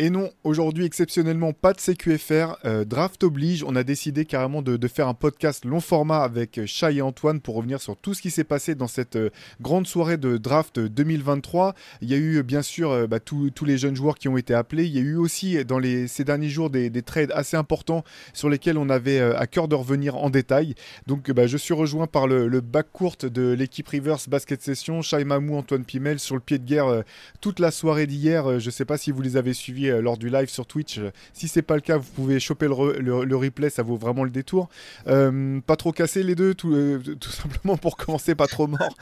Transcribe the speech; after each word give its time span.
Et 0.00 0.10
non, 0.10 0.30
aujourd'hui 0.44 0.84
exceptionnellement 0.84 1.52
pas 1.52 1.72
de 1.72 1.80
CQFR, 1.80 2.58
euh, 2.64 2.84
draft 2.84 3.24
oblige, 3.24 3.64
on 3.64 3.74
a 3.74 3.82
décidé 3.82 4.26
carrément 4.26 4.62
de, 4.62 4.78
faire 4.86 5.08
un 5.08 5.14
podcast 5.14 5.64
long 5.64 5.80
format 5.80 6.22
avec 6.22 6.64
Chai 6.66 6.98
et 6.98 7.02
Antoine 7.02 7.40
pour 7.40 7.56
revenir 7.56 7.80
sur 7.80 7.96
tout 7.96 8.14
ce 8.14 8.22
qui 8.22 8.30
s'est 8.30 8.44
passé 8.44 8.76
dans 8.76 8.86
cette 8.86 9.16
euh, 9.16 9.30
grande 9.60 9.88
soirée 9.88 10.16
de 10.16 10.36
draft 10.36 10.78
2023. 10.78 11.74
Il 12.00 12.08
y 12.08 12.14
a 12.14 12.16
eu 12.16 12.44
bien 12.44 12.62
sûr 12.62 12.92
euh, 12.92 13.06
bah, 13.08 13.18
tous 13.18 13.50
les 13.64 13.76
jeunes 13.76 13.96
joueurs 13.96 14.18
qui 14.18 14.28
ont 14.28 14.36
été 14.36 14.54
appelés, 14.54 14.84
il 14.84 14.92
y 14.92 14.98
a 14.98 15.02
eu 15.02 15.16
aussi 15.16 15.64
dans 15.64 15.80
ces 16.06 16.22
derniers 16.22 16.48
jours 16.48 16.70
des, 16.70 16.90
des, 16.90 17.02
trades 17.02 17.32
assez 17.34 17.56
importants 17.56 18.04
sur 18.32 18.48
lesquels 18.48 18.78
on 18.78 18.90
avait 18.90 19.20
à 19.20 19.48
cœur 19.48 19.66
de 19.66 19.74
revenir 19.74 20.16
en 20.16 20.30
détail. 20.30 20.76
Donc 21.08 21.28
bah, 21.32 21.48
je 21.48 21.56
suis 21.56 21.74
rejoint 21.74 22.06
par 22.06 22.28
le, 22.28 22.46
le 22.46 22.60
bac 22.60 22.86
courte 22.92 23.26
de 23.26 23.50
l'équipe 23.50 23.88
Rivers 23.88 24.18
Basket 24.28 24.62
Session, 24.62 25.02
Chai 25.02 25.24
Mamou, 25.24 25.56
Antoine 25.56 25.84
Pimel 25.84 26.20
sur 26.20 26.36
le 26.36 26.40
pied 26.40 26.58
de 26.58 26.64
guerre 26.64 27.02
toute 27.40 27.58
la 27.58 27.72
soirée 27.72 28.06
d'hier. 28.06 28.60
je 28.60 28.66
ne 28.66 28.70
sais 28.70 28.84
pas 28.84 28.96
si 28.96 29.10
vous 29.10 29.22
les 29.22 29.36
avez 29.36 29.54
suivis 29.54 29.87
lors 29.90 30.16
du 30.16 30.28
live 30.28 30.48
sur 30.48 30.66
Twitch. 30.66 31.00
Si 31.32 31.48
c'est 31.48 31.62
pas 31.62 31.74
le 31.74 31.80
cas, 31.80 31.96
vous 31.96 32.10
pouvez 32.14 32.40
choper 32.40 32.66
le, 32.66 32.72
re, 32.72 32.92
le, 32.98 33.24
le 33.24 33.36
replay, 33.36 33.70
ça 33.70 33.82
vaut 33.82 33.96
vraiment 33.96 34.24
le 34.24 34.30
détour. 34.30 34.68
Euh, 35.06 35.60
pas 35.60 35.76
trop 35.76 35.92
cassé 35.92 36.22
les 36.22 36.34
deux, 36.34 36.54
tout, 36.54 36.72
euh, 36.72 36.98
tout, 37.20 37.30
simplement 37.30 37.76
pour 37.76 37.96
commencer, 37.96 38.34
pas 38.34 38.46
trop 38.46 38.66
mort. 38.66 38.96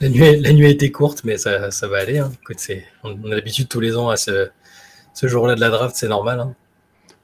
la, 0.00 0.08
nuit, 0.08 0.40
la 0.40 0.52
nuit 0.52 0.66
a 0.66 0.70
été 0.70 0.90
courte, 0.90 1.24
mais 1.24 1.36
ça, 1.36 1.70
ça 1.70 1.88
va 1.88 1.98
aller. 1.98 2.18
Hein. 2.18 2.30
Écoute, 2.42 2.58
on, 3.04 3.18
on, 3.24 3.32
a 3.32 3.34
l'habitude 3.34 3.68
tous 3.68 3.80
les 3.80 3.96
ans 3.96 4.08
à 4.08 4.16
ce, 4.16 4.50
ce 5.14 5.28
jour-là 5.28 5.54
de 5.54 5.60
la 5.60 5.70
draft, 5.70 5.96
c'est 5.96 6.08
normal. 6.08 6.40
Hein. 6.40 6.54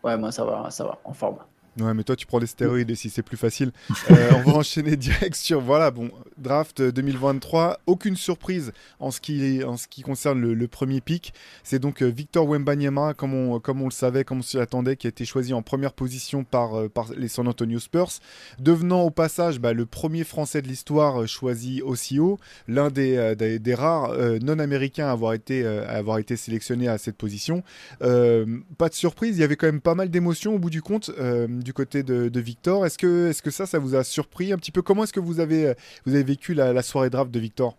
Ouais, 0.03 0.17
moi 0.17 0.31
ça 0.31 0.45
va, 0.45 0.71
ça 0.71 0.85
va, 0.85 0.99
en 1.05 1.13
forme. 1.13 1.39
Ouais, 1.81 1.93
mais 1.93 2.05
toi, 2.05 2.17
tu 2.17 2.27
prends 2.27 2.41
des 2.41 2.47
stéroïdes 2.47 2.91
et 2.91 2.95
si 2.95 3.11
c'est 3.11 3.23
plus 3.23 3.37
facile. 3.37 3.73
Euh, 4.11 4.31
on 4.47 4.51
va 4.51 4.59
enchaîner 4.59 4.97
direct 4.97 5.35
sur, 5.35 5.61
voilà, 5.61 5.91
bon, 5.91 6.11
draft 6.39 6.83
2023. 6.83 7.81
Aucune 7.87 8.17
surprise 8.17 8.73
en 9.01 9.11
ce 9.11 9.21
qui, 9.21 9.63
en 9.65 9.77
ce 9.77 9.89
qui 9.89 10.03
concerne 10.03 10.41
le, 10.41 10.67
premier 10.69 11.01
pick. 11.01 11.33
C'est 11.63 11.79
donc 11.79 12.03
euh, 12.03 12.07
Victor 12.07 12.47
Wembanyama, 12.49 13.15
comme 13.15 13.35
on, 13.35 13.61
comme 13.61 13.81
on 13.81 13.87
le 13.87 13.93
savait, 13.93 14.25
comme 14.25 14.39
on 14.39 14.43
s'y 14.43 14.59
attendait, 14.59 14.97
qui 14.97 15.07
a 15.07 15.11
été 15.11 15.25
choisi 15.25 15.55
en 15.55 15.63
première 15.63 15.93
position 15.93 16.45
par, 16.45 16.75
euh, 16.75 16.89
par 16.89 17.11
les 17.17 17.29
San 17.29 17.47
Antonio 17.47 17.79
Spurs. 17.79 18.11
Devenant 18.59 19.03
au 19.03 19.11
passage 19.11 19.61
bah, 19.61 19.73
le 19.73 19.87
premier 19.87 20.25
Français 20.25 20.61
de 20.61 20.69
l'histoire 20.69 21.23
euh, 21.23 21.27
choisi 21.27 21.83
aussi 21.83 22.19
haut, 22.19 22.39
l'un 22.67 22.91
des, 22.91 23.35
des, 23.37 23.75
rares 23.75 24.13
non-américains 24.43 25.09
à 25.09 25.13
avoir 25.13 25.35
été, 25.35 25.67
avoir 25.67 26.19
été 26.19 26.37
sélectionné 26.37 26.89
à 26.89 26.99
cette 26.99 27.17
position. 27.17 27.63
pas 28.01 28.89
de 28.89 28.95
surprise, 28.95 29.37
il 29.37 29.41
y 29.41 29.45
avait 29.45 29.57
quand 29.57 29.67
même 29.67 29.81
pas 29.81 29.95
mal 29.95 30.11
d'émotions 30.11 30.55
au 30.55 30.59
bout 30.59 30.71
du 30.71 30.83
compte 30.83 31.11
du 31.49 31.73
côté 31.73 32.03
de, 32.03 32.29
de 32.29 32.41
Victor. 32.41 32.87
Est-ce 32.87 32.99
que, 32.99 33.31
est 33.31 33.43
que 33.43 33.51
ça, 33.51 33.67
ça 33.67 33.79
vous 33.79 33.95
a 33.95 34.05
surpris 34.05 34.53
un 34.53 34.57
petit 34.57 34.73
peu? 34.73 34.83
Comment 34.83 35.05
est-ce 35.05 35.13
que 35.13 35.21
vous 35.21 35.41
avez, 35.41 35.75
vous 36.07 36.15
avez 36.15 36.26
vécu 36.27 36.55
la, 36.55 36.83
soirée 36.83 37.11
draft 37.11 37.31
de 37.31 37.41
Victor 37.41 37.77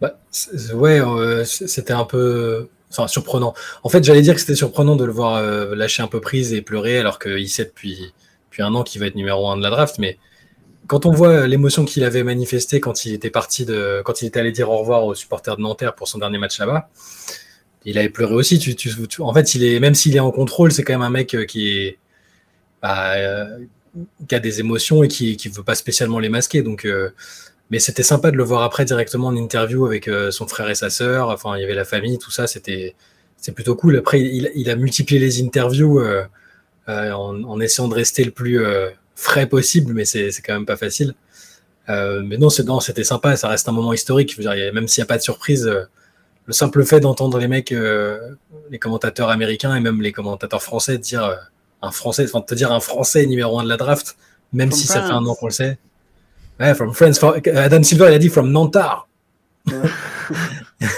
bah, 0.00 0.18
Ouais, 0.74 1.00
euh, 1.00 1.44
c'était 1.44 1.92
un 1.92 2.04
peu 2.04 2.68
enfin, 2.90 3.08
surprenant. 3.08 3.54
En 3.82 3.88
fait, 3.88 4.02
j'allais 4.04 4.22
dire 4.22 4.34
que 4.34 4.40
c'était 4.40 4.54
surprenant 4.54 4.96
de 4.96 5.04
le 5.04 5.12
voir 5.12 5.36
euh, 5.36 5.74
lâcher 5.74 6.02
un 6.02 6.08
peu 6.08 6.20
prise 6.20 6.52
et 6.52 6.62
pleurer 6.62 6.98
alors 6.98 7.18
qu'il 7.18 7.48
sait 7.48 7.64
depuis, 7.64 8.12
depuis 8.50 8.62
un 8.62 8.74
an 8.74 8.82
qu'il 8.82 9.00
va 9.00 9.06
être 9.06 9.16
numéro 9.16 9.48
un 9.48 9.56
de 9.56 9.62
la 9.62 9.70
draft. 9.70 9.98
Mais 9.98 10.18
quand 10.86 11.06
on 11.06 11.12
voit 11.12 11.46
l'émotion 11.46 11.84
qu'il 11.84 12.04
avait 12.04 12.24
manifestée 12.24 12.80
quand 12.80 13.04
il 13.04 13.14
était 13.14 13.30
parti 13.30 13.64
de, 13.64 14.02
quand 14.04 14.22
il 14.22 14.26
était 14.26 14.40
allé 14.40 14.52
dire 14.52 14.70
au 14.70 14.78
revoir 14.78 15.04
aux 15.04 15.14
supporters 15.14 15.56
de 15.56 15.62
Nanterre 15.62 15.94
pour 15.94 16.08
son 16.08 16.18
dernier 16.18 16.38
match 16.38 16.58
là-bas, 16.58 16.88
il 17.84 17.98
avait 17.98 18.10
pleuré 18.10 18.34
aussi. 18.34 18.58
Tu, 18.58 18.96
en 19.20 19.34
fait, 19.34 19.54
il 19.54 19.64
est, 19.64 19.80
même 19.80 19.94
s'il 19.94 20.16
est 20.16 20.20
en 20.20 20.30
contrôle, 20.30 20.72
c'est 20.72 20.82
quand 20.82 20.94
même 20.94 21.02
un 21.02 21.10
mec 21.10 21.36
qui 21.46 21.78
est 21.78 21.98
bah, 22.80 23.14
euh, 23.14 23.58
qui 24.28 24.34
a 24.34 24.40
des 24.40 24.60
émotions 24.60 25.02
et 25.02 25.08
qui 25.08 25.38
ne 25.44 25.54
veut 25.54 25.62
pas 25.62 25.74
spécialement 25.74 26.18
les 26.18 26.28
masquer. 26.28 26.62
Donc, 26.62 26.84
euh, 26.84 27.10
mais 27.70 27.78
c'était 27.78 28.02
sympa 28.02 28.30
de 28.30 28.36
le 28.36 28.44
voir 28.44 28.62
après 28.62 28.84
directement 28.84 29.28
en 29.28 29.36
interview 29.36 29.86
avec 29.86 30.08
euh, 30.08 30.30
son 30.30 30.46
frère 30.46 30.68
et 30.70 30.74
sa 30.74 30.90
sœur. 30.90 31.28
Enfin, 31.28 31.56
il 31.56 31.60
y 31.60 31.64
avait 31.64 31.74
la 31.74 31.84
famille, 31.84 32.18
tout 32.18 32.30
ça. 32.30 32.46
C'était 32.46 32.94
c'est 33.36 33.52
plutôt 33.52 33.74
cool. 33.76 33.96
Après, 33.96 34.20
il, 34.20 34.50
il, 34.54 34.70
a 34.70 34.76
multiplié 34.76 35.20
les 35.20 35.42
interviews 35.42 36.00
euh, 36.00 36.24
en, 36.88 37.44
en, 37.44 37.60
essayant 37.60 37.88
de 37.88 37.94
rester 37.94 38.24
le 38.24 38.30
plus 38.30 38.58
frais 39.14 39.46
possible, 39.46 39.92
mais 39.92 40.04
c'est 40.06 40.30
quand 40.44 40.54
même 40.54 40.66
pas 40.66 40.76
facile. 40.76 41.14
mais 41.88 42.38
non, 42.38 42.48
c'était 42.48 43.04
sympa. 43.04 43.36
Ça 43.36 43.48
reste 43.48 43.68
un 43.68 43.72
moment 43.72 43.92
historique. 43.92 44.32
Je 44.32 44.36
veux 44.36 44.54
dire, 44.54 44.72
même 44.72 44.88
s'il 44.88 45.02
n'y 45.02 45.06
a 45.06 45.08
pas 45.08 45.18
de 45.18 45.22
surprise 45.22 45.70
le 46.46 46.52
simple 46.52 46.84
fait 46.84 47.00
d'entendre 47.00 47.38
les 47.38 47.48
mecs, 47.48 47.72
euh, 47.72 48.34
les 48.70 48.78
commentateurs 48.78 49.30
américains 49.30 49.74
et 49.74 49.80
même 49.80 50.02
les 50.02 50.12
commentateurs 50.12 50.62
français 50.62 50.98
dire 50.98 51.24
euh, 51.24 51.36
un 51.84 51.90
français, 51.90 52.24
enfin 52.24 52.40
te 52.40 52.54
dire 52.54 52.72
un 52.72 52.80
français 52.80 53.26
numéro 53.26 53.58
un 53.58 53.64
de 53.64 53.68
la 53.68 53.76
draft, 53.76 54.16
même 54.52 54.70
from 54.70 54.78
si 54.78 54.86
France. 54.86 55.00
ça 55.00 55.06
fait 55.06 55.12
un 55.12 55.24
an 55.26 55.34
qu'on 55.34 55.46
le 55.46 55.52
sait. 55.52 55.78
Ouais, 56.60 56.74
from 56.74 56.92
France. 56.94 57.22
Adam 57.54 57.82
Silver, 57.82 58.06
il 58.08 58.14
a 58.14 58.18
dit 58.18 58.28
from 58.28 58.50
Nantar. 58.50 59.08
Ouais. 59.66 59.74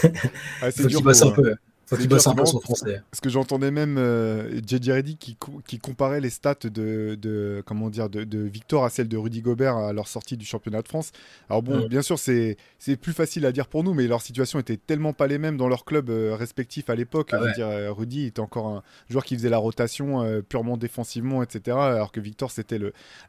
ah, 0.62 0.70
Faut 0.70 0.88
qu'il 0.88 1.02
bosse 1.02 1.22
un 1.22 1.30
peu. 1.30 1.54
Faut 1.86 1.96
qu'il 1.96 2.08
bosse 2.08 2.26
un 2.26 2.34
peu 2.34 2.44
son 2.44 2.60
français. 2.60 3.00
Parce 3.10 3.20
que 3.20 3.28
j'entendais 3.28 3.70
même 3.70 3.96
euh, 3.96 4.60
JJ 4.66 4.90
Reddy 4.90 5.16
qui, 5.16 5.36
qui, 5.66 5.78
comparait 5.78 6.20
les 6.20 6.30
stats 6.30 6.56
de, 6.64 7.14
de 7.14 7.62
comment 7.64 7.90
dire, 7.90 8.10
de, 8.10 8.24
de, 8.24 8.40
Victor 8.40 8.84
à 8.84 8.90
celles 8.90 9.06
de 9.06 9.16
Rudy 9.16 9.40
Gobert 9.40 9.76
à 9.76 9.92
leur 9.92 10.08
sortie 10.08 10.36
du 10.36 10.44
championnat 10.44 10.82
de 10.82 10.88
France. 10.88 11.12
Alors 11.48 11.62
bon, 11.62 11.84
mmh. 11.84 11.88
bien 11.88 12.02
sûr, 12.02 12.18
c'est 12.18 12.56
plus 13.00 13.12
facile 13.12 13.46
à 13.46 13.52
dire 13.52 13.68
pour 13.68 13.84
nous, 13.84 13.94
mais 13.94 14.08
leur 14.08 14.20
situation 14.20 14.58
était 14.58 14.76
tellement 14.76 15.12
pas 15.12 15.28
les 15.28 15.38
mêmes 15.38 15.56
dans 15.56 15.68
leurs 15.68 15.84
clubs 15.84 16.10
euh, 16.10 16.34
respectifs 16.34 16.90
à 16.90 16.96
l'époque. 16.96 17.30
Ah 17.32 17.40
ouais. 17.40 17.52
dire, 17.52 17.68
Rudy 17.96 18.26
était 18.26 18.40
encore 18.40 18.66
un 18.66 18.82
joueur 19.08 19.24
qui 19.24 19.36
faisait 19.36 19.48
la 19.48 19.58
rotation 19.58 20.22
euh, 20.22 20.42
purement 20.42 20.76
défensivement, 20.76 21.42
etc. 21.44 21.76
Alors 21.78 22.10
que 22.10 22.18
Victor, 22.18 22.50
c'était 22.50 22.80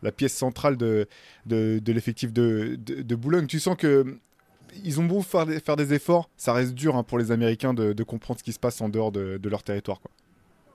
la 0.02 0.12
pièce 0.12 0.34
centrale 0.34 0.78
de, 0.78 1.08
de, 1.46 1.80
de 1.80 1.92
l'effectif 1.94 2.34
de 2.34 3.16
Boulogne. 3.16 3.46
Tu 3.46 3.60
sens 3.60 3.78
que 3.78 4.18
ils 4.84 5.00
ont 5.00 5.06
beau 5.06 5.22
faire 5.22 5.46
des, 5.46 5.60
faire 5.60 5.76
des 5.76 5.94
efforts, 5.94 6.30
ça 6.38 6.54
reste 6.54 6.74
dur 6.74 6.96
hein, 6.96 7.04
pour 7.04 7.18
les 7.18 7.32
Américains 7.32 7.74
de, 7.74 7.94
de, 7.94 8.04
comprendre 8.04 8.40
ce 8.40 8.44
qui 8.44 8.54
se 8.54 8.60
passe 8.60 8.82
en 8.82 8.90
dehors 8.90 9.12
de, 9.12 9.38
de 9.38 9.50
leur 9.50 9.64
territoire. 9.64 10.00
Quoi. 10.02 10.12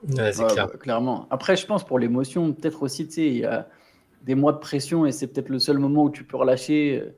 Ouais, 0.07 0.33
c'est 0.33 0.43
ouais, 0.43 0.47
clair. 0.47 0.69
clairement. 0.79 1.27
Après, 1.29 1.55
je 1.55 1.65
pense 1.65 1.85
pour 1.85 1.99
l'émotion, 1.99 2.53
peut-être 2.53 2.83
aussi, 2.83 3.07
tu 3.07 3.13
sais, 3.13 3.27
il 3.27 3.37
y 3.37 3.45
a 3.45 3.69
des 4.23 4.35
mois 4.35 4.51
de 4.53 4.57
pression 4.57 5.05
et 5.05 5.11
c'est 5.11 5.27
peut-être 5.27 5.49
le 5.49 5.59
seul 5.59 5.77
moment 5.79 6.03
où 6.03 6.09
tu 6.11 6.23
peux 6.25 6.37
relâcher. 6.37 6.99
euh, 7.01 7.15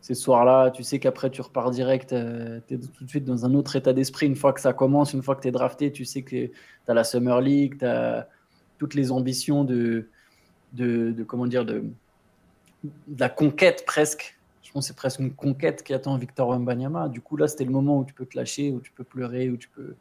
Ces 0.00 0.14
soirs-là, 0.14 0.70
tu 0.70 0.82
sais 0.84 0.98
qu'après 1.00 1.30
tu 1.30 1.40
repars 1.42 1.70
direct, 1.70 2.12
euh, 2.12 2.60
tu 2.68 2.74
es 2.74 2.78
tout 2.78 3.04
de 3.04 3.08
suite 3.10 3.24
dans 3.24 3.44
un 3.46 3.54
autre 3.54 3.76
état 3.76 3.92
d'esprit. 3.92 4.26
Une 4.26 4.36
fois 4.36 4.52
que 4.52 4.60
ça 4.60 4.72
commence, 4.72 5.12
une 5.14 5.22
fois 5.22 5.36
que 5.36 5.42
tu 5.42 5.48
es 5.48 5.52
drafté, 5.52 5.92
tu 5.92 6.04
sais 6.04 6.22
que 6.22 6.46
tu 6.46 6.52
as 6.88 6.94
la 6.94 7.04
Summer 7.04 7.40
League, 7.40 7.78
tu 7.78 7.86
as 7.86 8.28
toutes 8.78 8.94
les 8.94 9.10
ambitions 9.12 9.64
de, 9.64 10.08
de, 10.72 11.12
de 11.12 11.24
comment 11.24 11.46
dire, 11.46 11.64
de, 11.66 11.84
de 12.84 13.20
la 13.20 13.28
conquête 13.28 13.84
presque 13.86 14.37
c'est 14.80 14.96
presque 14.96 15.20
une 15.20 15.32
conquête 15.32 15.82
qui 15.82 15.94
attend 15.94 16.16
Victor 16.16 16.48
Wembanyama. 16.48 17.08
Du 17.08 17.20
coup, 17.20 17.36
là, 17.36 17.48
c'était 17.48 17.64
le 17.64 17.70
moment 17.70 17.98
où 17.98 18.04
tu 18.04 18.14
peux 18.14 18.26
te 18.26 18.36
lâcher, 18.36 18.70
où 18.72 18.80
tu 18.80 18.92
peux 18.92 19.04
pleurer, 19.04 19.50
où 19.50 19.56
tu 19.56 19.68
peux 19.68 19.94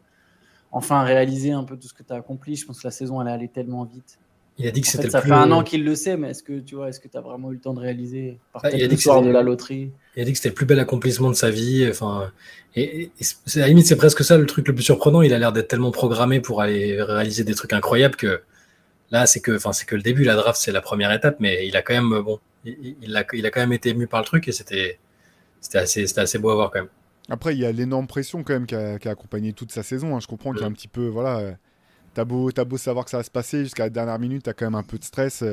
enfin 0.71 1.03
réaliser 1.03 1.51
un 1.51 1.63
peu 1.63 1.77
tout 1.77 1.87
ce 1.87 1.93
que 1.93 2.03
tu 2.03 2.13
as 2.13 2.17
accompli. 2.17 2.55
Je 2.55 2.65
pense 2.65 2.79
que 2.81 2.87
la 2.87 2.91
saison, 2.91 3.21
elle 3.21 3.27
est 3.27 3.31
allée 3.31 3.47
tellement 3.47 3.85
vite. 3.85 4.17
Il 4.59 4.67
a 4.67 4.71
dit 4.71 4.81
que 4.81 4.87
c'était 4.87 5.09
Ça 5.09 5.21
plus... 5.21 5.29
fait 5.29 5.35
un 5.35 5.51
an 5.51 5.63
qu'il 5.63 5.83
le 5.85 5.93
sait, 5.93 6.17
mais 6.17 6.31
est-ce 6.31 6.41
que 6.41 6.59
tu 6.59 6.75
vois, 6.75 6.89
est-ce 6.89 6.99
que 6.99 7.07
tu 7.07 7.15
as 7.15 7.21
vraiment 7.21 7.51
eu 7.51 7.55
le 7.55 7.59
temps 7.59 7.75
de 7.75 7.79
réaliser 7.79 8.39
par 8.51 8.63
Ah, 8.65 8.71
il 8.71 8.83
a 8.83 8.87
dit 8.87 8.95
que 8.95 9.23
de 9.23 9.29
la 9.29 9.43
loterie? 9.43 9.91
Il 10.15 10.21
a 10.23 10.25
dit 10.25 10.31
que 10.31 10.37
c'était 10.37 10.49
le 10.49 10.55
plus 10.55 10.65
bel 10.65 10.79
accomplissement 10.79 11.29
de 11.29 11.35
sa 11.35 11.51
vie. 11.51 11.87
Enfin, 11.87 12.31
et, 12.75 13.03
et 13.03 13.11
c'est- 13.19 13.59
à 13.59 13.61
la 13.61 13.67
limite, 13.67 13.85
c'est 13.85 13.95
presque 13.95 14.23
ça 14.23 14.35
le 14.35 14.47
truc 14.47 14.67
le 14.67 14.73
plus 14.73 14.83
surprenant. 14.83 15.21
Il 15.21 15.31
a 15.31 15.37
l'air 15.37 15.53
d'être 15.53 15.67
tellement 15.67 15.91
programmé 15.91 16.39
pour 16.41 16.59
aller 16.61 16.99
réaliser 17.01 17.43
des 17.43 17.53
trucs 17.53 17.71
incroyables 17.73 18.15
que 18.15 18.41
là, 19.11 19.27
c'est 19.27 19.41
que, 19.41 19.55
enfin, 19.55 19.73
c'est 19.73 19.85
que 19.85 19.95
le 19.95 20.01
début. 20.01 20.23
La 20.23 20.35
draft, 20.35 20.59
c'est 20.59 20.71
la 20.71 20.81
première 20.81 21.11
étape, 21.11 21.37
mais 21.39 21.67
il 21.67 21.75
a 21.77 21.83
quand 21.83 21.93
même, 21.93 22.21
bon, 22.23 22.39
il, 22.81 22.97
il 23.01 23.15
a, 23.17 23.25
il 23.33 23.45
a 23.45 23.51
quand 23.51 23.61
même 23.61 23.73
été 23.73 23.89
ému 23.89 24.07
par 24.07 24.21
le 24.21 24.25
truc 24.25 24.47
et 24.47 24.51
c'était, 24.51 24.99
c'était 25.61 25.79
assez, 25.79 26.07
c'était 26.07 26.21
assez 26.21 26.39
beau 26.39 26.49
à 26.51 26.55
voir 26.55 26.71
quand 26.71 26.79
même. 26.81 26.89
Après, 27.29 27.53
il 27.55 27.59
y 27.59 27.65
a 27.65 27.71
l'énorme 27.71 28.07
pression 28.07 28.43
quand 28.43 28.53
même 28.53 28.65
qui 28.65 28.75
a, 28.75 28.99
qui 28.99 29.07
a 29.07 29.11
accompagné 29.11 29.53
toute 29.53 29.71
sa 29.71 29.83
saison. 29.83 30.15
hein. 30.15 30.19
Je 30.19 30.27
comprends 30.27 30.51
qu'il 30.53 30.61
y 30.61 30.63
a 30.63 30.67
un 30.67 30.71
petit 30.71 30.87
peu, 30.87 31.07
voilà, 31.07 31.39
euh, 31.39 31.53
t'as 32.13 32.25
beau, 32.25 32.49
as 32.55 32.65
beau 32.65 32.77
savoir 32.77 33.05
que 33.05 33.11
ça 33.11 33.17
va 33.17 33.23
se 33.23 33.31
passer 33.31 33.63
jusqu'à 33.63 33.83
la 33.83 33.89
dernière 33.89 34.19
minute, 34.19 34.43
t'as 34.43 34.53
quand 34.53 34.65
même 34.65 34.75
un 34.75 34.83
peu 34.83 34.97
de 34.97 35.03
stress. 35.03 35.43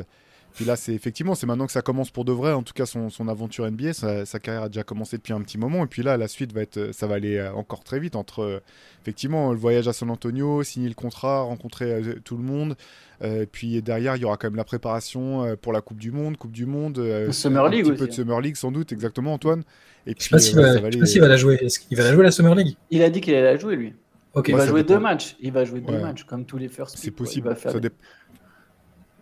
Euh. 0.55 0.57
Puis 0.57 0.65
là, 0.65 0.77
c'est 0.77 0.93
effectivement, 0.95 1.35
c'est 1.35 1.47
maintenant 1.47 1.67
que 1.67 1.73
ça 1.73 1.83
commence 1.83 2.11
pour 2.11 2.25
de 2.25 2.33
vrai. 2.33 2.53
En 2.53 2.63
tout 2.63 2.73
cas, 2.73 2.87
son, 2.87 3.11
son 3.11 3.29
aventure 3.29 3.71
NBA, 3.71 3.93
sa, 3.93 4.25
sa 4.25 4.39
carrière 4.39 4.63
a 4.65 4.69
déjà 4.69 4.83
commencé 4.85 5.17
depuis 5.17 5.33
un 5.33 5.41
petit 5.41 5.59
moment. 5.59 5.85
Et 5.85 5.87
puis 5.89 6.03
là, 6.03 6.17
la 6.17 6.29
suite 6.29 6.53
va 6.53 6.63
être, 6.63 6.91
ça 6.93 7.07
va 7.07 7.17
aller 7.17 7.37
euh, 7.37 7.53
encore 7.55 7.83
très 7.85 7.99
vite 7.99 8.17
entre 8.17 8.41
euh, 8.43 8.61
effectivement 9.03 9.53
le 9.53 9.59
voyage 9.59 9.89
à 9.89 9.93
San 9.93 10.11
Antonio, 10.11 10.63
signer 10.63 10.89
le 10.89 10.95
contrat, 10.95 11.41
rencontrer 11.43 11.93
euh, 11.93 12.15
tout 12.25 12.37
le 12.37 12.43
monde. 12.45 12.77
Euh, 13.23 13.47
puis 13.51 13.81
derrière, 13.83 14.17
il 14.17 14.23
y 14.23 14.25
aura 14.25 14.37
quand 14.37 14.49
même 14.49 14.57
la 14.57 14.65
préparation 14.65 15.45
euh, 15.45 15.57
pour 15.57 15.73
la 15.73 15.81
Coupe 15.81 15.99
du 15.99 16.11
Monde, 16.13 16.37
Coupe 16.37 16.53
du 16.53 16.67
Monde, 16.67 16.99
euh, 16.99 17.31
Summer 17.33 17.65
un 17.65 17.71
League 17.71 17.85
petit 17.85 17.91
aussi, 17.93 17.99
peu 18.01 18.07
de 18.07 18.13
hein. 18.13 18.15
Summer 18.15 18.41
League 18.41 18.57
sans 18.57 18.73
doute, 18.73 18.93
exactement 18.93 19.33
Antoine. 19.35 19.63
Et 20.07 20.15
Je 20.19 20.23
sais 20.23 20.29
puis 20.29 20.29
pas 20.31 20.39
s'il 20.39 20.59
euh, 20.59 20.63
va, 20.63 20.67
ça 20.69 20.73
je 20.75 20.79
sais 20.81 20.87
aller- 20.87 20.99
pas 20.99 21.07
s'il 21.07 21.21
va 21.21 21.29
la 21.29 21.37
jouer. 21.37 21.57
Qu'il 21.89 21.97
va 21.97 22.05
la 22.05 22.13
jouer 22.13 22.23
la 22.25 22.31
Summer 22.33 22.55
League? 22.55 22.77
Il 22.91 23.03
a 23.03 23.11
dit 23.11 23.21
qu'il 23.21 23.35
allait 23.35 23.53
la 23.55 23.57
jouer, 23.57 23.77
lui. 23.77 23.95
Ok. 24.35 24.49
il 24.49 24.55
Ouais, 24.55 24.61
va 24.61 24.67
jouer 24.67 24.83
dépend. 24.83 24.95
deux 24.95 25.01
matchs. 25.01 25.37
Il 25.41 25.53
va 25.53 25.65
jouer 25.65 25.81
deux 25.81 25.95
Ouais. 25.95 26.01
matchs, 26.03 26.25
comme 26.25 26.45
tous 26.45 26.59
les 26.59 26.69
first 26.69 26.97
C'est. 26.99 27.07
Il 27.07 27.13
possible. 27.13 27.49
va 27.49 27.55
faire 27.55 27.73
Ça 27.73 27.81
dé- 27.81 27.91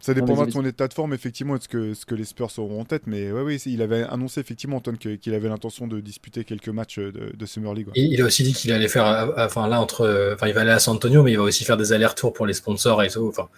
Ça 0.02 0.14
dépendra 0.14 0.46
de 0.46 0.50
son 0.50 0.64
état 0.64 0.88
de 0.88 0.93
forme, 0.93 1.14
effectivement, 1.14 1.56
de 1.56 1.62
ce 1.62 1.69
que, 1.69 1.94
ce 1.94 2.04
que 2.04 2.16
les 2.16 2.25
Spurs 2.25 2.50
auront 2.58 2.81
en 2.81 2.84
tête. 2.84 3.04
Mais 3.06 3.31
oui, 3.31 3.62
il 3.66 3.81
avait 3.82 4.02
annoncé, 4.02 4.40
effectivement, 4.40 4.78
Antoine, 4.78 4.99
qu'il 4.99 5.32
avait 5.32 5.49
l'intention 5.49 5.87
de 5.87 6.00
disputer 6.00 6.43
quelques 6.43 6.70
matchs 6.70 6.99
de, 6.99 7.46
Summer 7.46 7.72
League. 7.72 7.87
Il, 7.94 8.20
a 8.20 8.25
aussi 8.25 8.43
dit 8.43 8.52
qu'il 8.52 8.72
allait 8.72 8.88
faire, 8.88 9.32
enfin 9.38 9.69
là, 9.69 9.81
entre, 9.81 10.34
enfin, 10.34 10.49
il 10.49 10.54
va 10.54 10.62
aller 10.62 10.72
à 10.72 10.81
San 10.81 10.96
Antonio, 10.96 11.22
mais 11.22 11.31
il 11.31 11.38
va 11.38 11.44
aussi 11.44 11.64
faire 11.64 11.76
des 11.76 11.93
allers-retours 11.93 12.32
pour 12.32 12.46
les 12.46 12.52
sponsors 12.52 13.00
et 13.04 13.10
tout. 13.10 13.28
Enfin, 13.28 13.49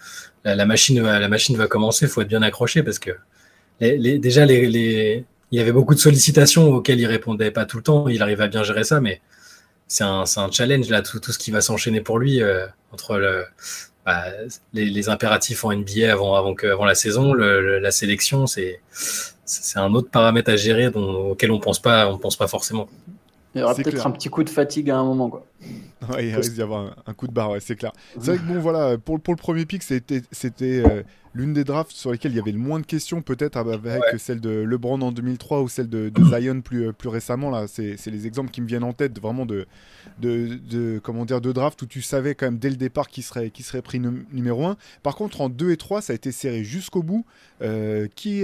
la, 0.43 0.65
machine, 0.67 1.01
la 1.01 1.27
machine 1.27 1.57
va 1.57 1.65
commencer, 1.65 2.05
il 2.05 2.09
faut 2.09 2.21
être 2.21 2.27
bien 2.27 2.43
accroché 2.43 2.83
parce 2.83 2.99
que 2.99 3.11
les, 3.81 4.19
déjà, 4.19 4.45
les, 4.45 5.25
il 5.51 5.57
y 5.57 5.61
avait 5.61 5.71
beaucoup 5.71 5.95
de 5.95 5.99
sollicitations 5.99 6.73
auxquelles 6.73 6.99
il 6.99 7.07
répondait 7.07 7.51
pas 7.51 7.65
tout 7.65 7.77
le 7.77 7.83
temps. 7.83 8.07
Il 8.07 8.21
arrive 8.21 8.41
à 8.41 8.47
bien 8.47 8.63
gérer 8.63 8.83
ça, 8.83 9.01
mais 9.01 9.21
c'est 9.87 10.03
un, 10.03 10.25
un, 10.37 10.51
challenge 10.51 10.89
là, 10.89 11.01
tout, 11.01 11.19
tout 11.19 11.31
ce 11.31 11.39
qui 11.39 11.51
va 11.51 11.61
s'enchaîner 11.61 12.01
pour 12.01 12.19
lui 12.19 12.41
euh, 12.41 12.67
entre 12.91 13.17
le, 13.17 13.45
bah, 14.05 14.25
les, 14.73 15.09
impératifs 15.09 15.65
en 15.65 15.73
NBA 15.73 16.11
avant, 16.11 16.35
avant, 16.35 16.53
que, 16.53 16.67
avant 16.67 16.85
la 16.85 16.95
saison, 16.95 17.33
la 17.33 17.91
sélection, 17.91 18.45
c'est 18.47 18.81
c'est 19.45 19.77
un 19.77 19.93
autre 19.93 20.09
paramètre 20.09 20.49
à 20.49 20.55
gérer 20.55 20.89
dont, 20.89 21.31
auquel 21.31 21.51
on 21.51 21.59
pense 21.59 21.79
pas, 21.79 22.09
on 22.09 22.17
pense 22.17 22.35
pas 22.35 22.47
forcément. 22.47 22.87
Il 23.53 23.61
y 23.61 23.63
aura 23.63 23.75
peut-être 23.75 24.05
un 24.05 24.11
petit 24.11 24.29
coup 24.29 24.43
de 24.43 24.49
fatigue 24.49 24.89
à 24.89 24.97
un 24.97 25.03
moment. 25.03 25.29
Quoi. 25.29 25.45
Il 26.19 26.35
risque 26.35 26.53
d'y 26.53 26.61
avoir 26.61 26.95
un, 27.05 27.13
coup 27.13 27.27
de 27.27 27.33
barre, 27.33 27.53
c'est 27.59 27.75
clair. 27.75 27.91
C'est 28.19 28.31
vrai 28.31 28.37
que 28.37 28.43
bon, 28.43 28.59
voilà, 28.59 28.97
pour, 28.97 29.19
pour 29.19 29.33
le 29.33 29.39
premier 29.39 29.65
pic, 29.65 29.83
c'était 29.83 30.21
euh, 30.61 31.03
l'une 31.33 31.53
des 31.53 31.63
drafts 31.63 31.91
sur 31.91 32.11
lesquelles 32.11 32.31
il 32.31 32.37
y 32.37 32.39
avait 32.39 32.51
le 32.51 32.59
moins 32.59 32.79
de 32.79 32.85
questions, 32.85 33.21
peut-être 33.21 33.57
avec 33.57 34.19
celle 34.19 34.39
de 34.39 34.49
LeBron 34.49 35.01
en 35.01 35.11
2003 35.11 35.61
ou 35.61 35.67
celle 35.67 35.89
de, 35.89 36.11
Zion 36.39 36.61
plus, 36.61 36.87
euh, 36.87 36.91
plus 36.91 37.09
récemment. 37.09 37.49
Là, 37.49 37.65
c'est 37.67 38.05
les 38.05 38.27
exemples 38.27 38.51
qui 38.51 38.61
me 38.61 38.67
viennent 38.67 38.83
en 38.83 38.93
tête, 38.93 39.19
vraiment 39.19 39.45
de, 39.45 39.65
de, 40.19 40.59
de, 40.69 40.99
comment 40.99 41.25
dire, 41.25 41.41
de 41.41 41.51
draft 41.51 41.81
où 41.81 41.85
tu 41.85 42.01
savais 42.01 42.35
quand 42.35 42.45
même 42.45 42.59
dès 42.59 42.69
le 42.69 42.77
départ 42.77 43.07
qui 43.07 43.21
serait, 43.21 43.49
qui 43.49 43.63
serait 43.63 43.81
pris 43.81 43.99
numéro 43.99 44.65
1. 44.65 44.77
Par 45.03 45.15
contre, 45.15 45.41
en 45.41 45.49
2 45.49 45.71
et 45.71 45.77
3, 45.77 46.01
ça 46.01 46.13
a 46.13 46.15
été 46.15 46.31
serré 46.31 46.63
jusqu'au 46.63 47.03
bout. 47.03 47.25
Euh, 47.61 48.07
qui, 48.15 48.43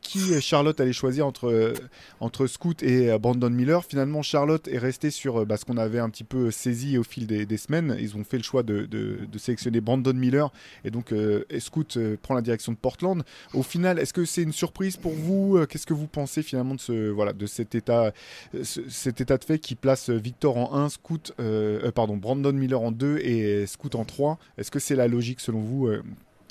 qui 0.00 0.40
Charlotte 0.40 0.80
allait 0.80 0.94
choisir 0.94 1.26
entre, 1.26 1.74
entre 2.20 2.46
Scoot 2.46 2.82
et 2.82 3.16
Brandon 3.18 3.50
Miller? 3.50 3.84
Finalement, 3.84 4.22
Charlotte 4.22 4.66
est 4.68 4.78
restée 4.78 5.10
sur 5.10 5.44
bah, 5.44 5.56
ce 5.56 5.64
qu'on 5.64 5.76
avait 5.76 5.98
un 5.98 6.08
petit 6.08 6.24
peu 6.24 6.29
saisi 6.50 6.98
au 6.98 7.02
fil 7.02 7.26
des, 7.26 7.56
semaines. 7.56 7.96
Ils 7.98 8.16
ont 8.16 8.24
fait 8.24 8.36
le 8.36 8.42
choix 8.42 8.62
de, 8.62 8.86
de, 8.86 9.38
sélectionner 9.38 9.80
Brandon 9.80 10.14
Miller 10.14 10.52
et 10.84 10.90
donc 10.90 11.14
Scoot 11.58 11.98
prend 12.22 12.34
la 12.34 12.42
direction 12.42 12.72
de 12.72 12.76
Portland. 12.76 13.22
Au 13.54 13.62
final, 13.62 13.98
est-ce 13.98 14.12
que 14.12 14.24
c'est 14.24 14.42
une 14.42 14.52
surprise 14.52 14.96
pour 14.96 15.12
vous 15.12 15.56
euh, 15.56 15.66
Qu'est-ce 15.66 15.86
que 15.86 15.94
vous 15.94 16.06
pensez 16.06 16.42
finalement 16.42 16.74
de, 16.74 16.80
ce, 16.80 17.10
voilà, 17.10 17.32
de 17.32 17.46
cet, 17.46 17.74
état, 17.74 18.12
euh, 18.54 18.62
cet 18.62 19.20
état 19.20 19.36
de 19.38 19.44
fait 19.44 19.58
qui 19.58 19.74
place 19.74 20.10
Victor 20.10 20.56
en 20.56 20.74
1, 20.74 20.88
Scoot, 20.88 21.32
euh, 21.40 21.90
pardon, 21.92 22.16
Brandon 22.16 22.52
Miller 22.52 22.80
en 22.80 22.92
2 22.92 23.18
et 23.18 23.66
Scoot 23.66 23.94
en 23.94 24.04
3 24.04 24.38
Est-ce 24.58 24.70
que 24.70 24.78
c'est 24.78 24.96
la 24.96 25.08
logique 25.08 25.40
selon 25.40 25.60
vous 25.60 25.90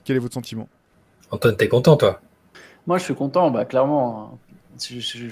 Quel 0.04 0.16
est 0.16 0.20
votre 0.20 0.34
sentiment? 0.34 0.68
Antoine, 1.32 1.56
t'es 1.56 1.68
content 1.68 1.96
toi? 1.96 2.22
Moi, 2.88 2.98
je 2.98 3.04
suis 3.04 3.16
content, 3.16 3.52
bah, 3.52 3.66
clairement. 3.66 4.34
Hein. 4.34 4.38
Je, 4.80 5.28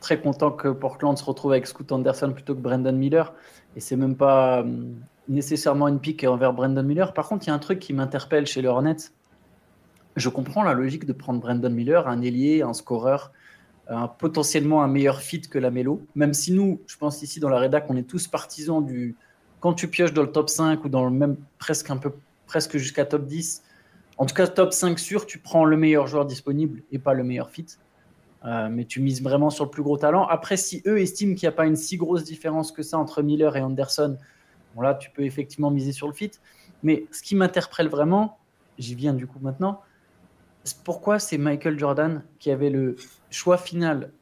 très 0.00 0.20
content 0.20 0.50
que 0.50 0.68
Portland 0.68 1.16
se 1.16 1.24
retrouve 1.24 1.52
avec 1.52 1.66
Scoot 1.66 1.90
Anderson 1.92 2.32
plutôt 2.32 2.54
que 2.54 2.60
Brandon 2.60 2.92
Miller. 2.92 3.32
Et 3.76 3.80
c'est 3.80 3.96
même 3.96 4.16
pas 4.16 4.64
nécessairement 5.28 5.88
une 5.88 6.00
pique 6.00 6.24
envers 6.24 6.52
Brandon 6.52 6.82
Miller. 6.82 7.12
Par 7.12 7.28
contre, 7.28 7.46
il 7.46 7.48
y 7.48 7.50
a 7.50 7.54
un 7.54 7.58
truc 7.58 7.78
qui 7.78 7.92
m'interpelle 7.92 8.46
chez 8.46 8.62
les 8.62 8.68
Hornets, 8.68 9.10
je 10.16 10.30
comprends 10.30 10.62
la 10.62 10.72
logique 10.72 11.04
de 11.04 11.12
prendre 11.12 11.40
Brandon 11.40 11.70
Miller, 11.70 12.08
un 12.08 12.22
ailier, 12.22 12.62
un 12.62 12.72
scoreur, 12.72 13.32
un, 13.88 14.08
potentiellement 14.08 14.82
un 14.82 14.88
meilleur 14.88 15.20
fit 15.20 15.42
que 15.42 15.58
la 15.58 15.70
Mélo. 15.70 16.00
Même 16.14 16.32
si 16.32 16.52
nous, 16.52 16.80
je 16.86 16.96
pense 16.96 17.22
ici 17.22 17.38
dans 17.38 17.50
la 17.50 17.58
rédac, 17.58 17.84
on 17.88 17.96
est 17.96 18.08
tous 18.08 18.26
partisans 18.26 18.84
du. 18.84 19.14
Quand 19.60 19.74
tu 19.74 19.88
pioches 19.88 20.12
dans 20.12 20.22
le 20.22 20.32
top 20.32 20.48
5 20.48 20.84
ou 20.84 20.88
dans 20.88 21.04
le 21.04 21.10
même 21.10 21.36
presque 21.58 21.90
un 21.90 21.96
peu 21.96 22.12
presque 22.46 22.76
jusqu'à 22.76 23.04
top 23.04 23.26
10, 23.26 23.62
en 24.18 24.26
tout 24.26 24.34
cas 24.34 24.46
top 24.46 24.72
5 24.72 24.98
sûr, 24.98 25.26
tu 25.26 25.38
prends 25.38 25.64
le 25.64 25.76
meilleur 25.76 26.06
joueur 26.06 26.24
disponible 26.24 26.82
et 26.92 26.98
pas 26.98 27.12
le 27.12 27.24
meilleur 27.24 27.50
fit. 27.50 27.66
Euh, 28.46 28.68
mais 28.70 28.84
tu 28.84 29.00
mises 29.00 29.22
vraiment 29.22 29.50
sur 29.50 29.64
le 29.64 29.70
plus 29.70 29.82
gros 29.82 29.96
talent. 29.96 30.24
Après, 30.26 30.56
si 30.56 30.82
eux 30.86 31.00
estiment 31.00 31.34
qu'il 31.34 31.48
n'y 31.48 31.52
a 31.52 31.56
pas 31.56 31.66
une 31.66 31.74
si 31.74 31.96
grosse 31.96 32.22
différence 32.22 32.70
que 32.70 32.82
ça 32.82 32.96
entre 32.96 33.20
Miller 33.22 33.56
et 33.56 33.60
Anderson, 33.60 34.16
bon 34.74 34.82
là, 34.82 34.94
tu 34.94 35.10
peux 35.10 35.22
effectivement 35.22 35.70
miser 35.70 35.90
sur 35.90 36.06
le 36.06 36.12
fit. 36.12 36.30
Mais 36.84 37.06
ce 37.10 37.22
qui 37.22 37.34
m'interpelle 37.34 37.88
vraiment, 37.88 38.38
j'y 38.78 38.94
viens 38.94 39.14
du 39.14 39.26
coup 39.26 39.40
maintenant, 39.40 39.80
pourquoi 40.84 41.18
c'est 41.18 41.38
Michael 41.38 41.78
Jordan 41.78 42.22
qui 42.38 42.50
avait 42.50 42.70
le 42.70 42.96
choix 43.30 43.58
final 43.58 44.12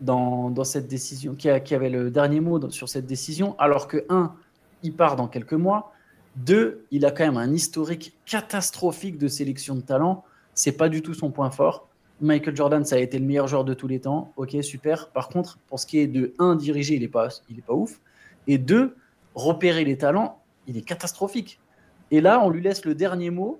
dans, 0.00 0.64
cette 0.64 0.88
décision, 0.88 1.34
qui, 1.34 1.48
avait 1.48 1.88
le 1.88 2.10
dernier 2.10 2.40
mot 2.40 2.70
sur 2.70 2.88
cette 2.88 3.06
décision, 3.06 3.54
alors 3.58 3.86
que, 3.86 4.04
un, 4.08 4.34
il 4.82 4.94
part 4.94 5.14
dans 5.14 5.28
quelques 5.28 5.52
mois, 5.52 5.92
deux, 6.34 6.84
il 6.90 7.06
a 7.06 7.12
quand 7.12 7.24
même 7.24 7.36
un 7.36 7.52
historique 7.52 8.18
catastrophique 8.26 9.16
de 9.16 9.28
sélection 9.28 9.76
de 9.76 9.80
talent, 9.80 10.24
c'est 10.54 10.72
pas 10.72 10.88
du 10.88 11.02
tout 11.02 11.14
son 11.14 11.30
point 11.30 11.50
fort. 11.50 11.88
Michael 12.22 12.56
Jordan, 12.56 12.84
ça 12.84 12.96
a 12.96 12.98
été 12.98 13.18
le 13.18 13.26
meilleur 13.26 13.48
joueur 13.48 13.64
de 13.64 13.74
tous 13.74 13.88
les 13.88 14.00
temps, 14.00 14.32
ok, 14.36 14.56
super. 14.62 15.08
Par 15.08 15.28
contre, 15.28 15.58
pour 15.66 15.80
ce 15.80 15.86
qui 15.86 15.98
est 15.98 16.06
de, 16.06 16.32
un, 16.38 16.54
diriger, 16.54 16.94
il 16.94 17.02
est 17.02 17.08
pas, 17.08 17.28
il 17.50 17.58
est 17.58 17.66
pas 17.66 17.74
ouf, 17.74 18.00
et 18.46 18.58
deux, 18.58 18.96
repérer 19.34 19.84
les 19.84 19.98
talents, 19.98 20.40
il 20.66 20.76
est 20.76 20.82
catastrophique. 20.82 21.60
Et 22.10 22.20
là, 22.20 22.40
on 22.44 22.48
lui 22.48 22.62
laisse 22.62 22.84
le 22.84 22.94
dernier 22.94 23.30
mot 23.30 23.58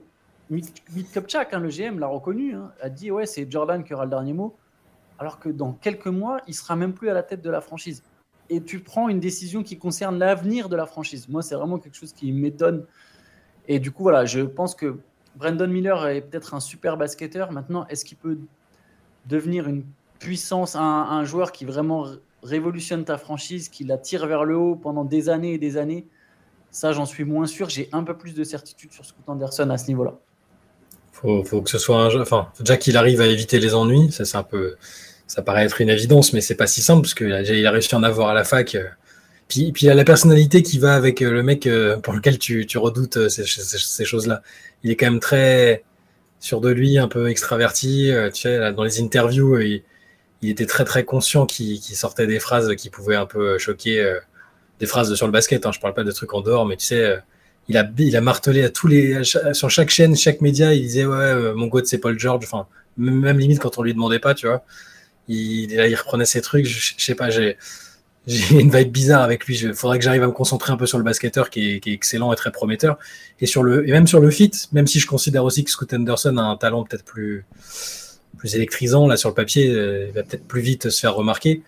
Mitkopchak, 0.51 1.55
hein, 1.55 1.61
le 1.61 1.71
GM, 1.71 1.99
l'a 1.99 2.07
reconnu, 2.07 2.55
hein, 2.55 2.73
a 2.81 2.91
dit 2.91 3.11
ouais, 3.11 3.27
c'est 3.27 3.51
Jordan 3.51 3.83
qui 3.83 3.95
aura 3.95 4.05
le 4.05 4.11
dernier 4.11 4.35
mot, 4.35 4.55
alors 5.19 5.39
que 5.39 5.49
dans 5.49 5.73
quelques 5.73 6.09
mois, 6.09 6.41
il 6.47 6.55
sera 6.55 6.77
même 6.77 6.93
plus 6.93 7.09
à 7.09 7.15
la 7.15 7.23
tête 7.23 7.43
de 7.43 7.51
la 7.51 7.61
franchise. 7.61 8.03
Et 8.51 8.61
tu 8.61 8.81
prends 8.81 9.09
une 9.09 9.21
décision 9.21 9.63
qui 9.63 9.79
concerne 9.79 10.19
l'avenir 10.19 10.69
de 10.69 10.77
la 10.77 10.85
franchise. 10.85 11.29
Moi, 11.29 11.43
c'est 11.43 11.55
vraiment 11.55 11.79
quelque 11.79 11.97
chose 11.97 12.13
qui 12.13 12.33
m'étonne. 12.33 12.85
Et 13.67 13.79
du 13.79 13.93
coup, 13.93 14.03
voilà, 14.03 14.27
je 14.27 14.41
pense 14.41 14.75
que 14.75 14.99
Brandon 15.37 15.69
Miller 15.69 16.07
est 16.09 16.21
peut-être 16.21 16.55
un 16.55 16.61
super 16.61 16.97
basketteur. 16.97 17.53
Maintenant, 17.53 17.87
est-ce 17.89 18.05
qu'il 18.05 18.19
peut 18.19 18.39
devenir 19.27 19.69
une 19.69 19.85
puissance, 20.19 20.77
un, 20.77 21.25
joueur 21.25 21.53
qui 21.53 21.65
vraiment 21.65 22.07
révolutionne 22.43 23.05
ta 23.05 23.19
franchise, 23.19 23.69
qui 23.69 23.85
la 23.85 23.99
tire 23.99 24.27
vers 24.27 24.45
le 24.45 24.57
haut 24.57 24.77
pendant 24.77 25.05
des 25.05 25.29
années 25.29 25.55
et 25.55 25.59
des 25.59 25.77
années? 25.77 26.07
Ça, 26.71 26.93
j'en 26.93 27.07
suis 27.07 27.25
moins 27.25 27.47
sûr. 27.47 27.69
J'ai 27.69 27.89
un 27.93 28.03
peu 28.03 28.17
plus 28.17 28.35
de 28.35 28.45
certitude 28.45 28.93
sur 28.93 29.05
Scott 29.05 29.29
Anderson 29.29 29.69
à 29.71 29.79
ce 29.79 29.89
niveau-là 29.89 30.15
faut, 31.23 31.45
faut 31.45 31.63
que 31.63 31.71
ce 31.71 31.79
soit 31.79 31.97
un 31.97 32.11
jeu. 32.11 32.21
Enfin, 32.21 32.49
déjà 32.59 32.77
qu'il 32.77 32.97
arrive 32.97 33.21
à 33.21 33.27
éviter 33.27 33.61
les 33.61 33.75
ennuis, 33.75 34.11
ça 34.11 34.25
c'est 34.25 34.37
un 34.37 34.43
peu. 34.43 34.77
Ça 35.27 35.41
paraît 35.41 35.65
être 35.65 35.81
une 35.81 35.89
évidence, 35.89 36.33
mais 36.33 36.41
c'est 36.41 36.57
pas 36.57 36.67
si 36.67 36.83
simple 36.83 37.03
parce 37.03 37.15
a, 37.15 37.41
il 37.41 37.67
a 37.67 37.71
réussi 37.71 37.95
à 37.95 37.99
en 37.99 38.03
avoir 38.03 38.29
à 38.29 38.35
la 38.35 38.45
fac. 38.45 38.77
Euh. 39.53 39.63
Puis, 39.65 39.73
puis 39.73 39.87
il 39.87 39.91
a 39.91 39.95
la 39.95 40.05
personnalité 40.05 40.63
qui 40.63 40.79
va 40.79 40.95
avec 40.95 41.23
euh, 41.23 41.31
le 41.31 41.43
mec 41.43 41.67
euh, 41.67 41.99
pour 41.99 42.15
lequel 42.15 42.39
tu, 42.39 42.67
redoutes 42.77 43.29
ces, 43.29 43.45
ces, 43.45 44.05
choses-là. 44.05 44.43
Il 44.83 44.91
est 44.91 44.97
quand 44.97 45.07
même 45.07 45.21
très 45.21 45.85
sûr 46.41 46.61
de 46.61 46.71
lui, 46.71 46.99
un 46.99 47.09
peu 47.09 47.29
extraverti. 47.29 48.11
Tu 48.35 48.41
sais, 48.41 48.73
dans 48.73 48.85
les 48.85 49.01
interviews, 49.01 49.61
il, 49.61 49.83
était 50.43 50.67
très 50.67 50.85
très 50.85 51.05
conscient 51.05 51.47
qu'il 51.47 51.81
sortait 51.81 52.27
des 52.27 52.41
phrases 52.41 52.75
qui 52.77 52.91
pouvaient 52.91 53.17
un 53.17 53.27
peu 53.27 53.59
choquer, 53.59 54.19
des 54.81 54.87
phrases 54.87 55.15
sur 55.15 55.27
le 55.27 55.33
basket. 55.33 55.67
Hein, 55.67 55.73
je 55.73 55.81
parle 55.81 55.95
pas 55.95 56.05
de 56.05 56.11
trucs 56.11 56.35
en 56.35 56.41
dehors, 56.41 56.67
mais 56.67 56.77
tu 56.77 56.87
sais 56.87 57.23
il 57.69 58.17
a, 58.17 58.21
martelé 58.21 58.65
à 58.65 58.71
tous 58.71 58.87
les, 58.87 59.23
sur 59.25 59.71
chaque 59.71 59.91
chaîne, 59.91 60.17
chaque 60.17 60.41
média, 60.41 60.75
il 60.75 60.83
disait 60.83 61.05
ouais, 61.05 61.17
euh, 61.17 61.55
mon 61.55 61.67
goût 61.67 61.81
c'est 61.85 61.99
Paul 61.99 62.19
George. 62.19 62.45
Enfin, 62.45 62.67
même 62.97 63.39
limite 63.39 63.61
quand 63.61 63.79
on 63.79 63.83
lui 63.83 63.95
demandait 63.95 64.19
pas, 64.19 64.35
tu 64.35 64.47
vois. 64.47 64.65
Il, 65.29 65.95
reprenait 65.97 66.25
ses 66.25 66.43
trucs. 66.43 66.67
Je, 66.67 66.95
sais 66.99 67.15
pas, 67.15 67.31
j'ai 68.27 68.61
une 68.61 68.71
vibe 68.71 68.91
bizarre 68.91 69.23
avec 69.23 69.47
lui. 69.47 69.59
Il 69.59 69.75
faudrait 69.75 69.99
que 69.99 70.05
j'arrive 70.05 70.23
à 70.23 70.27
me 70.27 70.33
concentrer 70.33 70.73
un 70.73 70.77
peu 70.77 70.87
sur 70.87 70.99
le 70.99 71.05
basketteur 71.05 71.51
qui 71.51 71.75
est, 71.75 71.87
excellent 71.87 72.33
et 72.33 72.37
très 72.37 72.53
prometteur. 72.53 72.99
Et 73.41 73.47
sur 73.47 73.63
le, 73.63 73.89
et 73.89 73.93
même 73.93 74.07
sur 74.07 74.21
le 74.21 74.31
fit, 74.31 74.53
même 74.73 74.87
si 74.87 75.01
je 75.01 75.07
considère 75.07 75.45
aussi 75.45 75.65
que 75.65 75.71
Scott 75.71 75.93
Anderson 75.93 76.37
a 76.37 76.43
un 76.43 76.57
talent 76.57 76.85
peut-être 76.85 77.05
plus, 77.05 77.45
plus 78.39 78.55
électrisant 78.55 79.07
là 79.07 79.17
sur 79.17 79.29
le 79.29 79.35
papier, 79.35 79.71
euh, 79.71 80.07
il 80.09 80.15
va 80.15 80.23
peut-être 80.23 80.47
plus 80.47 80.61
vite 80.61 80.91
se 80.91 81.01
faire 81.01 81.15
remarquer. 81.15 81.63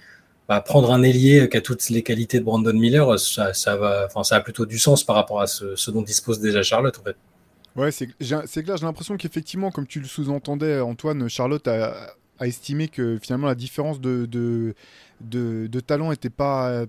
Bah, 0.48 0.60
prendre 0.60 0.92
un 0.92 1.02
ailier 1.02 1.48
qui 1.48 1.56
a 1.56 1.62
toutes 1.62 1.88
les 1.88 2.02
qualités 2.02 2.38
de 2.38 2.44
Brandon 2.44 2.74
Miller, 2.74 3.18
ça, 3.18 3.52
va, 3.76 4.08
ça 4.22 4.36
a 4.36 4.40
plutôt 4.40 4.66
du 4.66 4.78
sens 4.78 5.02
par 5.02 5.16
rapport 5.16 5.40
à 5.40 5.46
ce, 5.46 5.90
dont 5.90 6.02
dispose 6.02 6.38
déjà 6.38 6.62
Charlotte, 6.62 6.98
en 6.98 7.02
fait. 7.02 7.16
Ouais, 7.76 7.90
c'est 7.90 8.08
clair. 8.62 8.76
J'ai 8.76 8.84
l'impression 8.84 9.16
qu'effectivement, 9.16 9.70
comme 9.70 9.86
tu 9.86 10.00
le 10.00 10.06
sous-entendais, 10.06 10.80
Antoine, 10.80 11.28
Charlotte 11.30 11.66
a, 11.66 12.14
estimé 12.42 12.88
que 12.88 13.18
finalement 13.20 13.46
la 13.46 13.54
différence 13.54 14.00
de, 14.00 14.26
de, 14.26 14.74
de, 15.20 15.80
talent 15.80 16.10
n'était 16.10 16.30
pas, 16.30 16.84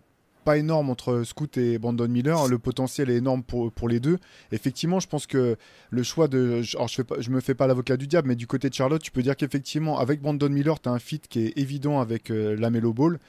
pas 0.46 0.58
énorme 0.58 0.90
entre 0.90 1.24
Scoot 1.24 1.58
et 1.58 1.78
Brandon 1.78 2.08
Miller. 2.08 2.48
Le 2.48 2.58
potentiel 2.58 3.10
est 3.10 3.16
énorme 3.16 3.44
pour, 3.44 3.72
pour 3.72 3.90
les 3.90 4.00
deux. 4.00 4.18
Effectivement, 4.52 5.02
je 5.02 5.08
pense 5.08 5.28
que 5.28 5.58
le 5.90 6.04
choix 6.04 6.28
de. 6.28 6.62
Alors, 6.76 6.88
je 6.88 7.30
ne 7.30 7.36
me 7.36 7.42
fais 7.42 7.56
pas 7.56 7.68
l'avocat 7.68 7.98
du 7.98 8.08
diable, 8.08 8.30
mais 8.30 8.36
du 8.36 8.48
côté 8.48 8.70
de 8.70 8.74
Charlotte, 8.74 9.02
tu 9.02 9.12
peux 9.12 9.24
dire 9.24 9.36
qu'effectivement, 9.36 10.00
avec 10.00 10.22
Brandon 10.22 10.50
Miller, 10.50 10.80
tu 10.80 10.88
as 10.88 10.94
un 10.94 11.00
fit 11.00 11.20
qui 11.20 11.48
est 11.48 11.58
évident 11.58 12.00
avec 12.00 12.32
euh, 12.32 12.56
la 12.58 12.70
Melo 12.70 12.94
Ball. 12.94 13.20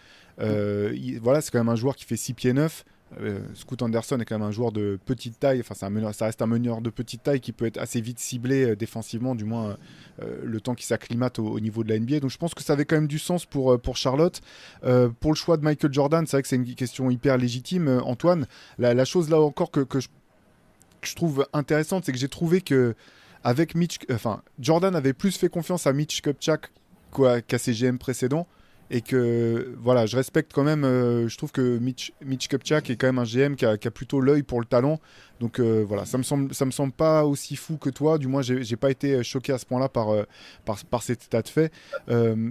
Euh, 0.41 0.95
voilà, 1.23 1.41
c'est 1.41 1.51
quand 1.51 1.59
même 1.59 1.71
un 1.71 1.77
joueur 1.77 1.97
qui 1.97 2.05
fait 2.05 2.17
6 2.17 2.35
pieds 2.35 2.53
9. 2.53 2.85
Euh, 3.21 3.39
Scoot 3.55 3.83
Anderson 3.83 4.19
est 4.19 4.25
quand 4.25 4.39
même 4.39 4.49
un 4.49 4.53
joueur 4.53 4.73
de 4.73 4.99
petite 5.05 5.39
taille, 5.39 5.61
enfin 5.61 5.75
ça 5.75 6.25
reste 6.25 6.43
un 6.43 6.47
meneur 6.47 6.81
de 6.81 6.91
petite 6.91 7.23
taille 7.23 7.41
qui 7.41 7.53
peut 7.53 7.65
être 7.65 7.79
assez 7.79 8.01
vite 8.01 8.19
ciblé 8.19 8.71
euh, 8.71 8.77
défensivement, 8.77 9.35
du 9.35 9.45
moins 9.45 9.77
le 10.43 10.61
temps 10.63 10.75
qu'il 10.75 10.87
s'acclimate 10.87 11.39
au, 11.39 11.61
niveau 11.61 11.85
de 11.85 11.91
la 11.91 11.99
NBA. 11.99 12.21
Donc 12.21 12.31
je 12.31 12.39
pense 12.39 12.55
que 12.55 12.63
ça 12.63 12.73
avait 12.73 12.87
quand 12.87 12.97
même 12.97 13.07
du 13.07 13.19
sens 13.19 13.45
pour, 13.45 13.79
Charlotte. 13.97 14.41
pour 15.21 15.31
le 15.31 15.37
choix 15.37 15.59
de 15.59 15.63
Michael 15.63 15.93
Jordan, 15.93 16.27
c'est 16.27 16.37
vrai 16.37 16.43
que 16.43 16.49
c'est 16.49 16.57
une 16.57 16.75
question 16.75 17.11
hyper 17.11 17.37
légitime, 17.37 18.01
Antoine. 18.03 18.47
La, 18.79 19.05
chose 19.05 19.29
là 19.29 19.41
encore 19.41 19.71
que, 19.71 19.85
je, 20.01 21.15
trouve 21.15 21.47
intéressante, 21.53 22.07
c'est 22.07 22.13
que 22.13 22.19
j'ai 22.19 22.29
trouvé 22.29 22.63
que 22.63 22.95
avec 23.45 23.75
Mitch, 23.75 23.99
enfin, 24.11 24.43
Jordan 24.59 24.97
avait 24.97 25.13
plus 25.13 25.37
fait 25.37 25.51
confiance 25.51 25.87
à 25.87 25.93
Mitch 25.93 26.23
Kupchak 26.23 26.73
qu'à 27.47 27.59
ses 27.59 27.75
GM 27.75 27.99
précédents 27.99 28.47
et 28.91 29.01
que 29.01 29.75
voilà, 29.79 30.07
je 30.07 30.17
respecte 30.17 30.53
quand 30.53 30.63
même. 30.63 30.85
Euh, 30.85 31.29
je 31.29 31.37
trouve 31.37 31.53
que 31.53 31.79
Mitch, 31.79 32.13
Kupchak 32.49 32.91
est 32.91 32.97
quand 32.97 33.09
même 33.09 33.19
un 33.19 33.25
GM 33.25 33.55
qui 33.57 33.65
a, 33.67 33.77
plutôt 33.91 34.21
l'œil 34.21 34.43
pour 34.43 34.61
le 34.61 34.67
talent. 34.67 35.01
Donc 35.41 35.59
euh, 35.59 35.85
voilà, 35.87 36.05
ça 36.07 36.19
me 36.19 36.23
semble, 36.23 36.55
ça 36.55 36.65
me 36.65 36.71
semble 36.71 36.93
pas 36.93 37.25
aussi 37.25 37.57
fou 37.57 37.77
que 37.77 37.91
toi. 37.91 38.19
Du 38.19 38.29
moins, 38.29 38.43
j'ai 38.43 38.77
pas 38.77 38.91
été 38.91 39.23
choqué 39.23 39.53
à 39.53 39.59
ce 39.59 39.67
point-là 39.67 39.89
par, 39.89 40.11
euh, 40.11 40.25
par, 40.65 40.83
par 40.85 41.03
cet 41.03 41.25
état 41.25 41.43
de 41.43 41.49
fait. 41.49 41.73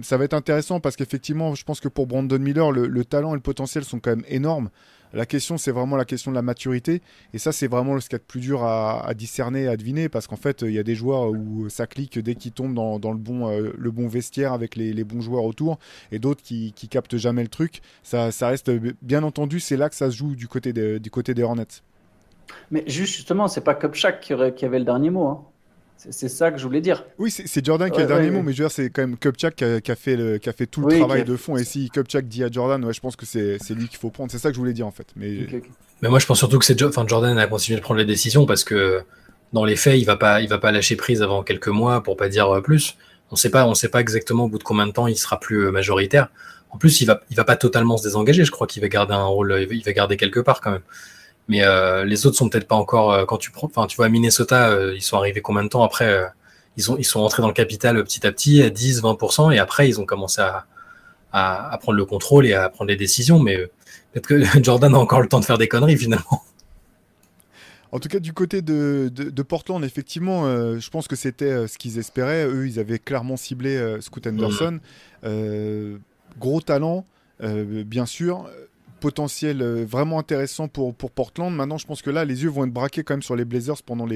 ça 0.02 0.16
va 0.16 0.24
être 0.24 0.34
intéressant 0.34 0.80
parce 0.80 0.96
qu'effectivement, 0.96 1.54
je 1.54 1.64
pense 1.64 1.80
que 1.80 1.88
pour 1.88 2.06
Brandon 2.06 2.38
Miller, 2.38 2.70
le, 2.70 3.04
talent 3.04 3.32
et 3.32 3.36
le 3.36 3.40
potentiel 3.40 3.84
sont 3.84 3.98
quand 3.98 4.10
même 4.10 4.24
énormes. 4.28 4.70
La 5.16 5.24
question, 5.24 5.56
c'est 5.56 5.70
vraiment 5.70 5.96
la 5.96 6.04
question 6.04 6.30
de 6.30 6.36
la 6.36 6.42
maturité. 6.42 7.00
Et 7.32 7.38
ça, 7.38 7.50
c'est 7.50 7.68
vraiment 7.68 7.98
ce 7.98 8.06
qu'il 8.06 8.16
y 8.16 8.16
a 8.16 8.18
de 8.18 8.24
plus 8.24 8.40
dur 8.40 8.64
à, 8.64 9.10
discerner, 9.14 9.66
à 9.66 9.78
deviner, 9.78 10.10
parce 10.10 10.26
qu'en 10.26 10.36
fait, 10.36 10.60
il 10.60 10.72
y 10.72 10.78
a 10.78 10.82
des 10.82 10.94
joueurs 10.94 11.30
où 11.30 11.70
ça 11.70 11.86
clique 11.86 12.18
dès 12.18 12.34
qu'ils 12.34 12.52
tombent 12.52 12.74
dans, 12.74 13.12
le, 13.12 13.18
bon, 13.18 13.48
euh, 13.48 13.72
le 13.78 13.90
bon 13.90 14.08
vestiaire 14.08 14.52
avec 14.52 14.76
les, 14.76 15.04
bons 15.04 15.22
joueurs 15.22 15.44
autour, 15.44 15.78
et 16.12 16.18
d'autres 16.18 16.42
qui, 16.42 16.72
captent 16.90 17.16
jamais 17.16 17.42
le 17.42 17.48
truc. 17.48 17.80
Ça, 18.02 18.30
reste, 18.42 18.70
bien 19.00 19.22
entendu, 19.22 19.58
c'est 19.58 19.78
là 19.78 19.88
que 19.88 19.96
ça 19.96 20.10
se 20.10 20.16
joue 20.16 20.36
du 20.36 20.48
côté, 20.48 20.74
des 20.74 21.42
Hornets. 21.42 21.64
Mais 22.70 22.84
justement, 22.86 23.48
c'est 23.48 23.62
pas 23.62 23.74
Kupchak 23.74 24.20
qui, 24.20 24.34
qui 24.54 24.64
avait 24.66 24.78
le 24.78 24.84
dernier 24.84 25.08
mot. 25.08 25.26
Hein. 25.26 25.44
C'est 25.96 26.28
ça 26.28 26.50
que 26.52 26.58
je 26.58 26.64
voulais 26.64 26.80
dire. 26.80 27.04
Oui, 27.18 27.30
c'est 27.30 27.64
Jordan 27.64 27.90
qui 27.90 27.98
a 27.98 28.02
le 28.02 28.08
dernier 28.08 28.30
mot, 28.30 28.42
mais 28.42 28.52
je 28.52 28.62
veux 28.62 28.68
dire, 28.68 28.70
c'est 28.70 28.90
quand 28.90 29.02
même 29.02 29.16
Kupchak 29.16 29.56
qui 29.56 29.64
a, 29.64 29.80
qui 29.80 29.90
a, 29.90 29.96
fait 29.96 30.40
qui 30.40 30.48
a 30.48 30.52
fait 30.52 30.66
tout 30.66 30.82
le 30.82 30.98
travail 30.98 31.24
de 31.24 31.36
fond. 31.36 31.56
Et 31.56 31.64
si 31.64 31.90
Kupchak 31.90 32.28
dit 32.28 32.44
à 32.44 32.50
Jordan, 32.50 32.84
ouais, 32.84 32.92
je 32.92 33.00
pense 33.00 33.16
que 33.16 33.26
c'est 33.26 33.58
lui 33.70 33.88
qu'il 33.88 33.98
faut 33.98 34.10
prendre. 34.10 34.30
C'est 34.30 34.38
ça 34.38 34.50
que 34.50 34.54
je 34.54 34.60
voulais 34.60 34.72
dire 34.72 34.86
en 34.86 34.92
fait. 34.92 35.06
Mais, 35.16 35.46
mais 36.02 36.08
moi, 36.08 36.18
je 36.18 36.26
pense 36.26 36.38
surtout 36.38 36.58
que 36.58 36.64
c'est 36.64 36.80
enfin, 36.82 37.06
Jordan 37.06 37.38
a 37.38 37.46
continué 37.46 37.78
de 37.78 37.82
prendre 37.82 37.98
les 37.98 38.06
décisions 38.06 38.46
parce 38.46 38.64
que 38.64 39.02
dans 39.52 39.64
les 39.64 39.76
faits, 39.76 39.98
il 39.98 40.04
va 40.04 40.16
pas, 40.16 40.40
il 40.40 40.48
va 40.48 40.58
pas 40.58 40.72
lâcher 40.72 40.96
prise 40.96 41.22
avant 41.22 41.42
quelques 41.42 41.68
mois 41.68 42.02
pour 42.02 42.16
pas 42.16 42.28
dire 42.28 42.60
plus. 42.62 42.96
On 43.30 43.36
sait 43.36 43.50
pas, 43.50 43.66
on 43.66 43.74
sait 43.74 43.88
pas 43.88 44.00
exactement 44.00 44.44
au 44.44 44.48
bout 44.48 44.58
de 44.58 44.64
combien 44.64 44.86
de 44.86 44.92
temps 44.92 45.06
il 45.06 45.16
sera 45.16 45.40
plus 45.40 45.66
euh, 45.66 45.70
majoritaire. 45.72 46.28
En 46.70 46.78
plus, 46.78 47.00
il 47.00 47.06
va, 47.06 47.22
il 47.30 47.36
va 47.36 47.44
pas 47.44 47.56
totalement 47.56 47.96
se 47.96 48.04
désengager. 48.04 48.44
Je 48.44 48.50
crois 48.50 48.66
qu'il 48.66 48.82
va 48.82 48.88
garder 48.88 49.14
un 49.14 49.24
rôle, 49.24 49.66
il 49.70 49.82
va 49.82 49.92
garder 49.92 50.16
quelque 50.16 50.40
part 50.40 50.60
quand 50.60 50.72
même. 50.72 50.82
Mais 51.48 51.62
euh, 51.64 52.04
les 52.04 52.26
autres 52.26 52.36
sont 52.36 52.48
peut-être 52.48 52.68
pas 52.68 52.76
encore. 52.76 53.12
Euh, 53.12 53.24
quand 53.24 53.38
tu 53.38 53.50
prends, 53.50 53.68
enfin, 53.68 53.86
tu 53.86 53.96
vois, 53.96 54.08
Minnesota, 54.08 54.76
ils 54.94 55.02
sont 55.02 55.16
arrivés 55.16 55.40
combien 55.40 55.62
de 55.62 55.68
temps 55.68 55.84
après 55.84 56.20
ils, 56.76 56.90
ont, 56.90 56.96
ils 56.98 57.04
sont 57.04 57.20
entrés 57.20 57.42
dans 57.42 57.48
le 57.48 57.54
capital 57.54 58.02
petit 58.04 58.26
à 58.26 58.32
petit, 58.32 58.62
à 58.62 58.70
10, 58.70 59.02
20%, 59.02 59.52
et 59.54 59.58
après, 59.58 59.88
ils 59.88 60.00
ont 60.00 60.04
commencé 60.04 60.40
à, 60.40 60.66
à, 61.32 61.78
prendre 61.78 61.98
le 61.98 62.04
contrôle 62.04 62.46
et 62.46 62.54
à 62.54 62.68
prendre 62.68 62.88
des 62.88 62.96
décisions. 62.96 63.38
Mais 63.38 63.56
euh, 63.56 63.70
peut-être 64.12 64.26
que 64.26 64.44
Jordan 64.62 64.94
a 64.94 64.98
encore 64.98 65.20
le 65.20 65.28
temps 65.28 65.40
de 65.40 65.44
faire 65.44 65.58
des 65.58 65.68
conneries 65.68 65.96
finalement. 65.96 66.42
En 67.92 68.00
tout 68.00 68.08
cas, 68.08 68.18
du 68.18 68.32
côté 68.32 68.62
de, 68.62 69.10
de, 69.14 69.42
Portland, 69.42 69.82
effectivement, 69.84 70.44
euh, 70.44 70.78
je 70.78 70.90
pense 70.90 71.08
que 71.08 71.16
c'était 71.16 71.44
euh, 71.50 71.66
ce 71.66 71.78
qu'ils 71.78 71.98
espéraient. 71.98 72.44
Eux, 72.44 72.66
ils 72.66 72.78
avaient 72.78 72.98
clairement 72.98 73.36
ciblé 73.36 73.98
Scoot 74.00 74.26
Anderson. 74.26 74.80
gros 76.38 76.60
talent, 76.60 77.06
bien 77.40 78.06
sûr 78.06 78.48
potentiel 79.00 79.62
euh, 79.62 79.84
vraiment 79.84 80.18
intéressant 80.18 80.68
pour, 80.68 80.94
Portland. 80.94 81.54
Maintenant, 81.54 81.78
je 81.78 81.86
pense 81.86 82.02
que 82.02 82.10
là, 82.10 82.24
les 82.24 82.42
yeux 82.42 82.48
vont 82.50 82.64
être 82.64 82.72
braqués 82.72 83.04
quand 83.04 83.14
même 83.14 83.22
sur 83.22 83.36
les 83.36 83.44
Blazers 83.44 83.82
pendant 83.84 84.06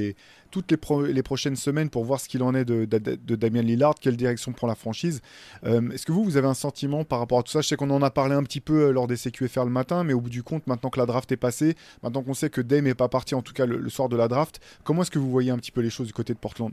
toutes 0.51 0.71
les, 0.71 1.13
les 1.13 1.23
prochaines 1.23 1.57
semaines 1.57 1.91
pour 1.91 2.05
voir 2.05 2.21
ce 2.21 2.29
qu'il 2.29 2.43
en 2.43 2.55
est 2.55 2.65
de, 2.65 2.85
de, 2.85 3.37
Damien 3.37 3.63
Lillard, 3.63 3.95
quelle 4.01 4.17
direction 4.17 4.53
prend 4.53 4.67
la 4.67 4.75
franchise. 4.75 5.21
Euh, 5.65 5.91
est-ce 5.91 6.07
que 6.07 6.13
vous, 6.13 6.25
vous 6.25 6.37
avez 6.37 6.49
un 6.49 6.55
sentiment 6.55 7.05
par 7.05 7.19
rapport 7.19 7.39
à 7.39 7.43
tout 7.43 7.53
ça? 7.53 7.61
Je 7.61 7.69
sais 7.69 7.77
qu'on 7.77 7.91
en 7.91 8.03
a 8.03 8.11
parlé 8.11 8.35
un 8.35 8.43
petit 8.43 8.61
peu 8.61 8.89
euh, 8.89 8.93
lors 8.93 9.07
des 9.07 9.17
CQFR 9.17 9.65
le 9.65 9.71
matin, 9.71 10.05
mais 10.05 10.13
au 10.13 10.21
bout 10.21 10.31
du 10.31 10.43
compte, 10.43 10.67
maintenant 10.67 10.91
que 10.91 10.99
la 10.99 11.07
draft 11.07 11.31
est 11.33 11.37
passée, 11.37 11.77
maintenant 12.03 12.23
qu'on 12.23 12.35
sait 12.35 12.51
que 12.51 12.61
Dame 12.61 12.85
n'est 12.85 12.95
pas 12.95 13.09
parti, 13.09 13.35
en 13.35 13.43
tout 13.43 13.53
cas 13.53 13.67
le, 13.67 13.89
soir 13.91 14.09
de 14.09 14.17
la 14.17 14.29
draft, 14.29 14.61
comment 14.85 15.03
est-ce 15.03 15.11
que 15.11 15.19
vous 15.19 15.31
voyez 15.31 15.51
un 15.51 15.59
petit 15.59 15.73
peu 15.73 15.81
les 15.81 15.91
choses 15.91 16.07
du 16.07 16.13
côté 16.13 16.33
de 16.33 16.39
Portland? 16.39 16.73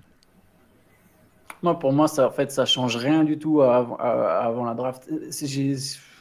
Moi, 1.63 1.77
pour 1.79 1.91
moi, 1.91 2.07
ça, 2.07 2.27
en 2.27 2.31
fait, 2.31 2.51
ça 2.51 2.65
change 2.65 2.95
rien 2.97 3.23
du 3.23 3.39
tout 3.39 3.61
avant, 3.61 3.95
avant 3.95 4.63
la 4.63 4.75
draft. 4.75 5.09
J'ai 5.31 5.75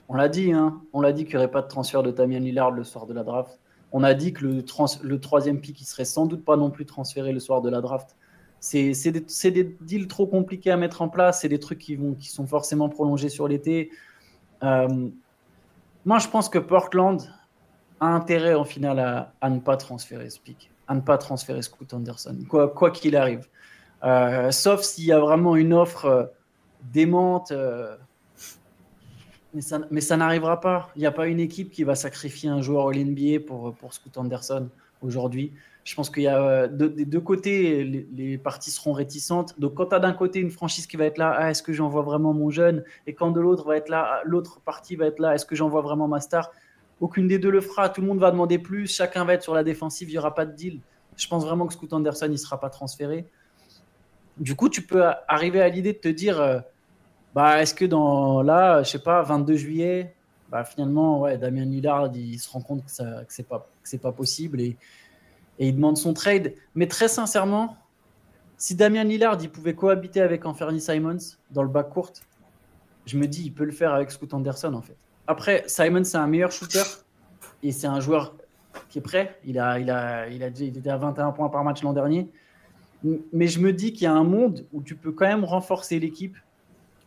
on 0.09 0.15
l'a 0.15 0.29
dit, 0.29 0.53
hein. 0.53 0.81
on 0.93 1.01
l'a 1.01 1.13
dit 1.13 1.25
qu'il 1.25 1.35
n'y 1.35 1.39
aurait 1.39 1.51
pas 1.51 1.63
de 1.63 1.69
transfert 1.69 2.03
de 2.03 2.11
Damien 2.11 2.39
Lillard 2.39 2.71
le 2.71 2.85
soir 2.85 3.07
de 3.07 3.15
la 3.15 3.23
draft. 3.23 3.59
On 3.93 4.03
a 4.03 4.15
dit 4.15 4.33
que 4.33 4.45
le, 4.45 5.19
troisième 5.21 5.61
pick, 5.61 5.81
il 5.81 5.85
serait 5.85 6.05
sans 6.05 6.27
doute 6.27 6.45
pas 6.45 6.57
non 6.57 6.71
plus 6.71 6.87
transféré 6.87 7.33
le 7.33 7.41
soir 7.41 7.63
de 7.63 7.71
la 7.71 7.81
draft. 7.81 8.17
C'est 8.61 8.93
des, 9.11 9.77
deals 9.81 10.09
trop 10.09 10.27
compliqués 10.27 10.71
à 10.71 10.77
mettre 10.77 11.03
en 11.03 11.09
place, 11.09 11.41
c'est 11.41 11.49
des 11.49 11.61
trucs 11.61 11.79
qui, 11.79 11.95
vont, 11.97 12.15
qui 12.15 12.29
sont 12.29 12.47
forcément 12.47 12.89
prolongés 12.89 13.29
sur 13.29 13.49
l'été. 13.49 13.91
Euh, 14.63 15.09
moi, 16.05 16.19
je 16.19 16.29
pense 16.29 16.49
que 16.49 16.59
Portland 16.59 17.23
a 18.01 18.07
intérêt 18.07 18.55
en 18.55 18.65
finale 18.65 19.33
à, 19.41 19.51
ne 19.51 19.61
pas 19.61 19.77
transférer 19.77 20.31
ce 20.31 20.41
pick, 20.41 20.71
à 20.89 20.95
ne 20.95 21.01
pas 21.01 21.17
transférer 21.19 21.63
Scoot 21.63 21.95
Anderson, 21.95 22.37
quoi 22.49 22.91
qu'il 22.91 23.17
arrive. 23.17 23.49
Euh, 24.05 24.51
sauf 24.51 24.83
s'il 24.83 25.05
y 25.05 25.13
a 25.13 25.19
vraiment 25.19 25.57
une 25.57 25.73
offre 25.73 26.05
euh, 26.05 26.25
démente 26.93 27.53
mais 29.91 30.01
ça, 30.01 30.17
n'arrivera 30.17 30.61
pas. 30.61 30.91
Il 30.97 31.01
n'y 31.01 31.07
a 31.07 31.13
pas 31.13 31.27
une 31.27 31.41
équipe 31.41 31.71
qui 31.71 31.83
va 31.83 31.95
sacrifier 31.95 32.51
un 32.51 32.61
joueur 32.61 32.89
All-NBA 32.89 33.41
pour, 33.47 33.75
pour 33.75 33.95
Scoot 33.95 34.17
Anderson 34.19 34.69
aujourd'hui. 35.01 35.53
Je 35.85 35.95
pense 35.95 36.11
qu'il 36.11 36.25
y 36.25 36.27
a 36.27 36.43
euh, 36.43 36.69
des 36.69 37.05
deux 37.05 37.21
côtés, 37.21 37.85
les, 37.85 38.39
parties 38.39 38.71
seront 38.71 38.93
réticentes. 38.93 39.59
Donc, 39.59 39.75
quand 39.75 39.87
tu 39.87 39.95
as 39.95 40.01
d'un 40.01 40.13
côté 40.13 40.41
une 40.41 40.51
franchise 40.51 40.87
qui 40.87 40.97
va 40.97 41.05
être 41.05 41.17
là, 41.17 41.35
ah, 41.39 41.51
est-ce 41.51 41.63
que 41.63 41.73
j'envoie 41.73 42.03
vraiment 42.03 42.35
mon 42.35 42.51
jeune? 42.51 42.85
Et 43.07 43.15
quand 43.15 43.31
de 43.31 43.41
l'autre 43.41 43.67
va 43.67 43.77
être 43.77 43.89
là, 43.89 44.07
ah, 44.11 44.21
l'autre 44.25 44.61
partie 44.61 44.97
va 44.97 45.07
être 45.07 45.21
là, 45.21 45.35
est-ce 45.35 45.47
que 45.47 45.55
j'envoie 45.55 45.81
vraiment 45.81 46.09
ma 46.09 46.21
star? 46.21 46.51
Aucune 47.01 47.29
des 47.29 47.39
deux 47.39 47.51
le 47.51 47.61
fera. 47.61 47.89
Tout 47.89 48.01
le 48.01 48.09
monde 48.09 48.19
va 48.19 48.31
demander 48.31 48.59
plus. 48.59 48.93
Chacun 48.93 49.25
va 49.25 49.35
être 49.35 49.43
sur 49.43 49.55
la 49.55 49.63
défensive. 49.63 50.09
Il 50.09 50.13
n'y 50.13 50.19
aura 50.19 50.35
pas 50.35 50.45
de 50.45 50.57
deal. 50.57 50.81
Je 51.17 51.29
pense 51.29 51.45
vraiment 51.45 51.67
que 51.67 51.73
Scoot 51.73 51.93
Anderson, 51.93 52.27
il 52.27 52.33
ne 52.33 52.37
sera 52.37 52.59
pas 52.59 52.69
transféré. 52.69 53.27
Du 54.39 54.57
coup, 54.57 54.69
tu 54.69 54.83
peux 54.83 55.05
arriver 55.29 55.63
à 55.63 55.69
l'idée 55.69 55.93
de 55.93 55.99
te 55.99 56.09
dire. 56.09 56.63
Bah, 57.37 57.61
est-ce 57.61 57.75
que 57.75 57.85
dans 57.85 58.41
là, 58.41 58.83
je 58.83 58.93
sais 58.93 58.99
pas, 58.99 59.21
22 59.21 59.57
juillet, 59.57 60.15
bah, 60.49 60.65
finalement, 60.65 61.21
ouais, 61.21 61.37
Damien 61.37 61.67
Lillard, 61.67 62.11
il 62.15 62.39
se 62.39 62.49
rend 62.49 62.63
compte 62.63 62.83
que, 62.83 62.91
ça, 62.91 63.05
que 63.05 63.33
c'est 63.35 63.47
pas, 63.47 63.69
c'est 63.85 64.01
pas 64.01 64.11
possible 64.11 64.59
et, 64.59 64.79
et, 65.59 65.69
il 65.69 65.77
demande 65.77 65.99
son 65.99 66.15
trade. 66.15 66.55
Mais 66.75 66.87
très 66.87 67.09
sincèrement, 67.09 67.77
si 68.57 68.75
Damien 68.75 69.05
Lillard 69.05 69.37
il 69.43 69.51
pouvait 69.51 69.75
cohabiter 69.75 70.23
avec 70.23 70.47
Anthony 70.47 70.81
Simons 70.81 71.19
dans 71.51 71.63
le 71.63 71.69
bac 71.69 71.91
court, 71.91 72.15
je 73.05 73.19
me 73.19 73.27
dis 73.27 73.43
il 73.45 73.53
peut 73.53 73.65
le 73.65 73.73
faire 73.73 73.93
avec 73.93 74.11
Scoot 74.11 74.33
Anderson 74.33 74.73
en 74.73 74.81
fait. 74.81 74.97
Après, 75.27 75.63
Simons 75.67 76.05
c'est 76.05 76.17
un 76.17 76.27
meilleur 76.29 76.53
shooter 76.53 76.85
et 77.63 77.71
c'est 77.71 77.87
un 77.87 78.01
joueur 78.01 78.35
qui 78.89 79.01
est 79.01 79.03
prêt. 79.03 79.39
Il 79.45 79.59
a, 79.59 79.79
il 79.79 79.91
a, 79.91 80.27
il 80.31 80.43
a, 80.43 80.49
il 80.49 80.79
était 80.79 80.89
à 80.89 80.97
21 80.97 81.33
points 81.33 81.51
par 81.51 81.63
match 81.65 81.83
l'an 81.83 81.93
dernier. 81.93 82.31
Mais 83.35 83.47
je 83.47 83.61
me 83.61 83.75
dis 83.75 83.93
qu'il 83.93 84.05
y 84.05 84.07
a 84.07 84.15
un 84.15 84.25
monde 84.25 84.65
où 84.73 84.81
tu 84.81 84.97
peux 84.97 85.13
quand 85.13 85.27
même 85.27 85.45
renforcer 85.45 86.01
l'équipe 86.01 86.39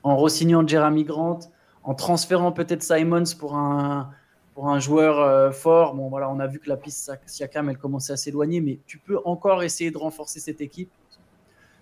en 0.04 0.18
re-signant 0.18 0.66
Jeremy 0.66 1.04
Grant, 1.04 1.40
en 1.84 1.94
transférant 1.94 2.52
peut-être 2.52 2.84
Simons 2.84 3.24
pour 3.38 3.56
un, 3.56 4.10
pour 4.54 4.70
un 4.70 4.80
joueur 4.80 5.20
euh, 5.20 5.52
fort. 5.52 5.96
Bon, 5.96 6.10
voilà, 6.10 6.30
on 6.30 6.40
a 6.40 6.48
vu 6.48 6.60
que 6.60 6.70
la 6.70 6.78
piste 6.78 7.12
Siakam, 7.26 7.70
elle 7.70 7.78
commençait 7.78 8.14
à 8.14 8.18
s'éloigner, 8.18 8.62
mais 8.62 8.80
tu 8.86 8.98
peux 8.98 9.20
encore 9.26 9.64
essayer 9.64 9.92
de 9.92 9.98
renforcer 9.98 10.40
cette 10.40 10.62
équipe 10.62 10.92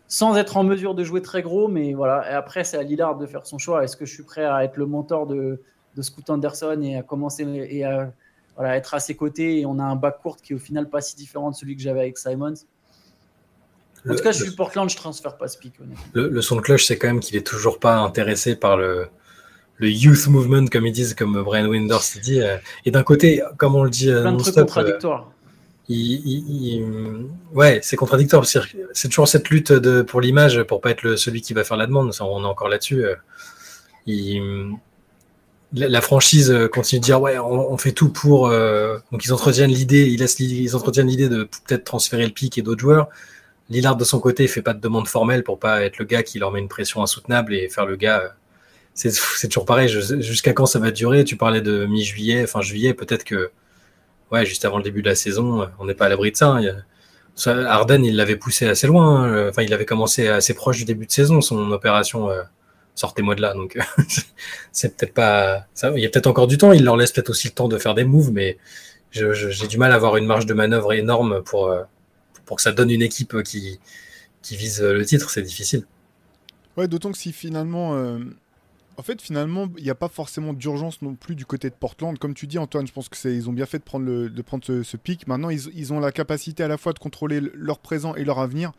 sans 0.07 0.37
être 0.37 0.55
en 0.57 0.63
mesure 0.63 0.95
de 0.95 1.03
jouer 1.03 1.21
très 1.21 1.41
gros. 1.41 1.67
Mais 1.67 1.93
voilà, 1.93 2.29
et 2.31 2.33
après, 2.33 2.63
c'est 2.63 2.77
à 2.77 2.83
Lillard 2.83 3.17
de 3.17 3.25
faire 3.25 3.45
son 3.45 3.57
choix. 3.57 3.83
Est-ce 3.83 3.97
que 3.97 4.05
je 4.05 4.13
suis 4.13 4.23
prêt 4.23 4.45
à 4.45 4.63
être 4.63 4.77
le 4.77 4.85
mentor 4.85 5.27
de, 5.27 5.61
de 5.95 6.01
Scoot 6.01 6.29
Anderson 6.29 6.79
et 6.81 6.95
à 6.97 7.03
commencer 7.03 7.43
et 7.43 7.83
à 7.83 8.13
voilà, 8.55 8.75
être 8.75 8.93
à 8.93 8.99
ses 8.99 9.15
côtés 9.15 9.59
Et 9.59 9.65
on 9.65 9.79
a 9.79 9.83
un 9.83 9.95
bac 9.95 10.19
court 10.21 10.37
qui 10.37 10.53
est 10.53 10.55
au 10.55 10.59
final 10.59 10.89
pas 10.89 11.01
si 11.01 11.15
différent 11.15 11.51
de 11.51 11.55
celui 11.55 11.75
que 11.75 11.81
j'avais 11.81 11.99
avec 11.99 12.17
Simons? 12.17 12.53
En 14.09 14.15
tout 14.15 14.23
cas, 14.23 14.31
je 14.31 14.43
suis 14.43 14.51
Portland, 14.51 14.89
je 14.89 14.95
transfère 14.95 15.37
pas 15.37 15.47
ce 15.47 15.57
pic. 15.57 15.73
Le, 16.13 16.41
son 16.41 16.55
de 16.55 16.61
cloche, 16.61 16.85
c'est 16.85 16.97
quand 16.97 17.07
même 17.07 17.19
qu'il 17.19 17.35
est 17.35 17.45
toujours 17.45 17.79
pas 17.79 17.97
intéressé 17.97 18.55
par 18.55 18.77
le, 18.77 19.07
le 19.77 19.89
youth 19.89 20.27
movement, 20.27 20.67
comme 20.67 20.85
ils 20.85 20.91
disent, 20.91 21.13
comme 21.13 21.41
Brian 21.43 21.67
Winders 21.67 22.01
dit. 22.21 22.41
Euh, 22.41 22.57
et 22.85 22.91
d'un 22.91 23.03
côté, 23.03 23.41
comme 23.57 23.75
on 23.75 23.83
le 23.83 23.89
dit, 23.89 24.09
euh, 24.09 24.21
plein 24.21 24.33
de 24.33 24.41
trucs 24.41 24.55
contradictoires. 24.55 25.31
ouais, 27.53 27.79
c'est 27.83 27.95
contradictoire. 27.95 28.45
C'est 28.45 29.09
toujours 29.09 29.27
cette 29.27 29.49
lutte 29.49 29.71
de, 29.71 30.01
pour 30.01 30.21
l'image, 30.21 30.63
pour 30.63 30.81
pas 30.81 30.91
être 30.91 31.03
le, 31.03 31.17
celui 31.17 31.41
qui 31.41 31.53
va 31.53 31.63
faire 31.63 31.77
la 31.77 31.85
demande. 31.85 32.11
On 32.19 32.43
est 32.43 32.47
encore 32.47 32.69
là-dessus. 32.69 33.05
Euh, 33.05 34.71
la, 35.73 36.01
franchise 36.01 36.55
continue 36.71 36.99
de 36.99 37.05
dire 37.05 37.21
ouais, 37.21 37.37
on, 37.37 37.77
fait 37.77 37.91
tout 37.91 38.09
pour. 38.09 38.49
donc 38.49 39.25
ils 39.25 39.33
entretiennent 39.33 39.69
l'idée, 39.69 40.07
ils 40.07 40.19
laissent, 40.19 40.39
ils 40.39 40.75
entretiennent 40.77 41.07
l'idée 41.07 41.27
de 41.27 41.43
peut-être 41.43 41.83
transférer 41.83 42.25
le 42.25 42.31
pic 42.31 42.57
et 42.57 42.61
d'autres 42.61 42.79
joueurs. 42.79 43.09
Lillard 43.69 43.97
de 43.97 44.03
son 44.03 44.19
côté 44.19 44.47
fait 44.47 44.61
pas 44.61 44.73
de 44.73 44.79
demande 44.79 45.07
formelle 45.07 45.43
pour 45.43 45.59
pas 45.59 45.83
être 45.83 45.97
le 45.97 46.05
gars 46.05 46.23
qui 46.23 46.39
leur 46.39 46.51
met 46.51 46.59
une 46.59 46.69
pression 46.69 47.01
insoutenable 47.03 47.53
et 47.53 47.67
faire 47.69 47.85
le 47.85 47.95
gars. 47.95 48.21
Euh, 48.21 48.29
c'est 48.93 49.47
toujours 49.49 49.65
pareil. 49.65 49.89
Jusqu'à 49.89 50.53
quand 50.53 50.65
ça 50.65 50.79
va 50.79 50.91
durer? 50.91 51.23
Tu 51.25 51.35
parlais 51.35 51.61
de 51.61 51.85
mi-juillet, 51.85 52.47
fin 52.47 52.61
juillet. 52.61 52.93
Peut-être 52.93 53.23
que, 53.23 53.51
ouais, 54.31 54.45
juste 54.45 54.65
avant 54.65 54.77
le 54.77 54.83
début 54.83 55.01
de 55.01 55.09
la 55.09 55.15
saison, 55.15 55.63
euh, 55.63 55.65
on 55.79 55.85
n'est 55.85 55.93
pas 55.93 56.05
à 56.05 56.09
l'abri 56.09 56.31
de 56.31 56.37
ça. 56.37 56.57
Hein. 56.57 57.65
Arden, 57.67 58.03
il 58.03 58.15
l'avait 58.15 58.37
poussé 58.37 58.67
assez 58.67 58.87
loin. 58.87 59.23
Hein. 59.23 59.49
Enfin, 59.49 59.63
il 59.63 59.73
avait 59.73 59.85
commencé 59.85 60.27
assez 60.27 60.53
proche 60.53 60.77
du 60.77 60.85
début 60.85 61.05
de 61.05 61.11
saison. 61.11 61.41
Son 61.41 61.71
opération, 61.71 62.29
euh, 62.29 62.41
sortez-moi 62.95 63.35
de 63.35 63.41
là. 63.41 63.53
Donc, 63.53 63.77
c'est 64.71 64.95
peut-être 64.95 65.13
pas. 65.13 65.65
Ça, 65.73 65.91
il 65.93 66.01
y 66.01 66.05
a 66.05 66.09
peut-être 66.09 66.27
encore 66.27 66.47
du 66.47 66.57
temps. 66.57 66.71
Il 66.71 66.85
leur 66.85 66.95
laisse 66.95 67.11
peut-être 67.11 67.29
aussi 67.29 67.49
le 67.49 67.53
temps 67.53 67.67
de 67.67 67.77
faire 67.77 67.95
des 67.95 68.05
moves, 68.05 68.31
mais 68.31 68.57
j'ai 69.11 69.67
du 69.67 69.77
mal 69.77 69.91
à 69.91 69.95
avoir 69.95 70.15
une 70.15 70.25
marge 70.25 70.45
de 70.45 70.53
manœuvre 70.53 70.93
énorme 70.93 71.43
pour 71.43 71.71
pour 72.47 72.57
que 72.57 72.63
ça 72.63 72.71
donne 72.71 72.89
une 72.89 73.03
équipe 73.03 73.43
qui, 73.43 73.79
qui 74.41 74.55
visent 74.55 74.81
le 74.81 75.05
titre, 75.05 75.29
c'est 75.29 75.43
difficile. 75.43 75.85
Ouais, 76.75 76.87
d'autant 76.87 77.11
que 77.11 77.17
si 77.17 77.31
finalement. 77.31 77.95
En 78.99 79.03
fait, 79.03 79.21
finalement, 79.21 79.67
il 79.77 79.83
n'y 79.83 79.91
a 79.91 79.95
pas 79.95 80.07
forcément 80.07 80.53
d'urgence 80.53 81.03
non 81.03 81.13
plus 81.13 81.35
du 81.35 81.45
côté 81.45 81.69
de 81.69 81.75
Portland. 81.75 82.17
Comme 82.17 82.33
tu 82.33 82.47
dis, 82.47 82.57
Antoine, 82.57 82.87
je 82.87 82.91
pense 82.91 83.09
qu'ils 83.09 83.47
ont 83.47 83.53
bien 83.53 83.67
fait 83.67 83.77
de 83.77 83.83
prendre, 83.83 84.05
le, 84.05 84.27
de 84.27 84.41
prendre 84.41 84.63
ce, 84.65 84.97
pic. 84.97 85.27
Maintenant, 85.27 85.51
ils, 85.51 85.69
ils, 85.75 85.93
ont 85.93 85.99
la 85.99 86.11
capacité 86.11 86.63
à 86.63 86.67
la 86.67 86.77
fois 86.77 86.93
de 86.93 86.99
contrôler 86.99 87.39
leur 87.53 87.77
présent 87.77 88.15
et 88.15 88.23
leur 88.23 88.39
avenir. 88.39 88.71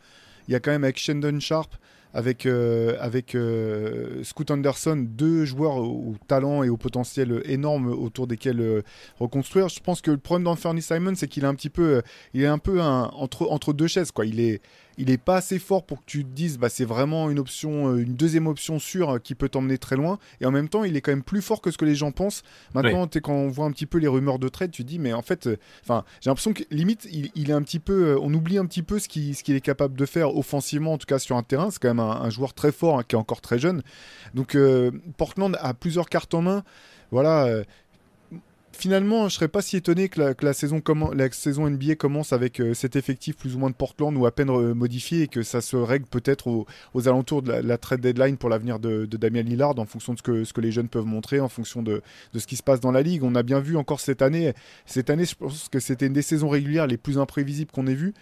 Il 0.49 0.51
y 0.51 0.55
a 0.55 0.59
quand 0.59 0.71
même 0.71 0.83
avec 0.83 0.99
Shendon 0.99 1.39
Sharp, 1.39 1.73
avec, 2.13 2.45
euh, 2.45 2.97
euh, 3.35 4.23
Scoot 4.23 4.49
Anderson, 4.51 4.95
deux 4.97 5.45
joueurs 5.45 5.77
au, 5.77 6.15
talent 6.27 6.63
et 6.63 6.69
au 6.69 6.77
potentiel 6.77 7.41
énorme 7.45 7.87
autour 7.87 8.27
desquels 8.27 8.61
euh, 8.61 8.81
reconstruire. 9.19 9.69
Je 9.69 9.79
pense 9.79 10.01
que 10.01 10.11
le 10.11 10.17
problème 10.17 10.45
d'Anthony 10.45 10.81
Simon, 10.81 11.13
c'est 11.15 11.27
qu'il 11.27 11.43
est 11.43 11.47
un 11.47 11.55
petit 11.55 11.69
peu, 11.69 12.01
entre 12.41 13.73
deux 13.73 13.87
chaises. 13.87 14.11
Quoi. 14.11 14.25
Il 14.25 14.39
est, 14.39 14.61
il 14.99 15.09
est 15.09 15.17
pas 15.17 15.37
assez 15.37 15.57
fort 15.57 15.85
pour 15.85 16.01
que 16.01 16.05
tu 16.05 16.23
te 16.23 16.29
dises 16.29 16.59
bah, 16.59 16.69
c'est 16.69 16.85
vraiment 16.85 17.29
une 17.29 17.39
option, 17.39 17.95
une 17.95 18.13
deuxième 18.13 18.47
option 18.47 18.77
sûre 18.77 19.19
qui 19.23 19.33
peut 19.33 19.49
t'emmener 19.49 19.77
très 19.77 19.95
loin. 19.95 20.19
Et 20.41 20.45
en 20.45 20.51
même 20.51 20.69
temps, 20.69 20.83
il 20.83 20.95
est 20.95 21.01
quand 21.01 21.11
même 21.11 21.23
plus 21.23 21.41
fort 21.41 21.61
que 21.61 21.71
ce 21.71 21.77
que 21.77 21.85
les 21.85 21.95
gens 21.95 22.11
pensent. 22.11 22.43
Maintenant, 22.75 23.07
quand 23.07 23.33
on 23.33 23.47
voit 23.47 23.65
un 23.65 23.71
petit 23.71 23.85
peu 23.85 23.97
les 23.97 24.07
rumeurs 24.07 24.37
de 24.37 24.49
trade, 24.49 24.71
tu 24.71 24.83
te 24.83 24.87
dis 24.87 24.99
mais 24.99 25.13
en 25.13 25.21
fait, 25.21 25.49
enfin, 25.83 26.03
j'ai 26.21 26.29
l'impression 26.29 26.53
que 26.53 26.63
limite, 26.69 27.07
il, 27.11 27.49
est 27.49 27.53
un 27.53 27.63
petit 27.63 27.79
peu, 27.79 28.17
on 28.21 28.33
oublie 28.33 28.57
un 28.57 28.65
petit 28.65 28.83
peu 28.83 28.99
ce 28.99 29.07
qu'il 29.07 29.35
ce 29.35 29.43
qu'il 29.43 29.55
est 29.55 29.61
capable 29.61 29.97
de 29.97 30.05
faire 30.05 30.35
offensivement, 30.35 30.93
en 30.93 30.97
tout 30.97 31.07
cas 31.07 31.19
sur 31.19 31.37
un 31.37 31.43
terrain. 31.43 31.71
C'est 31.71 31.81
quand 31.81 31.93
même 31.93 31.99
un, 31.99 32.29
joueur 32.29 32.53
très 32.53 32.71
fort 32.71 32.99
hein, 32.99 33.03
qui 33.07 33.15
est 33.15 33.19
encore 33.19 33.41
très 33.41 33.57
jeune. 33.57 33.81
Donc 34.33 34.55
euh, 34.55 34.91
Portland 35.17 35.57
a 35.61 35.73
plusieurs 35.73 36.09
cartes 36.09 36.33
en 36.33 36.41
main. 36.41 36.63
Voilà. 37.11 37.45
Euh, 37.45 37.63
finalement, 38.79 39.27
je 39.27 39.35
serais 39.35 39.47
pas 39.47 39.61
si 39.61 39.75
étonné 39.75 40.09
que 40.09 40.33
la, 40.41 40.53
saison, 40.53 40.79
NBA 41.69 41.95
commence 41.95 42.33
avec 42.33 42.61
euh, 42.61 42.73
cet 42.73 42.95
effectif 42.95 43.35
plus 43.35 43.55
ou 43.55 43.59
moins 43.59 43.69
de 43.69 43.75
Portland 43.75 44.15
ou 44.15 44.25
à 44.25 44.31
peine 44.31 44.49
modifié 44.73 45.23
et 45.23 45.27
que 45.27 45.43
ça 45.43 45.61
se 45.61 45.75
règle 45.75 46.05
peut-être 46.05 46.47
aux, 46.47 47.07
alentours 47.07 47.41
de 47.41 47.51
la, 47.51 47.77
trade 47.77 48.01
deadline 48.01 48.37
pour 48.37 48.49
l'avenir 48.49 48.79
de, 48.79 49.05
Damien 49.05 49.41
Lillard 49.41 49.77
en 49.77 49.85
fonction 49.85 50.13
de 50.13 50.19
ce 50.43 50.53
que, 50.53 50.61
les 50.61 50.71
jeunes 50.71 50.87
peuvent 50.87 51.05
montrer, 51.05 51.39
en 51.39 51.49
fonction 51.49 51.83
de, 51.83 52.01
de, 52.33 52.39
ce 52.39 52.47
qui 52.47 52.55
se 52.55 52.63
passe 52.63 52.79
dans 52.79 52.91
la 52.91 53.01
ligue. 53.01 53.23
On 53.23 53.35
a 53.35 53.43
bien 53.43 53.59
vu 53.59 53.75
encore 53.75 53.99
cette 53.99 54.21
année, 54.21 54.53
cette 54.85 55.09
année, 55.09 55.25
je 55.25 55.35
pense 55.35 55.67
que 55.69 55.79
c'était 55.79 56.07
une 56.07 56.13
des 56.13 56.21
saisons 56.21 56.49
régulières 56.49 56.87
les 56.87 56.97
plus 56.97 57.17
imprévisibles 57.17 57.71
qu'on 57.71 57.87
ait 57.87 57.95
vues. 57.95 58.13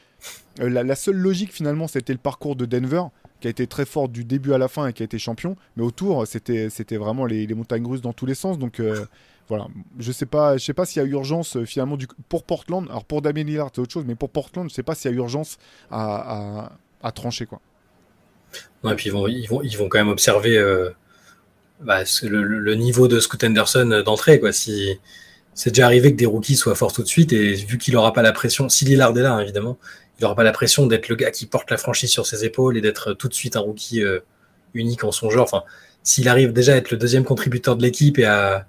la, 0.57 0.95
seule 0.95 1.17
logique 1.17 1.53
finalement, 1.53 1.87
c'était 1.87 2.13
le 2.13 2.19
parcours 2.19 2.55
de 2.55 2.65
Denver 2.65 3.03
qui 3.39 3.47
a 3.47 3.51
été 3.51 3.67
très 3.67 3.85
fort 3.85 4.09
du 4.09 4.25
début 4.25 4.53
à 4.53 4.57
la 4.57 4.67
fin 4.67 4.87
et 4.87 4.93
qui 4.93 5.03
a 5.03 5.05
été 5.05 5.19
champion. 5.19 5.55
Mais 5.75 5.83
autour, 5.83 6.25
c'était, 6.25 6.97
vraiment 6.97 7.25
les, 7.25 7.47
montagnes 7.53 7.85
russes 7.85 8.01
dans 8.01 8.13
tous 8.13 8.25
les 8.25 8.33
sens. 8.33 8.57
Donc 8.57 8.79
euh, 8.79 9.05
voilà, 9.47 9.67
je 9.97 10.11
sais 10.11 10.25
pas, 10.25 10.57
je 10.57 10.63
sais 10.65 10.73
pas 10.73 10.85
s'il 10.85 11.01
y 11.01 11.05
a 11.05 11.07
urgence 11.07 11.55
euh, 11.55 11.65
finalement 11.65 11.97
pour 12.27 12.43
Portland. 12.43 12.85
Alors 12.89 13.05
pour 13.05 13.21
Damien 13.21 13.43
Lillard, 13.43 13.69
c'est 13.73 13.81
autre 13.81 13.93
chose, 13.93 14.03
mais 14.05 14.15
pour 14.15 14.29
Portland, 14.29 14.69
je 14.69 14.73
sais 14.73 14.83
pas 14.83 14.95
s'il 14.95 15.11
y 15.11 15.13
a 15.13 15.17
urgence 15.17 15.57
à, 15.89 16.71
à, 17.01 17.11
trancher 17.11 17.45
quoi. 17.45 17.61
et 18.83 18.95
puis 18.95 19.07
ils 19.07 19.11
vont, 19.11 19.27
ils 19.27 19.47
vont, 19.47 19.61
ils 19.61 19.77
vont 19.77 19.87
quand 19.87 19.99
même 19.99 20.09
observer 20.09 20.57
euh, 20.57 20.89
bah, 21.79 22.03
le, 22.23 22.75
niveau 22.75 23.07
de 23.07 23.19
Scott 23.19 23.43
Anderson 23.43 24.03
d'entrée 24.05 24.39
quoi. 24.39 24.51
Si 24.51 24.99
c'est 25.53 25.71
déjà 25.71 25.85
arrivé 25.85 26.11
que 26.11 26.17
des 26.17 26.25
rookies 26.25 26.55
soient 26.57 26.75
forts 26.75 26.93
tout 26.93 27.03
de 27.03 27.07
suite 27.07 27.31
et 27.31 27.53
vu 27.53 27.77
qu'il 27.77 27.93
n'aura 27.93 28.11
pas 28.11 28.21
la 28.21 28.33
pression, 28.33 28.67
si 28.67 28.83
Lillard 28.83 29.17
est 29.17 29.21
là 29.21 29.33
hein, 29.33 29.39
évidemment, 29.39 29.77
il 30.19 30.23
n'aura 30.23 30.35
pas 30.35 30.43
la 30.43 30.51
pression 30.51 30.87
d'être 30.87 31.07
le 31.07 31.15
gars 31.15 31.31
qui 31.31 31.45
porte 31.45 31.71
la 31.71 31.77
franchise 31.77 32.09
sur 32.09 32.25
ses 32.25 32.43
épaules 32.43 32.77
et 32.77 32.81
d'être 32.81 33.13
tout 33.13 33.29
de 33.29 33.33
suite 33.33 33.55
un 33.55 33.61
rookie 33.61 34.03
euh, 34.03 34.19
unique 34.73 35.03
en 35.05 35.11
son 35.11 35.29
genre. 35.29 35.45
Enfin, 35.45 35.63
s'il 36.03 36.27
arrive 36.27 36.51
déjà 36.51 36.73
à 36.73 36.75
être 36.75 36.91
le 36.91 36.97
deuxième 36.97 37.23
contributeur 37.23 37.77
de 37.77 37.83
l'équipe 37.83 38.19
et 38.19 38.25
à 38.25 38.65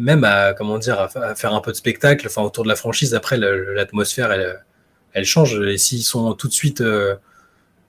même 0.00 0.24
à 0.24 0.54
comment 0.54 0.78
dire 0.78 1.00
à, 1.00 1.34
faire 1.34 1.54
un 1.54 1.60
peu 1.60 1.72
de 1.72 1.76
spectacle, 1.76 2.26
enfin 2.26 2.42
autour 2.42 2.64
de 2.64 2.68
la 2.68 2.76
franchise, 2.76 3.14
après 3.14 3.36
l'atmosphère 3.38 4.32
elle, 4.32 4.60
elle 5.12 5.24
change. 5.24 5.60
Et 5.60 5.78
s'ils 5.78 6.02
sont 6.02 6.34
tout 6.34 6.48
de 6.48 6.52
suite 6.52 6.80
euh, 6.80 7.16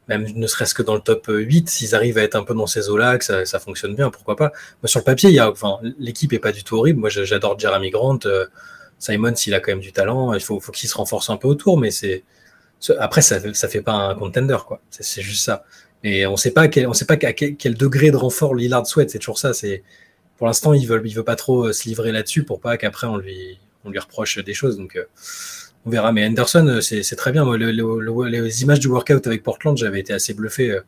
même 0.08 0.28
ne 0.36 0.48
serait-ce 0.48 0.74
que 0.74 0.84
dans 0.84 0.96
le 0.96 1.02
top 1.02 1.26
8, 1.30 1.70
s'ils 1.70 1.96
arrivent 1.96 2.18
à 2.18 2.24
être 2.24 2.36
un 2.36 2.44
peu 2.44 2.54
dans 2.54 2.68
ces 2.68 2.90
eaux-là, 2.90 3.18
que 3.18 3.46
ça, 3.46 3.60
fonctionne 3.60 3.96
bien, 3.96 4.10
pourquoi 4.10 4.36
pas. 4.36 4.52
Moi, 4.82 4.88
sur 4.88 5.00
le 5.00 5.06
papier, 5.06 5.30
il 5.30 5.36
y 5.36 5.40
a, 5.40 5.50
enfin, 5.50 5.80
l'équipe 6.00 6.34
est 6.34 6.40
pas 6.40 6.52
du 6.52 6.64
tout 6.64 6.76
horrible. 6.76 7.00
Moi, 7.00 7.10
j'adore 7.10 7.58
Jeremy 7.58 7.92
Grant. 7.92 8.20
Euh, 8.26 8.46
Simon, 9.00 9.36
s'il 9.36 9.54
a 9.54 9.60
quand 9.60 9.72
même 9.72 9.80
du 9.80 9.92
talent, 9.92 10.34
il 10.34 10.42
faut, 10.42 10.60
faut 10.60 10.72
qu'il 10.72 10.90
se 10.90 10.96
renforce 10.96 11.30
un 11.30 11.38
peu 11.38 11.48
autour, 11.48 11.78
mais 11.78 11.92
c'est, 11.92 12.24
après, 13.00 13.22
ça 13.22 13.40
ne 13.40 13.54
fait 13.54 13.82
pas 13.82 13.94
un 13.94 14.16
contender, 14.16 14.58
quoi. 14.68 14.82
C'est 14.90 15.22
juste 15.22 15.44
ça. 15.44 15.64
Mais 16.04 16.26
on 16.26 16.36
sait 16.36 16.52
pas 16.52 16.68
quel, 16.68 16.88
on 16.88 16.94
sait 16.94 17.06
pas 17.06 17.14
à 17.14 17.34
quel, 17.34 17.76
degré 17.76 18.12
de 18.12 18.18
renfort 18.18 18.56
Lillard 18.56 18.88
souhaite. 18.88 19.12
C'est 19.12 19.20
toujours 19.20 19.38
ça. 19.38 19.54
C'est 19.54 19.84
pour 20.42 20.48
l'instant, 20.48 20.74
il 20.74 20.88
veut, 20.88 21.00
il 21.06 21.14
veut 21.14 21.24
pas 21.24 21.36
trop 21.36 21.68
euh, 21.68 21.72
se 21.72 21.88
livrer 21.88 22.12
là-dessus 22.12 22.44
pour 22.44 22.60
pas 22.60 22.76
qu'après 22.76 23.06
on 23.06 23.18
lui, 23.18 23.60
on 23.86 23.92
lui 23.92 24.00
reproche 24.00 24.44
des 24.44 24.56
choses. 24.56 24.76
Donc, 24.78 24.96
euh, 24.96 25.06
on 25.86 25.92
verra. 25.92 26.12
Mais 26.12 26.26
Anderson, 26.26 26.66
euh, 26.68 26.82
c'est 26.82 27.16
très 27.16 27.32
bien. 27.32 27.46
Moi, 27.46 27.58
les 27.58 28.64
images 28.64 28.80
du 28.80 28.88
workout 28.88 29.28
avec 29.28 29.44
Portland, 29.44 29.78
j'avais 29.78 30.00
été 30.00 30.14
assez 30.14 30.34
bluffé. 30.34 30.80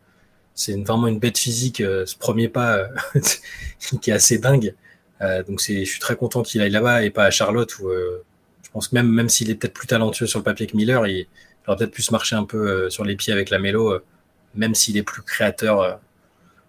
C'est 0.56 0.74
vraiment 0.84 1.06
une 1.06 1.20
bête 1.20 1.38
physique. 1.38 1.78
ce 1.78 2.18
premier 2.18 2.48
pas 2.48 2.88
qui 4.02 4.10
est 4.10 4.13
assez 4.13 4.39
dingue. 4.39 4.74
donc, 5.22 5.62
je 5.62 5.84
suis 5.84 6.00
très 6.00 6.16
content 6.16 6.42
qu'il 6.42 6.60
aille 6.62 6.72
là-bas 6.72 7.04
et 7.04 7.12
pas 7.12 7.26
à 7.26 7.30
Charlotte 7.30 7.78
où 7.78 7.89
je 7.92 8.70
pense 8.72 8.88
que 8.88 8.96
même, 8.96 9.08
même 9.08 9.30
s'il 9.30 9.52
est 9.52 9.56
peut-être 9.56 9.74
plus 9.74 9.88
talentueux 9.88 10.26
sur 10.26 10.39
le 10.39 10.44
papier 10.44 10.66
que 10.66 10.76
Miller, 10.76 11.06
il 11.06 11.28
il 11.63 11.70
aurait 11.70 11.78
peut-être 11.78 11.92
pu 11.92 12.02
se 12.02 12.12
marcher 12.12 12.36
un 12.36 12.44
peu 12.44 12.70
euh, 12.70 12.89
sur 12.89 13.06
les 13.06 13.16
pieds 13.16 13.32
avec 13.32 13.50
la 13.50 13.60
mélo, 13.60 13.94
euh, 13.94 14.04
même 14.54 14.76
s'il 14.76 14.98
est 14.98 15.04
plus 15.04 15.22
créateur. 15.22 15.82
Euh. 15.82 15.94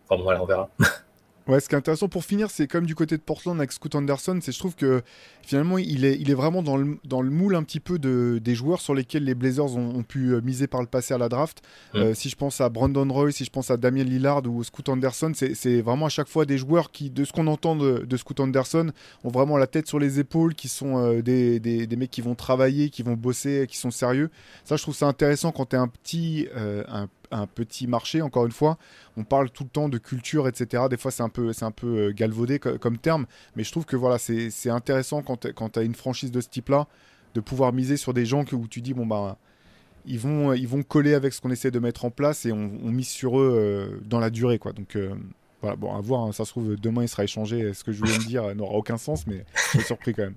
Enfin 0.05 0.19
bon, 0.19 0.23
voilà, 0.23 0.43
on 0.43 0.47
verra. 0.47 0.71
Ouais, 1.47 1.61
ce 1.61 1.69
qui 1.69 1.75
est 1.75 1.79
intéressant 1.79 2.09
pour 2.09 2.25
finir, 2.25 2.51
c'est 2.51 2.67
comme 2.67 2.87
du 2.87 2.95
côté 2.95 3.19
de 3.19 3.23
Portland 3.23 3.59
avec 3.59 3.71
Scoot 3.71 3.95
Anderson, 3.95 4.39
c'est 4.41 4.51
je 4.51 4.59
trouve 4.59 4.75
que 4.75 5.03
finalement 5.43 5.77
il 5.77 6.07
est, 6.07 6.17
il 6.19 6.31
est 6.31 6.35
vraiment 6.35 6.63
dans 6.63 6.79
le, 6.79 6.99
dans 7.05 7.21
le 7.21 7.29
moule 7.29 7.55
un 7.55 7.63
petit 7.63 7.81
peu 7.81 7.99
de, 7.99 8.41
des 8.43 8.55
joueurs 8.55 8.81
sur 8.81 8.95
lesquels 8.95 9.25
les 9.25 9.35
Blazers 9.35 9.77
ont, 9.77 10.03
pu 10.03 10.41
miser 10.43 10.67
par 10.67 10.81
le 10.81 10.87
passé 10.87 11.13
à 11.13 11.19
la 11.19 11.29
draft. 11.29 11.63
Mm. 11.93 12.15
si 12.15 12.31
je 12.31 12.37
pense 12.37 12.63
à 12.63 12.71
Brandon 12.71 13.07
Roy, 13.13 13.31
si 13.31 13.45
je 13.45 13.51
pense 13.51 13.71
à 13.71 13.77
Damien 13.77 14.05
Lillard 14.05 14.47
ou 14.47 14.65
Scoot 14.65 14.89
Anderson, 14.89 15.33
c'est 15.35 15.83
vraiment 15.83 16.07
à 16.07 16.11
chaque 16.11 16.29
fois 16.29 16.47
des 16.47 16.57
joueurs 16.57 16.91
qui, 16.91 17.11
de 17.11 17.25
ce 17.25 17.33
qu'on 17.33 17.47
entend 17.47 17.77
de, 17.77 17.99
de, 17.99 18.17
Scoot 18.17 18.41
Anderson, 18.41 18.91
ont 19.23 19.31
vraiment 19.31 19.59
la 19.59 19.67
tête 19.67 19.87
sur 19.87 19.99
les 19.99 20.19
épaules, 20.19 20.55
qui 20.55 20.69
sont 20.69 21.21
des, 21.21 21.61
des, 21.61 21.87
des, 21.87 21.97
mecs 21.97 22.11
qui 22.11 22.23
vont 22.23 22.35
travailler, 22.35 22.89
qui 22.89 23.03
vont 23.03 23.15
bosser, 23.15 23.67
qui 23.69 23.77
sont 23.77 23.91
sérieux. 23.91 24.31
Ça, 24.65 24.77
je 24.77 24.83
trouve 24.83 24.95
ça 24.95 25.07
intéressant 25.07 25.53
quand 25.53 25.67
tu 25.67 25.77
es 25.77 25.79
un 25.79 25.89
petit, 25.89 26.49
un 26.57 27.09
un 27.35 27.47
petit 27.47 27.87
marché, 27.87 28.23
encore 28.23 28.47
une 28.47 28.53
fois. 28.53 28.79
On 29.17 29.25
parle 29.25 29.51
tout 29.51 29.65
le 29.65 29.71
temps 29.71 29.89
de 29.89 29.99
culture, 29.99 30.49
etc. 30.49 30.85
Des 30.89 30.97
fois, 30.97 31.11
c'est 31.11 31.23
un 31.23 31.29
peu, 31.29 31.53
c'est 31.53 31.65
un 31.65 31.71
peu 31.71 32.09
euh, 32.09 32.13
galvaudé 32.13 32.59
comme, 32.59 32.99
terme, 32.99 33.27
mais 33.57 33.65
je 33.65 33.71
trouve 33.71 33.85
que 33.85 33.97
voilà, 33.97 34.19
c'est 34.19 34.71
intéressant 34.71 35.23
quand 35.23 35.49
tu 35.49 35.79
as 35.79 35.83
une 35.83 35.95
franchise 35.95 36.31
de 36.31 36.41
ce 36.41 36.49
type-là, 36.49 36.87
de 37.35 37.41
pouvoir 37.41 37.73
miser 37.73 37.97
sur 37.97 38.15
des 38.15 38.27
gens 38.27 38.45
que, 38.45 38.55
où 38.55 38.69
tu 38.69 38.81
dis, 38.81 38.95
bon, 38.95 39.07
bah, 39.07 39.37
ils 40.07 40.19
vont, 40.19 40.53
ils 40.53 40.69
vont 40.69 40.83
coller 40.83 41.15
avec 41.15 41.33
ce 41.33 41.41
qu'on 41.41 41.51
essaie 41.51 41.71
de 41.71 41.79
mettre 41.79 42.05
en 42.05 42.11
place 42.11 42.47
et 42.47 42.53
on, 42.53 42.69
mise 42.91 43.09
sur 43.09 43.41
eux 43.41 43.53
euh, 43.55 44.01
dans 44.05 44.21
la 44.21 44.31
durée. 44.31 44.59
Quoi. 44.59 44.73
Donc, 44.73 44.97
euh, 44.97 45.15
voilà, 45.65 45.77
bon, 45.77 45.97
à 45.97 46.01
voir, 46.03 46.25
hein, 46.25 46.33
ça 46.33 46.45
se 46.45 46.51
trouve, 46.51 46.77
demain 46.77 47.05
il 47.05 47.09
sera 47.09 47.25
échangé. 47.25 47.73
Ce 47.73 47.85
que 47.85 47.91
je 47.91 47.99
voulais 47.99 48.19
me 48.19 48.27
dire 48.27 48.55
n'aura 48.55 48.75
aucun 48.75 48.99
sens, 48.99 49.27
mais 49.27 49.47
je 49.55 49.79
suis 49.79 49.87
surpris 49.87 50.13
quand 50.13 50.25
même. 50.25 50.35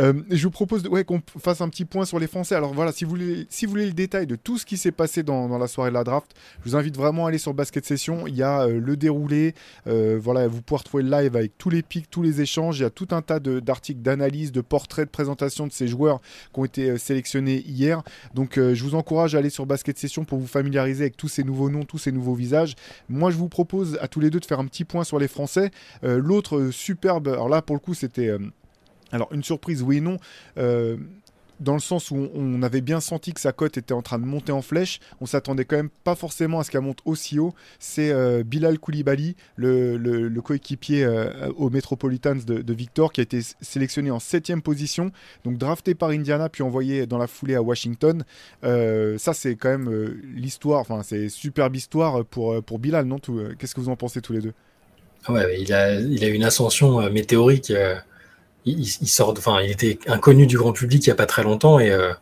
Euh, 0.00 0.14
je 0.30 0.42
vous 0.42 0.50
propose 0.50 0.84
ouais, 0.88 1.04
qu'on 1.04 1.22
fasse 1.38 1.60
un 1.60 1.68
petit 1.68 1.84
point 1.84 2.04
sur 2.04 2.18
les 2.18 2.26
Français. 2.26 2.56
Alors 2.56 2.74
voilà, 2.74 2.90
si 2.90 3.04
vous 3.04 3.10
voulez, 3.10 3.46
si 3.50 3.66
vous 3.66 3.70
voulez 3.70 3.86
le 3.86 3.92
détail 3.92 4.26
de 4.26 4.34
tout 4.34 4.58
ce 4.58 4.66
qui 4.66 4.76
s'est 4.76 4.90
passé 4.90 5.22
dans, 5.22 5.46
la 5.56 5.68
soirée 5.68 5.90
de 5.90 5.94
la 5.94 6.02
draft, 6.02 6.32
je 6.64 6.70
vous 6.70 6.74
invite 6.74 6.96
vraiment 6.96 7.26
à 7.26 7.28
aller 7.28 7.38
sur 7.38 7.54
Basket 7.54 7.86
Session. 7.86 8.26
Il 8.26 8.34
y 8.34 8.42
a 8.42 8.62
euh, 8.62 8.80
le 8.80 8.96
déroulé, 8.96 9.54
euh, 9.86 10.18
voilà, 10.20 10.48
vous 10.48 10.60
pouvez 10.60 10.78
retrouver 10.78 11.04
le 11.04 11.10
live 11.10 11.36
avec 11.36 11.56
tous 11.56 11.70
les 11.70 11.82
pics, 11.82 12.10
tous 12.10 12.22
les 12.22 12.40
échanges. 12.40 12.80
Il 12.80 12.82
y 12.82 12.86
a 12.86 12.90
tout 12.90 13.08
un 13.12 13.22
tas 13.22 13.38
d'articles 13.38 14.00
d'analyse, 14.00 14.50
de 14.50 14.60
portraits, 14.60 15.06
de 15.06 15.10
présentation 15.12 15.68
de 15.68 15.72
ces 15.72 15.86
joueurs 15.86 16.20
qui 16.52 16.58
ont 16.58 16.64
été 16.64 16.98
sélectionnés 16.98 17.62
hier. 17.64 18.02
Donc 18.34 18.56
je 18.56 18.82
vous 18.82 18.96
encourage 18.96 19.36
à 19.36 19.38
aller 19.38 19.50
sur 19.50 19.66
Basket 19.66 19.96
Session 19.96 20.24
pour 20.24 20.40
vous 20.40 20.48
familiariser 20.48 21.04
avec 21.04 21.16
tous 21.16 21.28
ces 21.28 21.44
nouveaux 21.44 21.70
noms, 21.70 21.84
tous 21.84 21.98
ces 21.98 22.10
nouveaux 22.10 22.34
visages. 22.34 22.74
Moi, 23.08 23.30
je 23.30 23.36
vous 23.36 23.48
propose 23.48 23.98
à 24.00 24.08
tous 24.08 24.18
les 24.18 24.30
deux 24.30 24.40
de 24.40 24.44
faire 24.44 24.58
petit 24.66 24.84
point 24.84 25.04
sur 25.04 25.18
les 25.18 25.28
Français. 25.28 25.70
Euh, 26.04 26.18
l'autre 26.18 26.56
euh, 26.56 26.72
superbe, 26.72 27.28
alors 27.28 27.48
là 27.48 27.62
pour 27.62 27.76
le 27.76 27.80
coup 27.80 27.94
c'était... 27.94 28.28
Euh, 28.28 28.38
alors 29.12 29.28
une 29.32 29.44
surprise 29.44 29.82
oui 29.82 29.98
et 29.98 30.00
non 30.00 30.16
dans 31.60 31.74
le 31.74 31.80
sens 31.80 32.10
où 32.10 32.28
on, 32.34 32.62
avait 32.62 32.80
bien 32.80 33.00
senti 33.00 33.32
que 33.32 33.40
sa 33.40 33.52
cote 33.52 33.76
était 33.76 33.94
en 33.94 34.02
train 34.02 34.18
de 34.18 34.24
monter 34.24 34.52
en 34.52 34.62
flèche. 34.62 35.00
On 35.20 35.26
s'attendait 35.26 35.64
quand 35.64 35.76
même 35.76 35.90
pas 36.04 36.14
forcément 36.14 36.60
à 36.60 36.64
ce 36.64 36.70
qu'elle 36.70 36.82
monte 36.82 37.00
aussi 37.04 37.38
haut. 37.38 37.54
C'est 37.78 38.12
Bilal 38.44 38.78
Koulibaly, 38.78 39.36
le, 39.56 40.40
coéquipier 40.40 41.06
aux 41.56 41.70
Metropolitans 41.70 42.36
de, 42.36 42.74
Victor, 42.74 43.12
qui 43.12 43.20
a 43.20 43.22
été 43.22 43.40
sélectionné 43.60 44.10
en 44.10 44.20
septième 44.20 44.62
position, 44.62 45.10
donc 45.44 45.58
drafté 45.58 45.94
par 45.94 46.10
Indiana 46.10 46.48
puis 46.48 46.62
envoyé 46.62 47.06
dans 47.06 47.18
la 47.18 47.26
foulée 47.26 47.54
à 47.54 47.62
Washington. 47.62 48.24
ça 48.62 49.34
c'est 49.34 49.56
quand 49.56 49.70
même 49.70 50.14
l'histoire, 50.34 50.80
enfin 50.80 51.02
c'est 51.02 51.28
superbe 51.28 51.76
histoire 51.76 52.24
pour, 52.24 52.62
pour 52.62 52.78
Bilal, 52.78 53.06
non 53.06 53.18
Qu'est-ce 53.58 53.74
que 53.74 53.80
vous 53.80 53.88
en 53.88 53.96
pensez 53.96 54.20
tous 54.20 54.32
les 54.32 54.40
deux? 54.40 54.52
Ouais, 55.28 55.60
il 55.60 55.72
a, 55.72 55.94
il 56.00 56.22
a 56.22 56.28
une 56.28 56.44
ascension 56.44 57.00
euh, 57.00 57.10
météorique. 57.10 57.70
Euh, 58.66 58.70
il, 58.70 59.08
sort, 59.08 59.34
enfin, 59.36 59.60
il 59.62 59.70
était 59.70 59.98
inconnu 60.06 60.46
du 60.46 60.56
grand 60.56 60.72
public 60.72 61.04
il 61.06 61.08
n'y 61.08 61.12
a 61.12 61.16
pas 61.16 61.26
très 61.26 61.42
longtemps 61.42 61.78
et 61.78 61.90
euh, 61.90 62.12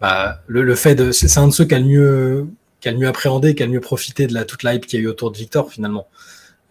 bah, 0.00 0.42
le, 0.46 0.74
fait 0.74 0.94
de, 0.94 1.12
c'est 1.12 1.38
un 1.38 1.48
de 1.48 1.52
ceux 1.52 1.64
qui 1.64 1.74
a 1.74 1.78
le 1.78 1.84
mieux, 1.86 2.46
qui 2.80 2.88
a 2.88 2.92
le 2.92 2.98
mieux 2.98 3.08
appréhendé, 3.08 3.54
qui 3.54 3.62
a 3.62 3.66
le 3.66 3.72
mieux 3.72 3.80
profité 3.80 4.26
de 4.26 4.34
la 4.34 4.44
toute 4.44 4.62
l'hype 4.62 4.86
qu'il 4.86 5.00
y 5.00 5.02
a 5.02 5.06
eu 5.06 5.08
autour 5.08 5.30
de 5.30 5.38
Victor 5.38 5.70
finalement. 5.70 6.08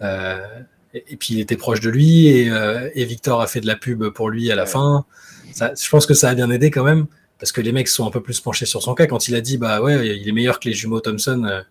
et, 0.02 1.16
puis 1.18 1.36
il 1.36 1.40
était 1.40 1.58
proche 1.58 1.80
de 1.80 1.90
lui 1.90 2.28
et, 2.28 3.06
Victor 3.06 3.42
a 3.42 3.48
fait 3.48 3.62
de 3.62 3.68
la 3.68 3.76
pub 3.76 4.10
pour 4.10 4.30
lui 4.30 4.52
à 4.52 4.56
la 4.56 4.66
fin. 4.66 5.06
Ça, 5.54 5.74
je 5.80 5.90
pense 5.90 6.06
que 6.06 6.14
ça 6.14 6.30
a 6.30 6.36
bien 6.36 6.50
aidé 6.50 6.72
quand 6.72 6.84
même 6.84 7.08
parce 7.40 7.52
que 7.52 7.62
les 7.62 7.72
mecs 7.72 7.88
sont 7.88 8.08
un 8.08 8.12
peu 8.12 8.22
plus 8.22 8.40
penchés 8.40 8.66
sur 8.66 8.82
son 8.82 8.94
cas 8.94 9.08
quand 9.08 9.28
il 9.28 9.36
a 9.36 9.42
dit 9.42 9.58
bah 9.58 9.82
ouais 9.82 10.18
il 10.18 10.28
est 10.28 10.32
meilleur 10.32 10.60
que 10.60 10.70
les 10.70 10.74
jumeaux 10.74 11.02
Thompson 11.02 11.64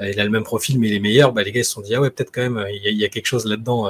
il 0.00 0.18
a 0.18 0.24
le 0.24 0.30
même 0.30 0.42
profil, 0.42 0.80
mais 0.80 0.88
il 0.88 0.94
est 0.94 1.00
meilleur. 1.00 1.32
Bah, 1.32 1.42
les 1.42 1.52
gars 1.52 1.60
ils 1.60 1.64
se 1.64 1.72
sont 1.72 1.80
dit, 1.80 1.94
ah 1.94 2.00
ouais, 2.00 2.10
peut-être 2.10 2.32
quand 2.32 2.42
même, 2.42 2.66
il 2.72 2.98
y, 2.98 3.04
a, 3.04 3.08
quelque 3.08 3.26
chose 3.26 3.44
là-dedans. 3.46 3.88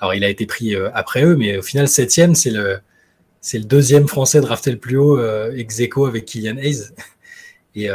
Alors, 0.00 0.14
il 0.14 0.24
a 0.24 0.28
été 0.28 0.46
pris 0.46 0.76
après 0.94 1.24
eux, 1.24 1.36
mais 1.36 1.56
au 1.56 1.62
final, 1.62 1.88
septième, 1.88 2.34
c'est 2.34 2.50
le, 2.50 2.78
c'est 3.40 3.58
le 3.58 3.64
deuxième 3.64 4.08
Français 4.08 4.40
drafté 4.40 4.70
le 4.70 4.78
plus 4.78 4.96
haut 4.96 5.18
ex 5.52 5.80
aequo 5.80 6.06
avec 6.06 6.26
Kylian 6.26 6.58
Hayes. 6.58 6.90
Et, 7.74 7.88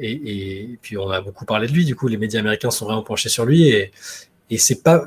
et, 0.00 0.78
puis, 0.80 0.96
on 0.96 1.10
a 1.10 1.20
beaucoup 1.20 1.44
parlé 1.44 1.66
de 1.66 1.72
lui. 1.72 1.84
Du 1.84 1.96
coup, 1.96 2.06
les 2.08 2.16
médias 2.16 2.40
américains 2.40 2.70
sont 2.70 2.86
vraiment 2.86 3.02
penchés 3.02 3.28
sur 3.28 3.44
lui. 3.44 3.68
Et, 3.68 3.90
et 4.50 4.58
c'est 4.58 4.82
pas, 4.82 5.04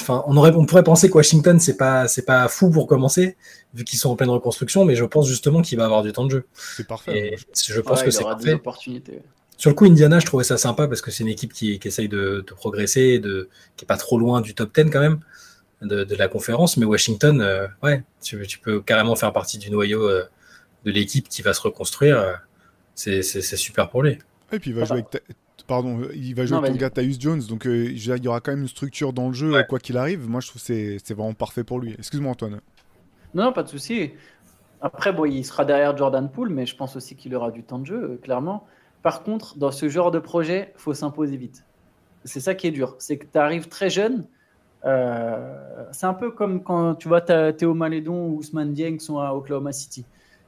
enfin, 0.00 0.24
on 0.26 0.36
aurait, 0.36 0.52
on 0.54 0.64
pourrait 0.64 0.82
penser 0.82 1.08
que 1.08 1.14
Washington 1.14 1.60
c'est 1.60 1.76
pas, 1.76 2.08
c'est 2.08 2.24
pas 2.24 2.48
fou 2.48 2.70
pour 2.70 2.86
commencer, 2.86 3.36
vu 3.74 3.84
qu'ils 3.84 3.98
sont 3.98 4.10
en 4.10 4.16
pleine 4.16 4.30
reconstruction, 4.30 4.84
mais 4.84 4.94
je 4.94 5.04
pense 5.04 5.28
justement 5.28 5.60
qu'il 5.60 5.76
va 5.78 5.84
avoir 5.84 6.02
du 6.02 6.12
temps 6.12 6.24
de 6.24 6.30
jeu. 6.30 6.46
C'est 6.54 6.86
parfait. 6.86 7.34
Et 7.34 7.36
je 7.68 7.80
pense 7.80 8.02
que 8.02 8.10
c'est 8.10 8.24
parfait. 8.24 8.58
Sur 9.58 9.70
le 9.70 9.74
coup, 9.74 9.86
Indiana, 9.86 10.18
je 10.18 10.26
trouvais 10.26 10.44
ça 10.44 10.58
sympa 10.58 10.86
parce 10.86 11.00
que 11.00 11.10
c'est 11.10 11.24
une 11.24 11.30
équipe 11.30 11.52
qui, 11.52 11.78
qui 11.78 11.88
essaye 11.88 12.08
de, 12.08 12.44
de, 12.46 12.54
progresser, 12.54 13.18
de, 13.18 13.48
qui 13.76 13.84
est 13.84 13.86
pas 13.86 13.96
trop 13.96 14.18
loin 14.18 14.42
du 14.42 14.54
top 14.54 14.74
10 14.74 14.90
quand 14.90 15.00
même 15.00 15.20
de, 15.82 16.04
de 16.04 16.14
la 16.16 16.28
conférence. 16.28 16.76
Mais 16.76 16.84
Washington, 16.84 17.40
euh, 17.40 17.66
ouais, 17.82 18.02
tu, 18.22 18.46
tu, 18.46 18.58
peux 18.58 18.80
carrément 18.80 19.16
faire 19.16 19.32
partie 19.32 19.58
du 19.58 19.70
noyau 19.70 20.08
euh, 20.08 20.24
de 20.84 20.90
l'équipe 20.90 21.28
qui 21.28 21.42
va 21.42 21.52
se 21.52 21.60
reconstruire. 21.60 22.18
Euh, 22.18 22.34
c'est 22.94 23.22
super 23.22 23.90
pour 23.90 24.02
lui. 24.02 24.18
Et 24.52 24.58
puis 24.58 24.70
il 24.70 24.76
va 24.76 24.84
jouer 24.84 24.98
avec 24.98 25.22
pardon, 25.66 26.00
il 26.14 26.34
va 26.34 26.46
jouer 26.46 26.58
avec 26.58 26.72
ton 26.72 26.78
gars 26.78 26.90
Tyus 26.90 27.20
Jones, 27.20 27.42
donc 27.48 27.66
euh, 27.66 27.90
il 27.90 28.24
y 28.24 28.28
aura 28.28 28.40
quand 28.40 28.52
même 28.52 28.62
une 28.62 28.68
structure 28.68 29.12
dans 29.12 29.28
le 29.28 29.34
jeu, 29.34 29.52
quoi 29.68 29.78
qu'il 29.78 29.96
arrive. 29.96 30.28
Moi, 30.28 30.40
je 30.40 30.48
trouve 30.48 30.62
que 30.62 30.98
c'est 31.02 31.14
vraiment 31.14 31.34
parfait 31.34 31.64
pour 31.64 31.80
lui. 31.80 31.94
Excuse-moi, 31.98 32.32
Antoine. 32.32 32.60
Non, 33.34 33.52
pas 33.52 33.62
de 33.62 33.68
souci. 33.68 34.12
Après, 34.80 35.12
bon, 35.12 35.24
il 35.24 35.44
sera 35.44 35.64
derrière 35.64 35.96
Jordan 35.96 36.30
Poole, 36.30 36.50
mais 36.50 36.66
je 36.66 36.76
pense 36.76 36.96
aussi 36.96 37.16
qu'il 37.16 37.34
aura 37.34 37.50
du 37.50 37.62
temps 37.62 37.78
de 37.78 37.86
jeu, 37.86 38.20
clairement. 38.22 38.66
Par 39.02 39.22
contre, 39.22 39.58
dans 39.58 39.72
ce 39.72 39.88
genre 39.88 40.10
de 40.10 40.18
projet, 40.18 40.72
il 40.76 40.80
faut 40.80 40.94
s'imposer 40.94 41.36
vite. 41.36 41.64
C'est 42.24 42.40
ça 42.40 42.54
qui 42.54 42.66
est 42.66 42.72
dur. 42.72 42.96
C'est 42.98 43.18
que 43.18 43.26
tu 43.26 43.38
arrives 43.38 43.68
très 43.68 43.90
jeune. 43.90 44.26
Euh, 44.86 45.84
c'est 45.92 46.06
un 46.06 46.14
peu 46.14 46.30
comme 46.30 46.62
quand 46.62 46.94
tu 46.94 47.08
vois 47.08 47.20
Théo 47.20 47.74
Malédon 47.74 48.28
ou 48.28 48.38
Ousmane 48.38 48.72
Dieng 48.72 48.98
sont 48.98 49.18
à 49.18 49.32
Oklahoma 49.32 49.72
City. 49.72 50.04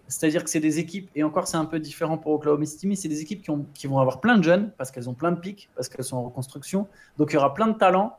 C'est-à-dire 0.06 0.42
que 0.42 0.48
c'est 0.48 0.60
des 0.60 0.78
équipes, 0.78 1.10
et 1.14 1.22
encore 1.22 1.46
c'est 1.48 1.58
un 1.58 1.66
peu 1.66 1.78
différent 1.78 2.16
pour 2.16 2.32
Oklahoma 2.32 2.64
City, 2.64 2.86
mais 2.86 2.96
c'est 2.96 3.08
des 3.08 3.20
équipes 3.20 3.42
qui, 3.42 3.50
ont, 3.50 3.66
qui, 3.74 3.86
vont 3.86 3.98
avoir 3.98 4.20
plein 4.20 4.38
de 4.38 4.42
jeunes, 4.42 4.70
parce 4.78 4.90
qu'elles 4.90 5.10
ont 5.10 5.14
plein 5.14 5.32
de 5.32 5.38
pics, 5.38 5.68
parce 5.74 5.88
qu'elles 5.90 6.04
sont 6.04 6.16
en 6.16 6.22
reconstruction. 6.22 6.86
Donc 7.18 7.32
il 7.32 7.34
y 7.34 7.36
aura 7.36 7.52
plein 7.52 7.66
de 7.66 7.76
talents. 7.76 8.16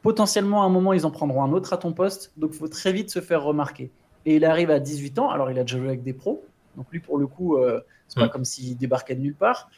Potentiellement, 0.00 0.62
à 0.62 0.66
un 0.66 0.70
moment, 0.70 0.94
ils 0.94 1.04
en 1.04 1.10
prendront 1.10 1.44
un 1.44 1.52
autre 1.52 1.74
à 1.74 1.76
ton 1.76 1.92
poste. 1.92 2.32
Donc 2.38 2.50
il 2.54 2.58
faut 2.58 2.68
très 2.68 2.92
vite 2.92 3.10
se 3.10 3.20
faire 3.20 3.42
remarquer. 3.42 3.90
Et 4.24 4.36
il 4.36 4.44
arrive 4.44 4.70
à 4.70 4.80
18 4.80 5.18
ans, 5.18 5.30
alors 5.30 5.50
il 5.50 5.58
a 5.58 5.62
déjà 5.62 5.76
joué 5.76 5.88
avec 5.88 6.02
des 6.02 6.14
pros. 6.14 6.42
Donc 6.76 6.86
lui, 6.90 7.00
pour 7.00 7.18
le 7.18 7.26
coup, 7.26 7.56
euh, 7.56 7.80
c'est 8.08 8.20
pas 8.20 8.28
comme 8.28 8.44
s'il 8.44 8.76
débarquait 8.76 9.14
de 9.14 9.20
nulle 9.20 9.34
part. 9.34 9.68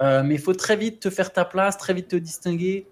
Euh, 0.00 0.22
mais 0.22 0.34
il 0.34 0.40
faut 0.40 0.54
très 0.54 0.76
vite 0.76 1.00
te 1.00 1.10
faire 1.10 1.32
ta 1.32 1.44
place, 1.44 1.78
très 1.78 1.94
vite 1.94 2.08
te 2.08 2.16
distinguer. 2.16 2.86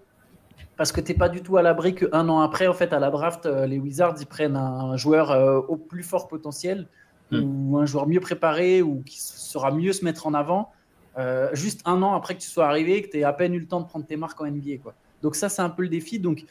Parce 0.77 0.91
que 0.91 1.01
tu 1.01 1.11
n'es 1.11 1.17
pas 1.17 1.29
du 1.29 1.41
tout 1.41 1.57
à 1.57 1.61
l'abri 1.61 1.95
qu'un 1.95 2.29
an 2.29 2.39
après, 2.39 2.67
en 2.67 2.73
fait, 2.73 2.93
à 2.93 2.99
la 2.99 3.09
draft, 3.09 3.45
euh, 3.45 3.65
les 3.65 3.79
Wizards, 3.79 4.15
ils 4.19 4.27
prennent 4.27 4.55
un 4.55 4.95
joueur 4.95 5.65
au 5.69 5.75
plus 5.75 6.03
fort 6.03 6.27
potentiel 6.27 6.87
Mm. 7.31 7.71
ou 7.71 7.77
un 7.77 7.85
joueur 7.85 8.07
mieux 8.07 8.19
préparé 8.19 8.81
ou 8.81 9.01
qui 9.05 9.19
saura 9.19 9.71
mieux 9.71 9.91
se 9.93 10.05
mettre 10.05 10.27
en 10.27 10.33
avant, 10.33 10.71
euh, 11.17 11.49
juste 11.53 11.81
un 11.85 12.01
an 12.01 12.13
après 12.13 12.35
que 12.35 12.41
tu 12.41 12.47
sois 12.47 12.67
arrivé, 12.67 13.01
que 13.01 13.09
tu 13.09 13.19
aies 13.19 13.23
à 13.23 13.33
peine 13.33 13.53
eu 13.53 13.59
le 13.59 13.67
temps 13.67 13.81
de 13.81 13.87
prendre 13.87 14.05
tes 14.05 14.15
marques 14.15 14.39
en 14.39 14.45
NBA. 14.45 14.77
Quoi. 14.81 14.93
Donc 15.21 15.35
ça, 15.35 15.49
c'est 15.49 15.61
un 15.61 15.69
peu 15.69 15.83
le 15.83 15.89
défi. 15.89 16.19
Donc 16.19 16.45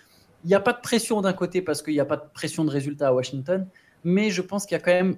il 0.44 0.48
n'y 0.48 0.54
a 0.54 0.60
pas 0.60 0.72
de 0.72 0.80
pression 0.80 1.20
d'un 1.22 1.32
côté 1.32 1.62
parce 1.62 1.82
qu'il 1.82 1.94
n'y 1.94 2.00
a 2.00 2.04
pas 2.04 2.16
de 2.16 2.24
pression 2.34 2.64
de 2.64 2.70
résultat 2.70 3.08
à 3.08 3.12
Washington, 3.12 3.66
mais 4.04 4.30
je 4.30 4.42
pense 4.42 4.66
qu'il 4.66 4.76
y 4.76 4.80
a 4.80 4.84
quand 4.84 4.92
même 4.92 5.16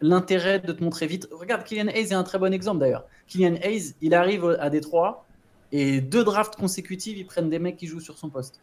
l'intérêt 0.00 0.60
de 0.60 0.72
te 0.72 0.82
montrer 0.82 1.06
vite. 1.06 1.28
Regarde, 1.32 1.64
Kylian 1.64 1.88
Hayes 1.88 2.10
est 2.10 2.14
un 2.14 2.24
très 2.24 2.38
bon 2.38 2.52
exemple 2.52 2.78
d'ailleurs. 2.78 3.04
Kylian 3.26 3.56
Hayes, 3.62 3.94
il 4.00 4.14
arrive 4.14 4.56
à 4.60 4.70
Détroit 4.70 5.26
et 5.72 6.00
deux 6.00 6.22
drafts 6.22 6.56
consécutifs, 6.56 7.18
ils 7.18 7.26
prennent 7.26 7.50
des 7.50 7.58
mecs 7.58 7.76
qui 7.76 7.86
jouent 7.86 8.00
sur 8.00 8.18
son 8.18 8.28
poste. 8.28 8.60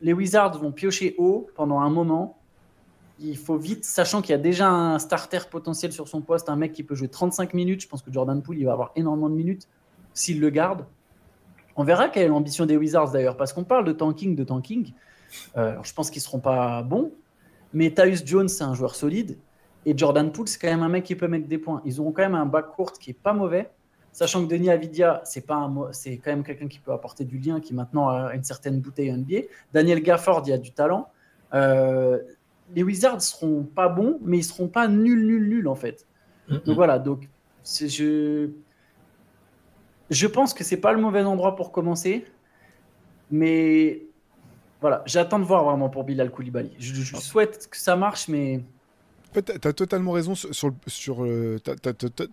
les 0.00 0.12
Wizards 0.12 0.58
vont 0.58 0.72
piocher 0.72 1.14
haut 1.18 1.48
pendant 1.54 1.80
un 1.80 1.90
moment 1.90 2.38
il 3.20 3.36
faut 3.36 3.56
vite, 3.56 3.84
sachant 3.84 4.22
qu'il 4.22 4.32
y 4.32 4.34
a 4.34 4.38
déjà 4.38 4.68
un 4.68 4.98
starter 4.98 5.40
potentiel 5.50 5.92
sur 5.92 6.08
son 6.08 6.20
poste, 6.20 6.48
un 6.48 6.56
mec 6.56 6.72
qui 6.72 6.82
peut 6.82 6.94
jouer 6.94 7.08
35 7.08 7.54
minutes. 7.54 7.82
Je 7.82 7.88
pense 7.88 8.02
que 8.02 8.12
Jordan 8.12 8.42
Poole, 8.42 8.58
il 8.58 8.64
va 8.64 8.72
avoir 8.72 8.92
énormément 8.96 9.28
de 9.28 9.34
minutes 9.34 9.68
s'il 10.12 10.40
le 10.40 10.50
garde. 10.50 10.86
On 11.76 11.84
verra 11.84 12.08
quelle 12.08 12.24
est 12.24 12.28
l'ambition 12.28 12.66
des 12.66 12.76
Wizards 12.76 13.12
d'ailleurs, 13.12 13.36
parce 13.36 13.52
qu'on 13.52 13.64
parle 13.64 13.84
de 13.84 13.92
tanking, 13.92 14.36
de 14.36 14.44
tanking. 14.44 14.92
Euh, 15.56 15.76
je 15.82 15.92
pense 15.92 16.10
qu'ils 16.10 16.20
ne 16.20 16.24
seront 16.24 16.40
pas 16.40 16.82
bons, 16.82 17.12
mais 17.72 17.92
Tyus 17.92 18.24
Jones, 18.24 18.48
c'est 18.48 18.64
un 18.64 18.74
joueur 18.74 18.94
solide. 18.94 19.38
Et 19.86 19.96
Jordan 19.96 20.30
Poole, 20.30 20.48
c'est 20.48 20.58
quand 20.58 20.68
même 20.68 20.82
un 20.82 20.88
mec 20.88 21.04
qui 21.04 21.14
peut 21.14 21.28
mettre 21.28 21.46
des 21.46 21.58
points. 21.58 21.82
Ils 21.84 22.00
auront 22.00 22.12
quand 22.12 22.22
même 22.22 22.34
un 22.34 22.46
back 22.46 22.70
court 22.72 22.92
qui 22.92 23.10
est 23.10 23.18
pas 23.20 23.32
mauvais, 23.32 23.70
sachant 24.14 24.46
que 24.46 24.50
Denis 24.50 24.70
Avidia, 24.70 25.20
c'est 25.24 25.44
pas 25.44 25.70
c'est 25.92 26.16
quand 26.18 26.30
même 26.30 26.44
quelqu'un 26.44 26.68
qui 26.68 26.78
peut 26.78 26.92
apporter 26.92 27.24
du 27.24 27.38
lien, 27.38 27.60
qui 27.60 27.74
maintenant 27.74 28.08
a 28.08 28.34
une 28.34 28.44
certaine 28.44 28.80
bouteille 28.80 29.12
NBA. 29.12 29.48
Daniel 29.72 30.02
Gafford, 30.02 30.42
il 30.46 30.50
y 30.50 30.52
a 30.52 30.58
du 30.58 30.70
talent. 30.70 31.08
Euh, 31.52 32.20
les 32.74 32.82
Wizards 32.82 33.20
seront 33.20 33.64
pas 33.64 33.88
bons, 33.88 34.18
mais 34.22 34.38
ils 34.38 34.44
seront 34.44 34.68
pas 34.68 34.88
nuls, 34.88 35.26
nuls, 35.26 35.48
nuls 35.48 35.68
en 35.68 35.74
fait. 35.74 36.06
Donc 36.48 36.76
voilà, 36.76 36.98
donc 36.98 37.28
je 37.64 38.50
je 40.10 40.26
pense 40.26 40.54
que 40.54 40.62
c'est 40.62 40.76
pas 40.76 40.92
le 40.92 41.00
mauvais 41.00 41.22
endroit 41.22 41.56
pour 41.56 41.72
commencer, 41.72 42.24
mais 43.30 44.02
voilà, 44.80 45.02
j'attends 45.06 45.38
de 45.38 45.44
voir 45.44 45.64
vraiment 45.64 45.88
pour 45.88 46.04
Bilal 46.04 46.30
Koulibaly. 46.30 46.72
Je, 46.78 47.16
souhaite 47.16 47.68
que 47.68 47.76
ça 47.76 47.96
marche, 47.96 48.28
mais 48.28 48.62
tu 49.42 49.68
as 49.68 49.72
totalement 49.72 50.12
raison 50.12 50.34
sur, 50.34 50.72
sur 50.86 51.24
euh, 51.24 51.58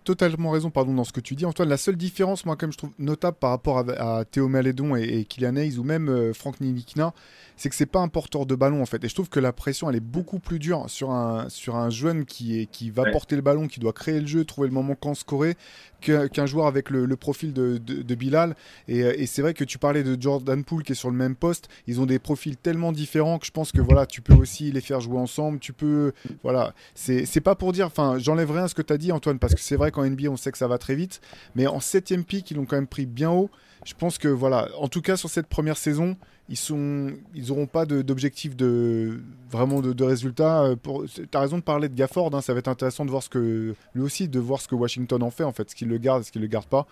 totalement 0.04 0.50
raison 0.50 0.70
pardon 0.70 0.94
dans 0.94 1.04
ce 1.04 1.12
que 1.12 1.20
tu 1.20 1.34
dis 1.34 1.44
Antoine 1.44 1.68
la 1.68 1.76
seule 1.76 1.96
différence 1.96 2.44
moi 2.44 2.56
comme 2.56 2.72
je 2.72 2.78
trouve 2.78 2.92
notable 2.98 3.36
par 3.38 3.50
rapport 3.50 3.78
à, 3.78 4.24
Théo 4.24 4.48
Malédon 4.48 4.96
et, 4.96 5.24
Kylian 5.24 5.56
Hayes 5.56 5.78
ou 5.78 5.84
même 5.84 6.08
euh, 6.08 6.32
Franck 6.32 6.60
Nilikina 6.60 7.12
c'est 7.56 7.68
que 7.68 7.76
c'est 7.76 7.86
pas 7.86 8.00
un 8.00 8.08
porteur 8.08 8.46
de 8.46 8.56
ballon 8.56 8.82
en 8.82 8.86
fait. 8.86 9.04
Et 9.04 9.08
je 9.08 9.14
trouve 9.14 9.28
que 9.28 9.38
la 9.40 9.52
pression 9.52 9.88
elle 9.88 9.96
est 9.96 10.00
beaucoup 10.00 10.40
plus 10.40 10.58
dure 10.58 10.86
sur 10.88 11.10
un, 11.10 11.48
sur 11.48 11.76
un 11.76 11.90
jeune 11.90 12.24
qui, 12.24 12.58
est, 12.58 12.66
qui 12.66 12.90
va 12.90 13.04
porter 13.10 13.36
le 13.36 13.42
ballon, 13.42 13.68
qui 13.68 13.78
doit 13.78 13.92
créer 13.92 14.20
le 14.20 14.26
jeu, 14.26 14.44
trouver 14.44 14.68
le 14.68 14.74
moment 14.74 14.96
quand 15.00 15.14
scorer, 15.14 15.54
qu'un 16.00 16.46
joueur 16.46 16.66
avec 16.66 16.90
le, 16.90 17.06
profil 17.16 17.52
de, 17.52 17.78
de, 17.78 18.14
Bilal. 18.16 18.56
Et, 18.88 19.00
et 19.00 19.26
c'est 19.26 19.42
vrai 19.42 19.54
que 19.54 19.62
tu 19.62 19.78
parlais 19.78 20.02
de 20.02 20.20
Jordan 20.20 20.64
Poole 20.64 20.82
qui 20.82 20.92
est 20.92 20.96
sur 20.96 21.10
le 21.10 21.16
même 21.16 21.36
poste. 21.36 21.68
Ils 21.86 22.00
ont 22.00 22.06
des 22.06 22.18
profils 22.18 22.56
tellement 22.56 22.90
différents 22.90 23.38
que 23.38 23.46
je 23.46 23.52
pense 23.52 23.70
que 23.70 23.80
voilà, 23.80 24.06
tu 24.06 24.22
peux 24.22 24.34
aussi 24.34 24.72
les 24.72 24.80
faire 24.80 25.00
jouer 25.00 25.18
ensemble. 25.18 25.60
Tu 25.60 25.72
peux, 25.72 26.12
voilà, 26.42 26.74
c'est 26.94 27.40
pas 27.40 27.54
pour 27.54 27.72
dire, 27.72 27.86
enfin, 27.86 28.18
j'enlève 28.18 28.50
rien 28.50 28.64
à 28.64 28.68
ce 28.68 28.74
que 28.74 28.82
tu 28.82 28.96
dit 28.98 29.12
Antoine, 29.12 29.38
parce 29.38 29.54
que 29.54 29.60
c'est 29.60 29.76
vrai 29.76 29.90
qu'en 29.90 30.04
NBA 30.04 30.28
on 30.28 30.36
sait 30.36 30.52
que 30.52 30.58
ça 30.58 30.68
va 30.68 30.78
très 30.78 30.94
vite, 30.94 31.20
mais 31.54 31.66
en 31.66 31.80
septième 31.80 32.24
pick 32.24 32.50
ils 32.50 32.56
l'ont 32.56 32.66
quand 32.66 32.76
même 32.76 32.86
pris 32.86 33.06
bien 33.06 33.30
haut. 33.30 33.50
Je 33.84 33.94
pense 33.94 34.18
que 34.18 34.28
voilà, 34.28 34.68
en 34.78 34.88
tout 34.88 35.00
cas 35.00 35.16
sur 35.16 35.28
cette 35.28 35.48
première 35.48 35.76
saison, 35.76 36.16
ils 36.48 36.56
sont, 36.56 37.12
ils 37.34 37.48
n'auront 37.48 37.66
pas 37.66 37.86
d'objectif 37.86 38.54
de, 38.56 39.20
vraiment 39.50 39.80
de, 39.80 40.04
résultats. 40.04 40.64
Euh, 40.64 40.76
tu 41.14 41.36
raison 41.36 41.58
de 41.58 41.62
parler 41.62 41.88
de 41.88 41.94
Gafford, 41.94 42.34
hein, 42.34 42.40
ça 42.40 42.52
va 42.52 42.60
être 42.60 42.68
intéressant 42.68 43.04
de 43.04 43.10
voir 43.10 43.22
ce 43.22 43.28
que 43.28 43.74
lui 43.94 44.02
aussi, 44.02 44.28
de 44.28 44.38
voir 44.38 44.60
ce 44.60 44.68
que 44.68 44.74
Washington 44.74 45.22
en 45.22 45.30
fait 45.30 45.44
en 45.44 45.52
fait, 45.52 45.70
ce 45.70 45.74
qu'il 45.74 45.88
le 45.88 45.98
garde, 45.98 46.22
ce 46.22 46.30
qu'il 46.30 46.42
le 46.42 46.48
garde 46.48 46.66
pas 46.66 46.86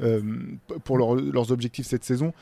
euh, 0.00 0.20
pour 0.84 0.96
leurs 0.98 1.52
objectifs 1.52 1.86
cette 1.86 2.04
saison. 2.04 2.32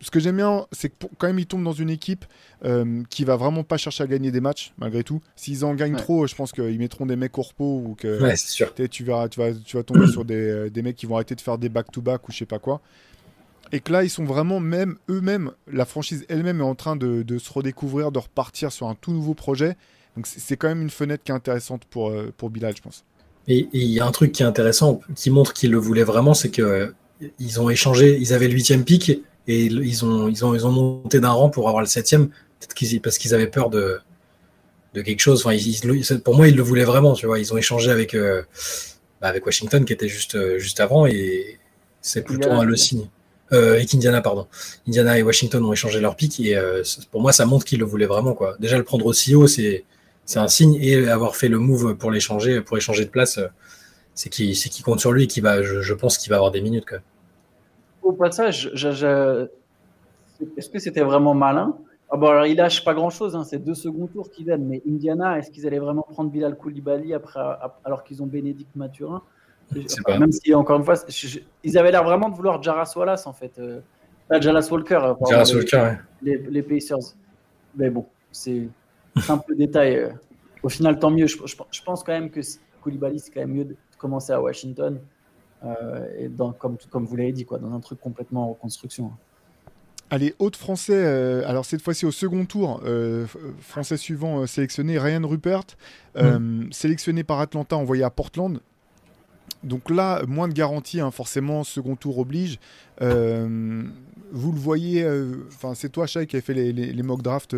Ce 0.00 0.10
que 0.10 0.20
j'aime 0.20 0.36
bien, 0.36 0.66
c'est 0.72 0.90
que 0.90 1.06
quand 1.18 1.26
même 1.26 1.38
ils 1.38 1.46
tombent 1.46 1.64
dans 1.64 1.72
une 1.72 1.90
équipe 1.90 2.24
euh, 2.64 3.02
qui 3.10 3.24
va 3.24 3.36
vraiment 3.36 3.64
pas 3.64 3.76
chercher 3.76 4.04
à 4.04 4.06
gagner 4.06 4.30
des 4.30 4.40
matchs 4.40 4.72
malgré 4.78 5.02
tout. 5.02 5.20
S'ils 5.34 5.64
en 5.64 5.74
gagnent 5.74 5.96
trop, 5.96 6.26
je 6.26 6.34
pense 6.34 6.52
qu'ils 6.52 6.78
mettront 6.78 7.06
des 7.06 7.16
mecs 7.16 7.36
au 7.38 7.42
repos 7.42 7.82
ou 7.84 7.94
que 7.98 8.18
sûr. 8.36 8.72
Tu, 8.74 9.04
vas, 9.04 9.28
tu, 9.28 9.40
vas, 9.40 9.52
tu 9.52 9.76
vas 9.76 9.82
tomber 9.82 10.06
sur 10.06 10.24
des, 10.24 10.70
des 10.70 10.82
mecs 10.82 10.96
qui 10.96 11.06
vont 11.06 11.16
arrêter 11.16 11.34
de 11.34 11.40
faire 11.40 11.58
des 11.58 11.68
back-to-back 11.68 12.28
ou 12.28 12.32
je 12.32 12.38
sais 12.38 12.46
pas 12.46 12.58
quoi 12.58 12.80
et 13.72 13.80
que 13.80 13.92
là, 13.92 14.02
ils 14.04 14.10
sont 14.10 14.24
vraiment, 14.24 14.60
même 14.60 14.96
eux-mêmes, 15.10 15.52
la 15.70 15.84
franchise 15.84 16.24
elle-même 16.28 16.60
est 16.60 16.64
en 16.64 16.74
train 16.74 16.96
de, 16.96 17.24
se 17.38 17.52
redécouvrir, 17.52 18.12
de 18.12 18.18
repartir 18.18 18.72
sur 18.72 18.88
un 18.88 18.94
tout 18.94 19.12
nouveau 19.12 19.34
projet. 19.34 19.76
Donc 20.16 20.26
c'est 20.26 20.56
quand 20.56 20.68
même 20.68 20.82
une 20.82 20.90
fenêtre 20.90 21.22
qui 21.22 21.32
est 21.32 21.34
intéressante 21.34 21.84
pour, 21.84 22.08
euh, 22.08 22.32
pour 22.36 22.50
Bilal, 22.50 22.74
je 22.76 22.82
pense. 22.82 23.04
Et 23.46 23.68
il 23.72 23.84
y 23.84 24.00
a 24.00 24.06
un 24.06 24.10
truc 24.10 24.32
qui 24.32 24.42
est 24.42 24.46
intéressant, 24.46 25.00
qui 25.14 25.30
montre 25.30 25.52
qu'ils 25.52 25.70
le 25.70 25.78
voulaient 25.78 26.04
vraiment, 26.04 26.34
c'est 26.34 26.50
que 26.50 26.62
euh, 26.62 26.86
ils 27.38 27.60
ont 27.60 27.70
échangé, 27.70 28.18
ils 28.18 28.32
avaient 28.32 28.48
le 28.48 28.54
huitième 28.54 28.84
pic 28.84 29.22
et 29.48 29.64
ils 29.64 30.04
ont, 30.04 30.28
ils 30.28 30.44
ont, 30.44 30.54
ils 30.54 30.66
ont 30.66 30.70
monté 30.70 31.20
d'un 31.20 31.30
rang 31.30 31.50
pour 31.50 31.68
avoir 31.68 31.82
le 31.82 31.88
septième, 31.88 32.28
peut-être 32.28 32.74
qu'ils, 32.74 33.00
parce 33.00 33.18
qu'ils 33.18 33.34
avaient 33.34 33.48
peur 33.48 33.70
de, 33.70 33.98
de 34.94 35.02
quelque 35.02 35.20
chose. 35.20 35.44
Enfin, 35.44 35.56
pour 36.18 36.36
moi, 36.36 36.46
ils 36.48 36.56
le 36.56 36.62
voulaient 36.62 36.84
vraiment, 36.84 37.14
tu 37.14 37.26
vois. 37.26 37.40
Ils 37.40 37.52
ont 37.52 37.56
échangé 37.56 37.90
avec, 37.90 38.14
euh, 38.14 38.42
bah, 39.20 39.28
avec 39.28 39.44
Washington 39.44 39.84
qui 39.84 39.92
était 39.92 40.08
juste, 40.08 40.58
juste 40.58 40.78
avant 40.78 41.06
et 41.06 41.58
c'est 42.00 42.22
plutôt 42.22 42.50
un 42.50 42.64
le 42.64 42.76
signe 42.76 43.08
euh, 43.52 43.78
et 43.78 43.86
qu'Indiana, 43.86 44.20
pardon. 44.20 44.46
Indiana 44.86 45.18
et 45.18 45.22
Washington 45.22 45.64
ont 45.64 45.72
échangé 45.72 46.00
leur 46.00 46.16
pic 46.16 46.38
et 46.40 46.56
euh, 46.56 46.82
pour 47.10 47.20
moi, 47.20 47.32
ça 47.32 47.46
montre 47.46 47.64
qu'ils 47.64 47.78
le 47.78 47.84
voulaient 47.84 48.06
vraiment. 48.06 48.34
Quoi. 48.34 48.56
Déjà, 48.60 48.76
le 48.76 48.84
prendre 48.84 49.06
aussi 49.06 49.34
haut, 49.34 49.46
c'est, 49.46 49.84
c'est 50.24 50.38
un 50.38 50.48
signe 50.48 50.78
et 50.80 51.08
avoir 51.08 51.36
fait 51.36 51.48
le 51.48 51.58
move 51.58 51.96
pour 51.96 52.10
l'échanger, 52.10 52.60
pour 52.60 52.76
échanger 52.76 53.04
de 53.04 53.10
place, 53.10 53.38
euh, 53.38 53.46
c'est 54.14 54.28
qui, 54.30 54.54
c'est 54.54 54.68
qui 54.68 54.82
compte 54.82 55.00
sur 55.00 55.12
lui 55.12 55.24
et 55.24 55.26
qui 55.26 55.40
va, 55.40 55.62
je, 55.62 55.94
pense 55.94 56.18
qu'il 56.18 56.30
va 56.30 56.36
avoir 56.36 56.50
des 56.50 56.60
minutes. 56.60 56.86
Quoi. 56.86 56.98
Au 58.08 58.12
passage, 58.12 58.72
est-ce 60.56 60.70
que 60.70 60.78
c'était 60.78 61.02
vraiment 61.02 61.34
malin? 61.34 61.76
Ah 62.10 62.16
bon, 62.16 62.28
alors, 62.28 62.46
il 62.46 62.56
lâche 62.56 62.82
pas 62.82 62.94
grand-chose, 62.94 63.36
hein, 63.36 63.44
c'est 63.44 63.58
deux 63.58 63.74
seconds 63.74 64.06
tours 64.06 64.30
qui 64.30 64.44
viennent, 64.44 64.64
mais 64.66 64.80
Indiana, 64.88 65.38
est-ce 65.38 65.50
qu'ils 65.50 65.66
allaient 65.66 65.78
vraiment 65.78 66.06
prendre 66.08 66.30
Bilal 66.30 66.56
Koulibaly 66.56 67.12
après, 67.12 67.38
alors 67.84 68.02
qu'ils 68.04 68.22
ont 68.22 68.26
Bénédicte 68.26 68.74
Mathurin? 68.74 69.20
Même 70.08 70.32
si, 70.32 70.54
encore 70.54 70.78
une 70.78 70.84
fois, 70.84 70.94
ils 71.62 71.76
avaient 71.76 71.92
l'air 71.92 72.02
vraiment 72.02 72.30
de 72.30 72.34
vouloir 72.34 72.62
Jaras 72.62 72.94
Wallace, 72.96 73.26
en 73.26 73.34
fait. 73.34 73.52
Euh, 73.58 73.80
Ah, 74.30 74.40
Jalas 74.40 74.68
Walker. 74.70 75.00
Jalas 75.28 75.52
Walker, 75.54 75.96
les, 76.22 76.38
les, 76.38 76.62
Pacers. 76.62 77.14
Mais 77.76 77.90
bon, 77.90 78.06
c'est 78.32 78.68
un 79.28 79.36
peu 79.36 79.54
détail. 79.54 80.14
Au 80.62 80.70
final, 80.70 80.98
tant 80.98 81.10
mieux. 81.10 81.26
Je, 81.26 81.36
je, 81.46 81.82
pense 81.82 82.02
quand 82.02 82.12
même 82.12 82.30
que 82.30 82.40
Koulibaly, 82.82 83.18
c'est 83.18 83.30
quand 83.32 83.40
même 83.40 83.52
mieux 83.52 83.64
de 83.66 83.76
commencer 83.98 84.32
à 84.32 84.40
Washington. 84.40 84.98
Et 86.18 86.28
dans, 86.28 86.52
comme, 86.52 86.76
comme 86.90 87.04
vous 87.04 87.16
l'avez 87.16 87.32
dit, 87.32 87.44
quoi, 87.44 87.58
dans 87.58 87.72
un 87.72 87.80
truc 87.80 88.00
complètement 88.00 88.44
en 88.44 88.48
reconstruction. 88.50 89.12
Allez, 90.10 90.34
autre 90.38 90.58
français, 90.58 90.94
euh, 90.96 91.46
alors 91.46 91.66
cette 91.66 91.82
fois-ci 91.82 92.06
au 92.06 92.10
second 92.10 92.46
tour, 92.46 92.80
euh, 92.86 93.26
français 93.60 93.98
suivant 93.98 94.40
euh, 94.40 94.46
sélectionné, 94.46 94.98
Ryan 94.98 95.26
Rupert, 95.26 95.64
mm. 96.16 96.72
sélectionné 96.72 97.24
par 97.24 97.40
Atlanta, 97.40 97.76
envoyé 97.76 98.04
à 98.04 98.10
Portland. 98.10 98.60
Donc 99.64 99.90
là, 99.90 100.22
moins 100.26 100.48
de 100.48 100.54
garantie, 100.54 101.00
hein, 101.00 101.10
forcément, 101.10 101.62
second 101.62 101.96
tour 101.96 102.18
oblige. 102.18 102.58
vous 103.00 104.52
le 104.52 104.58
voyez, 104.58 105.06
enfin 105.48 105.74
c'est 105.74 105.88
toi, 105.88 106.06
Shai, 106.06 106.26
qui 106.26 106.36
a 106.36 106.40
fait 106.40 106.54
les, 106.54 107.02
mock 107.02 107.22
drafts 107.22 107.56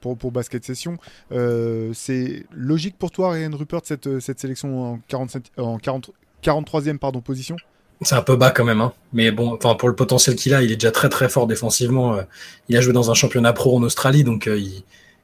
pour, 0.00 0.18
pour, 0.18 0.32
Basket 0.32 0.64
Session. 0.64 0.98
c'est 1.30 2.44
logique 2.52 2.96
pour 2.98 3.10
toi, 3.10 3.30
Ryan 3.32 3.56
Rupert, 3.56 3.82
cette, 3.84 4.18
cette 4.18 4.40
sélection 4.40 4.94
en, 4.94 4.98
47, 5.08 5.52
en 5.58 5.78
40, 5.78 6.10
43e 6.46 6.98
pardon, 6.98 7.20
position 7.20 7.56
c'est 8.02 8.14
un 8.14 8.22
peu 8.22 8.36
bas 8.36 8.50
quand 8.50 8.64
même, 8.64 8.80
hein. 8.80 8.92
mais 9.12 9.30
bon, 9.30 9.56
pour 9.56 9.88
le 9.88 9.94
potentiel 9.94 10.36
qu'il 10.36 10.52
a, 10.54 10.62
il 10.62 10.70
est 10.70 10.76
déjà 10.76 10.90
très 10.90 11.08
très 11.08 11.28
fort 11.28 11.46
défensivement. 11.46 12.16
Euh. 12.16 12.22
il 12.68 12.76
a 12.76 12.80
joué 12.80 12.92
dans 12.92 13.10
un 13.10 13.14
championnat 13.14 13.54
pro 13.54 13.76
en 13.76 13.82
Australie, 13.82 14.22
donc 14.22 14.48
euh, 14.48 14.60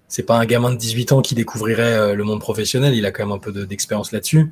c'est 0.08 0.22
pas 0.22 0.38
un 0.38 0.46
gamin 0.46 0.70
de 0.70 0.76
18 0.76 1.12
ans 1.12 1.22
qui 1.22 1.34
découvrirait 1.34 1.94
euh, 1.94 2.14
le 2.14 2.24
monde 2.24 2.40
professionnel. 2.40 2.94
Il 2.94 3.04
a 3.04 3.10
quand 3.10 3.24
même 3.26 3.32
un 3.32 3.38
peu 3.38 3.52
d'expérience 3.66 4.12
là-dessus. 4.12 4.50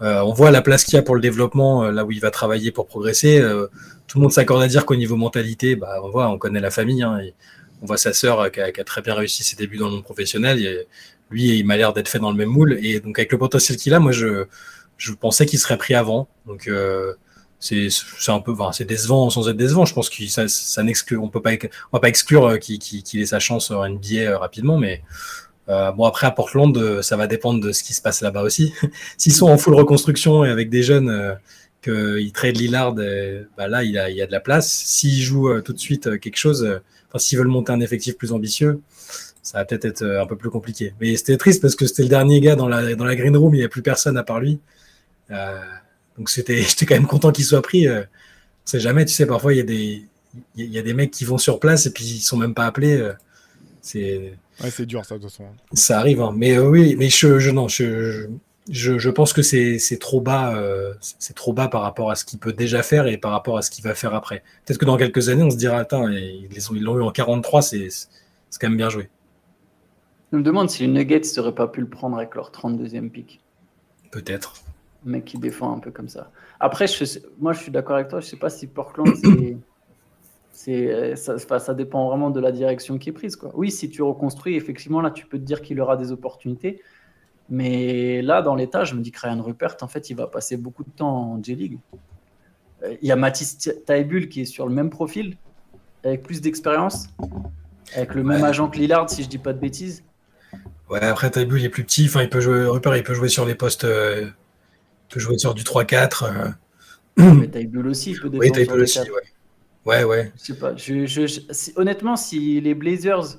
on 0.00 0.32
voit 0.32 0.50
la 0.52 0.62
place 0.62 0.84
qu'il 0.84 0.94
y 0.94 0.98
a 0.98 1.02
pour 1.02 1.16
le 1.16 1.20
développement, 1.20 1.90
là 1.90 2.04
où 2.04 2.12
il 2.12 2.20
va 2.20 2.30
travailler 2.30 2.70
pour 2.70 2.86
progresser. 2.86 3.40
tout 4.06 4.18
le 4.18 4.22
monde 4.22 4.32
s'accorde 4.32 4.62
à 4.62 4.68
dire 4.68 4.86
qu'au 4.86 4.96
niveau 4.96 5.16
mentalité, 5.16 5.74
bah, 5.74 6.00
on 6.04 6.10
voit, 6.10 6.28
on 6.28 6.38
connaît 6.38 6.60
la 6.60 6.70
famille. 6.70 7.02
Hein, 7.02 7.20
on 7.82 7.86
voit 7.86 7.96
sa 7.96 8.12
sœur 8.12 8.50
qui 8.52 8.60
a, 8.60 8.84
très 8.84 9.02
bien 9.02 9.14
réussi 9.14 9.42
ses 9.42 9.56
débuts 9.56 9.78
dans 9.78 9.86
le 9.86 9.92
monde 9.92 10.04
professionnel. 10.04 10.86
Lui, 11.30 11.58
il 11.58 11.66
m'a 11.66 11.76
l'air 11.76 11.92
d'être 11.92 12.08
fait 12.08 12.20
dans 12.20 12.30
le 12.30 12.36
même 12.36 12.48
moule. 12.48 12.78
Et 12.82 13.00
donc 13.00 13.18
avec 13.18 13.32
le 13.32 13.38
potentiel 13.38 13.76
qu'il 13.76 13.94
a, 13.94 13.98
moi 13.98 14.12
je, 14.12 14.46
je 14.96 15.12
pensais 15.12 15.46
qu'il 15.46 15.58
serait 15.58 15.78
pris 15.78 15.94
avant. 15.94 16.28
Donc 16.46 16.68
c'est 17.58 17.88
un 18.28 18.40
peu 18.40 18.52
enfin, 18.52 18.72
c'est 18.72 18.84
décevant 18.84 19.30
sans 19.30 19.48
être 19.48 19.56
décevant. 19.56 19.84
Je 19.84 19.94
pense 19.94 20.10
que 20.10 20.26
ça, 20.26 20.46
ça 20.48 20.82
on 21.18 21.28
peut 21.28 21.42
pas 21.42 21.52
on 21.92 21.96
va 21.96 22.00
pas 22.00 22.08
exclure 22.08 22.46
euh, 22.46 22.56
qu'il 22.58 23.20
ait 23.20 23.26
sa 23.26 23.38
chance 23.38 23.70
en 23.70 23.88
NBA 23.88 24.16
euh, 24.18 24.38
rapidement 24.38 24.78
mais 24.78 25.02
euh, 25.68 25.90
bon 25.92 26.04
après 26.04 26.26
à 26.26 26.30
Portland 26.30 26.76
euh, 26.76 27.02
ça 27.02 27.16
va 27.16 27.26
dépendre 27.26 27.60
de 27.64 27.72
ce 27.72 27.82
qui 27.82 27.94
se 27.94 28.02
passe 28.02 28.20
là-bas 28.20 28.42
aussi. 28.42 28.72
S'ils 29.18 29.32
sont 29.32 29.48
en 29.48 29.58
full 29.58 29.74
reconstruction 29.74 30.44
et 30.44 30.50
avec 30.50 30.70
des 30.70 30.82
jeunes 30.82 31.08
euh, 31.08 31.34
qu'ils 31.82 32.32
trade 32.32 32.56
Lillard 32.56 32.94
bah 32.94 33.68
là 33.68 33.84
il 33.84 33.96
a, 33.98 34.10
il 34.10 34.16
y 34.16 34.22
a 34.22 34.26
de 34.26 34.32
la 34.32 34.40
place. 34.40 34.70
S'ils 34.70 35.22
jouent 35.22 35.60
tout 35.62 35.72
de 35.72 35.78
suite 35.78 36.20
quelque 36.20 36.36
chose 36.36 36.80
enfin 37.08 37.18
s'ils 37.18 37.38
veulent 37.38 37.48
monter 37.48 37.72
un 37.72 37.80
effectif 37.80 38.16
plus 38.16 38.32
ambitieux 38.32 38.80
ça 39.42 39.58
va 39.58 39.64
peut-être 39.64 39.84
être 39.84 40.04
un 40.04 40.26
peu 40.26 40.36
plus 40.36 40.50
compliqué. 40.50 40.94
Mais 41.00 41.16
c'était 41.16 41.36
triste 41.36 41.62
parce 41.62 41.76
que 41.76 41.86
c'était 41.86 42.02
le 42.02 42.08
dernier 42.08 42.40
gars 42.40 42.56
dans 42.56 42.68
la 42.68 42.94
dans 42.96 43.04
la 43.04 43.14
green 43.16 43.36
room 43.36 43.54
il 43.54 43.58
n'y 43.58 43.64
a 43.64 43.68
plus 43.68 43.82
personne 43.82 44.16
à 44.16 44.24
part 44.24 44.40
lui. 44.40 44.54
euh, 44.54 44.60
donc 46.16 46.30
c'était, 46.30 46.62
j'étais 46.62 46.86
quand 46.86 46.94
même 46.94 47.06
content 47.06 47.32
qu'il 47.32 47.44
soit 47.44 47.62
pris. 47.62 47.88
Euh, 47.88 48.02
on 48.02 48.70
sait 48.70 48.80
jamais, 48.80 49.04
tu 49.04 49.14
sais, 49.14 49.26
parfois 49.26 49.52
il 49.54 49.56
y 49.56 49.60
a 49.60 49.64
des, 49.64 50.04
il 50.56 50.72
y 50.72 50.78
a 50.78 50.82
des 50.82 50.94
mecs 50.94 51.10
qui 51.10 51.24
vont 51.24 51.38
sur 51.38 51.60
place 51.60 51.86
et 51.86 51.92
puis 51.92 52.04
ils 52.04 52.20
sont 52.20 52.36
même 52.36 52.54
pas 52.54 52.66
appelés. 52.66 52.96
Euh, 52.96 53.12
c'est. 53.80 54.34
Ouais, 54.62 54.70
c'est 54.70 54.86
dur 54.86 55.04
ça 55.04 55.16
de 55.16 55.20
toute 55.20 55.30
façon. 55.30 55.44
Ça 55.74 55.98
arrive, 55.98 56.20
hein. 56.22 56.32
mais 56.34 56.56
euh, 56.56 56.68
oui, 56.68 56.96
mais 56.98 57.10
je, 57.10 57.38
je 57.38 57.50
non, 57.50 57.68
je, 57.68 58.26
je, 58.70 58.98
je 58.98 59.10
pense 59.10 59.34
que 59.34 59.42
c'est, 59.42 59.78
c'est 59.78 59.98
trop 59.98 60.22
bas, 60.22 60.58
c'est 61.00 61.34
trop 61.34 61.52
bas 61.52 61.68
par 61.68 61.82
rapport 61.82 62.10
à 62.10 62.14
ce 62.14 62.24
qu'il 62.24 62.38
peut 62.38 62.54
déjà 62.54 62.82
faire 62.82 63.06
et 63.06 63.18
par 63.18 63.32
rapport 63.32 63.58
à 63.58 63.62
ce 63.62 63.70
qu'il 63.70 63.84
va 63.84 63.94
faire 63.94 64.14
après. 64.14 64.42
Peut-être 64.64 64.78
que 64.78 64.86
dans 64.86 64.96
quelques 64.96 65.28
années, 65.28 65.42
on 65.42 65.50
se 65.50 65.56
dira, 65.56 65.76
attends, 65.76 66.08
ils 66.08 66.48
l'ont 66.80 66.98
eu 66.98 67.02
en 67.02 67.10
43, 67.10 67.60
c'est, 67.60 67.88
c'est 67.90 68.58
quand 68.58 68.68
même 68.68 68.78
bien 68.78 68.88
joué. 68.88 69.10
Je 70.32 70.38
me 70.38 70.42
demande 70.42 70.70
si 70.70 70.82
les 70.82 70.88
Nuggets 70.88 71.20
n'auraient 71.36 71.54
pas 71.54 71.68
pu 71.68 71.82
le 71.82 71.88
prendre 71.88 72.16
avec 72.16 72.34
leur 72.34 72.50
32e 72.50 73.10
pick. 73.10 73.40
Peut-être 74.10 74.54
mec 75.08 75.24
qui 75.24 75.38
défend 75.38 75.76
un 75.76 75.78
peu 75.78 75.90
comme 75.90 76.08
ça. 76.08 76.30
Après, 76.60 76.86
je, 76.86 77.04
moi, 77.38 77.52
je 77.52 77.60
suis 77.60 77.72
d'accord 77.72 77.96
avec 77.96 78.08
toi. 78.08 78.20
Je 78.20 78.26
sais 78.26 78.36
pas 78.36 78.50
si 78.50 78.66
Portland, 78.66 79.14
c'est, 80.50 81.16
ça, 81.16 81.38
ça, 81.58 81.74
dépend 81.74 82.08
vraiment 82.08 82.30
de 82.30 82.40
la 82.40 82.52
direction 82.52 82.98
qui 82.98 83.10
est 83.10 83.12
prise. 83.12 83.36
Quoi. 83.36 83.50
Oui, 83.54 83.70
si 83.70 83.88
tu 83.90 84.02
reconstruis, 84.02 84.56
effectivement, 84.56 85.00
là, 85.00 85.10
tu 85.10 85.26
peux 85.26 85.38
te 85.38 85.44
dire 85.44 85.62
qu'il 85.62 85.80
aura 85.80 85.96
des 85.96 86.12
opportunités. 86.12 86.80
Mais 87.48 88.22
là, 88.22 88.42
dans 88.42 88.54
l'état, 88.54 88.84
je 88.84 88.94
me 88.94 89.00
dis 89.00 89.12
que 89.12 89.20
Ryan 89.20 89.40
Rupert, 89.42 89.76
en 89.82 89.88
fait, 89.88 90.10
il 90.10 90.16
va 90.16 90.26
passer 90.26 90.56
beaucoup 90.56 90.82
de 90.82 90.90
temps 90.90 91.32
en 91.32 91.42
J-League. 91.42 91.78
Euh, 92.82 92.96
il 93.00 93.08
y 93.08 93.12
a 93.12 93.16
Mathis 93.16 93.70
Taibul 93.86 94.28
qui 94.28 94.42
est 94.42 94.46
sur 94.46 94.66
le 94.66 94.74
même 94.74 94.90
profil, 94.90 95.36
avec 96.04 96.22
plus 96.22 96.40
d'expérience, 96.40 97.08
avec 97.94 98.14
le 98.14 98.22
même 98.22 98.44
agent 98.44 98.68
que 98.68 98.78
Lillard, 98.78 99.08
si 99.08 99.22
je 99.22 99.28
dis 99.28 99.38
pas 99.38 99.52
de 99.52 99.58
bêtises. 99.58 100.02
Ouais, 100.88 101.02
après 101.02 101.30
Taibul 101.30 101.60
il 101.60 101.64
est 101.64 101.70
plus 101.70 101.84
petit, 101.84 102.06
enfin 102.06 102.22
il 102.22 102.28
peut 102.28 102.40
jouer 102.40 102.66
Rupert, 102.66 102.96
il 102.96 103.02
peut 103.02 103.14
jouer 103.14 103.28
sur 103.28 103.44
les 103.44 103.56
postes 103.56 103.84
euh, 103.84 104.28
peut 105.08 105.20
jouer 105.20 105.38
sur 105.38 105.54
du 105.54 105.62
3-4. 105.62 106.24
Euh. 106.24 107.32
Mais 107.34 107.48
Taibul 107.48 107.86
aussi, 107.88 108.12
il 108.12 108.20
peut 108.20 108.30
Oui, 108.32 108.52
Taibul 108.52 108.80
aussi, 108.80 109.00
ouais. 109.00 109.22
Ouais, 109.84 110.02
ouais. 110.02 110.32
Je 110.36 110.44
sais 110.44 110.58
pas. 110.58 110.74
Je, 110.76 111.76
honnêtement, 111.76 112.16
si 112.16 112.60
les 112.60 112.74
Blazers 112.74 113.38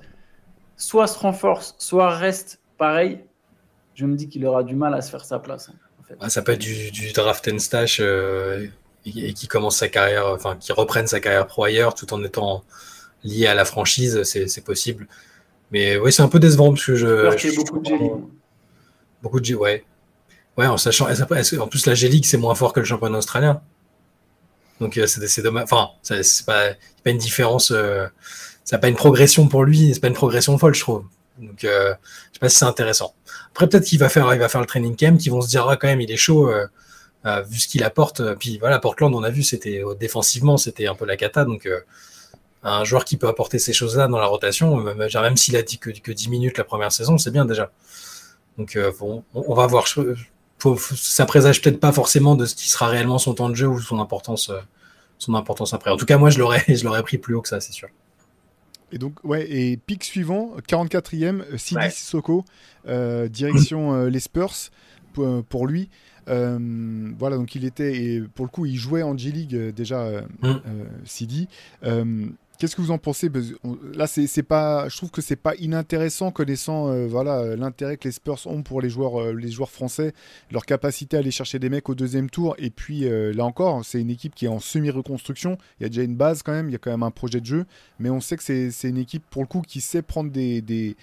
soit 0.77 1.07
se 1.07 1.19
renforcent, 1.19 1.75
soit 1.77 2.09
restent 2.15 2.59
pareil, 2.77 3.19
je 3.95 4.05
me 4.05 4.15
dis 4.15 4.29
qu'il 4.29 4.45
aura 4.45 4.63
du 4.63 4.75
mal 4.75 4.93
à 4.93 5.01
se 5.01 5.11
faire 5.11 5.25
sa 5.25 5.39
place. 5.39 5.69
Hein, 5.69 5.75
en 5.99 6.03
fait. 6.03 6.15
ah, 6.21 6.29
ça 6.29 6.41
peut 6.41 6.53
être 6.53 6.61
du, 6.61 7.11
draft 7.11 7.49
and 7.51 7.59
stash 7.59 7.99
euh, 7.99 8.65
et, 9.05 9.33
qui 9.33 9.47
commence 9.47 9.77
sa 9.77 9.89
carrière, 9.89 10.27
enfin, 10.27 10.55
qui 10.55 10.71
reprenne 10.71 11.07
sa 11.07 11.19
carrière 11.19 11.47
pro 11.47 11.65
ailleurs 11.65 11.95
tout 11.95 12.13
en 12.13 12.23
étant 12.23 12.63
lié 13.23 13.47
à 13.47 13.53
la 13.53 13.65
franchise, 13.65 14.23
c'est 14.23 14.63
possible. 14.63 15.07
Mais 15.71 15.97
oui, 15.97 16.13
c'est 16.13 16.21
un 16.21 16.29
peu 16.29 16.39
décevant 16.39 16.69
parce 16.69 16.85
que 16.85 16.95
je. 16.95 17.55
beaucoup 17.57 17.79
de 17.79 17.85
G 17.85 17.97
Beaucoup 19.21 19.39
de 19.41 19.45
G, 19.45 19.55
ouais. 19.55 19.83
Ouais, 20.57 20.65
en 20.65 20.77
sachant. 20.77 21.07
En 21.07 21.67
plus, 21.67 21.85
la 21.85 21.93
G-League, 21.93 22.25
c'est 22.25 22.37
moins 22.37 22.55
fort 22.55 22.73
que 22.73 22.79
le 22.79 22.85
championnat 22.85 23.19
australien. 23.19 23.61
Donc, 24.79 24.97
euh, 24.97 25.05
c'est 25.07 25.41
dommage. 25.41 25.63
Enfin, 25.63 25.89
c'est 26.01 26.45
pas, 26.45 26.69
pas 27.03 27.09
une 27.11 27.17
différence. 27.17 27.71
Euh, 27.71 28.07
ça 28.63 28.77
pas 28.79 28.89
une 28.89 28.95
progression 28.95 29.47
pour 29.47 29.63
lui. 29.63 29.93
C'est 29.93 29.99
pas 29.99 30.07
une 30.07 30.13
progression 30.13 30.57
folle, 30.57 30.73
je 30.73 30.81
trouve. 30.81 31.05
Donc, 31.37 31.63
euh, 31.63 31.93
je 32.29 32.33
sais 32.33 32.39
pas 32.39 32.49
si 32.49 32.57
c'est 32.57 32.65
intéressant. 32.65 33.13
Après, 33.51 33.69
peut-être 33.69 33.85
qu'il 33.85 33.99
va 33.99 34.09
faire, 34.09 34.33
il 34.33 34.39
va 34.39 34.49
faire 34.49 34.61
le 34.61 34.67
training 34.67 34.95
camp, 34.95 35.17
qu'ils 35.17 35.31
vont 35.31 35.41
se 35.41 35.47
dire, 35.47 35.67
ah, 35.69 35.77
quand 35.77 35.87
même, 35.87 36.01
il 36.01 36.11
est 36.11 36.17
chaud, 36.17 36.51
vu 37.47 37.59
ce 37.59 37.67
qu'il 37.67 37.83
apporte. 37.83 38.35
Puis 38.35 38.57
voilà, 38.57 38.79
Portland, 38.79 39.13
on 39.13 39.23
a 39.23 39.29
vu, 39.29 39.43
c'était 39.43 39.83
défensivement, 39.99 40.57
c'était 40.57 40.87
un 40.87 40.95
peu 40.95 41.05
la 41.05 41.17
cata. 41.17 41.45
Donc, 41.45 41.69
un 42.63 42.83
joueur 42.83 43.05
qui 43.05 43.17
peut 43.17 43.27
apporter 43.27 43.59
ces 43.59 43.73
choses-là 43.73 44.07
dans 44.07 44.17
la 44.17 44.25
rotation, 44.25 44.83
même 44.83 45.37
s'il 45.37 45.55
a 45.55 45.61
dit 45.61 45.77
que, 45.77 45.91
que 45.91 46.11
10 46.11 46.29
minutes 46.29 46.57
la 46.57 46.63
première 46.63 46.91
saison, 46.91 47.17
c'est 47.19 47.31
bien 47.31 47.45
déjà. 47.45 47.71
Donc, 48.57 48.77
bon, 48.99 49.23
on, 49.33 49.53
va 49.53 49.67
voir 49.67 49.87
ça 50.59 51.25
présage 51.25 51.61
peut-être 51.61 51.79
pas 51.79 51.91
forcément 51.91 52.35
de 52.35 52.45
ce 52.45 52.55
qui 52.55 52.69
sera 52.69 52.87
réellement 52.87 53.17
son 53.17 53.33
temps 53.33 53.49
de 53.49 53.55
jeu 53.55 53.67
ou 53.67 53.79
son 53.79 53.99
importance, 53.99 54.49
euh, 54.49 54.59
son 55.17 55.35
importance 55.35 55.73
après. 55.73 55.91
En 55.91 55.97
tout 55.97 56.05
cas, 56.05 56.17
moi, 56.17 56.29
je 56.29 56.39
l'aurais, 56.39 56.63
je 56.67 56.83
l'aurais 56.83 57.03
pris 57.03 57.17
plus 57.17 57.35
haut 57.35 57.41
que 57.41 57.49
ça, 57.49 57.59
c'est 57.59 57.73
sûr. 57.73 57.89
Et 58.91 58.97
donc, 58.97 59.23
ouais, 59.23 59.49
et 59.51 59.77
pic 59.77 60.03
suivant, 60.03 60.55
44e, 60.67 61.57
Sidi 61.57 61.91
Sissoko, 61.91 62.45
euh, 62.87 63.27
direction 63.27 63.93
euh, 63.93 64.09
les 64.09 64.21
Spurs 64.21 64.71
pour, 65.49 65.67
lui. 65.67 65.89
voilà, 66.27 67.37
donc 67.37 67.55
il 67.55 67.65
était, 67.65 67.97
et 67.97 68.21
pour 68.21 68.45
le 68.45 68.51
coup, 68.51 68.65
il 68.65 68.77
jouait 68.77 69.01
en 69.01 69.17
G-League 69.17 69.73
déjà, 69.73 70.21
mmh. 70.41 70.53
Sidi. 71.05 71.47
Qu'est-ce 72.57 72.75
que 72.75 72.81
vous 72.81 72.89
en 72.89 72.97
pensez? 72.97 73.29
Là, 73.93 74.07
c'est 74.07 74.41
pas, 74.41 74.89
je 74.89 74.97
trouve 74.97 75.11
que 75.11 75.21
c'est 75.21 75.35
pas 75.35 75.53
inintéressant 75.57 76.31
connaissant 76.31 76.87
euh, 76.87 77.07
euh, 77.07 77.55
l'intérêt 77.55 77.97
que 77.97 78.07
les 78.07 78.11
Spurs 78.11 78.47
ont 78.47 78.63
pour 78.63 78.81
les 78.81 78.89
joueurs, 78.89 79.21
euh, 79.21 79.33
les 79.33 79.51
joueurs 79.51 79.69
français, 79.69 80.11
leur 80.49 80.65
capacité 80.65 81.17
à 81.17 81.19
aller 81.19 81.29
chercher 81.29 81.59
des 81.59 81.69
mecs 81.69 81.87
au 81.87 81.93
deuxième 81.93 82.31
tour. 82.31 82.55
Et 82.57 82.71
puis 82.71 83.07
là 83.07 83.45
encore, 83.45 83.85
c'est 83.85 84.01
une 84.01 84.09
équipe 84.09 84.33
qui 84.33 84.45
est 84.45 84.49
en 84.49 84.59
semi-reconstruction. 84.59 85.59
Il 85.79 85.83
y 85.83 85.85
a 85.85 85.89
déjà 85.89 86.01
une 86.01 86.15
base 86.15 86.41
quand 86.41 86.51
même, 86.51 86.69
il 86.69 86.71
y 86.71 86.75
a 86.75 86.79
quand 86.79 86.89
même 86.89 87.03
un 87.03 87.11
projet 87.11 87.41
de 87.41 87.45
jeu, 87.45 87.65
mais 87.99 88.09
on 88.09 88.21
sait 88.21 88.37
que 88.37 88.43
c'est 88.43 88.89
une 88.89 88.97
équipe 88.97 89.23
pour 89.29 89.43
le 89.43 89.47
coup 89.47 89.61
qui 89.61 89.79
sait 89.79 90.01
prendre 90.01 90.31
des, 90.31 90.95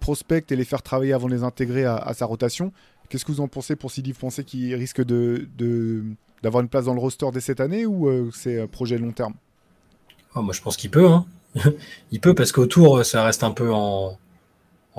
prospects 0.00 0.50
et 0.50 0.56
les 0.56 0.64
faire 0.64 0.82
travailler 0.82 1.12
avant 1.12 1.28
de 1.28 1.34
les 1.34 1.42
intégrer 1.42 1.84
à, 1.84 2.12
sa 2.14 2.24
rotation. 2.24 2.72
Qu'est-ce 3.10 3.26
que 3.26 3.32
vous 3.32 3.40
en 3.40 3.48
pensez 3.48 3.76
pour 3.76 3.90
Sidi 3.90 4.14
Français 4.14 4.44
qui 4.44 4.74
risque 4.74 5.02
d'avoir 5.02 6.62
une 6.62 6.68
place 6.68 6.86
dans 6.86 6.94
le 6.94 7.00
roster 7.00 7.26
dès 7.30 7.40
cette 7.40 7.60
année 7.60 7.84
ou 7.84 8.30
c'est 8.32 8.62
un 8.62 8.66
projet 8.66 8.96
long 8.96 9.12
terme? 9.12 9.34
Ah, 10.34 10.40
moi, 10.42 10.52
je 10.52 10.60
pense 10.60 10.76
qu'il 10.76 10.90
peut. 10.90 11.06
Hein. 11.06 11.24
il 12.12 12.20
peut 12.20 12.34
parce 12.34 12.52
qu'autour, 12.52 13.04
ça 13.04 13.24
reste 13.24 13.44
un 13.44 13.52
peu 13.52 13.72
en, 13.72 14.18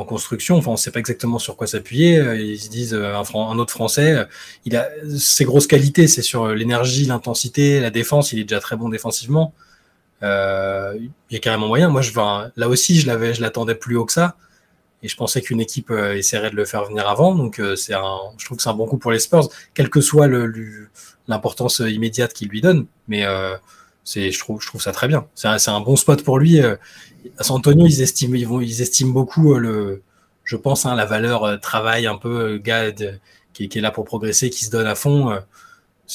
construction. 0.07 0.57
Enfin, 0.57 0.71
on 0.71 0.73
ne 0.73 0.77
sait 0.77 0.91
pas 0.91 0.99
exactement 0.99 1.39
sur 1.39 1.55
quoi 1.55 1.67
s'appuyer. 1.67 2.17
Ils 2.35 2.59
se 2.59 2.69
disent 2.69 2.93
euh, 2.93 3.15
un, 3.15 3.59
autre 3.59 3.71
Français. 3.71 4.25
Il 4.65 4.75
a 4.75 4.89
ses 5.17 5.45
grosses 5.45 5.67
qualités, 5.67 6.07
c'est 6.07 6.21
sur 6.21 6.47
l'énergie, 6.49 7.05
l'intensité, 7.05 7.79
la 7.79 7.91
défense. 7.91 8.33
Il 8.33 8.39
est 8.39 8.43
déjà 8.43 8.59
très 8.59 8.75
bon 8.75 8.89
défensivement. 8.89 9.53
Euh, 10.23 10.93
il 10.99 11.33
y 11.33 11.35
a 11.37 11.39
carrément 11.39 11.67
moyen. 11.67 11.89
Moi, 11.89 12.01
je 12.01 12.11
là 12.55 12.67
aussi, 12.67 12.99
je 12.99 13.07
l'avais, 13.07 13.33
je 13.33 13.41
l'attendais 13.41 13.75
plus 13.75 13.95
haut 13.95 14.05
que 14.05 14.11
ça. 14.11 14.35
Et 15.01 15.07
je 15.07 15.15
pensais 15.15 15.41
qu'une 15.41 15.61
équipe 15.61 15.91
euh, 15.91 16.17
essaierait 16.17 16.49
de 16.49 16.55
le 16.55 16.65
faire 16.65 16.85
venir 16.85 17.07
avant. 17.07 17.33
Donc, 17.33 17.61
c'est 17.77 17.93
un, 17.93 18.17
je 18.37 18.45
trouve 18.45 18.57
que 18.57 18.63
c'est 18.63 18.69
un 18.69 18.73
bon 18.73 18.87
coup 18.87 18.97
pour 18.97 19.11
les 19.11 19.19
Spurs, 19.19 19.47
quelle 19.73 19.89
que 19.89 20.01
soit 20.01 20.27
l'importance 21.27 21.79
immédiate 21.79 22.33
qu'il 22.33 22.49
lui 22.49 22.59
donne. 22.59 22.85
Mais 23.07 23.25
c'est, 24.05 24.31
je 24.31 24.39
trouve, 24.39 24.61
je 24.61 24.67
trouve 24.67 24.81
ça 24.81 24.93
très 24.93 25.09
bien. 25.09 25.27
C'est 25.35 25.47
un, 25.47 25.57
un, 25.67 25.81
bon 25.81 25.97
spot 25.97 26.23
pour 26.23 26.39
lui. 26.39 26.61
À 26.61 26.77
San 27.41 27.57
Antonio, 27.57 27.85
ils 27.85 28.01
estiment, 28.01 28.35
ils 28.35 28.47
vont, 28.47 28.61
ils 28.61 28.81
estiment 28.81 29.11
beaucoup 29.11 29.55
le, 29.55 30.01
je 30.45 30.55
pense, 30.55 30.85
hein, 30.85 30.95
la 30.95 31.05
valeur 31.05 31.59
travail 31.59 32.07
un 32.07 32.17
peu 32.17 32.57
gars 32.57 32.91
qui, 33.51 33.63
est 33.63 33.81
là 33.81 33.91
pour 33.91 34.05
progresser, 34.05 34.49
qui 34.49 34.63
se 34.63 34.71
donne 34.71 34.87
à 34.87 34.95
fond. 34.95 35.37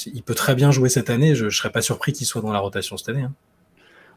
il 0.06 0.22
peut 0.22 0.34
très 0.34 0.54
bien 0.54 0.70
jouer 0.70 0.88
cette 0.88 1.10
année. 1.10 1.34
Je, 1.34 1.46
ne 1.46 1.50
serais 1.50 1.70
pas 1.70 1.82
surpris 1.82 2.12
qu'il 2.12 2.26
soit 2.26 2.40
dans 2.40 2.52
la 2.52 2.60
rotation 2.60 2.96
cette 2.96 3.10
année. 3.10 3.22
Hein. 3.22 3.34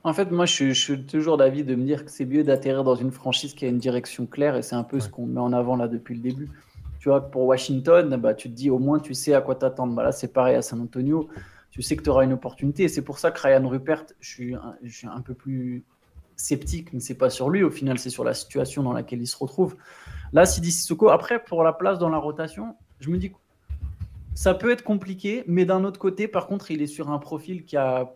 En 0.05 0.13
fait, 0.13 0.31
moi, 0.31 0.45
je, 0.45 0.73
suis 0.73 1.03
toujours 1.03 1.38
d'avis 1.38 1.63
de 1.63 1.75
me 1.75 1.86
dire 1.86 2.03
que 2.03 2.12
c'est 2.12 2.25
mieux 2.25 2.43
d'atterrir 2.43 2.83
dans 2.83 2.95
une 2.95 3.12
franchise 3.12 3.53
qui 3.53 3.65
a 3.65 3.69
une 3.69 3.77
direction 3.77 4.25
claire, 4.25 4.57
et 4.57 4.62
c'est 4.62 4.75
un 4.75 4.83
peu 4.83 4.99
ce 4.99 5.07
qu'on 5.07 5.25
met 5.25 5.39
en 5.39 5.53
avant 5.53 5.77
là 5.77 5.88
depuis 5.88 6.15
le 6.15 6.21
début. 6.21 6.49
Tu 6.99 7.09
vois, 7.09 7.21
pour 7.31 7.43
Washington, 7.43 8.15
bah, 8.17 8.33
tu 8.33 8.49
te 8.49 8.55
dis 8.55 8.69
au 8.69 8.79
moins 8.79 8.99
tu 8.99 9.13
sais 9.13 9.33
à 9.33 9.41
quoi 9.41 9.55
t'attendre. 9.55 9.93
Bah, 9.93 10.03
là, 10.03 10.12
c'est 10.12 10.27
pareil 10.27 10.55
à 10.55 10.62
San 10.62 10.81
Antonio. 10.81 11.29
Tu 11.73 11.81
sais 11.81 11.95
que 11.95 12.03
tu 12.03 12.09
auras 12.12 12.23
une 12.23 12.33
opportunité. 12.33 12.83
Et 12.83 12.88
c'est 12.88 13.01
pour 13.01 13.17
ça 13.17 13.31
que 13.31 13.41
Ryan 13.41 13.67
Rupert, 13.67 14.05
je 14.19 14.29
suis, 14.29 14.55
un, 14.55 15.21
peu 15.21 15.33
plus 15.33 15.83
sceptique, 16.36 16.93
mais 16.93 16.99
c'est 16.99 17.17
pas 17.17 17.31
sur 17.31 17.49
lui. 17.49 17.63
Au 17.63 17.71
final, 17.71 17.97
c'est 17.97 18.12
sur 18.12 18.23
la 18.23 18.36
situation 18.36 18.83
dans 18.83 18.93
laquelle 18.93 19.19
il 19.19 19.27
se 19.27 19.36
retrouve. 19.36 19.75
Là, 20.33 20.45
Sidi 20.45 20.71
Sissoko, 20.71 21.09
après, 21.09 21.43
pour 21.43 21.63
la 21.63 21.73
place 21.73 21.97
dans 21.97 22.09
la 22.09 22.19
rotation, 22.19 22.75
je 22.99 23.09
me 23.09 23.17
dis 23.17 23.31
ça 24.36 24.53
peut 24.53 24.71
être 24.71 24.83
compliqué, 24.83 25.43
mais 25.47 25.65
d'un 25.65 25.83
autre 25.83 25.99
côté, 25.99 26.27
par 26.27 26.45
contre, 26.45 26.69
il 26.69 26.83
est 26.83 26.88
sur 26.88 27.09
un 27.09 27.17
profil 27.17 27.65
qui 27.65 27.75
a 27.75 28.13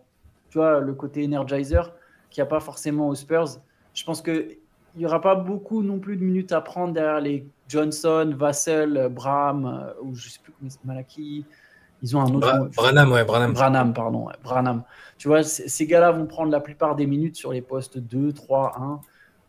tu 0.50 0.58
vois, 0.58 0.78
le 0.78 0.94
côté 0.94 1.24
energizer 1.24 1.92
qu'il 2.30 2.40
n'y 2.40 2.46
a 2.46 2.50
pas 2.50 2.60
forcément 2.60 3.08
aux 3.08 3.16
Spurs. 3.16 3.60
Je 3.92 4.04
pense 4.04 4.22
qu'il 4.22 4.56
n'y 4.96 5.04
aura 5.04 5.20
pas 5.20 5.34
beaucoup 5.34 5.82
non 5.82 5.98
plus 5.98 6.16
de 6.16 6.22
minutes 6.22 6.52
à 6.52 6.60
prendre 6.60 6.92
derrière 6.92 7.20
les 7.20 7.44
Johnson, 7.66 8.32
Vassell, 8.36 9.08
Bram, 9.10 9.66
euh, 9.66 10.02
ou 10.02 10.14
je 10.14 10.28
sais 10.28 10.38
plus 10.40 10.52
comment 10.52 10.70
Malaki. 10.84 11.44
Ils 12.02 12.16
ont 12.16 12.20
un 12.20 12.32
autre. 12.34 12.70
Branham, 12.76 13.12
ouais, 13.12 13.24
Branham. 13.24 13.52
Branham, 13.52 13.92
pardon. 13.92 14.26
Ouais, 14.26 14.34
Branham. 14.42 14.82
Tu 15.18 15.28
vois, 15.28 15.42
ces 15.42 15.86
gars-là 15.86 16.12
vont 16.12 16.26
prendre 16.26 16.52
la 16.52 16.60
plupart 16.60 16.94
des 16.94 17.06
minutes 17.06 17.36
sur 17.36 17.52
les 17.52 17.62
postes 17.62 17.98
2, 17.98 18.32
3, 18.32 19.00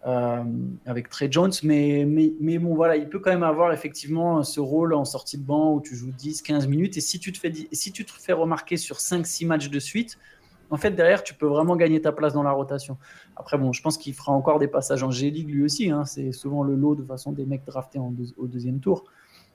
1. 0.06 0.46
avec 0.86 1.10
Trey 1.10 1.28
Jones, 1.30 1.52
mais, 1.64 2.06
mais, 2.08 2.34
mais, 2.40 2.58
bon, 2.58 2.74
voilà, 2.74 2.96
il 2.96 3.08
peut 3.08 3.20
quand 3.20 3.30
même 3.30 3.44
avoir 3.44 3.72
effectivement 3.72 4.42
ce 4.44 4.60
rôle 4.60 4.94
en 4.94 5.06
sortie 5.06 5.38
de 5.38 5.44
banc 5.44 5.74
où 5.74 5.82
tu 5.82 5.96
joues 5.96 6.12
10, 6.18 6.42
15 6.42 6.68
minutes. 6.68 6.98
Et 6.98 7.02
si 7.02 7.20
tu 7.20 7.32
te 7.32 7.38
fais, 7.38 7.52
si 7.72 7.92
tu 7.92 8.06
te 8.06 8.12
fais 8.12 8.34
remarquer 8.34 8.78
sur 8.78 9.00
5, 9.00 9.28
6 9.28 9.46
matchs 9.46 9.70
de 9.70 9.80
suite, 9.80 10.18
en 10.72 10.78
fait, 10.78 10.92
derrière, 10.92 11.24
tu 11.24 11.34
peux 11.34 11.48
vraiment 11.48 11.76
gagner 11.76 12.02
ta 12.02 12.12
place 12.12 12.34
dans 12.34 12.44
la 12.44 12.52
rotation. 12.52 12.98
Après, 13.36 13.58
bon, 13.58 13.74
je 13.74 13.82
pense 13.82 13.98
qu'il 13.98 14.14
fera 14.14 14.32
encore 14.32 14.60
des 14.60 14.68
passages 14.68 15.04
en 15.04 15.10
G-League 15.10 15.50
lui 15.50 15.64
aussi. 15.64 15.90
Hein. 15.90 16.06
C'est 16.06 16.32
souvent 16.32 16.64
le 16.64 16.76
lot 16.76 16.96
de 16.96 17.04
façon 17.04 17.32
des 17.32 17.46
mecs 17.46 17.66
draftés 17.66 18.00
au 18.00 18.48
deuxième 18.48 18.80
tour. 18.80 19.06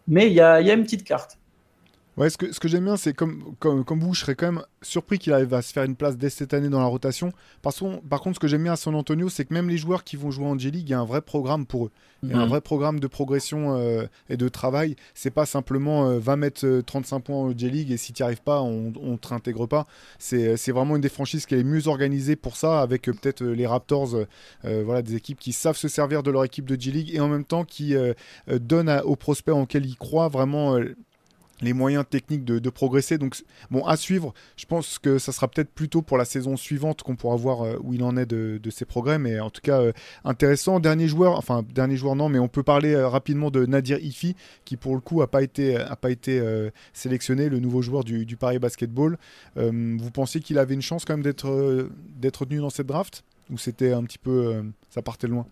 Mais 0.07 0.27
il 0.27 0.35
y 0.35 0.41
a, 0.41 0.61
une 0.61 0.83
petite 0.83 1.05
carte. 1.05 1.39
Ouais, 2.17 2.31
ce 2.31 2.39
que, 2.39 2.53
ce 2.53 2.61
que 2.61 2.69
j'aime 2.69 2.85
bien, 2.85 2.97
c'est 2.97 3.13
comme, 3.13 3.57
comme, 3.59 3.85
comme, 3.85 3.99
vous, 3.99 4.15
je 4.15 4.21
serais 4.21 4.37
quand 4.37 4.53
même 4.53 4.63
surpris 4.83 5.19
qu'il 5.19 5.33
arrive 5.33 5.53
à 5.53 5.63
se 5.63 5.73
faire 5.73 5.83
une 5.83 5.97
place 5.97 6.17
dès 6.17 6.31
cette 6.31 6.55
année 6.55 6.69
dans 6.69 6.79
la 6.79 6.87
rotation. 6.87 7.33
Par, 7.61 7.73
par 8.09 8.21
contre, 8.21 8.37
ce 8.37 8.41
que 8.41 8.47
j'aime 8.47 8.63
bien 8.63 8.75
à 8.75 8.77
San 8.77 8.95
Antonio, 8.95 9.29
c'est 9.29 9.45
que 9.45 9.53
même 9.53 9.69
les 9.69 9.79
joueurs 9.79 10.05
qui 10.05 10.17
vont 10.17 10.31
jouer 10.31 10.47
en 10.47 10.57
J-League, 10.57 10.89
il 10.89 10.91
y 10.91 10.95
a 10.95 11.01
un 11.01 11.05
vrai 11.05 11.23
programme 11.23 11.67
pour 11.67 11.87
eux. 11.87 11.91
Il 12.23 12.31
y 12.31 12.33
a 12.33 12.39
un 12.39 12.45
mhm. 12.45 12.49
vrai 12.49 12.61
programme 12.61 13.01
de 13.01 13.07
progression 13.07 13.77
euh, 13.77 14.07
et 14.31 14.37
de 14.37 14.49
travail. 14.49 14.97
C'est 15.13 15.31
pas 15.31 15.45
simplement 15.45 16.17
20 16.19 16.33
euh, 16.33 16.37
mètres 16.37 16.81
35 16.87 17.17
euh, 17.17 17.19
points 17.21 17.37
en 17.37 17.51
J-League 17.51 17.91
et 17.91 17.97
si 17.97 18.13
tu 18.13 18.23
n'y 18.23 18.25
arrives 18.25 18.43
pas, 18.43 18.63
on 18.63 18.93
ne 18.95 19.17
te 19.17 19.29
réintègre 19.29 19.67
pas. 19.67 19.87
C'est 20.19 20.71
vraiment 20.71 20.97
une 20.97 21.03
des 21.03 21.09
franchises 21.09 21.47
qui 21.47 21.55
est 21.55 21.65
mieux 21.65 21.87
organisée 21.89 22.37
pour 22.37 22.57
ça, 22.57 22.81
avec 22.81 23.03
peut-être 23.03 23.45
les 23.45 23.67
Raptors, 23.67 24.17
voilà, 24.63 25.03
des 25.03 25.17
équipes 25.17 25.39
qui 25.39 25.53
savent 25.53 25.77
se 25.77 25.89
servir 25.89 26.23
de 26.23 26.31
leur 26.31 26.45
équipe 26.45 26.65
de 26.65 26.81
J-League 26.81 27.15
et 27.15 27.21
en 27.21 27.29
même 27.29 27.45
temps 27.45 27.65
qui 27.65 27.95
donnent 28.49 29.01
aux 29.05 29.17
prospects 29.17 29.55
en 29.55 29.67
ils 29.75 29.97
croient 29.97 30.29
vraiment 30.29 30.79
les 31.65 31.73
moyens 31.73 32.05
techniques 32.09 32.45
de, 32.45 32.71
progresser. 32.71 33.19
Donc, 33.19 33.37
bon, 33.71 33.85
à 33.85 33.97
suivre. 33.97 34.35
Je 34.57 34.67
pense 34.67 34.99
que 34.99 35.19
ça 35.19 35.33
sera 35.33 35.49
peut-être 35.49 35.71
plutôt 35.71 36.03
pour 36.03 36.19
la 36.19 36.25
saison 36.25 36.57
suivante 36.57 37.03
qu'on 37.03 37.17
pourra 37.17 37.37
voir 37.37 37.63
euh, 37.63 37.77
où 37.83 37.95
il 37.95 38.03
en 38.03 38.17
est 38.17 38.27
de, 38.27 38.71
ses 38.71 38.85
progrès. 38.85 39.19
Mais 39.19 39.41
en 39.41 39.51
tout 39.51 39.61
cas, 39.63 39.81
euh, 39.81 39.93
intéressant. 40.25 40.81
Dernier 40.81 41.09
joueur, 41.09 41.39
enfin, 41.39 41.65
dernier 41.75 41.97
joueur, 41.97 42.17
non, 42.17 42.29
mais 42.29 42.39
on 42.39 42.49
peut 42.49 42.63
parler 42.63 42.95
euh, 42.95 43.09
rapidement 43.09 43.51
de 43.51 43.67
Nadir 43.67 43.99
Ifi, 43.99 44.37
qui 44.65 44.77
pour 44.77 44.95
le 44.95 45.01
coup 45.01 45.21
n'a 45.21 45.27
pas 45.27 45.43
été, 45.43 45.77
a 45.77 45.97
pas 45.97 46.11
été 46.11 46.43
sélectionné, 46.93 47.49
le 47.49 47.61
nouveau 47.61 47.83
joueur 47.83 48.05
du, 48.05 48.37
Paris 48.37 48.59
Basketball. 48.59 49.17
vous 49.57 50.11
pensiez 50.13 50.41
qu'il 50.41 50.59
avait 50.59 50.75
une 50.75 50.83
chance 50.83 51.05
quand 51.05 51.15
même 51.15 51.23
d'être 51.23 51.89
d'être 52.17 52.39
retenu 52.39 52.59
dans 52.59 52.71
cette 52.71 52.87
draft? 52.87 53.25
Ou 53.51 53.59
c'était 53.59 53.93
un 53.93 54.03
petit 54.05 54.19
peu. 54.19 54.63
ça 54.91 55.03
partait 55.03 55.27
loin? 55.27 55.47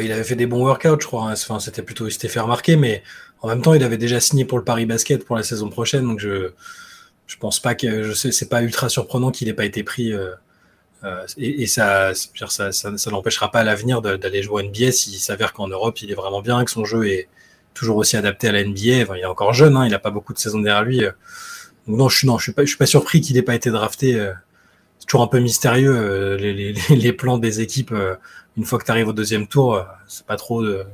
Il 0.00 0.12
avait 0.12 0.24
fait 0.24 0.36
des 0.36 0.46
bons 0.46 0.62
workouts, 0.62 1.00
je 1.00 1.06
crois. 1.06 1.30
Hein. 1.30 1.32
Enfin, 1.32 1.58
c'était 1.58 1.82
plutôt, 1.82 2.06
il 2.06 2.12
s'était 2.12 2.28
fait 2.28 2.40
remarquer, 2.40 2.76
mais 2.76 3.02
en 3.40 3.48
même 3.48 3.62
temps, 3.62 3.74
il 3.74 3.82
avait 3.82 3.98
déjà 3.98 4.20
signé 4.20 4.44
pour 4.44 4.58
le 4.58 4.64
Paris 4.64 4.86
Basket 4.86 5.24
pour 5.24 5.36
la 5.36 5.42
saison 5.42 5.68
prochaine, 5.68 6.04
donc 6.04 6.20
je, 6.20 6.50
je 7.26 7.36
pense 7.36 7.60
pas 7.60 7.74
que, 7.74 8.02
je 8.02 8.12
sais, 8.12 8.32
c'est 8.32 8.48
pas 8.48 8.62
ultra 8.62 8.88
surprenant 8.88 9.30
qu'il 9.30 9.48
n'ait 9.48 9.54
pas 9.54 9.64
été 9.64 9.82
pris. 9.82 10.12
Euh, 10.12 10.30
euh, 11.04 11.24
et, 11.36 11.66
ça, 11.66 12.12
ça, 12.14 12.72
ça, 12.72 13.10
n'empêchera 13.10 13.50
pas 13.50 13.60
à 13.60 13.64
l'avenir 13.64 14.02
d'aller 14.02 14.42
jouer 14.42 14.64
à 14.64 14.66
NBA 14.66 14.90
s'il 14.90 15.14
s'avère 15.14 15.52
qu'en 15.52 15.68
Europe, 15.68 16.00
il 16.02 16.10
est 16.10 16.14
vraiment 16.14 16.42
bien, 16.42 16.64
que 16.64 16.70
son 16.70 16.84
jeu 16.84 17.06
est 17.06 17.28
toujours 17.74 17.98
aussi 17.98 18.16
adapté 18.16 18.48
à 18.48 18.52
la 18.52 18.64
NBA. 18.64 19.02
Enfin, 19.02 19.14
il 19.16 19.22
est 19.22 19.26
encore 19.26 19.52
jeune, 19.52 19.76
hein, 19.76 19.84
il 19.84 19.92
n'a 19.92 20.00
pas 20.00 20.10
beaucoup 20.10 20.32
de 20.32 20.38
saisons 20.38 20.58
derrière 20.58 20.82
lui. 20.82 21.00
Donc 21.86 21.96
non, 21.98 22.08
je 22.08 22.18
suis, 22.18 22.28
suis 22.40 22.52
pas, 22.52 22.66
suis 22.66 22.76
pas 22.76 22.86
surpris 22.86 23.20
qu'il 23.20 23.36
n'ait 23.36 23.42
pas 23.42 23.54
été 23.54 23.70
drafté. 23.70 24.14
C'est 24.98 25.06
toujours 25.06 25.22
un 25.22 25.28
peu 25.28 25.38
mystérieux 25.38 26.34
les, 26.34 27.12
plans 27.12 27.38
des 27.38 27.60
équipes 27.60 27.94
une 28.58 28.64
fois 28.64 28.78
que 28.78 28.84
tu 28.84 28.90
arrives 28.90 29.08
au 29.08 29.12
deuxième 29.12 29.46
tour, 29.46 29.76
euh, 29.76 29.82
c'est 30.06 30.26
pas 30.26 30.36
trop 30.36 30.62
de. 30.64 30.84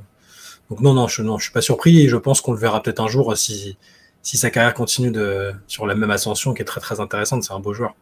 Donc 0.69 0.81
non, 0.81 0.93
non, 0.93 1.07
je 1.07 1.21
je 1.23 1.43
suis 1.43 1.51
pas 1.51 1.61
surpris 1.61 2.01
et 2.01 2.07
je 2.07 2.17
pense 2.17 2.41
qu'on 2.41 2.51
le 2.51 2.57
verra 2.57 2.81
peut-être 2.81 2.99
un 2.99 3.07
jour 3.07 3.35
si, 3.37 3.77
si 4.21 4.37
sa 4.37 4.49
carrière 4.49 4.73
continue 4.73 5.11
de, 5.11 5.53
sur 5.67 5.85
la 5.85 5.95
même 5.95 6.11
ascension 6.11 6.53
qui 6.53 6.61
est 6.61 6.65
très 6.65 6.81
très 6.81 6.99
intéressante. 6.99 7.43
C'est 7.43 7.53
un 7.53 7.59
beau 7.59 7.73
joueur. 7.73 7.95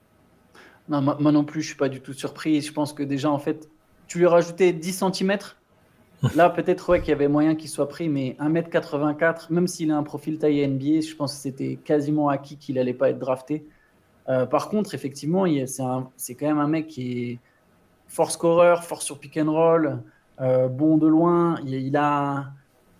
Non, 0.90 1.02
moi, 1.02 1.32
non 1.32 1.44
plus, 1.44 1.62
je 1.62 1.68
suis 1.68 1.78
pas 1.78 1.90
du 1.90 2.02
tout 2.02 2.14
surpris. 2.14 2.62
Je 2.62 2.74
pense 2.74 2.94
que 2.94 3.04
déjà, 3.04 3.30
en 3.30 3.40
fait, 3.40 3.70
tu 4.08 4.20
lui 4.20 4.28
rajoutais 4.28 4.74
10 4.74 5.04
cm. 5.14 5.38
Là, 6.36 6.50
peut-être 6.50 6.88
ouais, 6.90 7.02
qu'il 7.02 7.10
y 7.10 7.14
avait 7.14 7.28
moyen 7.28 7.56
qu'il 7.56 7.70
soit 7.70 7.90
pris, 7.90 8.08
mais 8.08 8.38
1m84, 8.40 9.48
même 9.50 9.68
s'il 9.68 9.92
a 9.92 9.98
un 9.98 10.04
profil 10.04 10.38
taille 10.40 10.66
NBA, 10.66 11.02
je 11.02 11.16
pense 11.16 11.34
que 11.34 11.40
c'était 11.40 11.78
quasiment 11.84 12.30
acquis 12.30 12.58
qu'il 12.58 12.80
allait 12.80 12.94
pas 12.94 13.10
être 13.10 13.20
drafté. 13.20 13.66
Euh, 14.30 14.46
par 14.46 14.70
contre, 14.70 14.96
effectivement, 14.96 15.46
c'est 16.16 16.36
quand 16.36 16.48
même 16.48 16.60
un 16.60 16.68
mec 16.68 16.88
qui 16.88 17.24
est 17.24 17.40
force 18.08 18.36
scoreur, 18.36 18.86
force 18.86 19.04
sur 19.04 19.20
pick 19.20 19.36
and 19.38 19.52
roll, 19.52 20.02
euh, 20.42 20.68
bon 20.68 20.98
de 20.98 21.08
loin. 21.08 21.56
Il, 21.66 21.96
a, 21.98 22.52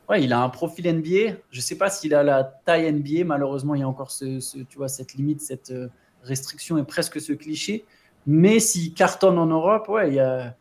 ouais, 0.10 0.24
il 0.24 0.34
a 0.34 0.42
un 0.42 0.50
profil 0.50 0.88
NBA. 0.88 1.38
Je 1.52 1.58
ne 1.58 1.62
sais 1.62 1.78
pas 1.78 1.90
s'il 1.90 2.14
a 2.14 2.24
la 2.24 2.44
taille 2.44 2.92
NBA. 2.92 3.26
Malheureusement, 3.26 3.76
il 3.76 3.82
y 3.82 3.84
a 3.84 3.88
encore 3.88 4.12
ce, 4.12 4.64
tu 4.64 4.78
vois, 4.78 4.88
cette 4.88 5.14
limite, 5.14 5.42
cette 5.42 5.72
euh, 5.72 5.88
restriction 6.24 6.78
et 6.78 6.84
presque 6.84 7.20
ce 7.20 7.34
cliché. 7.34 7.86
Mais 8.26 8.60
s'il 8.60 8.94
cartonne 8.94 9.38
en 9.38 9.48
Europe, 9.48 9.90
ouais, 9.90 10.10
il 10.10 10.16
y 10.16 10.20
a, 10.20 10.56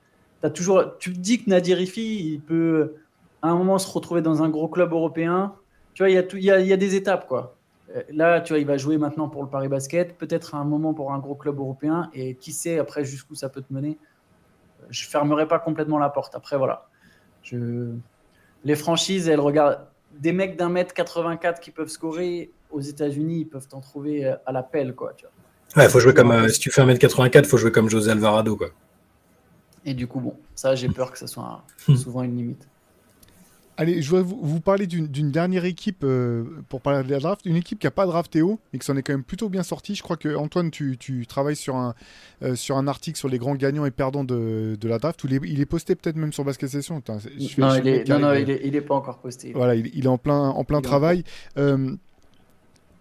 toujours, 0.52 0.98
tu 0.98 1.12
te 1.12 1.18
dis 1.18 1.44
que 1.44 1.50
Nadir 1.50 1.80
Ifi, 1.80 2.32
il 2.32 2.40
peut 2.40 2.96
à 3.40 3.50
un 3.50 3.56
moment 3.56 3.78
se 3.78 3.90
retrouver 3.90 4.22
dans 4.22 4.42
un 4.42 4.48
gros 4.48 4.68
club 4.68 4.92
européen. 4.92 5.54
Tu 5.94 6.02
vois, 6.02 6.11
il 6.11 6.14
y 6.14 6.18
a, 6.18 6.24
il 6.32 6.42
y 6.42 6.50
a, 6.50 6.61
il 6.61 6.66
y 6.66 6.72
a 6.72 6.76
des 6.76 6.96
étapes, 6.96 7.28
quoi. 7.28 7.56
Euh, 7.94 8.02
là, 8.11 8.40
tu 8.40 8.52
vois, 8.52 8.58
il 8.58 8.66
va 8.66 8.76
jouer 8.76 8.98
maintenant 8.98 9.28
pour 9.28 9.42
le 9.42 9.48
Paris 9.48 9.68
Basket, 9.68 10.16
peut-être 10.16 10.54
à 10.54 10.58
un 10.58 10.64
moment 10.64 10.94
pour 10.94 11.12
un 11.12 11.18
gros 11.18 11.35
club 11.35 11.58
européen, 11.58 12.11
et 12.14 12.35
qui 12.35 12.52
sait 12.52 12.78
après 12.78 13.04
jusqu'où 13.04 13.35
ça 13.35 13.48
peut 13.48 13.62
te 13.62 13.72
mener 13.72 13.98
je 14.90 15.06
fermerai 15.06 15.46
pas 15.48 15.58
complètement 15.58 15.98
la 15.98 16.08
porte. 16.08 16.34
Après, 16.34 16.56
voilà. 16.56 16.88
Je... 17.42 17.90
Les 18.64 18.76
franchises, 18.76 19.28
elles 19.28 19.40
regardent 19.40 19.86
des 20.18 20.32
mecs 20.32 20.56
d'un 20.56 20.68
mètre 20.68 20.94
84 20.94 21.60
qui 21.60 21.70
peuvent 21.70 21.88
scorer 21.88 22.50
aux 22.70 22.80
États-Unis, 22.80 23.40
ils 23.40 23.48
peuvent 23.48 23.68
t'en 23.68 23.80
trouver 23.80 24.24
euh, 24.24 24.36
à 24.46 24.52
l'appel, 24.52 24.94
quoi. 24.94 25.12
Tu 25.16 25.24
vois. 25.24 25.82
Ouais, 25.82 25.88
faut 25.88 26.00
jouer 26.00 26.14
comme 26.14 26.30
euh, 26.30 26.48
si 26.48 26.60
tu 26.60 26.70
fais 26.70 26.82
un 26.82 26.86
mètre 26.86 27.00
84, 27.00 27.46
faut 27.46 27.56
jouer 27.56 27.72
comme 27.72 27.88
José 27.88 28.10
Alvarado, 28.10 28.56
quoi. 28.56 28.68
Et 29.84 29.94
du 29.94 30.06
coup, 30.06 30.20
bon, 30.20 30.36
ça, 30.54 30.74
j'ai 30.74 30.88
peur 30.88 31.10
que 31.10 31.18
ça 31.18 31.26
soit 31.26 31.64
souvent 31.96 32.22
une 32.22 32.36
limite. 32.36 32.68
Allez, 33.78 34.02
je 34.02 34.11
voudrais 34.11 34.24
vous, 34.24 34.61
parler 34.61 34.87
d'une 34.87 35.30
dernière 35.30 35.64
équipe 35.64 36.04
euh, 36.04 36.44
pour 36.68 36.82
parler 36.82 37.04
de 37.04 37.11
la 37.11 37.20
draft. 37.20 37.40
Une 37.46 37.56
équipe 37.56 37.78
qui 37.78 37.87
n'a 37.87 37.90
pas 37.90 38.04
drafté 38.04 38.42
haut, 38.42 38.61
mais 38.72 38.78
qui 38.78 38.85
s'en 38.85 38.96
est 38.96 39.02
quand 39.02 39.14
même 39.14 39.24
plutôt 39.24 39.48
bien 39.48 39.62
sortie. 39.62 39.94
Je 39.94 40.02
crois 40.02 40.16
que 40.16 40.37
Antoine, 40.37 40.70
tu, 40.70 40.98
travailles 41.27 41.56
sur 41.56 41.77
un, 41.77 41.94
euh, 42.42 42.54
sur 42.54 42.77
un 42.77 42.87
article 42.87 43.18
sur 43.18 43.29
les 43.29 43.38
grands 43.38 43.54
gagnants 43.54 43.87
et 43.87 43.90
perdants 43.90 44.25
de, 44.25 44.77
la 44.83 44.98
draft. 44.98 45.25
Où 45.25 45.29
il, 45.29 45.60
est, 45.60 45.66
posté 45.66 45.94
peut-être 45.94 46.16
même 46.16 46.33
sur 46.33 46.44
Basket 46.44 46.68
Session. 46.68 47.02
non, 47.08 47.18
il 47.77 47.88
est, 47.88 48.08
non, 48.08 48.35
il, 48.35 48.77
est, 48.77 48.81
pas 48.83 48.94
encore 48.94 49.18
posté. 49.18 49.52
Voilà, 49.54 49.75
il, 49.75 50.04
est 50.04 50.08
en 50.08 50.18
plein, 50.18 50.50
en 50.50 50.64
plein 50.64 50.83
travail. 50.83 51.25
Euh, 51.56 51.96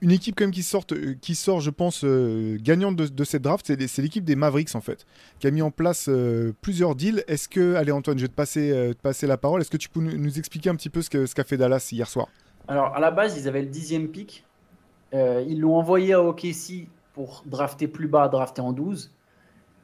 une 0.01 0.11
équipe 0.11 0.35
quand 0.35 0.45
même 0.45 0.51
qui 0.51 0.63
sort, 0.63 0.83
euh, 0.91 1.13
qui 1.21 1.35
sort 1.35 1.61
je 1.61 1.69
pense, 1.69 2.03
euh, 2.03 2.57
gagnante 2.59 2.95
de, 2.95 3.23
cette 3.23 3.43
draft, 3.43 3.65
c'est 3.65 4.01
l'équipe 4.01 4.23
des 4.23 4.35
Mavericks 4.35 4.75
en 4.75 4.81
fait, 4.81 5.05
qui 5.39 5.47
a 5.47 5.51
mis 5.51 5.61
en 5.61 5.71
place 5.71 6.07
euh, 6.09 6.53
plusieurs 6.61 6.95
deals. 6.95 7.23
Est-ce 7.27 7.47
que, 7.47 7.75
allez 7.75 7.91
Antoine, 7.91 8.17
je 8.17 8.23
vais 8.23 8.27
te 8.27 8.33
passer, 8.33 9.27
la 9.27 9.37
parole. 9.37 9.61
Est-ce 9.61 9.69
que 9.69 9.77
tu 9.77 9.89
peux 9.89 10.01
nous 10.01 10.39
expliquer 10.39 10.69
un 10.69 10.75
petit 10.75 10.89
peu 10.89 11.01
ce 11.01 11.09
qu'a 11.09 11.43
fait 11.43 11.57
Dallas 11.57 11.87
hier 11.91 12.07
soir? 12.07 12.27
Alors 12.67 12.95
à 12.95 12.99
la 12.99 13.11
base, 13.11 13.37
ils 13.37 13.47
avaient 13.47 13.61
le 13.61 13.67
dixième 13.67 14.07
pick. 14.07 14.43
ils 15.13 15.59
l'ont 15.59 15.77
envoyé 15.77 16.13
à 16.13 16.21
OKC 16.21 16.87
pour 17.13 17.43
drafter 17.45 17.87
plus 17.87 18.07
bas, 18.07 18.27
drafter 18.27 18.61
en 18.61 18.73
12. 18.73 19.11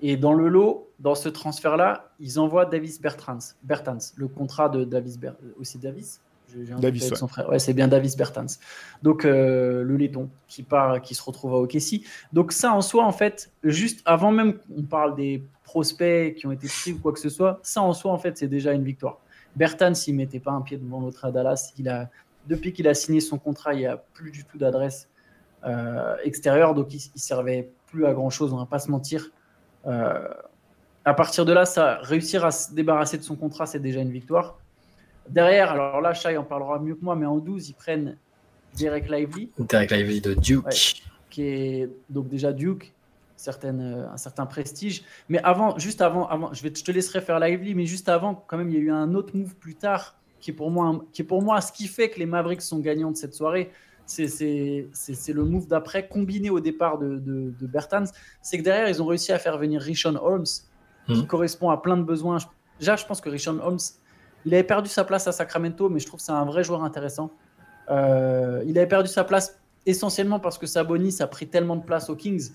Et 0.01 0.15
dans 0.15 0.33
le 0.33 0.47
lot, 0.47 0.89
dans 0.99 1.15
ce 1.15 1.27
transfert-là, 1.27 2.11
ils 2.19 2.39
envoient 2.39 2.65
Davis 2.65 3.01
Bertans, 3.01 3.39
Bertans 3.63 3.97
le 4.15 4.27
contrat 4.27 4.69
de 4.69 4.83
Davis, 4.83 5.17
aussi 5.59 5.79
Davis 5.79 6.21
Davis, 6.79 7.13
son 7.13 7.27
frère. 7.27 7.49
Ouais, 7.49 7.59
c'est 7.59 7.73
bien 7.73 7.87
Davis 7.87 8.15
Bertans. 8.15 8.45
Donc 9.03 9.25
euh, 9.25 9.83
le 9.83 9.97
laiton 9.97 10.29
qui 10.47 10.63
part, 10.63 11.01
qui 11.01 11.15
se 11.15 11.23
retrouve 11.23 11.53
à 11.53 11.57
OKC. 11.57 12.01
Donc 12.33 12.51
ça 12.51 12.73
en 12.73 12.81
soi, 12.81 13.05
en 13.05 13.11
fait, 13.11 13.51
juste 13.63 14.01
avant 14.05 14.31
même 14.31 14.57
qu'on 14.57 14.83
parle 14.83 15.15
des 15.15 15.43
prospects 15.63 16.35
qui 16.35 16.47
ont 16.47 16.51
été 16.51 16.67
pris 16.67 16.93
ou 16.93 16.99
quoi 16.99 17.11
que 17.11 17.19
ce 17.19 17.29
soit, 17.29 17.59
ça 17.63 17.81
en 17.81 17.93
soi, 17.93 18.11
en 18.11 18.17
fait, 18.17 18.37
c'est 18.37 18.47
déjà 18.47 18.73
une 18.73 18.83
victoire. 18.83 19.19
Bertans, 19.55 19.93
s'il 19.93 20.15
mettait 20.15 20.39
pas 20.39 20.51
un 20.51 20.61
pied 20.61 20.77
devant 20.77 21.01
l'autre 21.01 21.25
à 21.25 21.31
Dallas, 21.31 21.73
il 21.77 21.89
a, 21.89 22.09
depuis 22.47 22.73
qu'il 22.73 22.87
a 22.87 22.93
signé 22.93 23.19
son 23.19 23.37
contrat, 23.37 23.73
il 23.73 23.79
n'y 23.79 23.85
a 23.85 23.97
plus 23.97 24.31
du 24.31 24.45
tout 24.45 24.57
d'adresse 24.57 25.09
euh, 25.65 26.15
extérieure, 26.23 26.75
donc 26.75 26.93
il, 26.93 26.97
ne 26.97 27.19
servait 27.19 27.69
plus 27.87 28.05
à 28.05 28.13
grand 28.13 28.29
chose. 28.29 28.53
On 28.53 28.57
va 28.57 28.65
pas 28.65 28.79
se 28.79 28.89
mentir. 28.91 29.31
Euh, 29.85 30.27
à 31.03 31.13
partir 31.13 31.45
de 31.45 31.53
là, 31.53 31.65
ça, 31.65 31.99
réussir 32.01 32.45
à 32.45 32.51
se 32.51 32.73
débarrasser 32.73 33.17
de 33.17 33.23
son 33.23 33.35
contrat, 33.35 33.65
c'est 33.65 33.79
déjà 33.79 34.01
une 34.01 34.11
victoire. 34.11 34.59
Derrière, 35.29 35.71
alors 35.71 36.01
là, 36.01 36.13
Shai 36.13 36.37
en 36.37 36.43
parlera 36.43 36.79
mieux 36.79 36.95
que 36.95 37.03
moi, 37.03 37.15
mais 37.15 37.25
en 37.25 37.37
12, 37.37 37.69
ils 37.69 37.73
prennent 37.73 38.17
Derek 38.77 39.09
Lively. 39.09 39.49
Derek 39.57 39.91
Lively 39.91 40.21
de 40.21 40.33
Duke. 40.33 41.03
qui 41.29 41.43
est 41.43 41.89
donc 42.09 42.27
déjà 42.29 42.53
Duke, 42.53 42.93
certaine, 43.35 43.81
euh, 43.81 44.11
un 44.11 44.17
certain 44.17 44.45
prestige. 44.45 45.03
Mais 45.29 45.39
avant, 45.43 45.77
juste 45.77 46.01
avant, 46.01 46.27
avant 46.27 46.53
je, 46.53 46.63
vais, 46.63 46.71
je 46.75 46.83
te 46.83 46.91
laisserai 46.91 47.21
faire 47.21 47.39
Lively, 47.39 47.75
mais 47.75 47.85
juste 47.85 48.09
avant, 48.09 48.35
quand 48.47 48.57
même, 48.57 48.69
il 48.69 48.75
y 48.75 48.77
a 48.77 48.81
eu 48.81 48.91
un 48.91 49.13
autre 49.13 49.35
move 49.35 49.55
plus 49.55 49.75
tard 49.75 50.15
qui 50.39 50.51
est 50.51 50.53
pour 50.53 50.71
moi, 50.71 51.03
qui 51.13 51.21
est 51.23 51.25
pour 51.25 51.41
moi 51.41 51.61
ce 51.61 51.71
qui 51.71 51.87
fait 51.87 52.09
que 52.09 52.19
les 52.19 52.25
Mavericks 52.25 52.61
sont 52.61 52.79
gagnants 52.79 53.11
de 53.11 53.17
cette 53.17 53.33
soirée. 53.33 53.71
C'est 54.05 54.27
le 54.29 55.43
move 55.43 55.67
d'après, 55.67 56.07
combiné 56.07 56.49
au 56.49 56.59
départ 56.59 56.97
de, 56.97 57.17
de, 57.17 57.53
de 57.59 57.67
Bertans. 57.67 58.05
C'est 58.41 58.57
que 58.57 58.63
derrière, 58.63 58.87
ils 58.87 59.01
ont 59.01 59.05
réussi 59.05 59.33
à 59.33 59.39
faire 59.39 59.57
venir 59.57 59.81
Rishon 59.81 60.15
Holmes, 60.15 60.45
qui 61.07 61.23
hmm. 61.23 61.27
correspond 61.27 61.69
à 61.69 61.81
plein 61.81 61.97
de 61.97 62.03
besoins. 62.03 62.37
Déjà, 62.79 62.95
je 62.95 63.05
pense 63.05 63.19
que 63.19 63.29
Rishon 63.29 63.59
Holmes, 63.61 63.79
il 64.47 64.53
avait 64.53 64.63
perdu 64.63 64.89
sa 64.89 65.03
place 65.03 65.27
à 65.27 65.33
Sacramento, 65.33 65.89
mais 65.89 65.99
je 65.99 66.07
trouve 66.07 66.19
que 66.19 66.25
c'est 66.25 66.31
un 66.31 66.45
vrai 66.45 66.63
joueur 66.63 66.83
intéressant. 66.83 67.31
Euh, 67.89 68.63
il 68.65 68.77
avait 68.77 68.87
perdu 68.87 69.09
sa 69.09 69.25
place 69.25 69.59
essentiellement 69.85 70.39
parce 70.39 70.57
que 70.57 70.65
Sabonis 70.65 71.17
a 71.19 71.27
pris 71.27 71.47
tellement 71.47 71.75
de 71.75 71.83
place 71.83 72.09
aux 72.09 72.15
Kings. 72.15 72.51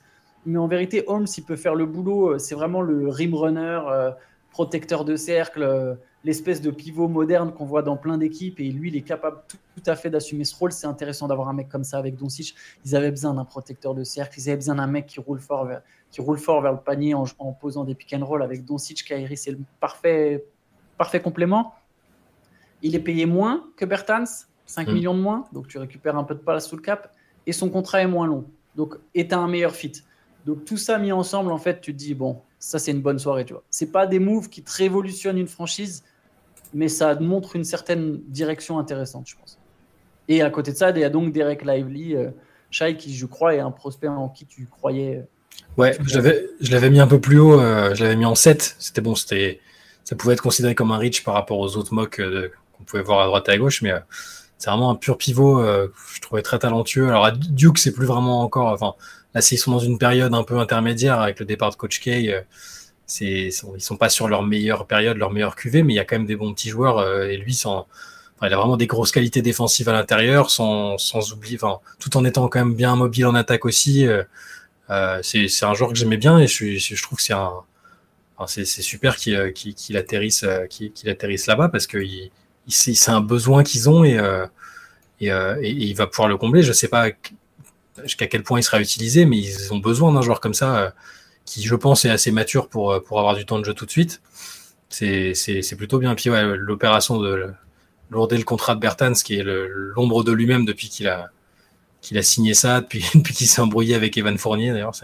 Mais 0.47 0.59
en 0.59 0.67
vérité, 0.67 1.05
Holmes, 1.07 1.27
il 1.37 1.45
peut 1.45 1.57
faire 1.57 1.75
le 1.75 1.85
boulot. 1.85 2.39
C'est 2.39 2.55
vraiment 2.55 2.81
le 2.81 3.09
rim 3.09 3.35
runner, 3.35 3.81
euh, 3.91 4.11
protecteur 4.51 5.05
de 5.05 5.17
cercle, 5.17 5.63
euh, 5.63 5.95
l'espèce 6.25 6.63
de 6.63 6.71
pivot 6.71 7.09
moderne 7.09 7.53
qu'on 7.53 7.67
voit 7.67 7.83
dans 7.83 7.99
plein 7.99 8.17
d'équipes. 8.17 8.59
Et 8.61 8.71
lui, 8.71 8.89
il 8.89 8.97
est 8.97 9.03
capable 9.03 9.43
tout, 9.47 9.59
à 9.87 9.95
fait 9.95 10.09
d'assumer 10.09 10.45
ce 10.45 10.57
rôle. 10.57 10.73
C'est 10.73 10.87
intéressant 10.87 11.29
d'avoir 11.29 11.51
un 11.51 11.53
mec 11.53 11.69
comme 11.69 11.85
ça 11.85 11.99
avec 11.99 12.17
Doncic. 12.17 12.55
Ils 12.87 12.97
avaient 12.97 13.11
besoin 13.11 13.35
d'un 13.35 13.45
protecteur 13.45 13.95
de 13.95 14.03
cercle. 14.03 14.41
Ils 14.41 14.49
avaient 14.49 14.57
besoin 14.57 14.77
d'un 14.77 14.87
mec 14.87 15.07
qui 15.07 15.21
roule 15.21 15.41
fort 15.41 15.67
vers, 15.67 15.83
qui 16.11 16.23
roule 16.23 16.39
fort 16.39 16.63
vers 16.63 16.73
le 16.73 16.79
panier 16.79 17.13
en, 17.13 17.27
posant 17.53 17.85
des 17.85 17.95
pick 17.95 18.15
and 18.15 18.25
roll 18.25 18.43
avec 18.43 18.65
Doncic, 18.65 19.05
Kyrie. 19.05 19.37
C'est 19.37 19.51
le 19.51 19.59
parfait, 19.79 20.45
parfait 20.97 21.21
complément. 21.21 21.75
Il 22.83 22.95
est 22.95 23.01
payé 23.01 23.27
moins 23.27 23.65
que 23.77 23.85
Bertans, 23.85 24.25
5 24.67 24.89
hmm. 24.89 24.93
millions 24.93 25.15
de 25.15 25.21
moins, 25.21 25.45
donc 25.53 25.69
tu 25.69 25.79
récupères 25.79 26.17
un 26.17 26.25
peu 26.25 26.35
de 26.35 26.41
place 26.41 26.69
sous 26.69 26.77
le 26.77 26.83
cap, 26.83 27.13
et 27.47 27.53
son 27.53 27.71
contrat 27.71 28.03
est 28.03 28.07
moins 28.07 28.27
long, 28.27 28.45
donc 28.77 28.97
est 29.15 29.33
un 29.33 29.49
meilleur 29.49 29.75
fit. 29.75 29.93
Donc 30.47 30.65
tout 30.65 30.77
ça 30.77 30.99
mis 30.99 31.13
ensemble, 31.13 31.53
en 31.53 31.59
fait, 31.59 31.81
tu 31.81 31.93
te 31.93 31.99
dis, 31.99 32.15
bon, 32.15 32.41
ça 32.59 32.79
c'est 32.79 32.91
une 32.91 33.03
bonne 33.03 33.19
soirée, 33.19 33.45
tu 33.45 33.53
vois. 33.53 33.63
C'est 33.71 33.93
pas 33.93 34.07
des 34.07 34.19
moves 34.19 34.49
qui 34.49 34.63
te 34.63 34.73
révolutionnent 34.73 35.39
une 35.39 35.49
franchise, 35.49 36.05
mais 36.75 36.89
ça 36.89 37.15
montre 37.17 37.57
une 37.57 37.65
certaine 37.65 38.21
direction 38.29 38.79
intéressante, 38.79 39.27
je 39.29 39.37
pense. 39.37 39.59
Et 40.29 40.43
à 40.43 40.51
côté 40.51 40.73
de 40.73 40.77
ça, 40.77 40.91
il 40.91 40.99
y 40.99 41.05
a 41.05 41.11
donc 41.11 41.33
Derek 41.33 41.65
Lively, 41.65 42.17
euh, 42.17 42.31
Shai, 42.71 42.97
qui 42.97 43.15
je 43.15 43.27
crois 43.27 43.55
est 43.55 43.61
un 43.61 43.71
prospect 43.71 44.09
en 44.09 44.29
qui 44.29 44.47
tu 44.47 44.67
croyais. 44.67 45.19
Euh, 45.19 45.23
ouais, 45.77 45.97
je 46.07 46.71
l'avais 46.73 46.91
mis 46.91 47.01
un 47.01 47.07
peu 47.07 47.21
plus 47.21 47.39
haut, 47.39 47.61
euh, 47.61 47.95
je 47.95 48.03
l'avais 48.03 48.17
mis 48.17 48.25
en 48.25 48.35
7. 48.35 48.77
C'était 48.79 49.01
bon, 49.01 49.15
c'était 49.15 49.61
ça 50.05 50.17
pouvait 50.17 50.35
être 50.35 50.43
considéré 50.43 50.75
comme 50.75 50.91
un 50.91 50.99
reach 50.99 51.23
par 51.23 51.35
rapport 51.35 51.59
aux 51.59 51.77
autres 51.77 51.95
mocks 51.95 52.21
euh, 52.83 52.83
on 52.83 52.85
pouvait 52.85 53.03
voir 53.03 53.21
à 53.21 53.27
droite 53.27 53.49
et 53.49 53.53
à 53.53 53.59
gauche, 53.59 53.83
mais 53.83 53.93
euh, 53.93 54.01
c'est 54.63 54.71
vraiment 54.71 54.91
un 54.91 54.95
pur 54.95 55.19
pivot. 55.19 55.61
Euh, 55.61 55.89
je 56.15 56.21
trouvais 56.21 56.43
très 56.43 56.59
talentueux. 56.59 57.09
Alors 57.09 57.25
à 57.25 57.33
Duke, 57.33 57.79
c'est 57.79 57.93
plus 57.93 58.07
vraiment 58.07 58.43
encore. 58.43 58.69
Enfin, 58.69 58.95
là, 59.35 59.41
ils 59.51 59.59
sont 59.59 59.73
dans 59.73 59.81
une 59.81 59.99
période 59.99 60.33
un 60.35 60.45
peu 60.45 60.59
intermédiaire 60.59 61.21
avec 61.21 61.41
le 61.41 61.47
départ 61.47 61.71
de 61.71 61.77
Coach 61.77 62.01
K. 62.01 62.09
Euh, 62.09 62.43
c'est, 63.07 63.49
ils 63.49 63.81
sont 63.81 63.97
pas 63.97 64.09
sur 64.09 64.29
leur 64.29 64.43
meilleure 64.45 64.87
période, 64.87 65.17
leur 65.17 65.33
meilleure 65.33 65.57
QV, 65.57 65.83
mais 65.83 65.95
il 65.95 65.97
y 65.97 65.99
a 65.99 66.05
quand 66.05 66.17
même 66.17 66.27
des 66.27 66.37
bons 66.37 66.55
petits 66.55 66.71
joueurs. 66.71 67.05
et 67.25 67.37
lui, 67.37 67.53
sans, 67.53 67.87
il 68.41 68.53
a 68.53 68.57
vraiment 68.57 68.77
des 68.77 68.87
grosses 68.87 69.11
qualités 69.13 69.43
défensives 69.43 69.89
à 69.89 69.93
l'intérieur, 69.93 70.51
sans, 70.51 70.97
sans 70.99 71.33
oublier, 71.33 71.59
enfin, 71.61 71.81
tout 71.99 72.17
en 72.17 72.25
étant 72.25 72.49
quand 72.49 72.61
même 72.61 72.75
bien 72.75 72.97
mobile 72.97 73.27
en 73.27 73.35
attaque 73.35 73.67
aussi. 73.67 74.07
c'est, 75.23 75.49
c'est 75.49 75.65
un 75.67 75.75
joueur 75.75 75.91
que 75.91 75.97
j'aimais 75.97 76.17
bien 76.17 76.39
et 76.39 76.47
je, 76.47 76.79
je 76.79 77.03
trouve 77.03 77.19
que 77.19 77.25
c'est 77.25 77.35
un, 77.35 77.53
c'est, 78.47 78.65
c'est 78.65 78.83
super 78.83 79.17
qu'il, 79.17 79.37
atterrisse, 79.97 80.47
qu'il 80.71 81.09
atterrisse 81.11 81.47
là-bas 81.47 81.69
parce 81.69 81.87
qu'il 81.87 82.31
c'est 82.69 83.11
un 83.11 83.21
besoin 83.21 83.65
qu'ils 83.65 83.89
ont 83.89 84.05
euh, 84.05 84.47
euh, 85.23 85.57
et, 85.61 85.71
et, 85.71 85.71
il 85.71 85.95
va 85.95 86.07
pouvoir 86.07 86.29
le 86.29 86.37
combler. 86.37 86.63
Je 86.63 86.69
ne 86.69 86.73
sais 86.73 86.89
pas 86.89 87.09
jusqu'à 88.03 88.27
quel 88.27 88.43
point 88.43 88.61
il 88.61 88.63
sera 88.63 88.81
utilisé, 88.81 89.25
mais 89.25 89.39
ils 89.39 89.73
ont 89.73 89.79
besoin 89.79 90.13
d'un 90.13 90.23
joueur 90.23 90.41
comme 90.41 90.55
ça 90.55 90.79
euh, 90.79 90.91
qui, 91.45 91.63
je 91.63 91.75
pense, 91.75 92.05
est 92.05 92.11
assez 92.11 92.31
mature 92.31 92.69
pour, 92.69 93.03
pour 93.05 93.19
avoir 93.19 93.35
du 93.35 93.45
temps 93.45 93.59
de 93.59 93.65
jeu 93.65 93.75
tout 93.75 93.87
de 93.87 93.91
suite. 93.91 94.23
C'est 94.89 95.77
plutôt 95.77 95.99
bien. 95.99 96.15
Puis 96.15 96.31
ouais, 96.31 96.57
l'opération 96.57 97.19
de 97.19 97.53
lourder 98.11 98.37
le 98.37 98.45
contrat 98.45 98.75
de 98.75 98.81
Bertans, 98.81 99.15
qui 99.15 99.37
est 99.37 99.45
l'ombre 99.45 100.23
de 100.23 100.33
lui-même 100.33 100.65
depuis 100.65 100.89
qu'il 100.89 101.09
a, 101.09 101.31
qu'il 102.01 102.19
a 102.19 102.23
signé 102.23 102.55
ça, 102.55 102.81
depuis, 102.81 103.05
depuis 103.15 103.35
qu'il 103.35 103.47
s'est 103.47 103.61
embrouillé 103.61 103.95
avec 103.95 104.17
Evan 104.17 104.37
Fournier, 104.39 104.73
d'ailleurs. 104.73 104.95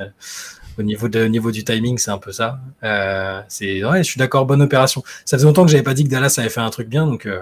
Au 0.79 0.83
niveau, 0.83 1.09
de, 1.09 1.25
au 1.25 1.29
niveau 1.29 1.51
du 1.51 1.65
timing, 1.65 1.99
c'est 1.99 2.13
un 2.13 2.19
peu 2.19 2.31
ça. 2.31 2.61
Euh, 2.85 3.43
c'est 3.49 3.85
ouais, 3.85 3.99
je 3.99 4.11
suis 4.11 4.19
d'accord, 4.19 4.47
bonne 4.47 4.63
opération. 4.63 5.03
Ça 5.25 5.37
faisait 5.37 5.47
longtemps 5.47 5.65
que 5.65 5.73
j'avais 5.73 5.83
pas 5.83 5.95
dit 5.95 6.05
que 6.05 6.09
Dallas 6.09 6.37
avait 6.39 6.51
fait 6.51 6.61
un 6.61 6.71
truc 6.71 6.89
bien, 6.89 7.05
donc 7.05 7.27
euh, 7.27 7.41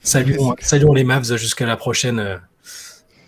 saluons, 0.00 0.56
saluons, 0.58 0.92
les 0.92 1.04
Mavs 1.04 1.36
jusqu'à 1.36 1.64
la 1.64 1.76
prochaine 1.76 2.18
euh, 2.18 2.36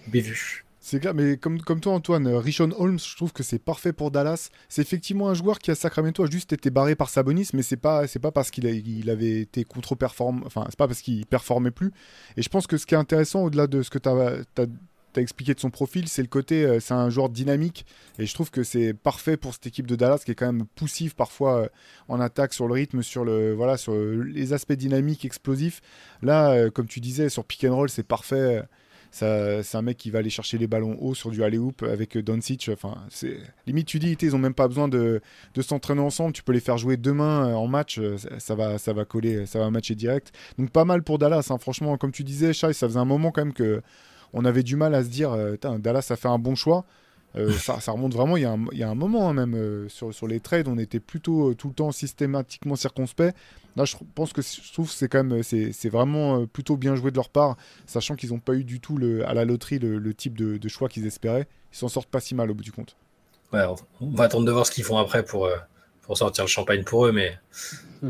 bévue. 0.09 0.65
C'est 0.81 1.01
clair, 1.01 1.13
mais 1.13 1.37
comme, 1.37 1.61
comme 1.61 1.81
toi, 1.81 1.93
Antoine, 1.93 2.27
euh, 2.27 2.39
Rishon 2.39 2.71
Holmes, 2.79 2.99
je 2.99 3.15
trouve 3.15 3.33
que 3.35 3.43
c'est 3.43 3.59
parfait 3.59 3.93
pour 3.93 4.11
Dallas. 4.11 4.49
C'est 4.71 4.81
effectivement 4.81 5.29
un 5.29 5.35
joueur 5.35 5.59
qui, 5.59 5.71
à 5.71 5.75
Sacramento, 5.75 6.25
a 6.25 6.31
juste 6.31 6.55
été 6.55 6.71
barré 6.71 6.95
par 6.95 7.11
Sabonis, 7.11 7.51
mais 7.53 7.63
c'est 7.63 7.77
pas, 7.77 8.07
c'est 8.07 8.19
pas 8.19 8.33
parce 8.33 8.51
qu'il 8.51 8.65
il 8.65 9.11
avait 9.11 9.43
été 9.43 9.65
contre-performant, 9.65 10.41
enfin, 10.47 10.65
c'est 10.71 10.79
pas 10.79 10.89
parce 10.89 11.03
qu'il 11.03 11.27
performait 11.27 11.71
plus. 11.71 11.93
Et 12.39 12.43
je 12.43 12.49
pense 12.49 12.67
que 12.67 12.79
ce 12.79 12.87
qui 12.87 12.95
est 12.95 12.99
intéressant, 12.99 13.43
au-delà 13.43 13.67
de 13.67 13.83
ce 13.83 13.91
que 13.91 13.99
tu 13.99 14.09
as, 14.09 14.15
as 14.15 14.67
expliqué 15.17 15.55
de 15.55 15.61
son 15.61 15.71
profil, 15.71 16.09
c'est 16.09 16.23
le 16.23 16.29
côté, 16.29 16.65
euh, 16.65 16.81
c'est 16.81 16.95
un 16.95 17.11
joueur 17.11 17.29
dynamique 17.29 17.87
et 18.19 18.27
je 18.27 18.35
trouve 18.35 18.51
que 18.51 18.63
c'est 18.63 18.95
parfait 18.95 19.37
pour 19.37 19.53
cette 19.55 19.67
équipe 19.67 19.87
de 19.87 19.97
Dallas 19.97 20.23
qui 20.25 20.33
est 20.33 20.35
quand 20.35 20.47
même 20.47 20.67
poussive 20.75 21.15
parfois 21.15 21.63
euh, 21.63 21.69
en 22.09 22.21
attaque 22.21 22.55
sur 22.55 22.67
le 22.67 22.75
rythme, 22.75 23.03
sur 23.03 23.25
le 23.25 23.53
voilà, 23.55 23.77
sur 23.77 23.95
les 23.95 24.53
aspects 24.53 24.73
dynamiques, 24.73 25.25
explosifs. 25.25 25.81
Là, 26.23 26.53
euh, 26.53 26.71
comme 26.71 26.87
tu 26.87 27.01
disais, 27.01 27.29
sur 27.29 27.45
pick 27.45 27.65
and 27.65 27.75
roll, 27.75 27.89
c'est 27.89 28.07
parfait. 28.07 28.63
C'est 29.11 29.75
un 29.75 29.83
mec 29.83 29.97
qui 29.97 30.11
va 30.11 30.19
aller 30.19 30.29
chercher 30.29 30.59
les 30.59 30.67
ballons 30.67 30.97
hauts 31.01 31.15
sur 31.15 31.31
du 31.31 31.43
alley-oop 31.43 31.83
avec 31.83 32.19
Doncic. 32.19 32.69
Enfin, 32.71 32.99
limite 33.67 33.87
tu 33.87 33.99
dis, 33.99 34.13
ils 34.21 34.37
ont 34.37 34.39
même 34.39 34.53
pas 34.53 34.69
besoin 34.69 34.87
de, 34.87 35.23
s'entraîner 35.61 36.03
ensemble. 36.03 36.35
Tu 36.35 36.43
peux 36.43 36.53
les 36.53 36.61
faire 36.61 36.77
jouer 36.77 36.99
demain 36.99 37.55
en 37.55 37.67
match, 37.67 37.99
ça 38.39 38.55
va, 38.55 38.77
ça 38.77 38.93
va 38.93 39.07
coller, 39.07 39.47
ça 39.47 39.61
va 39.61 39.71
matcher 39.71 39.95
direct. 39.95 40.33
Donc 40.59 40.71
pas 40.71 40.85
mal 40.85 41.03
pour 41.03 41.19
Dallas. 41.19 41.49
Hein. 41.51 41.57
Franchement, 41.57 41.97
comme 41.97 42.13
tu 42.13 42.23
disais, 42.23 42.53
Shai, 42.53 42.75
ça 42.75 42.87
faisait 42.87 42.99
un 42.99 43.07
moment 43.07 43.31
quand 43.33 43.47
même 43.47 43.55
que 43.55 43.83
on 44.33 44.45
avait 44.45 44.63
du 44.63 44.77
mal 44.77 44.95
à 44.95 45.03
se 45.03 45.09
dire, 45.09 45.33
euh, 45.33 45.57
Dallas 45.79 46.07
a 46.11 46.17
fait 46.17 46.29
un 46.29 46.39
bon 46.39 46.55
choix. 46.55 46.85
Euh, 47.37 47.53
ça, 47.59 47.93
remonte 47.93 48.15
vraiment, 48.15 48.37
il 48.37 48.43
y 48.43 48.83
a 48.83 48.89
un, 48.89 48.95
moment 48.95 49.29
hein, 49.29 49.35
même 49.35 49.55
euh, 49.55 49.89
sur, 49.89 50.27
les 50.27 50.41
trades, 50.41 50.69
on 50.69 50.79
était 50.79 51.01
plutôt 51.01 51.55
tout 51.55 51.69
le 51.69 51.75
temps 51.75 51.93
systématiquement 51.93 52.77
circonspect. 52.77 53.37
Là, 53.77 53.85
je 53.85 53.97
pense 54.15 54.33
que 54.33 54.43
je 54.43 54.73
trouve 54.73 54.91
c'est 54.91 55.09
quand 55.09 55.23
même 55.23 55.43
c'est 55.43 55.89
vraiment 55.89 56.47
plutôt 56.47 56.77
bien 56.77 56.97
joué 56.97 57.13
de 57.13 57.17
leur 57.17 57.29
part, 57.29 57.57
sachant 57.87 58.17
qu'ils 58.17 58.31
n'ont 58.31 58.41
pas 58.41 58.55
eu 58.55 58.65
du 58.65 58.81
tout 58.81 58.99
à 59.25 59.35
la 59.35 59.45
loterie 59.45 59.79
le, 59.79 60.15
type 60.15 60.37
de, 60.37 60.69
choix 60.69 60.89
qu'ils 60.89 61.07
espéraient. 61.07 61.47
Ils 61.73 61.77
s'en 61.77 61.89
sortent 61.89 62.09
pas 62.09 62.19
si 62.19 62.35
mal 62.35 62.51
au 62.51 62.55
bout 62.55 62.65
du 62.65 62.73
compte. 62.73 62.97
on 64.01 64.11
va 64.11 64.25
attendre 64.25 64.47
de 64.47 64.51
voir 64.51 64.67
ce 64.67 64.73
qu'ils 64.73 64.83
font 64.83 64.99
après 64.99 65.23
pour, 65.23 65.49
pour 66.09 66.17
sortir 66.17 66.43
le 66.45 66.49
champagne 66.49 66.85
pour 66.85 67.07
eux, 67.07 67.13
mais. 67.13 67.39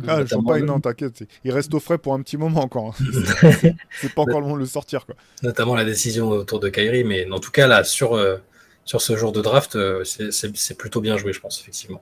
Ah, 0.06 0.20
le 0.20 0.26
champagne, 0.26 0.64
non, 0.64 0.78
t'inquiète. 0.78 1.24
Il 1.42 1.50
reste 1.50 1.74
au 1.74 1.80
frais 1.80 1.98
pour 1.98 2.14
un 2.14 2.22
petit 2.22 2.36
moment 2.36 2.60
encore. 2.60 2.94
Hein. 3.00 3.72
C'est 4.00 4.14
pas 4.14 4.22
encore 4.22 4.38
le 4.38 4.46
moment 4.46 4.54
de 4.54 4.60
le 4.60 4.66
sortir. 4.66 5.04
Quoi. 5.04 5.16
Notamment 5.42 5.74
la 5.74 5.84
décision 5.84 6.28
autour 6.28 6.60
de 6.60 6.68
Kyrie, 6.68 7.02
mais 7.02 7.28
en 7.28 7.40
tout 7.40 7.50
cas, 7.50 7.66
là, 7.66 7.82
sur, 7.82 8.14
euh, 8.14 8.36
sur 8.84 9.02
ce 9.02 9.16
jour 9.16 9.32
de 9.32 9.42
draft, 9.42 9.74
euh, 9.74 10.04
c'est 10.04 10.78
plutôt 10.78 11.00
bien 11.00 11.16
joué, 11.16 11.32
je 11.32 11.40
pense, 11.40 11.60
effectivement. 11.60 12.00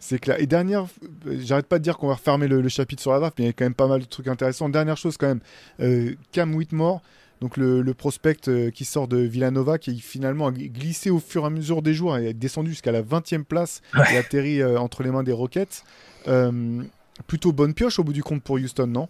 C'est 0.00 0.18
clair. 0.18 0.38
Et 0.38 0.46
dernière, 0.46 0.84
euh, 1.26 1.38
j'arrête 1.40 1.66
pas 1.66 1.78
de 1.78 1.82
dire 1.82 1.96
qu'on 1.96 2.08
va 2.08 2.16
refermer 2.16 2.46
le, 2.46 2.68
chapitre 2.68 3.00
sur 3.00 3.12
la 3.12 3.18
draft, 3.18 3.38
mais 3.38 3.44
il 3.44 3.46
y 3.46 3.50
a 3.50 3.54
quand 3.54 3.64
même 3.64 3.74
pas 3.74 3.88
mal 3.88 4.00
de 4.00 4.06
trucs 4.06 4.28
intéressants. 4.28 4.68
Dernière 4.68 4.98
chose, 4.98 5.16
quand 5.16 5.34
même, 5.78 6.16
Cam 6.32 6.54
Whitmore 6.54 7.00
donc 7.40 7.56
le, 7.56 7.82
prospect 7.92 8.48
euh, 8.48 8.70
qui 8.70 8.84
sort 8.84 9.08
de 9.08 9.18
Villanova, 9.18 9.78
qui 9.78 10.00
finalement 10.00 10.48
a 10.48 10.52
glissé 10.52 11.10
au 11.10 11.18
fur 11.18 11.42
et 11.42 11.46
à 11.46 11.50
mesure 11.50 11.82
des 11.82 11.92
jours 11.92 12.16
et 12.16 12.30
est 12.30 12.34
descendu 12.34 12.70
jusqu'à 12.70 12.92
la 12.92 13.02
20e 13.02 13.44
place 13.44 13.82
et 14.10 14.16
atterri 14.16 14.62
euh, 14.62 14.78
entre 14.78 15.02
les 15.02 15.10
mains 15.10 15.22
des 15.22 15.32
Rockets. 15.32 15.84
Euh, 16.28 16.82
plutôt 17.26 17.52
bonne 17.52 17.74
pioche 17.74 17.98
au 17.98 18.04
bout 18.04 18.12
du 18.12 18.22
compte 18.22 18.42
pour 18.42 18.56
Houston, 18.56 18.86
non? 18.86 19.08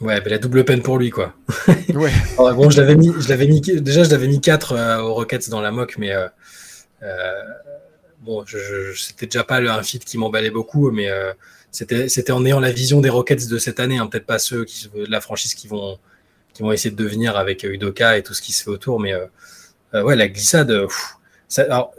Ouais, 0.00 0.20
mais 0.22 0.30
la 0.30 0.38
double 0.38 0.64
peine 0.64 0.82
pour 0.82 0.98
lui, 0.98 1.10
quoi. 1.10 1.34
ouais. 1.94 2.12
bon, 2.36 2.68
je 2.68 2.80
l'avais 2.80 2.96
mis, 2.96 3.12
je 3.18 3.28
l'avais 3.28 3.46
mis, 3.46 3.60
déjà, 3.60 4.04
je 4.04 4.10
l'avais 4.10 4.28
mis 4.28 4.40
4 4.40 5.00
aux 5.02 5.14
Rockets 5.14 5.48
dans 5.48 5.60
la 5.60 5.70
mock, 5.70 5.96
mais 5.98 6.12
bon, 8.20 8.44
je, 8.46 8.92
c'était 8.96 9.26
déjà 9.26 9.44
pas 9.44 9.58
un 9.58 9.82
fit 9.82 10.00
qui 10.00 10.18
m'emballait 10.18 10.50
beaucoup, 10.50 10.90
mais 10.90 11.08
c'était, 11.70 12.08
c'était 12.08 12.32
en 12.32 12.44
ayant 12.44 12.60
la 12.60 12.72
vision 12.72 13.00
des 13.00 13.08
Rockets 13.08 13.48
de 13.48 13.58
cette 13.58 13.80
année, 13.80 13.98
hein, 13.98 14.06
peut-être 14.06 14.26
pas 14.26 14.38
ceux 14.38 14.64
qui, 14.64 14.88
de 14.94 15.10
la 15.10 15.20
franchise 15.20 15.54
qui 15.54 15.68
vont, 15.68 15.98
qui 16.54 16.62
vont 16.62 16.72
essayer 16.72 16.90
de 16.90 17.02
devenir 17.02 17.36
avec 17.36 17.64
Udoka 17.64 18.16
et 18.16 18.22
tout 18.22 18.32
ce 18.32 18.40
qui 18.40 18.52
se 18.52 18.64
fait 18.64 18.70
autour. 18.70 19.00
Mais 19.00 19.12
ouais, 19.92 20.16
la 20.16 20.28
glissade, 20.28 20.70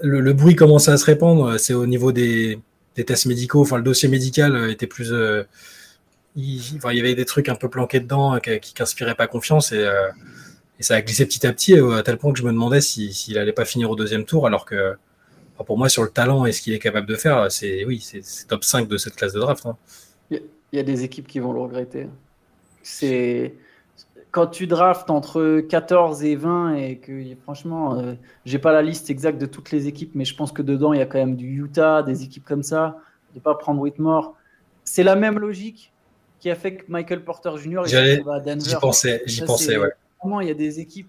le, 0.02 0.34
bruit 0.34 0.56
commence 0.56 0.88
à 0.90 0.98
se 0.98 1.06
répandre. 1.06 1.60
C'est 1.60 1.74
au 1.74 1.86
niveau 1.86 2.12
des, 2.12 2.60
tests 2.96 3.26
médicaux. 3.26 3.62
Enfin, 3.62 3.78
le 3.78 3.84
dossier 3.84 4.10
médical 4.10 4.72
était 4.72 4.88
plus. 4.88 5.14
Il, 6.36 6.58
y 6.58 7.00
avait 7.00 7.16
des 7.16 7.26
trucs 7.26 7.50
un 7.50 7.56
peu 7.56 7.70
planqués 7.70 8.00
dedans 8.00 8.40
qui 8.40 8.74
n'inspiraient 8.80 9.16
pas 9.16 9.28
confiance 9.28 9.72
et, 9.72 9.88
ça 10.80 10.96
a 10.96 11.02
glissé 11.02 11.26
petit 11.26 11.48
à 11.48 11.54
petit 11.54 11.80
à 11.80 12.04
tel 12.04 12.18
point 12.18 12.34
que 12.34 12.40
je 12.40 12.44
me 12.44 12.52
demandais 12.52 12.82
s'il 12.82 13.12
n'allait 13.30 13.40
allait 13.40 13.54
pas 13.54 13.64
finir 13.64 13.90
au 13.90 13.96
deuxième 13.96 14.26
tour 14.26 14.46
alors 14.46 14.66
que 14.66 14.98
pour 15.64 15.78
moi, 15.78 15.88
sur 15.88 16.04
le 16.04 16.10
talent 16.10 16.46
et 16.46 16.52
ce 16.52 16.62
qu'il 16.62 16.74
est 16.74 16.80
capable 16.80 17.08
de 17.08 17.16
faire, 17.16 17.50
c'est 17.52 17.86
oui, 17.86 18.02
c'est 18.02 18.48
top 18.48 18.64
5 18.64 18.88
de 18.88 18.98
cette 18.98 19.16
classe 19.16 19.34
de 19.34 19.40
draft. 19.40 19.66
Hein. 19.66 19.78
Il 20.32 20.42
y 20.74 20.80
a 20.80 20.84
des 20.84 21.04
équipes 21.04 21.28
qui 21.28 21.40
vont 21.40 21.54
le 21.54 21.62
regretter. 21.62 22.08
C'est 22.84 23.54
quand 24.36 24.48
tu 24.48 24.68
draftes 24.68 25.10
entre 25.10 25.62
14 25.62 26.26
et 26.26 26.36
20 26.36 26.76
et 26.76 26.98
que 26.98 27.24
franchement, 27.44 27.98
euh, 27.98 28.16
j'ai 28.44 28.60
pas 28.60 28.74
la 28.74 28.82
liste 28.82 29.10
exacte 29.10 29.40
de 29.40 29.46
toutes 29.46 29.72
les 29.72 29.88
équipes, 29.88 30.12
mais 30.14 30.26
je 30.26 30.36
pense 30.36 30.52
que 30.52 30.62
dedans 30.62 30.92
il 30.92 31.00
y 31.00 31.02
a 31.02 31.06
quand 31.06 31.20
même 31.20 31.38
du 31.38 31.48
Utah, 31.64 32.04
des 32.04 32.24
équipes 32.24 32.44
comme 32.44 32.64
ça, 32.64 32.98
de 33.34 33.40
pas 33.40 33.56
prendre 33.56 33.80
Whitmore. 33.80 34.36
C'est 34.84 35.04
la 35.04 35.16
même 35.16 35.40
logique 35.40 35.94
qui 36.42 36.50
a 36.50 36.56
fait 36.56 36.76
que 36.76 36.84
Michael 36.90 37.24
Porter 37.24 37.52
Jr. 37.58 37.80
à 37.80 38.40
Denver. 38.42 38.60
J'y 38.60 38.76
pensais, 38.76 39.24
j'y 39.26 39.42
pensais, 39.42 39.78
ouais. 39.78 39.94
Vraiment, 40.22 40.42
il 40.42 40.50
y 40.50 40.52
a 40.52 40.56
des 40.56 40.82
équipes. 40.82 41.08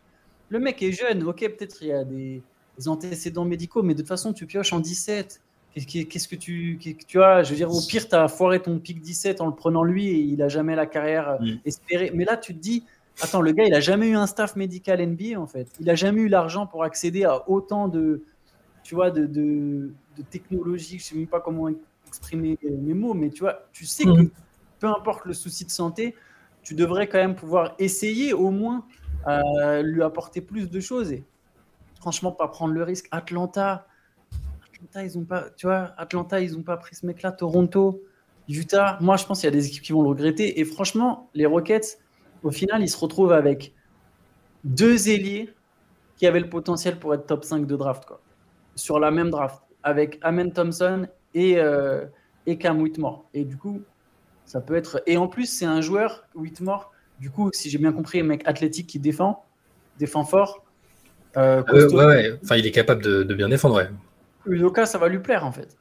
Le 0.49 0.61
mec 0.61 0.81
est 0.83 0.93
jeune, 0.93 1.24
ok, 1.24 1.41
peut-être 1.41 1.83
il 1.83 1.89
y 1.89 1.93
a 1.93 2.05
des 2.05 2.43
des 2.79 2.89
antécédents 2.89 3.45
médicaux, 3.45 3.83
mais 3.83 3.95
de 3.95 4.01
toute 4.01 4.09
façon, 4.09 4.33
tu 4.33 4.47
pioches 4.47 4.72
en 4.72 4.81
17. 4.81 5.41
Qu'est-ce 5.74 6.27
que 6.27 6.37
tu, 6.37 6.79
tu 7.07 7.22
as? 7.22 7.43
Je 7.43 7.51
veux 7.51 7.57
dire, 7.57 7.70
au 7.70 7.81
pire, 7.87 8.09
tu 8.09 8.14
as 8.14 8.29
foiré 8.29 8.62
ton 8.62 8.79
pic 8.79 9.01
17 9.01 9.43
en 9.43 9.47
le 9.47 9.55
prenant 9.55 9.83
lui 9.83 10.09
et 10.09 10.18
il 10.18 10.41
a 10.41 10.49
jamais 10.49 10.74
la 10.74 10.87
carrière 10.87 11.33
euh, 11.33 11.39
mm. 11.45 11.61
espérée. 11.66 12.12
Mais 12.14 12.24
là, 12.24 12.39
tu 12.39 12.55
te 12.55 12.59
dis, 12.59 12.85
attends, 13.21 13.41
le 13.41 13.53
gars, 13.53 13.64
il 13.64 13.75
a 13.75 13.81
jamais 13.81 14.09
eu 14.09 14.17
un 14.17 14.27
staff 14.27 14.57
médical 14.57 15.05
NBA 15.05 15.39
en 15.39 15.47
fait. 15.47 15.69
Il 15.81 15.89
a 15.91 15.95
jamais 15.95 16.23
eu 16.23 16.29
l'argent 16.29 16.67
pour 16.67 16.85
accéder 16.85 17.25
à 17.25 17.49
autant 17.49 17.89
de, 17.89 18.25
tu 18.83 18.95
vois, 18.95 19.11
de, 19.11 19.27
de, 19.27 19.93
technologie. 20.31 20.99
Je 20.99 21.05
sais 21.05 21.14
même 21.14 21.27
pas 21.27 21.41
comment 21.41 21.69
exprimer 22.07 22.59
mes 22.62 22.95
mots, 22.95 23.14
mais 23.14 23.31
tu 23.31 23.41
vois, 23.41 23.67
tu 23.73 23.85
sais 23.85 24.05
que 24.05 24.23
mm. 24.23 24.31
peu 24.79 24.87
importe 24.87 25.25
le 25.25 25.35
souci 25.35 25.64
de 25.64 25.71
santé, 25.71 26.14
tu 26.62 26.75
devrais 26.75 27.07
quand 27.07 27.19
même 27.19 27.37
pouvoir 27.37 27.75
essayer 27.79 28.33
au 28.33 28.51
moins 28.51 28.85
à 29.25 29.83
lui 29.83 30.03
apporter 30.03 30.41
plus 30.41 30.71
de 30.71 30.81
choses. 30.81 31.12
Et 31.12 31.25
franchement, 32.01 32.33
pas 32.33 32.49
prendre 32.49 32.75
le 32.75 32.83
risque. 32.83 33.07
Atlanta, 33.11 33.87
Atlanta, 34.73 35.05
ils 35.05 35.19
ont 35.19 35.25
pas, 35.25 35.51
tu 35.57 35.67
vois, 35.67 35.95
Atlanta, 35.97 36.41
ils 36.41 36.57
ont 36.57 36.62
pas 36.62 36.77
pris 36.77 36.95
ce 36.95 37.07
mec-là. 37.07 37.33
Toronto, 37.33 38.03
Utah, 38.49 38.99
moi, 39.01 39.17
je 39.17 39.25
pense 39.25 39.41
qu'il 39.41 39.47
y 39.47 39.53
a 39.53 39.57
des 39.57 39.67
équipes 39.67 39.83
qui 39.83 39.93
vont 39.93 40.03
le 40.03 40.09
regretter. 40.09 40.61
Et 40.61 40.64
franchement, 40.64 41.31
les 41.35 41.47
Rockets, 41.47 41.99
au 42.47 42.51
final, 42.53 42.81
ils 42.83 42.89
se 42.89 42.97
retrouvent 42.97 43.33
avec 43.33 43.75
deux 44.63 45.09
ailiers 45.09 45.53
qui 46.17 46.27
avaient 46.27 46.41
le 46.41 46.49
potentiel 46.49 46.99
pour 46.99 47.13
être 47.13 47.27
top 47.27 47.45
5 47.45 47.67
de 47.67 47.77
draft, 47.77 48.05
quoi. 48.05 48.21
Sur 48.77 49.01
la 49.01 49.11
même 49.11 49.31
draft, 49.31 49.63
avec 49.83 50.19
Amen 50.23 50.53
Thompson 50.53 51.09
et, 51.35 51.59
euh, 51.59 52.05
et 52.47 52.57
Cam 52.57 52.81
Whitmore. 52.81 53.25
Et 53.35 53.45
du 53.45 53.57
coup, 53.57 53.83
ça 54.45 54.61
peut 54.61 54.77
être. 54.77 55.03
Et 55.07 55.17
en 55.17 55.27
plus, 55.27 55.47
c'est 55.47 55.65
un 55.65 55.81
joueur, 55.81 56.25
Whitmore, 56.35 56.93
du 57.19 57.31
coup, 57.31 57.51
si 57.53 57.69
j'ai 57.69 57.79
bien 57.79 57.93
compris, 57.93 58.21
un 58.21 58.25
mec 58.25 58.43
athlétique 58.47 58.87
qui 58.87 59.01
défend, 59.01 59.45
défend 59.99 60.25
fort. 60.25 60.65
Euh, 61.37 61.63
euh, 61.71 61.91
ouais, 61.91 62.05
ouais, 62.05 62.39
Enfin, 62.45 62.57
il 62.57 62.67
est 62.67 62.71
capable 62.71 63.03
de, 63.03 63.35
bien 63.35 63.49
défendre, 63.49 63.77
ouais. 63.77 63.89
Udoka, 64.47 64.87
ça 64.87 64.99
va 64.99 65.09
lui 65.09 65.19
plaire, 65.19 65.45
en 65.45 65.53
fait. 65.53 65.77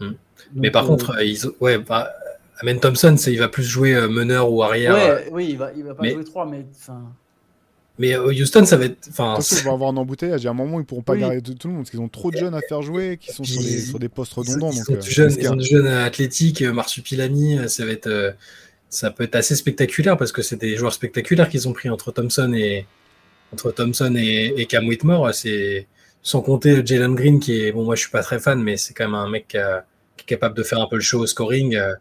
Hmm. 0.00 0.12
Mais 0.54 0.70
par 0.70 0.86
contre, 0.86 1.16
euh, 1.16 1.24
ils, 1.24 1.38
ouais, 1.60 1.78
bah, 1.78 2.12
Amen 2.60 2.80
Thompson, 2.80 3.14
il 3.26 3.38
va 3.38 3.48
plus 3.48 3.64
jouer 3.64 3.94
meneur 4.08 4.50
ou 4.50 4.62
arrière. 4.62 4.94
Ouais, 4.94 5.28
oui, 5.30 5.48
il 5.50 5.58
va, 5.58 5.72
il 5.76 5.84
va 5.84 5.94
pas 5.94 6.08
jouer 6.08 6.24
3, 6.24 6.46
mais. 6.46 6.64
Mais 7.98 8.16
Houston, 8.16 8.66
ça 8.66 8.76
va 8.76 8.86
être. 8.86 9.08
Enfin, 9.08 9.38
ils 9.40 9.64
vont 9.64 9.74
avoir 9.74 9.90
un 9.90 9.96
embouteillage. 9.96 10.44
À 10.44 10.50
un 10.50 10.54
moment, 10.54 10.80
ils 10.80 10.84
pourront 10.84 11.02
pas 11.02 11.16
garder 11.16 11.40
tout, 11.40 11.68
le 11.68 11.72
monde 11.72 11.82
parce 11.82 11.90
qu'ils 11.90 12.00
ont 12.00 12.08
trop 12.08 12.30
de 12.30 12.36
jeunes 12.36 12.54
à 12.54 12.60
faire 12.60 12.82
jouer, 12.82 13.16
qui 13.18 13.32
sont 13.32 13.44
sur, 13.44 13.62
sur, 13.62 13.98
des 13.98 14.08
postes 14.08 14.34
redondants. 14.34 14.70
Ils, 14.70 14.84
donc, 14.84 15.02
jeunes, 15.02 15.34
ils 15.38 15.48
ont 15.48 15.56
des 15.56 15.64
jeunes 15.64 15.86
athlétiques, 15.86 16.62
Marsupilami, 16.62 17.58
ça 17.68 17.86
va 17.86 17.92
être. 17.92 18.34
ça 18.90 19.10
peut 19.10 19.24
être 19.24 19.34
assez 19.34 19.56
spectaculaire 19.56 20.16
parce 20.18 20.32
que 20.32 20.42
c'est 20.42 20.60
des 20.60 20.76
joueurs 20.76 20.92
spectaculaires 20.92 21.48
qu'ils 21.48 21.68
ont 21.68 21.72
pris 21.72 21.88
entre 21.88 22.12
Thompson 22.12 22.52
et, 22.54 22.86
entre 23.52 23.70
Thompson 23.70 24.14
et, 24.16 24.66
Cam 24.68 24.86
Whitmore, 24.86 25.34
c'est 25.34 25.86
sans 26.22 26.42
compter 26.42 26.84
Jalen 26.84 27.14
Green 27.14 27.38
qui 27.38 27.60
est 27.60 27.72
bon 27.72 27.84
moi 27.84 27.94
je 27.94 28.00
suis 28.00 28.10
pas 28.10 28.22
très 28.22 28.40
fan 28.40 28.60
mais 28.60 28.76
c'est 28.76 28.94
quand 28.94 29.04
même 29.04 29.14
un 29.14 29.28
mec 29.28 29.46
qui, 29.48 29.56
est 29.58 30.26
capable 30.26 30.56
de 30.56 30.64
faire 30.64 30.80
un 30.80 30.88
peu 30.88 30.96
le 30.96 31.02
show 31.02 31.20
au 31.20 31.26
scoring. 31.26 31.76
Euh, 31.76 31.94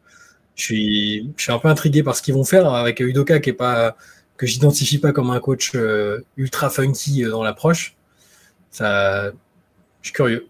je 0.56 0.64
suis 0.64 1.34
je 1.38 1.44
suis 1.44 1.52
un 1.52 1.60
peu 1.60 1.68
intrigué 1.68 2.04
par 2.04 2.16
ce 2.16 2.22
qu'ils 2.22 2.34
vont 2.34 2.44
faire 2.44 2.74
avec 2.74 3.00
Udoka 3.00 3.40
qui 3.40 3.52
est 3.52 3.54
pas 3.54 3.96
que 4.38 4.46
j'identifie 4.46 4.98
pas 5.00 5.12
comme 5.12 5.30
un 5.30 5.40
coach 5.40 5.72
euh, 5.76 6.22
ultra 6.38 6.70
funky 6.70 7.24
euh, 7.24 7.32
dans 7.32 7.44
l'approche. 7.44 7.96
Ça 8.72 9.32
je 10.02 10.10
suis 10.10 10.14
curieux. 10.14 10.48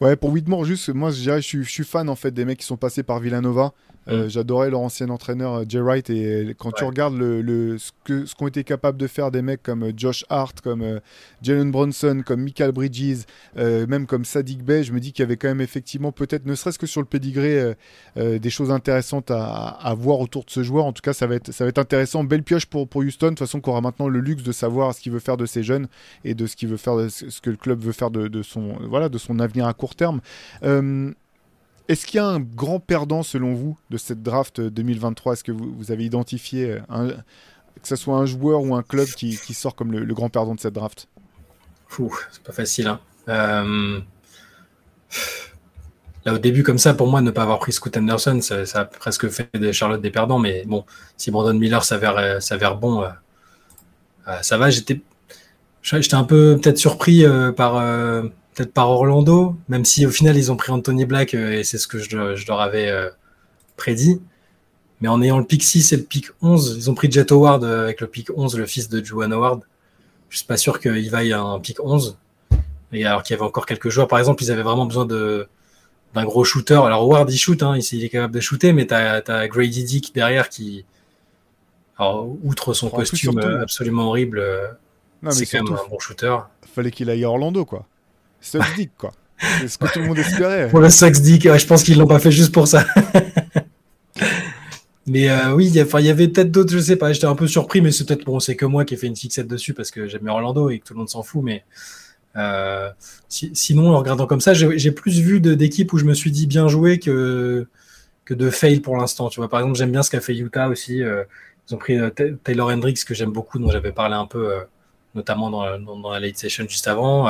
Ouais, 0.00 0.16
pour 0.16 0.30
Whitmore, 0.30 0.64
juste, 0.64 0.88
moi, 0.90 1.10
je 1.10 1.20
dirais, 1.20 1.42
je 1.42 1.46
suis, 1.46 1.62
je 1.62 1.70
suis 1.70 1.84
fan 1.84 2.08
en 2.08 2.16
fait 2.16 2.30
des 2.30 2.46
mecs 2.46 2.58
qui 2.58 2.66
sont 2.66 2.78
passés 2.78 3.02
par 3.02 3.20
Villanova. 3.20 3.72
Euh, 4.08 4.26
mm. 4.26 4.30
J'adorais 4.30 4.70
leur 4.70 4.80
ancien 4.80 5.08
entraîneur 5.10 5.54
euh, 5.54 5.64
Jay 5.68 5.80
Wright 5.80 6.08
et 6.10 6.54
quand 6.58 6.72
tu 6.72 6.84
regardes 6.84 7.16
le, 7.16 7.76
ce 7.78 7.90
qu'ont 8.06 8.24
ce 8.26 8.48
été 8.48 8.64
capables 8.64 8.98
de 8.98 9.06
faire 9.06 9.30
des 9.30 9.42
mecs 9.42 9.62
comme 9.62 9.84
euh, 9.84 9.92
Josh 9.96 10.24
Hart, 10.28 10.60
comme 10.60 11.00
Jalen 11.42 11.70
Bronson, 11.70 12.22
comme 12.24 12.42
Michael 12.42 12.72
Bridges, 12.72 13.24
même 13.56 14.06
comme 14.06 14.24
Sadiq 14.24 14.62
Bey, 14.62 14.82
je 14.82 14.92
me 14.92 15.00
dis 15.00 15.12
qu'il 15.12 15.22
y 15.22 15.26
avait 15.26 15.36
quand 15.36 15.48
même 15.48 15.60
effectivement 15.60 16.12
peut-être, 16.12 16.46
ne 16.46 16.54
serait-ce 16.54 16.78
que 16.78 16.86
sur 16.86 17.00
le 17.00 17.06
pédigré, 17.06 17.74
des 18.16 18.50
choses 18.50 18.70
intéressantes 18.70 19.30
à, 19.30 19.68
à, 19.68 19.94
voir 19.94 20.20
autour 20.20 20.44
de 20.44 20.50
ce 20.50 20.62
joueur. 20.62 20.84
En 20.84 20.92
tout 20.92 21.02
cas, 21.02 21.12
ça 21.12 21.26
va 21.26 21.36
être, 21.36 21.52
ça 21.52 21.64
va 21.64 21.68
être 21.68 21.78
intéressant. 21.78 22.24
Belle 22.24 22.42
pioche 22.42 22.66
pour, 22.66 22.88
pour 22.88 23.02
Houston, 23.02 23.26
de 23.26 23.30
toute 23.30 23.40
façon, 23.40 23.60
qu'on 23.60 23.72
aura 23.72 23.80
maintenant 23.80 24.08
le 24.08 24.20
luxe 24.20 24.42
de 24.42 24.52
savoir 24.52 24.94
ce 24.94 25.00
qu'il 25.00 25.12
veut 25.12 25.18
faire 25.18 25.36
de 25.36 25.46
ses 25.46 25.62
jeunes 25.62 25.88
et 26.24 26.34
de 26.34 26.46
ce 26.46 26.56
qu'il 26.56 26.68
veut 26.68 26.76
faire, 26.76 26.96
ce 27.10 27.40
que 27.40 27.50
le 27.50 27.56
club 27.56 27.80
veut 27.80 27.92
faire 27.92 28.10
de, 28.10 28.28
de, 28.28 28.42
son, 28.42 28.76
voilà, 28.88 29.08
de 29.08 29.18
son 29.18 29.38
avenir 29.38 29.66
à 29.66 29.74
court 29.74 29.94
terme. 29.94 30.20
Est-ce 31.90 32.06
qu'il 32.06 32.18
y 32.18 32.20
a 32.20 32.26
un 32.26 32.38
grand 32.38 32.78
perdant 32.78 33.24
selon 33.24 33.52
vous 33.52 33.76
de 33.90 33.96
cette 33.96 34.22
draft 34.22 34.60
2023 34.60 35.32
Est-ce 35.32 35.42
que 35.42 35.50
vous, 35.50 35.90
avez 35.90 36.04
identifié 36.04 36.78
un, 36.88 37.08
que 37.08 37.88
ce 37.88 37.96
soit 37.96 38.16
un 38.16 38.26
joueur 38.26 38.62
ou 38.62 38.76
un 38.76 38.84
club 38.84 39.08
qui, 39.08 39.34
sort 39.54 39.74
comme 39.74 39.90
le, 39.90 40.14
grand 40.14 40.28
perdant 40.28 40.54
de 40.54 40.60
cette 40.60 40.74
draft? 40.74 41.08
C'est 41.88 42.44
pas 42.44 42.52
facile. 42.52 42.86
Hein. 42.86 43.00
Euh, 43.28 43.98
là, 46.24 46.34
au 46.34 46.38
début, 46.38 46.62
comme 46.62 46.78
ça, 46.78 46.94
pour 46.94 47.08
moi, 47.08 47.22
ne 47.22 47.32
pas 47.32 47.42
avoir 47.42 47.58
pris 47.58 47.72
Scott 47.72 47.96
Anderson, 47.96 48.40
ça, 48.40 48.62
a 48.74 48.84
presque 48.84 49.28
fait 49.28 49.50
de 49.52 49.72
Charlotte 49.72 50.00
des 50.00 50.12
perdants. 50.12 50.38
Mais 50.38 50.62
bon, 50.66 50.84
si 51.16 51.32
Brandon 51.32 51.58
Miller 51.58 51.82
s'avère 51.82 52.76
bon, 52.76 53.02
euh, 53.02 53.08
euh, 54.28 54.42
ça 54.42 54.58
va. 54.58 54.70
J'étais 54.70 55.02
un 56.12 56.22
peu 56.22 56.56
peut-être 56.62 56.78
surpris 56.78 57.24
par 57.56 57.82
peut-être 58.54 58.72
par 58.72 58.90
Orlando, 58.90 59.56
même 59.68 59.84
si 59.84 60.06
au 60.06 60.10
final 60.10 60.36
ils 60.36 60.50
ont 60.50 60.56
pris 60.56 60.72
Anthony 60.72 61.04
Black 61.04 61.34
euh, 61.34 61.52
et 61.52 61.64
c'est 61.64 61.78
ce 61.78 61.86
que 61.86 61.98
je, 61.98 62.16
leur 62.16 62.60
avais 62.60 62.88
euh, 62.88 63.10
prédit. 63.76 64.20
Mais 65.00 65.08
en 65.08 65.22
ayant 65.22 65.38
le 65.38 65.44
pick 65.44 65.62
6 65.62 65.92
et 65.92 65.96
le 65.96 66.02
pick 66.02 66.26
11, 66.42 66.76
ils 66.76 66.90
ont 66.90 66.94
pris 66.94 67.10
Jet 67.10 67.32
Howard 67.32 67.64
euh, 67.64 67.84
avec 67.84 68.00
le 68.00 68.06
pick 68.06 68.28
11, 68.36 68.58
le 68.58 68.66
fils 68.66 68.88
de 68.88 69.02
Juwan 69.02 69.32
Howard. 69.32 69.62
Je 70.28 70.38
suis 70.38 70.46
pas 70.46 70.56
sûr 70.56 70.78
qu'il 70.78 71.10
vaille 71.10 71.32
un 71.32 71.58
pick 71.58 71.82
11. 71.82 72.18
Et 72.92 73.04
alors 73.06 73.22
qu'il 73.22 73.34
y 73.34 73.38
avait 73.38 73.46
encore 73.46 73.66
quelques 73.66 73.88
joueurs, 73.88 74.08
par 74.08 74.18
exemple, 74.18 74.42
ils 74.42 74.50
avaient 74.50 74.62
vraiment 74.62 74.86
besoin 74.86 75.06
de 75.06 75.48
d'un 76.12 76.24
gros 76.24 76.42
shooter. 76.42 76.74
Alors 76.74 77.02
Howard 77.02 77.30
il 77.30 77.38
shoot, 77.38 77.62
hein, 77.62 77.78
il, 77.78 78.04
est 78.04 78.08
capable 78.08 78.34
de 78.34 78.40
shooter, 78.40 78.72
mais 78.72 78.84
tu 78.84 78.94
as, 78.94 79.48
Grady 79.48 79.84
Dick 79.84 80.12
derrière 80.12 80.48
qui, 80.48 80.84
alors, 81.96 82.28
outre 82.42 82.74
son 82.74 82.90
costume 82.90 83.38
absolument 83.38 84.08
horrible, 84.08 84.42
c'est 85.30 85.46
quand 85.46 85.62
même 85.62 85.72
un 85.72 85.88
bon 85.88 86.00
shooter. 86.00 86.36
Fallait 86.74 86.90
qu'il 86.90 87.08
aille 87.10 87.24
à 87.24 87.30
Orlando, 87.30 87.64
quoi. 87.64 87.86
Sucks 88.40 88.74
Dick, 88.76 88.90
quoi. 88.96 89.12
C'est 89.60 89.68
ce 89.68 89.78
que 89.78 89.92
tout 89.92 90.00
le 90.00 90.06
monde 90.06 90.18
espérait. 90.18 90.68
Pour 90.68 90.80
le 90.80 90.90
Sucks 90.90 91.20
Dick, 91.20 91.44
je 91.44 91.66
pense 91.66 91.82
qu'ils 91.82 91.98
l'ont 91.98 92.06
pas 92.06 92.18
fait 92.18 92.30
juste 92.30 92.52
pour 92.52 92.68
ça. 92.68 92.84
mais 95.06 95.30
euh, 95.30 95.54
oui, 95.54 95.66
il 95.66 95.74
y, 95.74 96.10
avait 96.10 96.28
peut-être 96.28 96.50
d'autres, 96.50 96.72
je 96.72 96.78
sais 96.78 96.96
pas. 96.96 97.12
J'étais 97.12 97.26
un 97.26 97.34
peu 97.34 97.46
surpris, 97.46 97.80
mais 97.80 97.90
c'est 97.90 98.06
peut-être 98.06 98.24
bon, 98.24 98.40
c'est 98.40 98.56
que 98.56 98.66
moi 98.66 98.84
qui 98.84 98.94
ai 98.94 98.96
fait 98.96 99.06
une 99.06 99.16
fixette 99.16 99.46
dessus 99.46 99.72
parce 99.72 99.90
que 99.90 100.06
j'aime 100.06 100.28
Orlando 100.28 100.70
et 100.70 100.78
que 100.78 100.84
tout 100.84 100.94
le 100.94 100.98
monde 100.98 101.08
s'en 101.08 101.22
fout. 101.22 101.42
Mais 101.42 101.64
euh, 102.36 102.90
sinon, 103.28 103.94
en 103.94 103.98
regardant 103.98 104.26
comme 104.26 104.40
ça, 104.40 104.54
j'ai 104.54 104.92
plus 104.92 105.20
vu 105.20 105.40
d'équipes 105.40 105.92
où 105.92 105.98
je 105.98 106.04
me 106.04 106.14
suis 106.14 106.30
dit 106.30 106.46
bien 106.46 106.68
joué 106.68 106.98
que, 106.98 107.66
que 108.24 108.34
de 108.34 108.50
fail 108.50 108.80
pour 108.80 108.96
l'instant. 108.96 109.30
Tu 109.30 109.40
vois, 109.40 109.48
par 109.48 109.60
exemple, 109.60 109.78
j'aime 109.78 109.92
bien 109.92 110.02
ce 110.02 110.10
qu'a 110.10 110.20
fait 110.20 110.36
Utah 110.36 110.68
aussi. 110.68 111.02
Euh, 111.02 111.24
ils 111.68 111.74
ont 111.74 111.78
pris 111.78 111.98
Taylor 112.44 112.68
Hendricks 112.68 113.04
que 113.04 113.14
j'aime 113.14 113.32
beaucoup, 113.32 113.58
dont 113.58 113.70
j'avais 113.70 113.92
parlé 113.92 114.16
un 114.16 114.26
peu 114.26 114.52
notamment 115.14 115.50
dans, 115.50 115.78
dans, 115.78 116.10
la 116.10 116.20
late 116.20 116.36
session 116.36 116.64
juste 116.68 116.88
avant. 116.88 117.28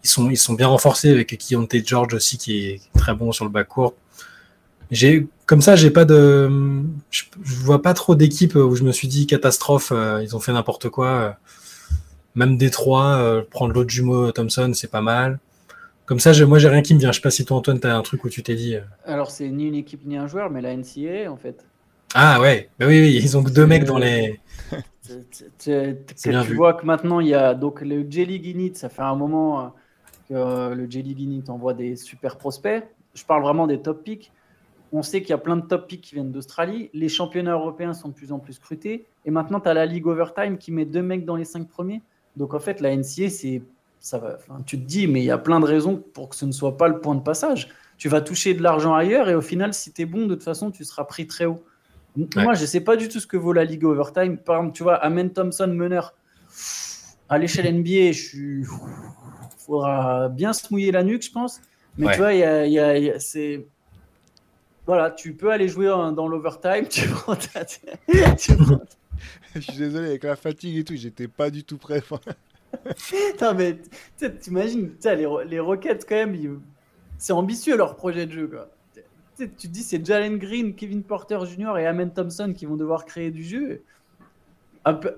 Euh, 0.00 0.04
ils, 0.04 0.08
sont, 0.08 0.30
ils 0.30 0.36
sont 0.36 0.54
bien 0.54 0.68
renforcés 0.68 1.10
avec 1.10 1.36
Keontae 1.36 1.84
George 1.84 2.14
aussi, 2.14 2.38
qui 2.38 2.66
est 2.66 2.80
très 2.96 3.14
bon 3.14 3.32
sur 3.32 3.44
le 3.44 3.50
bas 3.50 3.64
court. 3.64 3.94
J'ai, 4.90 5.28
comme 5.46 5.60
ça, 5.60 5.76
j'ai 5.76 5.90
pas 5.90 6.04
de, 6.04 6.50
je, 7.10 7.24
vois 7.42 7.80
pas 7.80 7.94
trop 7.94 8.14
d'équipes 8.14 8.56
où 8.56 8.74
je 8.74 8.82
me 8.82 8.92
suis 8.92 9.06
dit 9.06 9.26
catastrophe, 9.26 9.92
euh, 9.92 10.20
ils 10.22 10.34
ont 10.34 10.40
fait 10.40 10.52
n'importe 10.52 10.88
quoi. 10.88 11.06
Euh. 11.06 11.30
même 12.34 12.56
Détroit, 12.56 13.44
prendre 13.50 13.72
l'autre 13.72 13.90
jumeau 13.90 14.32
Thompson, 14.32 14.72
c'est 14.74 14.90
pas 14.90 15.00
mal. 15.00 15.38
Comme 16.06 16.18
ça, 16.18 16.32
moi, 16.44 16.58
j'ai 16.58 16.68
rien 16.68 16.82
qui 16.82 16.94
me 16.94 16.98
vient. 16.98 17.12
Je 17.12 17.16
sais 17.16 17.22
pas 17.22 17.30
si 17.30 17.44
toi, 17.44 17.58
Antoine, 17.58 17.78
tu 17.78 17.86
as 17.86 17.96
un 17.96 18.02
truc 18.02 18.24
où 18.24 18.28
tu 18.28 18.42
t'es 18.42 18.56
dit. 18.56 18.74
Alors, 19.04 19.30
c'est 19.30 19.48
ni 19.48 19.68
une 19.68 19.76
équipe 19.76 20.04
ni 20.04 20.16
un 20.16 20.26
joueur, 20.26 20.50
mais 20.50 20.60
la 20.60 20.74
NCA, 20.76 21.30
en 21.30 21.36
fait. 21.36 21.64
Ah 22.14 22.40
ouais, 22.40 22.68
bah 22.76 22.86
oui, 22.88 23.00
oui, 23.00 23.20
ils 23.22 23.36
ont 23.36 23.44
que 23.44 23.50
deux 23.50 23.66
mecs 23.66 23.84
dans 23.84 23.98
les 23.98 24.40
tu 25.58 26.54
vois 26.54 26.74
que 26.74 26.86
maintenant, 26.86 27.20
il 27.20 27.28
y 27.28 27.34
a 27.34 27.54
donc 27.54 27.80
le 27.80 28.06
Jelly 28.08 28.40
Guinea, 28.40 28.70
ça 28.74 28.88
fait 28.88 29.02
un 29.02 29.14
moment 29.14 29.72
que 30.30 30.74
le 30.74 30.90
Jelly 30.90 31.14
Guinea 31.14 31.42
envoie 31.48 31.74
des 31.74 31.96
super 31.96 32.36
prospects. 32.38 32.84
Je 33.14 33.24
parle 33.24 33.42
vraiment 33.42 33.66
des 33.66 33.80
top 33.80 34.04
picks. 34.04 34.32
On 34.92 35.02
sait 35.02 35.20
qu'il 35.20 35.30
y 35.30 35.34
a 35.34 35.38
plein 35.38 35.56
de 35.56 35.66
top 35.66 35.88
picks 35.88 36.00
qui 36.00 36.14
viennent 36.14 36.32
d'Australie. 36.32 36.90
Les 36.94 37.08
championnats 37.08 37.52
européens 37.52 37.94
sont 37.94 38.08
de 38.08 38.14
plus 38.14 38.32
en 38.32 38.38
plus 38.38 38.54
scrutés. 38.54 39.06
Et 39.24 39.30
maintenant, 39.30 39.60
tu 39.60 39.68
as 39.68 39.74
la 39.74 39.86
Ligue 39.86 40.06
Overtime 40.06 40.56
qui 40.58 40.72
met 40.72 40.84
deux 40.84 41.02
mecs 41.02 41.24
dans 41.24 41.36
les 41.36 41.44
cinq 41.44 41.68
premiers. 41.68 42.02
Donc, 42.36 42.54
en 42.54 42.60
fait, 42.60 42.80
la 42.80 42.96
NCA, 42.96 43.28
c'est. 43.28 43.62
Ça 44.02 44.16
va, 44.16 44.38
tu 44.64 44.80
te 44.80 44.86
dis, 44.86 45.06
mais 45.06 45.20
il 45.20 45.26
y 45.26 45.30
a 45.30 45.36
plein 45.36 45.60
de 45.60 45.66
raisons 45.66 46.02
pour 46.14 46.30
que 46.30 46.36
ce 46.36 46.46
ne 46.46 46.52
soit 46.52 46.78
pas 46.78 46.88
le 46.88 47.00
point 47.00 47.14
de 47.14 47.20
passage. 47.20 47.68
Tu 47.98 48.08
vas 48.08 48.22
toucher 48.22 48.54
de 48.54 48.62
l'argent 48.62 48.94
ailleurs 48.94 49.28
et 49.28 49.34
au 49.34 49.42
final, 49.42 49.74
si 49.74 49.92
tu 49.92 50.00
es 50.00 50.04
bon, 50.06 50.24
de 50.24 50.34
toute 50.34 50.42
façon, 50.42 50.70
tu 50.70 50.84
seras 50.84 51.04
pris 51.04 51.26
très 51.26 51.44
haut. 51.44 51.62
Moi, 52.16 52.54
je 52.54 52.62
ne 52.62 52.66
sais 52.66 52.80
pas 52.80 52.96
du 52.96 53.08
tout 53.08 53.20
ce 53.20 53.26
que 53.26 53.36
vaut 53.36 53.52
la 53.52 53.64
Ligue 53.64 53.84
Overtime. 53.84 54.38
Par 54.38 54.56
exemple, 54.56 54.74
tu 54.74 54.82
vois, 54.84 54.94
Amen 54.94 55.30
Thompson, 55.30 55.66
meneur. 55.66 56.14
À 57.28 57.36
l'échelle 57.36 57.70
NBA, 57.74 58.12
je 58.12 58.22
suis. 58.22 58.64
Faudra 59.76 60.28
bien 60.28 60.52
se 60.52 60.66
mouiller 60.70 60.92
la 60.92 61.02
nuque, 61.02 61.22
je 61.22 61.32
pense. 61.32 61.60
Mais 61.96 62.12
tu 62.12 62.18
vois, 62.18 62.34
il 62.34 62.72
y 62.72 62.78
a, 62.78 63.18
c'est 63.18 63.66
voilà, 64.86 65.10
tu 65.10 65.34
peux 65.34 65.52
aller 65.52 65.68
jouer 65.68 65.86
dans 65.86 66.26
l'overtime. 66.26 66.88
Tu 66.88 67.02
Je 69.54 69.60
suis 69.60 69.78
désolé, 69.78 70.08
avec 70.08 70.24
la 70.24 70.36
fatigue 70.36 70.78
et 70.78 70.84
tout, 70.84 70.96
j'étais 70.96 71.28
pas 71.28 71.50
du 71.50 71.64
tout 71.64 71.76
prêt. 71.76 72.02
non, 73.40 73.54
mais 73.54 73.78
t'imagines, 74.40 74.94
les, 75.04 75.28
les 75.46 75.60
Rockets, 75.60 76.06
quand 76.08 76.16
même, 76.16 76.60
c'est 77.18 77.32
ambitieux 77.32 77.76
leur 77.76 77.96
projet 77.96 78.26
de 78.26 78.32
jeu. 78.32 78.48
Quoi. 78.48 78.68
Tu 79.36 79.48
te 79.48 79.66
dis, 79.68 79.82
c'est 79.82 80.04
Jalen 80.04 80.38
Green, 80.38 80.74
Kevin 80.74 81.02
Porter 81.02 81.38
Jr. 81.44 81.78
et 81.78 81.86
Amen 81.86 82.12
Thompson 82.12 82.52
qui 82.56 82.66
vont 82.66 82.76
devoir 82.76 83.04
créer 83.04 83.30
du 83.30 83.44
jeu. 83.44 83.82
Un 84.84 84.94
peu... 84.94 85.14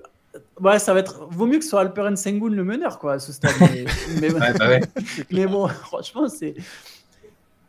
Ouais, 0.59 0.79
ça 0.79 0.93
va 0.93 0.99
être. 0.99 1.27
Vaut 1.29 1.45
mieux 1.45 1.57
que 1.57 1.63
ce 1.63 1.71
soit 1.71 1.81
Alperen 1.81 2.15
Sengun 2.15 2.49
le 2.49 2.63
meneur, 2.63 2.99
quoi, 2.99 3.13
à 3.13 3.19
ce 3.19 3.31
stade. 3.31 3.53
Mais, 4.19 4.29
bah 4.31 4.79
mais 5.31 5.45
bon, 5.47 5.67
franchement, 5.67 6.27
c'est. 6.27 6.55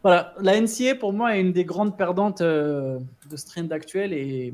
Voilà, 0.02 0.34
la 0.40 0.60
NCA 0.60 0.96
pour 0.96 1.14
moi 1.14 1.36
est 1.36 1.40
une 1.40 1.52
des 1.52 1.64
grandes 1.64 1.96
perdantes 1.96 2.42
euh, 2.42 2.98
de 3.30 3.36
ce 3.36 3.46
trend 3.46 3.70
actuel 3.70 4.12
et 4.12 4.52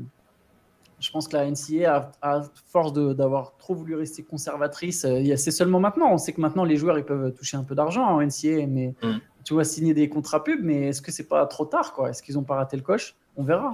je 1.01 1.11
pense 1.11 1.27
que 1.27 1.35
la 1.35 1.49
NCA, 1.49 2.13
à, 2.21 2.41
force 2.67 2.93
d'avoir 2.93 3.57
trop 3.57 3.75
voulu 3.75 3.95
rester 3.95 4.23
conservatrice, 4.23 5.03
euh, 5.03 5.35
c'est 5.35 5.51
seulement 5.51 5.81
maintenant. 5.81 6.13
On 6.13 6.17
sait 6.17 6.31
que 6.31 6.39
maintenant 6.39 6.63
les 6.63 6.77
joueurs 6.77 6.97
ils 6.97 7.03
peuvent 7.03 7.33
toucher 7.33 7.57
un 7.57 7.63
peu 7.63 7.75
d'argent 7.75 8.05
en 8.05 8.21
NCA, 8.21 8.65
mais 8.67 8.93
mm. 9.03 9.19
tu 9.43 9.53
vois 9.53 9.65
signer 9.65 9.93
des 9.93 10.07
contrats 10.07 10.41
pubs, 10.41 10.61
mais 10.61 10.87
est-ce 10.87 11.01
que 11.01 11.11
c'est 11.11 11.27
pas 11.27 11.45
trop 11.47 11.65
tard 11.65 11.91
quoi? 11.91 12.09
Est-ce 12.09 12.23
qu'ils 12.23 12.37
ont 12.37 12.43
pas 12.43 12.55
raté 12.55 12.77
le 12.77 12.83
coche? 12.83 13.15
On 13.35 13.43
verra. 13.43 13.73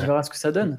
On 0.00 0.04
verra 0.04 0.22
ce 0.22 0.30
que 0.30 0.38
ça 0.38 0.52
donne. 0.52 0.78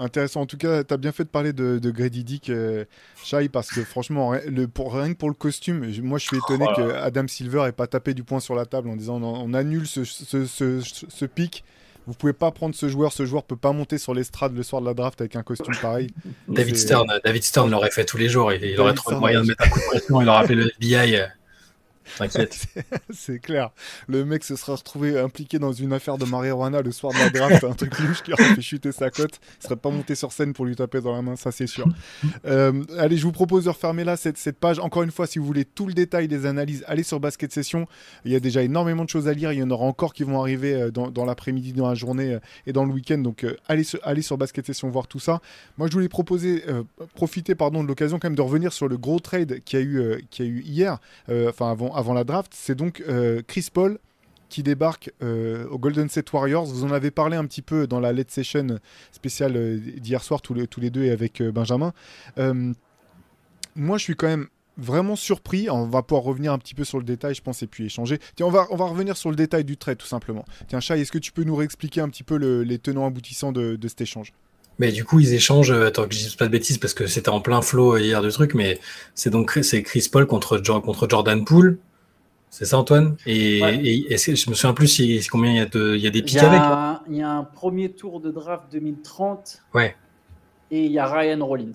Intéressant. 0.00 0.40
En 0.40 0.46
tout 0.46 0.56
cas, 0.56 0.82
tu 0.82 0.92
as 0.92 0.96
bien 0.96 1.12
fait 1.12 1.22
de 1.22 1.28
parler 1.28 1.52
de, 1.52 1.78
de 1.78 1.90
Grady 1.90 2.24
Dick, 2.24 2.50
euh, 2.50 2.84
Shai, 3.22 3.48
parce 3.48 3.70
que 3.70 3.84
franchement, 3.84 4.32
le, 4.46 4.66
pour, 4.66 4.92
rien 4.92 5.12
que 5.12 5.18
pour 5.18 5.28
le 5.28 5.36
costume, 5.36 5.88
moi 6.02 6.18
je 6.18 6.26
suis 6.26 6.36
étonné 6.36 6.66
oh 6.68 6.74
que 6.76 6.94
Adam 6.94 7.28
Silver 7.28 7.66
ait 7.68 7.72
pas 7.72 7.86
tapé 7.86 8.12
du 8.12 8.24
poing 8.24 8.40
sur 8.40 8.56
la 8.56 8.66
table 8.66 8.88
en 8.90 8.96
disant 8.96 9.22
on, 9.22 9.54
annule 9.54 9.86
ce, 9.86 10.04
ce, 10.04 10.46
ce, 10.46 11.24
pic. 11.26 11.62
Vous 12.08 12.14
pouvez 12.14 12.32
pas 12.32 12.50
prendre 12.50 12.74
ce 12.74 12.88
joueur, 12.88 13.12
ce 13.12 13.24
joueur 13.24 13.44
peut 13.44 13.56
pas 13.56 13.72
monter 13.72 13.98
sur 13.98 14.14
l'estrade 14.14 14.54
le 14.54 14.64
soir 14.64 14.82
de 14.82 14.86
la 14.86 14.94
draft 14.94 15.20
avec 15.20 15.36
un 15.36 15.44
costume 15.44 15.74
pareil. 15.80 16.10
David 16.48 16.76
Stern, 16.76 17.06
David 17.24 17.44
Stern 17.44 17.70
l'aurait 17.70 17.92
fait 17.92 18.04
tous 18.04 18.18
les 18.18 18.28
jours. 18.28 18.52
Il, 18.52 18.78
aurait 18.80 18.94
trouvé 18.94 19.14
le 19.14 19.20
moyen 19.20 19.42
de 19.42 19.46
mettre 19.46 19.64
un 19.64 19.68
coup 19.68 19.78
de 19.78 19.84
pression. 19.84 20.20
Il 20.20 20.28
aurait 20.28 20.40
appelé 20.40 20.56
le 20.56 20.70
FBI. 20.70 21.22
Euh, 22.20 22.46
c'est 23.10 23.38
clair. 23.38 23.70
Le 24.08 24.24
mec 24.24 24.44
se 24.44 24.56
sera 24.56 24.74
retrouvé 24.74 25.18
impliqué 25.18 25.58
dans 25.58 25.72
une 25.72 25.92
affaire 25.92 26.18
de 26.18 26.24
marijuana 26.24 26.82
le 26.82 26.92
soir 26.92 27.12
de 27.12 27.18
la 27.18 27.30
draft, 27.30 27.64
un 27.64 27.72
truc 27.72 27.98
louche 27.98 28.22
qui 28.22 28.32
aurait 28.32 28.54
fait 28.54 28.62
chuter 28.62 28.92
sa 28.92 29.10
cote. 29.10 29.40
Il 29.60 29.64
serait 29.64 29.76
pas 29.76 29.90
monté 29.90 30.14
sur 30.14 30.32
scène 30.32 30.52
pour 30.52 30.64
lui 30.64 30.76
taper 30.76 31.00
dans 31.00 31.14
la 31.14 31.22
main, 31.22 31.36
ça 31.36 31.52
c'est 31.52 31.66
sûr. 31.66 31.86
Euh, 32.46 32.82
allez, 32.98 33.16
je 33.16 33.24
vous 33.24 33.32
propose 33.32 33.64
de 33.64 33.70
refermer 33.70 34.04
là 34.04 34.16
cette, 34.16 34.58
page. 34.58 34.78
Encore 34.78 35.02
une 35.02 35.10
fois, 35.10 35.26
si 35.26 35.38
vous 35.38 35.44
voulez 35.44 35.64
tout 35.64 35.86
le 35.86 35.94
détail 35.94 36.28
des 36.28 36.46
analyses, 36.46 36.84
allez 36.86 37.02
sur 37.02 37.20
Basket 37.20 37.52
Session. 37.52 37.86
Il 38.24 38.32
y 38.32 38.36
a 38.36 38.40
déjà 38.40 38.62
énormément 38.62 39.04
de 39.04 39.08
choses 39.08 39.28
à 39.28 39.32
lire. 39.32 39.52
Il 39.52 39.58
y 39.58 39.62
en 39.62 39.70
aura 39.70 39.84
encore 39.84 40.12
qui 40.12 40.24
vont 40.24 40.40
arriver 40.40 40.74
euh, 40.74 40.90
dans, 40.90 41.24
l'après-midi, 41.24 41.72
dans 41.72 41.88
la 41.88 41.94
journée 41.94 42.34
euh, 42.34 42.40
et 42.66 42.72
dans 42.72 42.84
le 42.84 42.92
week-end. 42.92 43.18
Donc 43.18 43.46
allez, 43.68 43.84
sur, 43.84 43.98
allez 44.02 44.22
sur 44.22 44.38
Basket 44.38 44.66
Session 44.66 44.88
voir 44.90 45.06
tout 45.06 45.20
ça. 45.20 45.40
Moi, 45.78 45.88
je 45.88 45.92
voulais 45.92 46.08
proposer, 46.08 46.62
profiter 47.14 47.54
pardon, 47.54 47.82
de 47.82 47.88
l'occasion 47.88 48.18
quand 48.18 48.28
même 48.28 48.36
de 48.36 48.42
revenir 48.42 48.72
sur 48.72 48.88
le 48.88 48.96
gros 48.96 49.20
trade 49.20 49.60
qui 49.64 49.76
a 49.76 49.80
eu, 49.80 50.24
qui 50.30 50.42
a 50.42 50.44
eu 50.44 50.62
hier, 50.62 50.98
enfin 51.28 51.70
avant 51.70 51.93
avant 51.94 52.14
la 52.14 52.24
draft, 52.24 52.52
c'est 52.54 52.74
donc 52.74 53.02
euh, 53.08 53.42
Chris 53.46 53.68
Paul 53.72 53.98
qui 54.48 54.62
débarque 54.62 55.10
euh, 55.22 55.66
au 55.68 55.78
Golden 55.78 56.08
State 56.08 56.32
Warriors. 56.32 56.66
Vous 56.66 56.84
en 56.84 56.92
avez 56.92 57.10
parlé 57.10 57.36
un 57.36 57.44
petit 57.46 57.62
peu 57.62 57.86
dans 57.86 57.98
la 57.98 58.12
late 58.12 58.30
session 58.30 58.78
spéciale 59.10 59.56
euh, 59.56 59.78
d'hier 59.78 60.22
soir, 60.22 60.42
tous 60.42 60.54
les, 60.54 60.90
deux 60.90 61.04
et 61.04 61.10
avec 61.10 61.42
Benjamin. 61.42 61.92
moi, 63.74 63.98
je 63.98 64.02
suis 64.04 64.14
quand 64.14 64.28
même 64.28 64.46
vraiment 64.76 65.16
surpris. 65.16 65.68
On 65.70 65.86
va 65.86 66.02
pouvoir 66.02 66.24
revenir 66.24 66.52
un 66.52 66.58
petit 66.58 66.74
peu 66.74 66.84
sur 66.84 66.98
le 66.98 67.04
détail, 67.04 67.34
je 67.34 67.42
pense, 67.42 67.62
et 67.62 67.66
puis 67.66 67.86
échanger. 67.86 68.18
Tiens, 68.36 68.46
on 68.46 68.50
va, 68.50 68.64
revenir 68.64 69.16
sur 69.16 69.30
le 69.30 69.36
détail 69.36 69.64
du 69.64 69.76
trade, 69.76 69.98
tout 69.98 70.06
simplement. 70.06 70.44
Tiens, 70.68 70.80
Chai, 70.80 71.00
est-ce 71.00 71.12
que 71.12 71.18
tu 71.18 71.32
peux 71.32 71.44
nous 71.44 71.56
réexpliquer 71.56 72.00
un 72.00 72.08
petit 72.08 72.24
peu 72.24 72.36
les 72.36 72.78
tenants 72.78 73.06
aboutissants 73.06 73.52
de, 73.52 73.78
cet 73.88 74.02
échange? 74.02 74.32
Mais 74.78 74.92
du 74.92 75.04
coup, 75.04 75.20
ils 75.20 75.34
échangent, 75.34 75.72
attends 75.72 76.06
que 76.06 76.14
je 76.14 76.18
dise 76.18 76.36
pas 76.36 76.46
de 76.46 76.50
bêtises 76.50 76.78
parce 76.78 76.94
que 76.94 77.06
c'était 77.06 77.28
en 77.28 77.40
plein 77.40 77.62
flow 77.62 77.96
hier 77.96 78.22
de 78.22 78.30
trucs, 78.30 78.54
mais 78.54 78.78
c'est 79.14 79.30
donc 79.30 79.58
c'est 79.62 79.82
Chris 79.82 80.08
Paul 80.10 80.26
contre, 80.26 80.58
contre 80.58 81.08
Jordan 81.08 81.44
Poole, 81.44 81.78
c'est 82.56 82.66
ça, 82.66 82.78
Antoine? 82.78 83.16
Et, 83.26 83.58
je 83.58 84.48
me 84.48 84.54
souviens 84.54 84.74
plus 84.74 84.86
si, 84.86 85.26
combien 85.28 85.50
il 85.50 85.56
y, 85.56 85.60
a 85.60 85.66
de, 85.66 85.96
il 85.96 86.00
y 86.00 86.06
a 86.06 86.10
des 86.10 86.22
pics 86.22 86.38
avec. 86.38 86.62
il 87.08 87.16
y 87.16 87.22
a 87.22 87.28
un 87.28 87.42
premier 87.42 87.90
tour 87.90 88.20
de 88.20 88.30
draft 88.30 88.66
2030. 88.70 89.60
Ouais. 89.74 89.96
Et 90.70 90.84
il 90.84 90.92
y 90.92 91.00
a 91.00 91.06
Ryan 91.08 91.44
Rollins. 91.44 91.72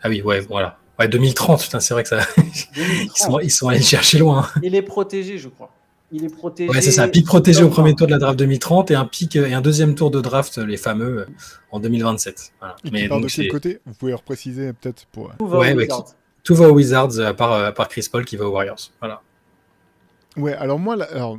Ah 0.00 0.08
oui, 0.08 0.22
ouais, 0.22 0.38
voilà. 0.38 0.78
Ouais, 1.00 1.08
2030, 1.08 1.80
c'est 1.80 1.94
vrai 1.94 2.04
que 2.04 2.10
ça. 2.10 2.20
ils, 2.76 3.10
sont, 3.16 3.40
ils 3.40 3.50
sont 3.50 3.66
allés 3.66 3.82
chercher 3.82 4.18
loin. 4.18 4.46
Il 4.62 4.76
est 4.76 4.82
protégé, 4.82 5.36
je 5.36 5.48
crois. 5.48 5.72
Il 6.10 6.24
est 6.24 6.34
protégé. 6.34 6.70
Ouais, 6.70 6.80
c'est 6.80 6.90
ça. 6.90 7.02
Un 7.02 7.08
pic 7.08 7.26
protégé 7.26 7.62
au 7.62 7.68
premier 7.68 7.94
tour 7.94 8.06
de 8.06 8.12
la 8.12 8.18
draft 8.18 8.38
2030 8.38 8.90
et 8.90 8.94
un 8.94 9.04
pic 9.04 9.36
et 9.36 9.52
un 9.52 9.60
deuxième 9.60 9.94
tour 9.94 10.10
de 10.10 10.20
draft, 10.20 10.56
les 10.58 10.78
fameux, 10.78 11.26
en 11.70 11.80
2027. 11.80 12.52
Voilà. 12.60 12.76
Mais 12.90 13.08
donc, 13.08 13.24
de 13.24 13.28
quel 13.28 13.48
côté? 13.48 13.80
Vous 13.84 13.94
pouvez 13.94 14.14
repréciser 14.14 14.72
peut-être 14.72 15.06
pour. 15.12 15.30
Tout 15.38 15.46
va, 15.46 15.58
ouais, 15.58 15.74
Wizards. 15.74 16.14
tout 16.44 16.54
va 16.54 16.68
aux 16.68 16.72
Wizards 16.72 17.20
à 17.20 17.34
part, 17.34 17.52
à 17.52 17.72
part 17.72 17.88
Chris 17.88 18.08
Paul 18.10 18.24
qui 18.24 18.36
va 18.36 18.46
aux 18.46 18.52
Warriors. 18.52 18.90
Voilà. 19.00 19.20
Ouais, 20.36 20.54
alors 20.54 20.78
moi, 20.78 20.96
alors, 21.10 21.38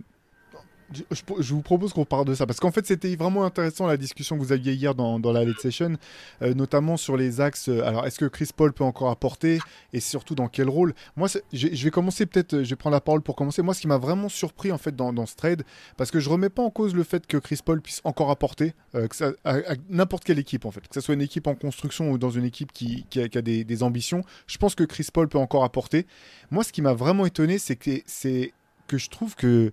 je, 0.92 1.54
vous 1.54 1.62
propose 1.62 1.94
qu'on 1.94 2.06
parle 2.06 2.26
de 2.26 2.34
ça 2.34 2.46
parce 2.46 2.60
qu'en 2.60 2.72
fait 2.72 2.86
c'était 2.86 3.16
vraiment 3.16 3.46
intéressant 3.46 3.88
la 3.88 3.98
discussion 3.98 4.38
que 4.38 4.44
vous 4.44 4.52
aviez 4.52 4.74
hier 4.74 4.96
dans, 4.96 5.20
la 5.20 5.46
late 5.46 5.60
session, 5.60 5.98
euh, 6.42 6.54
notamment 6.54 6.98
sur 6.98 7.18
les 7.18 7.42
axes. 7.42 7.70
Euh, 7.70 7.86
alors 7.86 8.06
est-ce 8.06 8.20
que 8.20 8.26
Chris 8.26 8.50
Paul 8.56 8.74
peut 8.74 8.84
encore 8.84 9.10
apporter 9.10 9.60
et 9.94 10.00
surtout 10.00 10.36
dans 10.36 10.48
quel 10.48 10.70
rôle? 10.70 10.94
Moi 11.16 11.28
je, 11.54 11.68
vais 11.68 11.92
commencer 11.92 12.26
peut-être, 12.26 12.64
je 12.64 12.70
vais 12.70 12.76
prendre 12.76 12.96
la 12.96 13.02
parole 13.02 13.22
pour 13.22 13.36
commencer. 13.36 13.62
Moi 13.62 13.74
ce 13.74 13.82
qui 13.82 13.88
m'a 13.88 13.98
vraiment 13.98 14.30
surpris 14.30 14.72
en 14.72 14.78
fait 14.78 14.96
dans, 14.96 15.26
ce 15.26 15.36
trade, 15.36 15.64
parce 15.98 16.12
que 16.12 16.20
je 16.20 16.30
remets 16.30 16.50
pas 16.50 16.64
en 16.64 16.70
cause 16.70 16.96
le 16.96 17.04
fait 17.04 17.28
que 17.28 17.38
Chris 17.38 17.60
Paul 17.64 17.82
puisse 17.82 18.02
encore 18.04 18.32
apporter 18.32 18.74
euh, 18.96 19.08
à, 19.44 19.58
n'importe 19.90 20.24
quelle 20.24 20.40
équipe 20.40 20.66
en 20.66 20.72
fait, 20.72 20.82
que 20.82 20.94
ce 20.94 21.02
soit 21.02 21.14
une 21.14 21.22
équipe 21.22 21.48
en 21.48 21.56
construction 21.56 22.12
ou 22.12 22.18
dans 22.18 22.32
une 22.32 22.46
équipe 22.46 22.72
qui, 22.72 23.06
a, 23.16 23.42
des, 23.42 23.84
ambitions. 23.84 24.24
Je 24.48 24.58
pense 24.58 24.76
que 24.76 24.84
Chris 24.84 25.08
Paul 25.14 25.28
peut 25.28 25.38
encore 25.38 25.64
apporter. 25.64 26.08
Moi 26.52 26.64
ce 26.64 26.72
qui 26.72 26.82
m'a 26.82 26.94
vraiment 26.94 27.26
étonné 27.26 27.58
c'est 27.60 27.76
que 27.76 28.98
je 28.98 29.10
trouve 29.10 29.36
que 29.36 29.72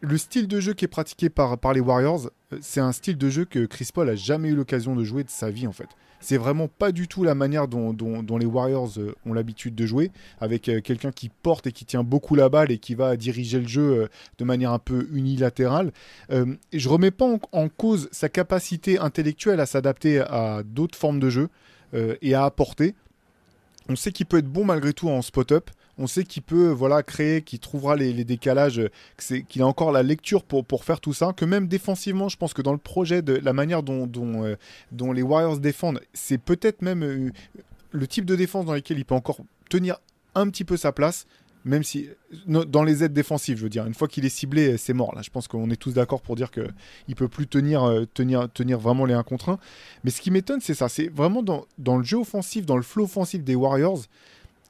le 0.00 0.18
style 0.18 0.48
de 0.48 0.60
jeu 0.60 0.72
qui 0.72 0.84
est 0.84 0.88
pratiqué 0.88 1.28
par, 1.28 1.58
par 1.58 1.72
les 1.72 1.80
Warriors, 1.80 2.30
euh, 2.52 2.58
c'est 2.60 2.80
un 2.80 2.92
style 2.92 3.18
de 3.18 3.28
jeu 3.28 3.44
que 3.44 3.66
Chris 3.66 3.88
Paul 3.92 4.08
a 4.08 4.14
jamais 4.14 4.48
eu 4.48 4.54
l'occasion 4.54 4.96
de 4.96 5.04
jouer 5.04 5.24
de 5.24 5.30
sa 5.30 5.50
vie 5.50 5.66
en 5.66 5.72
fait. 5.72 5.88
C'est 6.22 6.36
vraiment 6.36 6.68
pas 6.68 6.92
du 6.92 7.08
tout 7.08 7.24
la 7.24 7.34
manière 7.34 7.66
dont, 7.66 7.94
les 8.38 8.46
Warriors 8.46 8.98
euh, 8.98 9.14
ont 9.24 9.32
l'habitude 9.32 9.74
de 9.74 9.86
jouer, 9.86 10.10
avec 10.40 10.68
euh, 10.68 10.80
quelqu'un 10.82 11.12
qui 11.12 11.30
porte 11.30 11.66
et 11.66 11.72
qui 11.72 11.86
tient 11.86 12.02
beaucoup 12.02 12.34
la 12.34 12.48
balle 12.48 12.70
et 12.70 12.78
qui 12.78 12.94
va 12.94 13.16
diriger 13.16 13.60
le 13.60 13.68
jeu 13.68 14.08
de 14.38 14.44
manière 14.44 14.72
un 14.72 14.78
peu 14.78 15.08
unilatérale. 15.12 15.92
et 16.30 16.78
je 16.78 16.88
remets 16.88 17.10
pas 17.10 17.26
en, 17.52 17.68
cause 17.68 18.08
sa 18.12 18.28
capacité 18.28 18.98
intellectuelle 18.98 19.60
à 19.60 19.66
s'adapter 19.66 20.20
à 20.20 20.62
d'autres 20.64 20.98
formes 20.98 21.20
de 21.20 21.30
jeu 21.30 21.48
et 21.94 22.34
à 22.34 22.44
apporter. 22.44 22.94
On 23.88 23.96
sait 23.96 24.12
qu'il 24.12 24.26
peut 24.26 24.38
être 24.38 24.46
bon 24.46 24.64
malgré 24.64 24.92
tout 24.92 25.08
en 25.08 25.22
spot-up 25.22 25.70
on 26.00 26.06
sait 26.06 26.24
qu'il 26.24 26.42
peut 26.42 26.70
voilà 26.70 27.02
créer, 27.02 27.42
qu'il 27.42 27.60
trouvera 27.60 27.94
les, 27.94 28.24
décalages, 28.24 28.80
qu'il 29.48 29.62
a 29.62 29.66
encore 29.66 29.92
la 29.92 30.02
lecture 30.02 30.42
pour, 30.42 30.64
pour 30.64 30.82
faire 30.84 30.98
tout 30.98 31.12
ça, 31.12 31.32
que 31.36 31.44
même 31.44 31.68
défensivement, 31.68 32.28
je 32.28 32.38
pense 32.38 32.54
que 32.54 32.62
dans 32.62 32.72
le 32.72 32.78
projet 32.78 33.20
de 33.20 33.34
la 33.34 33.52
manière 33.52 33.82
dont, 33.82 34.06
dont, 34.06 34.44
euh, 34.44 35.12
les 35.12 35.22
Warriors 35.22 35.58
défendent, 35.58 36.00
c'est 36.14 36.38
peut-être 36.38 36.80
même 36.80 37.04
euh, 37.04 37.30
le 37.92 38.06
type 38.06 38.24
de 38.24 38.34
défense 38.34 38.64
dans 38.64 38.72
lequel 38.72 38.98
il 38.98 39.04
peut 39.04 39.14
encore 39.14 39.40
tenir 39.68 39.98
un 40.34 40.48
petit 40.48 40.64
peu 40.64 40.76
sa 40.76 40.90
place. 40.90 41.26
Même 41.66 41.82
si 41.82 42.08
dans 42.46 42.82
les 42.82 43.04
aides 43.04 43.12
défensives, 43.12 43.58
je 43.58 43.64
veux 43.64 43.68
dire, 43.68 43.84
une 43.84 43.92
fois 43.92 44.08
qu'il 44.08 44.24
est 44.24 44.30
ciblé, 44.30 44.78
c'est 44.78 44.94
mort. 44.94 45.14
Là, 45.14 45.20
je 45.20 45.28
pense 45.28 45.46
qu'on 45.46 45.68
est 45.68 45.76
tous 45.76 45.92
d'accord 45.92 46.22
pour 46.22 46.34
dire 46.34 46.50
que 46.50 46.66
il 47.06 47.14
peut 47.14 47.28
plus 47.28 47.46
tenir, 47.46 47.84
euh, 47.84 48.06
tenir, 48.14 48.50
tenir 48.50 48.78
vraiment 48.78 49.04
les 49.04 49.12
1 49.12 49.22
contre 49.24 49.50
1. 49.50 49.58
Mais 50.02 50.10
ce 50.10 50.22
qui 50.22 50.30
m'étonne, 50.30 50.62
c'est 50.62 50.72
ça. 50.72 50.88
C'est 50.88 51.08
vraiment 51.08 51.42
dans, 51.42 51.66
dans 51.76 51.98
le 51.98 52.02
jeu 52.02 52.16
offensif, 52.16 52.64
dans 52.64 52.78
le 52.78 52.82
flow 52.82 53.04
offensif 53.04 53.44
des 53.44 53.54
Warriors, 53.54 54.00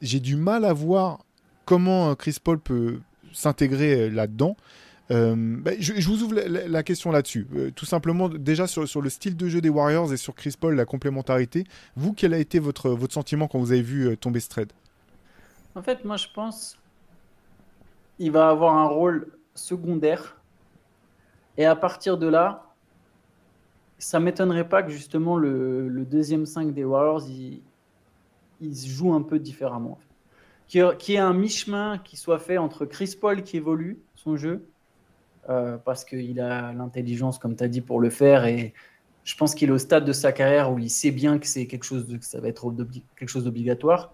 j'ai 0.01 0.21
du 0.21 0.37
mal 0.37 0.65
à 0.65 0.73
voir 0.73 1.25
comment 1.65 2.11
euh, 2.11 2.15
Chris 2.15 2.37
Paul 2.43 2.59
peut 2.59 3.01
s'intégrer 3.33 4.03
euh, 4.03 4.11
là-dedans. 4.11 4.57
bah, 5.11 5.73
je, 5.79 6.07
vous 6.09 6.23
ouvre 6.23 6.35
la, 6.35 6.83
question 6.83 7.11
là-dessus. 7.11 7.47
tout 7.75 7.87
simplement, 7.87 8.29
déjà 8.29 8.67
sur, 8.67 8.89
sur, 8.89 9.03
le 9.03 9.11
style 9.11 9.37
de 9.37 9.49
jeu 9.49 9.61
des 9.61 9.69
Warriors 9.69 10.13
et 10.13 10.17
sur 10.17 10.35
Chris 10.35 10.55
Paul, 10.59 10.77
la 10.77 10.85
complémentarité. 10.85 11.65
Vous, 11.97 12.13
quel 12.13 12.33
a 12.33 12.39
été 12.39 12.61
votre, 12.61 12.91
votre 12.91 13.13
sentiment 13.13 13.49
quand 13.49 13.59
vous 13.59 13.73
avez 13.73 13.83
vu 13.83 14.17
tomber 14.17 14.39
ce 14.41 14.49
trade? 14.49 14.73
En 15.75 15.83
fait, 15.83 16.05
moi, 16.05 16.17
je 16.17 16.27
pense 16.33 16.77
il 18.21 18.31
va 18.31 18.51
avoir 18.51 18.77
un 18.77 18.87
rôle 18.87 19.33
secondaire. 19.55 20.37
Et 21.57 21.65
à 21.65 21.75
partir 21.75 22.19
de 22.19 22.29
là, 22.29 22.67
ça 23.99 24.21
m'étonnerait 24.21 24.69
pas 24.69 24.83
que 24.83 24.91
justement 24.91 25.37
le, 25.37 26.05
deuxième 26.05 26.47
5 26.47 26.73
des 26.73 26.85
Warriors, 26.85 27.23
il 28.61 28.77
se 28.77 28.89
joue 28.89 29.13
un 29.15 29.23
peu 29.23 29.39
différemment. 29.39 29.99
Qu'il 30.69 30.83
y 31.09 31.13
ait 31.13 31.19
un 31.19 31.35
mi-chemin 31.35 31.99
qui 31.99 32.17
soit 32.17 32.39
fait 32.39 32.59
entre 32.59 32.87
Chris 32.87 33.17
Paul 33.21 33.43
qui 33.43 33.57
évolue 33.57 33.99
son 34.15 34.37
jeu, 34.37 34.69
euh, 35.49 35.79
parce 35.79 36.05
qu'il 36.05 36.41
a 36.41 36.73
l'intelligence, 36.73 37.39
comme 37.39 37.57
tu 37.57 37.65
as 37.65 37.69
dit, 37.69 37.81
pour 37.81 38.01
le 38.01 38.11
faire. 38.11 38.45
Et 38.45 38.73
je 39.25 39.35
pense 39.37 39.55
qu'il 39.55 39.71
est 39.71 39.73
au 39.73 39.79
stade 39.79 40.05
de 40.05 40.13
sa 40.13 40.33
carrière 40.33 40.73
où 40.73 40.79
il 40.79 40.91
sait 40.91 41.11
bien 41.11 41.39
que 41.39 41.47
c'est 41.47 41.67
quelque 41.67 41.85
chose 41.85 42.07
de, 42.07 42.19
que 42.19 42.25
ça 42.25 42.41
va 42.41 42.49
être 42.49 42.73
quelque 43.17 43.29
chose 43.29 43.45
d'obligatoire. 43.45 44.13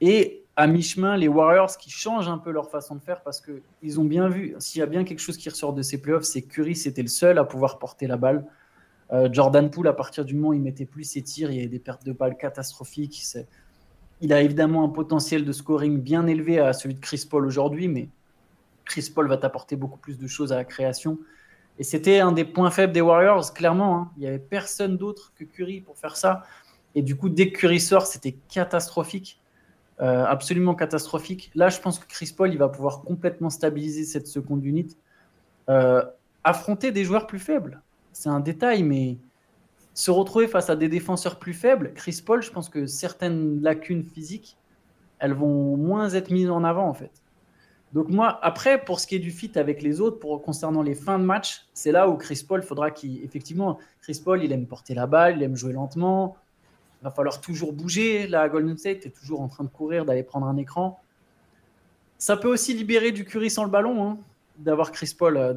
Et 0.00 0.44
à 0.56 0.66
mi-chemin, 0.66 1.16
les 1.16 1.28
Warriors 1.28 1.76
qui 1.78 1.90
changent 1.90 2.28
un 2.28 2.38
peu 2.38 2.50
leur 2.50 2.70
façon 2.70 2.94
de 2.94 3.00
faire 3.00 3.22
parce 3.22 3.40
qu'ils 3.40 4.00
ont 4.00 4.04
bien 4.04 4.28
vu, 4.28 4.54
s'il 4.58 4.80
y 4.80 4.82
a 4.82 4.86
bien 4.86 5.04
quelque 5.04 5.20
chose 5.20 5.36
qui 5.36 5.48
ressort 5.48 5.72
de 5.72 5.82
ces 5.82 6.00
playoffs, 6.00 6.24
c'est 6.24 6.42
que 6.42 6.52
Curry, 6.52 6.76
c'était 6.76 7.02
le 7.02 7.08
seul 7.08 7.38
à 7.38 7.44
pouvoir 7.44 7.78
porter 7.78 8.06
la 8.06 8.16
balle. 8.16 8.44
Euh, 9.12 9.28
Jordan 9.30 9.70
Poole, 9.70 9.88
à 9.88 9.92
partir 9.92 10.24
du 10.24 10.34
moment 10.34 10.48
où 10.48 10.54
il 10.54 10.62
mettait 10.62 10.86
plus 10.86 11.04
ses 11.04 11.22
tirs, 11.22 11.50
il 11.50 11.56
y 11.56 11.60
avait 11.60 11.68
des 11.68 11.78
pertes 11.78 12.04
de 12.04 12.12
balles 12.12 12.36
catastrophiques. 12.36 13.22
Il 14.20 14.32
a 14.32 14.40
évidemment 14.40 14.84
un 14.84 14.88
potentiel 14.88 15.44
de 15.44 15.52
scoring 15.52 16.00
bien 16.00 16.26
élevé 16.26 16.58
à 16.58 16.72
celui 16.72 16.94
de 16.94 17.00
Chris 17.00 17.26
Paul 17.28 17.44
aujourd'hui, 17.44 17.88
mais 17.88 18.08
Chris 18.84 19.10
Paul 19.14 19.28
va 19.28 19.36
t'apporter 19.36 19.76
beaucoup 19.76 19.98
plus 19.98 20.18
de 20.18 20.26
choses 20.26 20.52
à 20.52 20.56
la 20.56 20.64
création. 20.64 21.18
Et 21.78 21.84
c'était 21.84 22.20
un 22.20 22.32
des 22.32 22.44
points 22.44 22.70
faibles 22.70 22.92
des 22.92 23.00
Warriors, 23.00 23.52
clairement. 23.52 23.96
Hein. 23.96 24.10
Il 24.16 24.20
n'y 24.20 24.26
avait 24.26 24.38
personne 24.38 24.96
d'autre 24.96 25.32
que 25.36 25.44
Curry 25.44 25.80
pour 25.80 25.96
faire 25.96 26.16
ça. 26.16 26.42
Et 26.94 27.02
du 27.02 27.16
coup, 27.16 27.28
dès 27.28 27.50
que 27.50 27.58
Curry 27.58 27.80
sort, 27.80 28.06
c'était 28.06 28.36
catastrophique. 28.48 29.40
Euh, 30.00 30.24
absolument 30.24 30.74
catastrophique. 30.74 31.50
Là, 31.54 31.68
je 31.68 31.80
pense 31.80 31.98
que 31.98 32.06
Chris 32.06 32.32
Paul, 32.36 32.52
il 32.52 32.58
va 32.58 32.68
pouvoir 32.68 33.02
complètement 33.02 33.50
stabiliser 33.50 34.04
cette 34.04 34.26
seconde 34.26 34.64
unité. 34.64 34.96
Euh, 35.68 36.02
affronter 36.44 36.90
des 36.90 37.04
joueurs 37.04 37.26
plus 37.26 37.38
faibles, 37.38 37.80
c'est 38.12 38.28
un 38.28 38.40
détail, 38.40 38.82
mais 38.82 39.18
se 39.94 40.10
retrouver 40.10 40.48
face 40.48 40.70
à 40.70 40.76
des 40.76 40.88
défenseurs 40.88 41.38
plus 41.38 41.52
faibles, 41.52 41.92
Chris 41.94 42.22
Paul, 42.24 42.42
je 42.42 42.50
pense 42.50 42.68
que 42.68 42.86
certaines 42.86 43.60
lacunes 43.60 44.04
physiques, 44.04 44.56
elles 45.18 45.34
vont 45.34 45.76
moins 45.76 46.10
être 46.10 46.30
mises 46.30 46.50
en 46.50 46.64
avant 46.64 46.88
en 46.88 46.94
fait. 46.94 47.12
Donc 47.92 48.08
moi, 48.08 48.38
après, 48.42 48.82
pour 48.82 49.00
ce 49.00 49.06
qui 49.06 49.16
est 49.16 49.20
du 49.20 49.30
fit 49.30 49.52
avec 49.56 49.82
les 49.82 50.00
autres, 50.00 50.18
concernant 50.38 50.82
les 50.82 50.94
fins 50.94 51.18
de 51.18 51.24
match, 51.24 51.66
c'est 51.74 51.92
là 51.92 52.08
où 52.08 52.16
Chris 52.16 52.42
Paul 52.46 52.62
faudra 52.62 52.90
qu'il, 52.90 53.22
effectivement, 53.22 53.78
Chris 54.00 54.20
Paul, 54.24 54.42
il 54.42 54.50
aime 54.50 54.66
porter 54.66 54.94
la 54.94 55.06
balle, 55.06 55.36
il 55.36 55.42
aime 55.42 55.56
jouer 55.56 55.74
lentement, 55.74 56.36
il 57.00 57.04
va 57.04 57.10
falloir 57.10 57.40
toujours 57.40 57.74
bouger. 57.74 58.26
La 58.28 58.48
Golden 58.48 58.78
State 58.78 59.04
est 59.04 59.10
toujours 59.10 59.42
en 59.42 59.48
train 59.48 59.64
de 59.64 59.68
courir, 59.68 60.06
d'aller 60.06 60.22
prendre 60.22 60.46
un 60.46 60.56
écran. 60.56 61.00
Ça 62.16 62.38
peut 62.38 62.48
aussi 62.48 62.72
libérer 62.72 63.12
du 63.12 63.26
Curry 63.26 63.50
sans 63.50 63.64
le 63.64 63.70
ballon, 63.70 64.02
hein, 64.02 64.18
d'avoir 64.56 64.90
Chris 64.90 65.14
Paul. 65.18 65.36
Euh, 65.36 65.52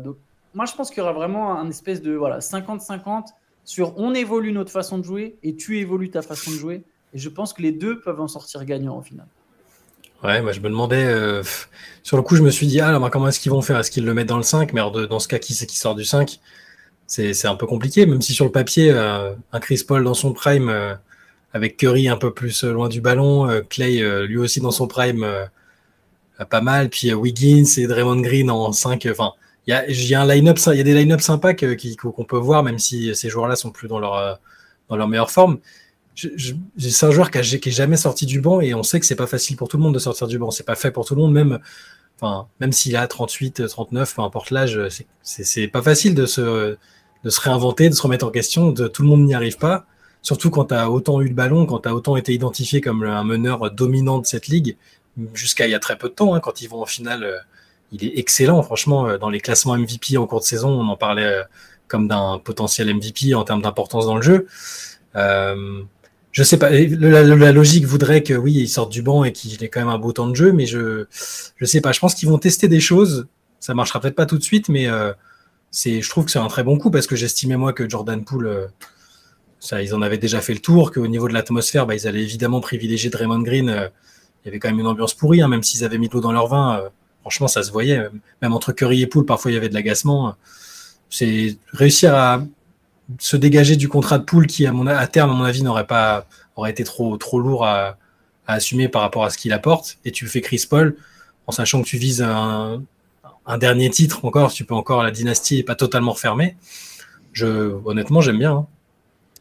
moi, 0.56 0.66
je 0.66 0.74
pense 0.74 0.90
qu'il 0.90 1.00
y 1.00 1.02
aura 1.02 1.14
vraiment 1.14 1.58
un 1.58 1.70
espèce 1.70 2.02
de 2.02 2.14
voilà 2.14 2.40
50-50 2.40 3.28
sur 3.64 3.98
on 3.98 4.14
évolue 4.14 4.52
notre 4.52 4.72
façon 4.72 4.98
de 4.98 5.04
jouer 5.04 5.38
et 5.44 5.56
tu 5.56 5.80
évolues 5.80 6.10
ta 6.10 6.22
façon 6.22 6.52
de 6.52 6.56
jouer. 6.56 6.84
Et 7.14 7.20
je 7.20 7.30
pense 7.30 7.54
que 7.54 7.62
les 7.62 7.72
deux 7.72 8.00
peuvent 8.00 8.20
en 8.20 8.28
sortir 8.28 8.66
gagnants 8.66 8.98
au 8.98 9.02
final. 9.02 9.28
Ouais, 10.24 10.42
moi 10.42 10.52
je 10.52 10.60
me 10.60 10.70
demandais, 10.70 11.06
euh, 11.06 11.44
sur 12.04 12.18
le 12.18 12.24
coup, 12.24 12.36
je 12.36 12.42
me 12.42 12.50
suis 12.50 12.68
dit, 12.68 12.80
ah, 12.80 12.88
alors, 12.88 13.10
comment 13.12 13.28
est-ce 13.28 13.40
qu'ils 13.40 13.52
vont 13.52 13.62
faire? 13.62 13.78
Est-ce 13.78 13.92
qu'ils 13.92 14.06
le 14.06 14.14
mettent 14.14 14.30
dans 14.30 14.38
le 14.38 14.44
5 14.44 14.74
Mais 14.74 14.82
dans 14.82 15.20
ce 15.20 15.28
cas, 15.28 15.38
qui 15.38 15.54
c'est 15.54 15.68
qui 15.68 15.78
sort 15.78 15.94
du 15.94 16.04
5 16.04 16.40
C'est 17.06 17.46
un 17.46 17.56
peu 17.56 17.68
compliqué, 17.68 18.06
même 18.06 18.22
si 18.22 18.34
sur 18.34 18.46
le 18.46 18.52
papier, 18.52 18.92
euh, 18.92 19.34
un 19.52 19.60
Chris 19.60 19.84
Paul 19.88 20.04
dans 20.04 20.16
son 20.16 20.34
prime, 20.34 20.98
avec 21.56 21.78
Curry 21.78 22.10
un 22.10 22.18
peu 22.18 22.34
plus 22.34 22.66
euh, 22.66 22.74
loin 22.74 22.90
du 22.90 23.00
ballon, 23.00 23.50
euh, 23.50 23.62
Clay 23.62 24.02
euh, 24.02 24.28
lui 24.28 24.38
aussi 24.38 24.60
dans 24.60 24.72
son 24.72 24.88
prime 24.88 25.26
pas 26.50 26.60
mal, 26.60 26.90
puis 26.90 27.14
Wiggins 27.14 27.64
et 27.78 27.88
Draymond 27.88 28.20
Green 28.20 28.52
en 28.52 28.74
5. 28.74 29.08
Enfin, 29.10 29.32
il 29.68 29.72
y 29.72 29.74
a, 29.74 29.90
y 29.90 30.16
a 30.16 30.84
des 30.84 30.94
line-up 30.94 31.22
sympas 31.22 31.54
qu'on 31.54 32.24
peut 32.24 32.38
voir, 32.38 32.64
même 32.64 32.80
si 32.80 33.16
ces 33.16 33.30
joueurs-là 33.30 33.56
sont 33.56 33.72
plus 33.72 33.88
dans 33.88 34.00
leur, 34.00 34.40
dans 34.90 34.96
leur 34.96 35.08
meilleure 35.08 35.32
forme. 35.32 35.60
C'est 36.16 37.04
un 37.06 37.12
joueur 37.12 37.30
qui, 37.32 37.40
n'est 37.40 37.72
jamais 37.72 37.98
sorti 37.98 38.26
du 38.26 38.40
banc 38.42 38.62
et 38.62 38.74
on 38.74 38.84
sait 38.84 39.00
que 39.00 39.06
c'est 39.06 39.16
pas 39.16 39.28
facile 39.28 39.58
pour 39.58 39.68
tout 39.68 39.78
le 39.78 39.84
monde 39.84 39.94
de 39.94 40.00
sortir 40.00 40.28
du 40.28 40.38
banc. 40.38 40.52
C'est 40.52 40.66
pas 40.66 40.76
fait 40.76 40.92
pour 40.92 41.06
tout 41.06 41.16
le 41.16 41.22
monde, 41.22 41.34
même, 41.34 41.60
enfin, 42.20 42.48
même 42.60 42.72
s'il 42.72 42.96
a 42.96 43.08
38, 43.08 43.68
39, 43.68 44.16
peu 44.16 44.22
importe 44.22 44.52
l'âge, 44.52 44.80
c'est 45.24 45.68
pas 45.68 45.82
facile 45.82 46.16
de 46.16 46.26
se, 46.26 46.78
de 47.24 47.30
se 47.30 47.42
réinventer, 47.42 47.90
de 47.90 47.96
se 47.96 48.02
remettre 48.02 48.26
en 48.26 48.32
question. 48.32 48.74
Tout 48.74 49.02
le 49.02 49.08
monde 49.08 49.26
n'y 49.26 49.34
arrive 49.34 49.58
pas. 49.58 49.86
Surtout 50.22 50.50
quand 50.50 50.66
tu 50.66 50.74
as 50.74 50.90
autant 50.90 51.22
eu 51.22 51.28
le 51.28 51.34
ballon, 51.34 51.66
quand 51.66 51.80
tu 51.80 51.90
as 51.90 51.96
autant 51.96 52.16
été 52.16 52.34
identifié 52.34 52.82
comme 52.82 53.04
un 53.04 53.24
meneur 53.24 53.72
dominant 53.72 54.20
de 54.20 54.26
cette 54.26 54.48
ligue, 54.48 54.78
jusqu'à 55.34 55.68
il 55.68 55.72
y 55.72 55.76
a 55.76 55.80
très 55.80 55.98
peu 55.98 56.10
de 56.10 56.14
temps, 56.14 56.34
hein, 56.34 56.40
quand 56.40 56.62
ils 56.62 56.70
vont 56.70 56.82
en 56.82 56.86
finale, 56.86 57.24
euh, 57.24 57.38
il 57.92 58.04
est 58.06 58.18
excellent. 58.18 58.62
Franchement, 58.62 59.08
euh, 59.08 59.18
dans 59.18 59.30
les 59.30 59.40
classements 59.40 59.78
MVP 59.78 60.18
en 60.18 60.28
cours 60.28 60.40
de 60.40 60.46
saison, 60.46 60.70
on 60.70 60.88
en 60.88 60.98
parlait 60.98 61.26
euh, 61.26 61.44
comme 61.88 62.08
d'un 62.08 62.40
potentiel 62.44 62.94
MVP 62.94 63.34
en 63.36 63.44
termes 63.44 63.62
d'importance 63.62 64.06
dans 64.06 64.16
le 64.16 64.22
jeu. 64.22 64.48
Euh, 65.16 65.84
je 66.32 66.44
sais 66.44 66.58
pas, 66.58 66.70
la, 66.70 67.52
logique 67.52 67.86
voudrait 67.86 68.22
que 68.22 68.34
oui, 68.34 68.54
il 68.54 68.68
sorte 68.68 68.92
du 68.92 69.02
banc 69.02 69.24
et 69.24 69.32
qu'il 69.32 69.64
ait 69.64 69.70
quand 69.70 69.80
même 69.80 69.90
un 69.90 69.98
beau 69.98 70.12
temps 70.12 70.28
de 70.28 70.36
jeu, 70.36 70.52
mais 70.52 70.66
je 70.66 71.06
je 71.56 71.66
sais 71.66 71.80
pas. 71.80 71.94
Je 71.94 72.00
pense 72.00 72.14
qu'ils 72.14 72.28
vont 72.28 72.38
tester 72.38 72.68
des 72.68 72.82
choses. 72.82 73.28
Ça 73.62 73.74
marchera 73.74 74.02
peut-être 74.02 74.16
pas 74.16 74.26
tout 74.26 74.38
de 74.38 74.44
suite, 74.44 74.68
mais 74.68 74.88
c'est, 75.72 76.02
je 76.02 76.10
trouve 76.10 76.26
que 76.26 76.32
c'est 76.32 76.40
un 76.40 76.48
très 76.48 76.64
bon 76.64 76.78
coup 76.78 76.92
parce 76.92 77.08
que 77.08 77.16
j'estimais 77.16 77.56
moi 77.56 77.72
que 77.72 77.90
Jordan 77.90 78.26
Poole 78.26 78.68
ça, 79.66 79.82
ils 79.82 79.96
en 79.96 80.02
avaient 80.04 80.20
déjà 80.20 80.42
fait 80.42 80.54
le 80.54 80.60
tour, 80.60 80.92
qu'au 80.92 81.08
niveau 81.08 81.28
de 81.28 81.34
l'atmosphère, 81.34 81.88
bah, 81.88 81.96
ils 81.96 82.08
allaient 82.08 82.22
évidemment 82.22 82.62
privilégier 82.62 83.10
Draymond 83.10 83.42
Green. 83.42 83.70
Euh, 83.70 83.88
il 84.44 84.48
y 84.48 84.50
avait 84.50 84.60
quand 84.60 84.70
même 84.70 84.80
une 84.80 84.86
ambiance 84.86 85.16
pourrie, 85.16 85.42
hein, 85.42 85.48
même 85.48 85.64
s'ils 85.64 85.84
avaient 85.84 85.98
mis 85.98 86.08
l'eau 86.08 86.22
dans 86.22 86.32
leur 86.32 86.48
vin. 86.48 86.84
Franchement, 87.26 87.48
ça 87.48 87.64
se 87.64 87.72
voyait. 87.72 88.08
Même 88.44 88.54
entre 88.54 88.72
Curry 88.72 89.02
et 89.02 89.08
Poole, 89.08 89.26
parfois 89.26 89.50
il 89.50 89.56
y 89.56 89.58
avait 89.58 89.68
de 89.68 89.74
l'agacement. 89.74 90.36
C'est 91.10 91.58
réussir 91.74 92.14
à 92.14 92.46
se 93.18 93.36
dégager 93.36 93.78
du 93.78 93.90
contrat 93.90 94.20
de 94.20 94.24
Poole 94.24 94.46
qui, 94.46 94.68
à, 94.68 95.08
terme, 95.08 95.32
à 95.32 95.34
mon 95.34 95.44
avis, 95.44 95.64
n'aurait 95.64 95.88
pas 95.88 96.28
aurait 96.56 96.70
été 96.70 96.84
trop, 96.84 97.18
lourd 97.34 97.66
à, 97.66 97.98
assumer 98.46 98.90
par 98.90 99.02
rapport 99.02 99.26
à 99.26 99.32
ce 99.32 99.40
qu'il 99.40 99.54
apporte. 99.54 99.98
Et 100.06 100.12
tu 100.12 100.28
fais 100.28 100.40
Chris 100.40 100.68
Paul 100.70 100.96
en 101.48 101.52
sachant 101.52 101.82
que 101.82 101.88
tu 101.88 101.98
vises 101.98 102.22
un, 102.22 102.84
dernier 103.58 103.90
titre 103.90 104.24
encore, 104.24 104.54
tu 104.54 104.64
peux 104.64 104.76
encore 104.76 105.02
la 105.02 105.10
dynastie 105.10 105.58
n'est 105.58 105.64
pas 105.64 105.74
totalement 105.74 106.12
refermée. 106.12 106.56
Honnêtement, 107.42 108.22
j'aime 108.22 108.38
bien. 108.38 108.52
Hein. 108.54 108.68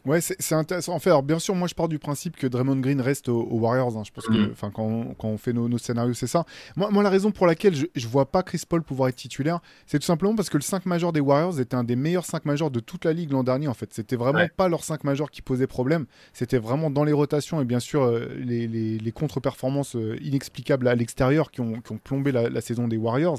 Ouais, 0.05 0.21
c'est 0.21 0.55
intéressant. 0.55 0.93
En 0.95 0.99
fait, 0.99 1.09
alors 1.09 1.23
bien 1.23 1.39
sûr, 1.39 1.55
moi 1.55 1.67
je 1.67 1.75
pars 1.75 1.89
du 1.89 1.99
principe 1.99 2.37
que 2.37 2.47
Draymond 2.47 2.77
Green 2.77 3.01
reste 3.01 3.31
aux, 3.31 3.49
Warriors. 3.51 3.97
Hein. 3.97 4.03
Je 4.05 4.11
pense 4.11 4.27
que, 4.27 4.33
mm. 4.33 4.51
enfin, 4.53 4.71
quand, 4.71 5.15
quand, 5.19 5.29
on 5.29 5.39
fait 5.39 5.55
nos, 5.55 5.69
nos 5.69 5.79
scénarios, 5.79 6.13
c'est 6.13 6.27
ça. 6.27 6.45
Moi, 6.77 6.91
moi, 6.91 7.03
la 7.03 7.09
raison 7.09 7.31
pour 7.31 7.47
laquelle 7.47 7.75
je, 7.75 7.87
je 7.95 8.07
vois 8.07 8.31
pas 8.31 8.43
Chris 8.43 8.63
Paul 8.69 8.83
pouvoir 8.83 9.09
être 9.09 9.17
titulaire, 9.17 9.61
c'est 9.87 9.99
tout 9.99 10.05
simplement 10.05 10.35
parce 10.35 10.51
que 10.51 10.59
le 10.59 10.63
5 10.63 10.85
majeur 10.85 11.13
des 11.13 11.21
Warriors 11.21 11.59
était 11.59 11.75
un 11.75 11.85
des 11.85 11.97
meilleurs 11.97 12.27
5 12.27 12.45
majeurs 12.45 12.71
de 12.71 12.81
toute 12.81 13.05
la 13.07 13.15
ligue 13.15 13.33
l'an 13.33 13.45
dernier. 13.45 13.67
En 13.67 13.75
fait, 13.75 13.95
c'était 13.95 14.17
vraiment 14.17 14.47
pas 14.57 14.69
leur 14.69 14.85
5 14.85 15.05
majeur 15.05 15.31
qui 15.31 15.41
posait 15.41 15.67
problème. 15.67 16.05
C'était 16.35 16.59
vraiment 16.59 16.91
dans 16.91 17.05
les 17.05 17.13
rotations 17.13 17.61
et 17.63 17.65
bien 17.65 17.81
sûr 17.81 18.03
euh, 18.03 18.29
les, 18.39 18.67
les, 18.67 18.99
les 18.99 19.13
contre-performances 19.13 19.97
euh, 19.97 20.19
inexplicables 20.23 20.87
à 20.87 20.95
l'extérieur 20.95 21.51
qui 21.51 21.61
ont, 21.61 21.81
qui 21.81 21.93
ont, 21.93 21.99
plombé 21.99 22.33
la, 22.33 22.51
la, 22.51 22.61
saison 22.61 22.89
des 22.89 22.97
Warriors. 22.97 23.39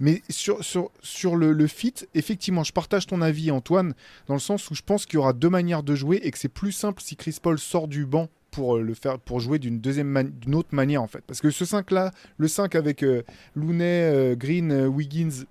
Mais 0.00 0.22
sur, 0.28 0.64
sur, 0.64 0.90
sur 1.02 1.36
le, 1.36 1.66
fit, 1.66 1.94
effectivement, 2.14 2.64
je 2.64 2.72
partage 2.72 3.06
ton 3.06 3.20
avis, 3.20 3.50
Antoine, 3.50 3.94
dans 4.26 4.34
le 4.34 4.40
sens 4.40 4.70
où 4.70 4.74
je 4.74 4.82
pense 4.82 5.06
qu'il 5.06 5.14
y 5.14 5.18
aura 5.18 5.32
deux 5.32 5.50
manières 5.50 5.82
de 5.82 5.94
jouer 5.94 6.20
et 6.22 6.30
que 6.30 6.38
c'est 6.38 6.48
plus 6.48 6.72
simple 6.72 7.02
si 7.02 7.16
Chris 7.16 7.38
Paul 7.40 7.58
sort 7.58 7.88
du 7.88 8.06
banc 8.06 8.28
pour 8.50 8.76
euh, 8.76 8.82
le 8.82 8.94
faire 8.94 9.18
pour 9.18 9.40
jouer 9.40 9.58
d'une 9.58 9.80
deuxième 9.80 10.30
d'une 10.30 10.54
autre 10.54 10.68
manière 10.72 11.02
en 11.02 11.08
fait 11.08 11.24
parce 11.26 11.40
que 11.40 11.50
ce 11.50 11.64
5 11.64 11.90
là 11.90 12.12
le 12.36 12.46
5 12.46 12.76
avec 12.76 13.02
euh, 13.02 13.24
Looney 13.56 13.82
euh, 13.82 14.36
Green 14.36 14.86
Wiggins 14.86 15.44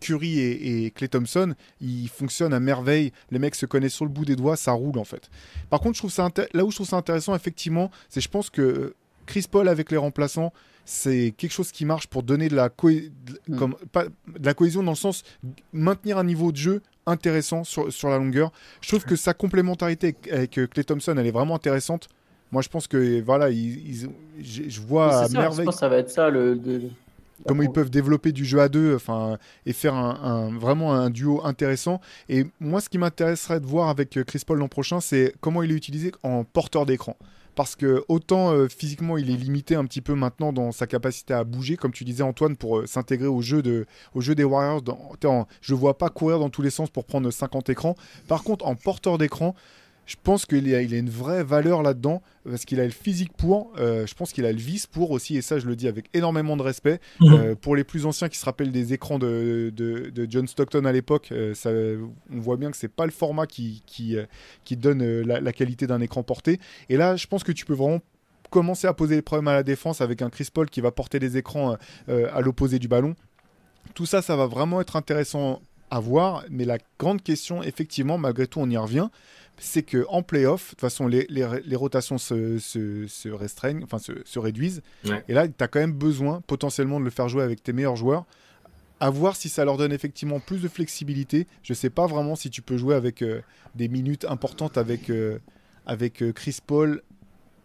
Curry 0.00 0.38
et, 0.38 0.92
Clay 0.92 1.08
Thompson, 1.08 1.52
il 1.80 2.08
fonctionne 2.08 2.52
à 2.52 2.60
merveille. 2.60 3.10
Les 3.32 3.40
mecs 3.40 3.56
se 3.56 3.66
connaissent 3.66 3.94
sur 3.94 4.04
le 4.04 4.10
bout 4.12 4.24
des 4.24 4.36
doigts, 4.36 4.54
ça 4.54 4.70
roule 4.70 5.00
en 5.00 5.04
fait. 5.04 5.28
Par 5.68 5.80
contre, 5.80 5.94
je 5.94 6.00
trouve 6.00 6.12
ça 6.12 6.28
là 6.52 6.64
où 6.64 6.70
je 6.70 6.76
trouve 6.76 6.86
ça 6.86 6.96
intéressant, 6.96 7.34
effectivement, 7.34 7.90
c'est 8.08 8.20
je 8.20 8.28
pense 8.28 8.50
que 8.50 8.94
Chris 9.26 9.46
Paul 9.50 9.68
avec 9.68 9.90
les 9.90 9.96
remplaçants, 9.96 10.52
c'est 10.84 11.32
quelque 11.36 11.52
chose 11.52 11.72
qui 11.72 11.84
marche 11.84 12.06
pour 12.06 12.22
donner 12.22 12.48
de 12.48 12.56
la, 12.56 12.68
mm. 12.68 13.56
comme, 13.56 13.76
pas, 13.92 14.04
de 14.04 14.44
la 14.44 14.54
cohésion 14.54 14.82
dans 14.82 14.92
le 14.92 14.96
sens 14.96 15.22
maintenir 15.72 16.18
un 16.18 16.24
niveau 16.24 16.52
de 16.52 16.56
jeu 16.56 16.82
intéressant 17.06 17.64
sur, 17.64 17.92
sur 17.92 18.08
la 18.08 18.18
longueur. 18.18 18.52
Je 18.80 18.88
trouve 18.88 19.04
que 19.04 19.16
sa 19.16 19.34
complémentarité 19.34 20.14
avec, 20.30 20.58
euh, 20.58 20.66
Clay 20.66 20.84
Thompson, 20.84 21.14
elle 21.16 21.26
est 21.26 21.30
vraiment 21.30 21.54
intéressante. 21.54 22.08
Moi, 22.52 22.62
je 22.62 22.68
pense 22.68 22.86
que 22.86 23.20
voilà, 23.20 23.50
ils, 23.50 24.08
je 24.40 24.80
vois 24.80 25.24
à 25.24 25.28
merveille. 25.28 25.60
Je 25.60 25.62
pense 25.64 25.74
que 25.74 25.80
ça 25.80 25.88
va 25.88 25.96
être 25.96 26.10
ça 26.10 26.30
le. 26.30 26.60
comment 27.46 27.62
ils 27.62 27.72
peuvent 27.72 27.90
développer 27.90 28.30
du 28.30 28.44
jeu 28.44 28.60
à 28.60 28.68
deux, 28.68 28.94
enfin, 28.94 29.38
et 29.66 29.72
faire 29.72 29.94
un, 29.94 30.56
vraiment 30.56 30.94
un 30.94 31.10
duo 31.10 31.40
intéressant. 31.44 32.00
Et 32.28 32.46
moi, 32.60 32.80
ce 32.80 32.88
qui 32.88 32.98
m'intéresserait 32.98 33.60
de 33.60 33.66
voir 33.66 33.88
avec 33.88 34.16
euh, 34.16 34.24
Chris 34.24 34.42
Paul 34.46 34.58
l'an 34.58 34.68
prochain, 34.68 35.00
c'est 35.00 35.34
comment 35.40 35.62
il 35.62 35.72
est 35.72 35.76
utilisé 35.76 36.12
en 36.22 36.44
porteur 36.44 36.86
d'écran. 36.86 37.16
Parce 37.54 37.76
que 37.76 38.04
autant 38.08 38.52
euh, 38.52 38.68
physiquement 38.68 39.16
il 39.16 39.30
est 39.30 39.36
limité 39.36 39.74
un 39.74 39.84
petit 39.84 40.00
peu 40.00 40.14
maintenant 40.14 40.52
dans 40.52 40.72
sa 40.72 40.86
capacité 40.86 41.34
à 41.34 41.44
bouger, 41.44 41.76
comme 41.76 41.92
tu 41.92 42.04
disais 42.04 42.22
Antoine, 42.22 42.56
pour 42.56 42.78
euh, 42.78 42.86
s'intégrer 42.86 43.26
au 43.26 43.40
jeu 43.40 43.62
des 43.62 44.44
Warriors. 44.44 44.82
Dans, 44.82 45.46
je 45.60 45.74
vois 45.74 45.98
pas 45.98 46.08
courir 46.08 46.38
dans 46.38 46.50
tous 46.50 46.62
les 46.62 46.70
sens 46.70 46.90
pour 46.90 47.04
prendre 47.04 47.30
50 47.30 47.68
écrans. 47.70 47.94
Par 48.28 48.42
contre, 48.42 48.66
en 48.66 48.74
porteur 48.74 49.18
d'écran, 49.18 49.54
je 50.06 50.16
pense 50.22 50.46
qu'il 50.46 50.74
a, 50.74 50.82
il 50.82 50.94
a 50.94 50.98
une 50.98 51.10
vraie 51.10 51.42
valeur 51.42 51.82
là-dedans 51.82 52.22
parce 52.44 52.64
qu'il 52.64 52.80
a 52.80 52.84
le 52.84 52.90
physique 52.90 53.32
pour. 53.32 53.72
Euh, 53.78 54.06
je 54.06 54.14
pense 54.14 54.32
qu'il 54.32 54.44
a 54.44 54.52
le 54.52 54.58
vice 54.58 54.86
pour 54.86 55.10
aussi, 55.10 55.36
et 55.36 55.42
ça 55.42 55.58
je 55.58 55.66
le 55.66 55.76
dis 55.76 55.88
avec 55.88 56.06
énormément 56.14 56.56
de 56.56 56.62
respect. 56.62 57.00
Mhm. 57.20 57.32
Euh, 57.32 57.54
pour 57.54 57.74
les 57.76 57.84
plus 57.84 58.06
anciens 58.06 58.28
qui 58.28 58.38
se 58.38 58.44
rappellent 58.44 58.72
des 58.72 58.92
écrans 58.92 59.18
de, 59.18 59.72
de, 59.74 60.26
John 60.28 60.46
Stockton 60.46 60.84
à 60.84 60.92
l'époque, 60.92 61.30
euh, 61.32 62.06
on 62.30 62.40
voit 62.40 62.56
bien 62.56 62.70
que 62.70 62.76
c'est 62.76 62.88
pas 62.88 63.06
le 63.06 63.12
format 63.12 63.46
qui, 63.46 63.82
qui, 63.86 64.16
qui 64.64 64.76
donne 64.76 65.22
la, 65.22 65.52
qualité 65.52 65.86
d'un 65.86 66.00
écran 66.00 66.22
porté. 66.22 66.60
Et 66.88 66.96
là, 66.96 67.16
je 67.16 67.26
pense 67.26 67.44
que 67.44 67.52
tu 67.52 67.64
peux 67.64 67.74
vraiment 67.74 68.00
commencer 68.50 68.86
à 68.86 68.94
poser 68.94 69.16
les 69.16 69.22
problèmes 69.22 69.48
à 69.48 69.54
la 69.54 69.62
défense 69.62 70.00
avec 70.00 70.22
un 70.22 70.30
Chris 70.30 70.48
Paul 70.52 70.68
qui 70.68 70.80
va 70.80 70.90
porter 70.90 71.18
les 71.18 71.36
écrans 71.36 71.76
à 72.08 72.40
l'opposé 72.40 72.78
du 72.78 72.88
ballon. 72.88 73.14
Tout 73.94 74.06
ça, 74.06 74.22
ça 74.22 74.36
va 74.36 74.46
vraiment 74.46 74.80
être 74.80 74.96
intéressant 74.96 75.60
à 75.90 76.00
voir. 76.00 76.44
Mais 76.50 76.64
la 76.64 76.78
grande 76.98 77.22
question, 77.22 77.62
effectivement, 77.62 78.18
malgré 78.18 78.46
tout, 78.46 78.60
on 78.60 78.68
y 78.68 78.76
revient 78.76 79.08
c'est 79.58 79.82
que 79.82 80.04
en 80.08 80.22
playoff, 80.22 80.64
de 80.64 80.70
toute 80.70 80.80
façon, 80.80 81.06
les, 81.06 81.76
rotations 81.76 82.18
se, 82.18 83.30
restreignent, 83.32 83.84
enfin 83.84 83.98
se, 83.98 84.38
réduisent. 84.38 84.82
Et 85.28 85.34
là, 85.34 85.46
tu 85.46 85.54
as 85.62 85.68
quand 85.68 85.80
même 85.80 85.92
besoin 85.92 86.40
potentiellement 86.46 86.98
de 86.98 87.04
le 87.04 87.10
faire 87.10 87.28
jouer 87.28 87.42
avec 87.42 87.62
tes 87.62 87.72
meilleurs 87.72 87.96
joueurs. 87.96 88.24
À 89.00 89.10
voir 89.10 89.36
si 89.36 89.48
ça 89.48 89.64
leur 89.64 89.76
donne 89.76 89.92
effectivement 89.92 90.40
plus 90.40 90.62
de 90.62 90.68
flexibilité. 90.68 91.46
Je 91.62 91.72
ne 91.72 91.76
sais 91.76 91.90
pas 91.90 92.06
vraiment 92.06 92.36
si 92.36 92.48
tu 92.48 92.62
peux 92.62 92.76
jouer 92.76 92.94
avec 92.94 93.22
euh, 93.22 93.42
des 93.74 93.88
minutes 93.88 94.24
importantes 94.24 94.78
avec, 94.78 95.10
euh, 95.10 95.38
avec 95.84 96.22
euh, 96.22 96.32
Chris 96.32 96.58
Paul, 96.64 97.02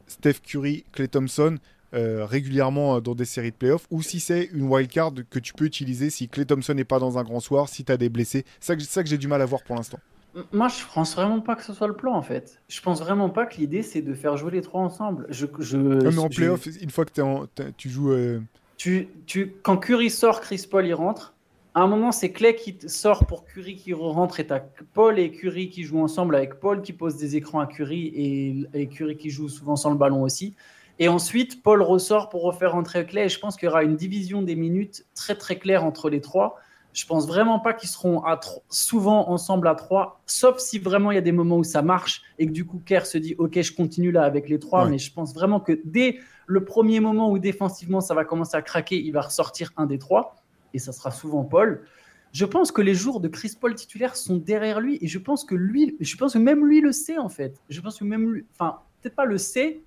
Steph 0.08 0.42
Curry, 0.44 0.86
Clay 0.92 1.08
Thompson. 1.08 1.58
régulièrement 1.94 3.00
dans 3.00 3.16
des 3.16 3.26
séries 3.26 3.52
de 3.52 3.56
playoffs 3.56 3.88
ou 3.90 4.04
si 4.04 4.20
c'est 4.20 4.50
une 4.54 4.68
wildcard 4.68 5.12
que 5.30 5.40
tu 5.40 5.54
peux 5.54 5.66
utiliser 5.66 6.10
si 6.10 6.28
Clay 6.28 6.46
Thompson 6.46 6.74
n'est 6.74 6.84
pas 6.84 7.00
dans 7.00 7.18
un 7.18 7.24
grand 7.24 7.40
soir, 7.40 7.70
si 7.70 7.84
tu 7.84 7.92
as 7.92 7.98
des 7.98 8.10
blessés. 8.10 8.44
C'est 8.60 8.80
ça 8.82 9.04
que 9.04 9.10
j'ai 9.10 9.18
du 9.18 9.28
mal 9.28 9.42
à 9.42 9.46
voir 9.46 9.64
pour 9.64 9.76
l'instant. 9.76 10.00
Moi, 10.52 10.68
je 10.68 10.84
pense 10.94 11.16
vraiment 11.16 11.42
pas 11.42 11.56
que 11.56 11.64
ce 11.64 11.74
soit 11.74 11.88
le 11.88 11.96
plan 11.96 12.14
en 12.14 12.22
fait. 12.22 12.62
Je 12.68 12.82
pense 12.82 13.00
vraiment 13.00 13.30
pas 13.30 13.46
que 13.46 13.58
l'idée 13.58 13.82
c'est 13.82 14.02
de 14.02 14.14
faire 14.14 14.38
jouer 14.38 14.52
les 14.52 14.62
trois 14.62 14.82
ensemble. 14.82 15.26
Je, 15.30 15.48
je, 15.60 15.78
mais 15.78 16.18
en 16.18 16.30
playoff, 16.30 16.66
une 16.82 16.92
fois 16.92 17.06
que 17.06 17.46
tu 17.78 17.90
joues. 17.90 18.12
Euh, 18.12 18.42
tu, 18.78 19.10
tu, 19.26 19.56
quand 19.64 19.78
Curry 19.78 20.10
sort, 20.10 20.42
Chris 20.42 20.66
Paul 20.70 20.86
il 20.86 20.94
rentre. 20.94 21.34
À 21.76 21.82
un 21.82 21.88
moment, 21.88 22.12
c'est 22.12 22.32
Clay 22.32 22.56
qui 22.56 22.78
sort 22.88 23.26
pour 23.26 23.46
Curry 23.46 23.76
qui 23.76 23.94
rentre 23.94 24.40
et 24.40 24.48
t'as 24.48 24.62
Paul 24.94 25.20
et 25.20 25.32
Curry 25.32 25.70
qui 25.70 25.84
jouent 25.84 26.02
ensemble 26.02 26.36
avec 26.36 26.60
Paul 26.60 26.82
qui 26.82 26.94
pose 26.94 27.16
des 27.18 27.36
écrans 27.36 27.60
à 27.60 27.68
Curry 27.68 28.08
et, 28.08 28.68
et 28.74 28.88
Curry 28.88 29.18
qui 29.18 29.30
joue 29.30 29.50
souvent 29.50 29.76
sans 29.76 29.92
le 29.92 29.98
ballon 29.98 30.24
aussi. 30.24 30.56
Et 30.98 31.08
ensuite, 31.08 31.64
Paul 31.64 31.82
ressort 31.82 32.30
pour 32.30 32.42
refaire 32.44 32.74
rentrer 32.74 33.06
Clay. 33.06 33.26
Et 33.26 33.30
je 33.30 33.40
pense 33.40 33.56
qu'il 33.56 33.68
y 33.68 33.70
aura 33.70 33.84
une 33.84 33.96
division 33.96 34.42
des 34.42 34.56
minutes 34.56 35.06
très 35.16 35.36
très 35.36 35.58
claire 35.58 35.86
entre 35.86 36.10
les 36.10 36.22
trois. 36.22 36.58
Je 36.94 37.06
pense 37.06 37.28
vraiment 37.28 37.60
pas 37.60 37.74
qu'ils 37.74 37.90
seront 37.90 38.24
à 38.26 38.40
souvent 38.70 39.30
ensemble 39.30 39.68
à 39.68 39.76
trois, 39.76 40.22
sauf 40.26 40.58
si 40.58 40.80
vraiment 40.80 41.12
il 41.12 41.16
y 41.16 41.18
a 41.20 41.22
des 41.22 41.32
moments 41.32 41.58
où 41.58 41.64
ça 41.64 41.82
marche 41.82 42.24
et 42.40 42.48
que 42.48 42.52
du 42.52 42.66
coup 42.66 42.82
Kerr 42.84 43.06
se 43.06 43.18
dit 43.18 43.36
ok 43.38 43.62
je 43.62 43.74
continue 43.74 44.12
là 44.12 44.24
avec 44.24 44.50
les 44.50 44.60
trois. 44.60 44.88
Mais 44.90 44.98
je 44.98 45.14
pense 45.14 45.34
vraiment 45.34 45.60
que 45.60 45.80
dès 45.86 46.20
le 46.48 46.66
premier 46.66 47.00
moment 47.00 47.30
où 47.30 47.38
défensivement 47.38 48.02
ça 48.02 48.16
va 48.16 48.26
commencer 48.26 48.58
à 48.58 48.62
craquer, 48.62 49.00
il 49.00 49.12
va 49.12 49.22
ressortir 49.22 49.72
un 49.78 49.86
des 49.86 50.00
trois 50.00 50.36
et 50.74 50.80
ça 50.80 50.92
sera 50.92 51.12
souvent 51.12 51.44
Paul. 51.44 51.86
Je 52.32 52.46
pense 52.46 52.72
que 52.72 52.82
les 52.82 52.94
jours 52.94 53.22
de 53.22 53.28
Chris 53.28 53.54
Paul 53.60 53.74
titulaire 53.74 54.16
sont 54.16 54.38
derrière 54.38 54.80
lui 54.80 54.98
et 55.02 55.08
je 55.08 55.18
pense 55.18 55.44
que 55.44 55.56
lui, 55.56 55.96
je 56.00 56.16
pense 56.16 56.34
que 56.34 56.40
même 56.40 56.66
lui 56.66 56.82
le 56.82 56.92
sait 56.92 57.18
en 57.18 57.30
fait. 57.30 57.60
Je 57.70 57.82
pense 57.82 58.00
que 58.00 58.04
même 58.04 58.32
lui, 58.32 58.46
enfin 58.54 58.80
peut-être 59.02 59.16
pas 59.16 59.26
le 59.26 59.38
sait, 59.38 59.82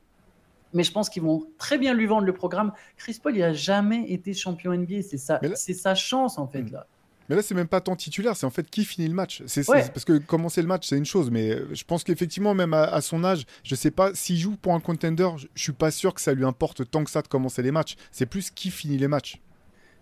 mais 0.74 0.84
je 0.84 0.92
pense 0.92 1.08
qu'ils 1.08 1.22
vont 1.22 1.46
très 1.58 1.78
bien 1.78 1.94
lui 1.94 2.06
vendre 2.06 2.26
le 2.26 2.34
programme. 2.34 2.72
Chris 2.96 3.18
Paul, 3.22 3.34
il 3.34 3.40
n'a 3.40 3.52
jamais 3.52 4.10
été 4.10 4.34
champion 4.34 4.72
NBA. 4.72 5.02
C'est 5.02 5.18
sa, 5.18 5.40
c'est 5.54 5.74
sa 5.74 5.94
chance, 5.94 6.38
en 6.38 6.46
fait, 6.46 6.62
hmm. 6.62 6.72
là. 6.72 6.86
Mais 7.28 7.36
là, 7.36 7.42
c'est 7.42 7.54
même 7.54 7.68
pas 7.68 7.80
tant 7.80 7.96
titulaire, 7.96 8.36
c'est 8.36 8.46
en 8.46 8.50
fait 8.50 8.68
qui 8.68 8.84
finit 8.84 9.08
le 9.08 9.14
match. 9.14 9.42
C'est, 9.46 9.64
Parce 9.64 10.04
que 10.04 10.18
commencer 10.18 10.60
le 10.60 10.68
match, 10.68 10.88
c'est 10.88 10.98
une 10.98 11.04
chose, 11.04 11.30
mais 11.30 11.50
euh, 11.50 11.68
je 11.72 11.84
pense 11.84 12.02
qu'effectivement, 12.04 12.52
même 12.52 12.74
à, 12.74 13.00
son 13.00 13.24
âge, 13.24 13.46
je 13.62 13.74
sais 13.74 13.92
pas, 13.92 14.12
s'il 14.12 14.36
joue 14.36 14.56
pour 14.56 14.74
un 14.74 14.80
contender, 14.80 15.28
je, 15.36 15.46
je 15.54 15.62
suis 15.62 15.72
pas 15.72 15.90
sûr 15.90 16.14
que 16.14 16.20
ça 16.20 16.34
lui 16.34 16.44
importe 16.44 16.90
tant 16.90 17.04
que 17.04 17.10
ça 17.10 17.22
de 17.22 17.28
commencer 17.28 17.62
les 17.62 17.70
matchs. 17.70 17.94
C'est 18.10 18.26
plus 18.26 18.50
qui 18.50 18.70
finit 18.70 18.98
les 18.98 19.08
matchs. 19.08 19.40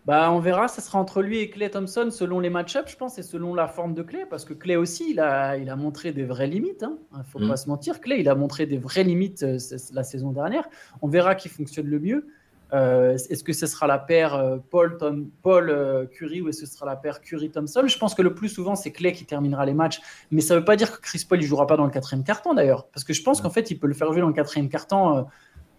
Bah, 0.06 0.32
on 0.32 0.38
verra, 0.38 0.66
ça 0.68 0.80
sera 0.80 0.98
entre 0.98 1.20
lui 1.20 1.38
et 1.38 1.50
Clay 1.50 1.70
Thompson 1.70 2.08
selon 2.10 2.40
les 2.40 2.48
match-ups, 2.48 2.90
je 2.90 2.96
pense, 2.96 3.18
et 3.18 3.22
selon 3.22 3.54
la 3.54 3.68
forme 3.68 3.92
de 3.92 4.02
Clay, 4.02 4.24
parce 4.28 4.44
que 4.44 4.54
Clay 4.54 4.76
aussi, 4.76 5.10
il 5.10 5.20
a, 5.20 5.58
il 5.58 5.68
a 5.68 5.76
montré 5.76 6.12
des 6.12 6.24
vraies 6.24 6.46
limites. 6.46 6.84
Il 7.12 7.18
hein. 7.18 7.22
faut 7.30 7.38
mm. 7.38 7.48
pas 7.48 7.56
se 7.56 7.68
mentir, 7.68 8.00
Clay, 8.00 8.20
il 8.20 8.28
a 8.28 8.34
montré 8.34 8.64
des 8.64 8.78
vraies 8.78 9.04
limites 9.04 9.42
euh, 9.42 9.58
la 9.92 10.02
saison 10.02 10.32
dernière. 10.32 10.64
On 11.02 11.08
verra 11.08 11.34
qui 11.34 11.48
fonctionne 11.48 11.86
le 11.86 11.98
mieux. 11.98 12.28
Euh, 12.72 13.14
est-ce 13.14 13.44
que 13.44 13.52
ce 13.52 13.66
sera 13.66 13.86
la 13.88 13.98
paire 13.98 14.34
euh, 14.34 14.56
Paul, 14.70 14.96
Tom, 14.96 15.28
Paul 15.42 16.08
Curry 16.12 16.40
ou 16.40 16.48
est-ce 16.48 16.62
que 16.62 16.66
ce 16.66 16.72
sera 16.72 16.86
la 16.86 16.96
paire 16.96 17.20
Curry-Thompson 17.20 17.82
Je 17.86 17.98
pense 17.98 18.14
que 18.14 18.22
le 18.22 18.32
plus 18.32 18.48
souvent, 18.48 18.76
c'est 18.76 18.92
Clay 18.92 19.12
qui 19.12 19.26
terminera 19.26 19.66
les 19.66 19.74
matchs, 19.74 20.00
mais 20.30 20.40
ça 20.40 20.54
ne 20.54 20.60
veut 20.60 20.64
pas 20.64 20.76
dire 20.76 20.92
que 20.92 21.00
Chris 21.02 21.26
Paul 21.28 21.38
ne 21.38 21.44
jouera 21.44 21.66
pas 21.66 21.76
dans 21.76 21.84
le 21.84 21.90
quatrième 21.90 22.24
carton 22.24 22.54
d'ailleurs, 22.54 22.86
parce 22.86 23.04
que 23.04 23.12
je 23.12 23.22
pense 23.22 23.40
mm. 23.40 23.42
qu'en 23.42 23.50
fait, 23.50 23.70
il 23.70 23.78
peut 23.78 23.88
le 23.88 23.94
faire 23.94 24.10
jouer 24.12 24.22
dans 24.22 24.28
le 24.28 24.32
quatrième 24.32 24.70
carton, 24.70 25.26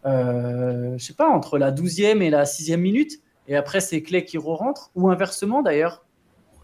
je 0.06 0.98
sais 1.00 1.16
pas, 1.16 1.28
entre 1.28 1.58
la 1.58 1.72
douzième 1.72 2.22
et 2.22 2.30
la 2.30 2.46
sixième 2.46 2.82
minute 2.82 3.22
et 3.48 3.56
après 3.56 3.80
c'est 3.80 4.02
Clay 4.02 4.24
qui 4.26 4.38
re-rentre, 4.38 4.92
ou 4.96 5.10
inversement 5.10 5.62
d'ailleurs. 5.62 6.04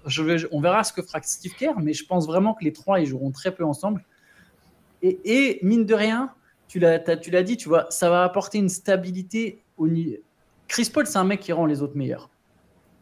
Je 0.06 0.24
vais, 0.24 0.38
on 0.52 0.62
verra 0.62 0.84
ce 0.86 0.94
que 0.94 1.02
fera 1.02 1.22
Steve 1.22 1.54
Kerr, 1.56 1.80
mais 1.80 1.94
je 1.94 2.06
pense 2.06 2.28
vraiment 2.28 2.54
que 2.54 2.64
les 2.64 2.72
trois 2.72 3.00
ils 3.00 3.06
joueront 3.06 3.32
très 3.32 3.54
peu 3.54 3.66
ensemble. 3.66 4.06
Et, 5.02 5.60
mine 5.62 5.86
de 5.86 5.94
rien, 5.94 6.32
tu 6.68 6.80
l'as, 6.80 7.00
tu 7.00 7.30
l'as 7.30 7.44
dit, 7.44 7.58
tu 7.58 7.70
vois, 7.70 7.86
ça 7.90 8.10
va 8.10 8.24
apporter 8.24 8.58
une 8.58 8.70
stabilité 8.70 9.62
au 9.78 9.88
Chris 10.68 10.90
Paul, 10.92 11.06
c'est 11.06 11.18
un 11.18 11.24
mec 11.24 11.40
qui 11.42 11.52
rend 11.52 11.66
les 11.66 11.82
autres 11.82 11.96
meilleurs. 11.96 12.30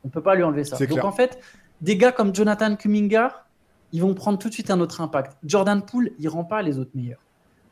On 0.03 0.09
peut 0.09 0.21
pas 0.21 0.35
lui 0.35 0.43
enlever 0.43 0.63
ça. 0.63 0.83
Donc 0.85 1.03
en 1.03 1.11
fait, 1.11 1.39
des 1.81 1.97
gars 1.97 2.11
comme 2.11 2.33
Jonathan 2.35 2.75
Kuminga, 2.75 3.45
ils 3.91 4.01
vont 4.01 4.13
prendre 4.13 4.37
tout 4.37 4.49
de 4.49 4.53
suite 4.53 4.69
un 4.71 4.79
autre 4.79 5.01
impact. 5.01 5.37
Jordan 5.43 5.81
Poole, 5.81 6.11
il 6.19 6.27
rend 6.27 6.43
pas 6.43 6.61
les 6.61 6.79
autres 6.79 6.91
meilleurs. 6.93 7.21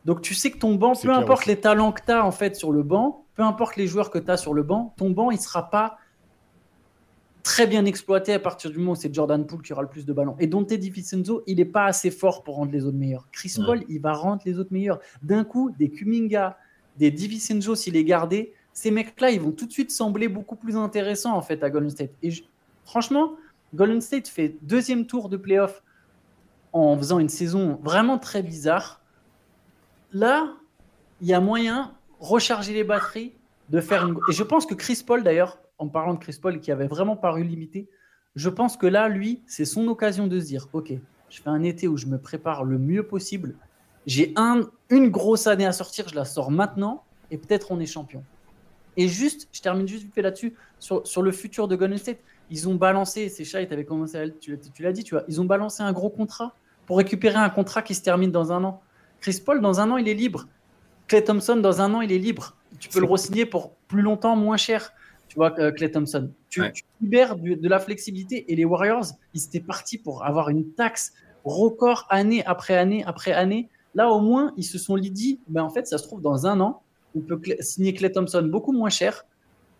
Donc 0.05 0.21
tu 0.21 0.33
sais 0.33 0.51
que 0.51 0.57
ton 0.57 0.75
banc, 0.75 0.93
peu 0.95 1.11
importe 1.11 1.45
les 1.45 1.59
talents 1.59 1.91
que 1.91 2.01
tu 2.05 2.11
as 2.11 2.25
en 2.25 2.31
fait 2.31 2.55
sur 2.55 2.71
le 2.71 2.83
banc, 2.83 3.22
peu 3.35 3.43
importe 3.43 3.75
les 3.75 3.87
joueurs 3.87 4.09
que 4.09 4.19
tu 4.19 4.29
as 4.29 4.37
sur 4.37 4.53
le 4.53 4.63
banc, 4.63 4.93
ton 4.97 5.09
banc, 5.09 5.31
il 5.31 5.39
sera 5.39 5.69
pas 5.69 5.97
très 7.43 7.67
bien 7.67 7.85
exploité 7.85 8.33
à 8.33 8.39
partir 8.39 8.71
du 8.71 8.77
moment 8.77 8.93
où 8.93 8.95
c'est 8.95 9.13
Jordan 9.13 9.45
Poole 9.45 9.61
qui 9.61 9.73
aura 9.73 9.81
le 9.81 9.89
plus 9.89 10.05
de 10.05 10.13
ballons. 10.13 10.35
Et 10.39 10.47
Dante 10.47 10.73
DiVincenzo, 10.73 11.43
il 11.45 11.57
n'est 11.57 11.65
pas 11.65 11.85
assez 11.85 12.09
fort 12.09 12.43
pour 12.43 12.55
rendre 12.55 12.71
les 12.71 12.85
autres 12.85 12.97
meilleurs. 12.97 13.27
Chris 13.31 13.53
Paul, 13.63 13.83
il 13.89 13.99
va 13.99 14.13
rendre 14.13 14.41
les 14.45 14.57
autres 14.57 14.71
meilleurs. 14.71 14.99
D'un 15.21 15.43
coup, 15.43 15.71
des 15.77 15.89
Kuminga, 15.89 16.57
des 16.97 17.11
DiVincenzo, 17.11 17.75
s'il 17.75 17.97
est 17.97 18.05
gardé, 18.05 18.53
ces 18.71 18.91
mecs-là, 18.91 19.29
ils 19.29 19.41
vont 19.41 19.51
tout 19.51 19.65
de 19.65 19.71
suite 19.71 19.91
sembler 19.91 20.27
beaucoup 20.29 20.55
plus 20.55 20.77
intéressants 20.77 21.35
en 21.35 21.41
fait 21.41 21.63
à 21.63 21.69
Golden 21.69 21.91
State. 21.91 22.11
Et 22.23 22.31
franchement, 22.85 23.33
Golden 23.75 24.01
State 24.01 24.27
fait 24.27 24.55
deuxième 24.61 25.05
tour 25.05 25.29
de 25.29 25.37
playoff 25.37 25.83
en 26.71 26.97
faisant 26.97 27.19
une 27.19 27.29
saison 27.29 27.79
vraiment 27.83 28.17
très 28.17 28.41
bizarre. 28.41 29.01
Là, 30.11 30.53
il 31.21 31.27
y 31.27 31.33
a 31.33 31.39
moyen 31.39 31.93
recharger 32.23 32.73
les 32.73 32.83
batteries, 32.83 33.33
de 33.69 33.81
faire 33.81 34.07
une... 34.07 34.17
Et 34.29 34.33
je 34.33 34.43
pense 34.43 34.65
que 34.65 34.73
Chris 34.73 35.03
Paul, 35.05 35.23
d'ailleurs, 35.23 35.59
en 35.77 35.87
parlant 35.87 36.13
de 36.13 36.19
Chris 36.19 36.37
Paul 36.41 36.59
qui 36.59 36.71
avait 36.71 36.87
vraiment 36.87 37.17
paru 37.17 37.43
limité, 37.43 37.89
je 38.35 38.49
pense 38.49 38.77
que 38.77 38.87
là, 38.87 39.09
lui, 39.09 39.41
c'est 39.45 39.65
son 39.65 39.87
occasion 39.87 40.27
de 40.27 40.39
se 40.39 40.45
dire, 40.45 40.67
OK, 40.73 40.93
je 41.29 41.41
fais 41.41 41.49
un 41.49 41.63
été 41.63 41.87
où 41.87 41.97
je 41.97 42.05
me 42.05 42.17
prépare 42.17 42.63
le 42.63 42.77
mieux 42.77 43.03
possible. 43.03 43.55
J'ai 44.05 44.31
un, 44.35 44.61
une 44.89 45.09
grosse 45.09 45.47
année 45.47 45.65
à 45.65 45.73
sortir, 45.73 46.07
je 46.07 46.15
la 46.15 46.25
sors 46.25 46.49
maintenant, 46.49 47.03
et 47.29 47.37
peut-être 47.37 47.71
on 47.71 47.79
est 47.79 47.85
champion. 47.85 48.23
Et 48.95 49.07
juste, 49.07 49.49
je 49.51 49.61
termine 49.61 49.87
juste 49.87 50.03
vite 50.03 50.13
fait 50.13 50.21
là-dessus, 50.21 50.53
sur, 50.79 51.21
le 51.21 51.31
futur 51.31 51.67
de 51.67 51.75
Golden 51.75 51.97
State. 51.97 52.19
Ils 52.49 52.69
ont 52.69 52.75
balancé, 52.75 53.29
c'est 53.29 53.43
chat, 53.43 53.65
tu 53.65 53.85
commencé 53.85 54.17
à, 54.17 54.29
tu 54.29 54.57
l'as 54.79 54.91
dit, 54.91 55.03
tu 55.03 55.15
vois, 55.15 55.23
ils 55.27 55.41
ont 55.41 55.45
balancé 55.45 55.83
un 55.83 55.91
gros 55.91 56.09
contrat 56.09 56.55
pour 56.85 56.97
récupérer 56.97 57.37
un 57.37 57.49
contrat 57.49 57.81
qui 57.81 57.95
se 57.95 58.01
termine 58.01 58.31
dans 58.31 58.51
un 58.51 58.63
an. 58.63 58.81
Chris 59.19 59.41
Paul, 59.43 59.61
dans 59.61 59.79
un 59.79 59.89
an, 59.91 59.97
il 59.97 60.07
est 60.07 60.13
libre. 60.13 60.47
Clay 61.13 61.23
Thompson, 61.23 61.57
dans 61.57 61.79
un 61.79 61.93
an, 61.93 62.01
il 62.01 62.11
est 62.11 62.17
libre. 62.17 62.55
Tu 62.79 62.89
peux 62.89 62.99
le 62.99 63.05
re-signer 63.05 63.45
pour 63.45 63.75
plus 63.87 64.01
longtemps, 64.01 64.35
moins 64.35 64.57
cher. 64.57 64.93
Tu 65.27 65.35
vois, 65.35 65.53
euh, 65.59 65.71
Clay 65.71 65.91
Thompson. 65.91 66.31
Tu, 66.49 66.63
libères 67.01 67.35
de 67.35 67.69
la 67.69 67.79
flexibilité. 67.79 68.51
Et 68.51 68.55
les 68.55 68.65
Warriors, 68.65 69.05
ils 69.35 69.43
étaient 69.43 69.59
partis 69.59 69.99
pour 69.99 70.25
avoir 70.25 70.49
une 70.49 70.71
taxe 70.71 71.13
record 71.45 72.07
année 72.09 72.43
après 72.47 72.75
année 72.75 73.03
après 73.05 73.31
année. 73.31 73.69
Là, 73.93 74.09
au 74.09 74.21
moins, 74.21 74.53
ils 74.57 74.63
se 74.63 74.79
sont 74.79 74.97
dit, 74.97 75.39
ben, 75.49 75.61
en 75.61 75.69
fait, 75.69 75.85
ça 75.85 75.99
se 75.99 76.03
trouve, 76.07 76.19
dans 76.19 76.47
un 76.47 76.59
an, 76.59 76.81
on 77.15 77.19
peut 77.19 77.39
signer 77.59 77.93
Clay 77.93 78.11
Thompson 78.11 78.41
beaucoup 78.51 78.71
moins 78.71 78.89
cher. 78.89 79.23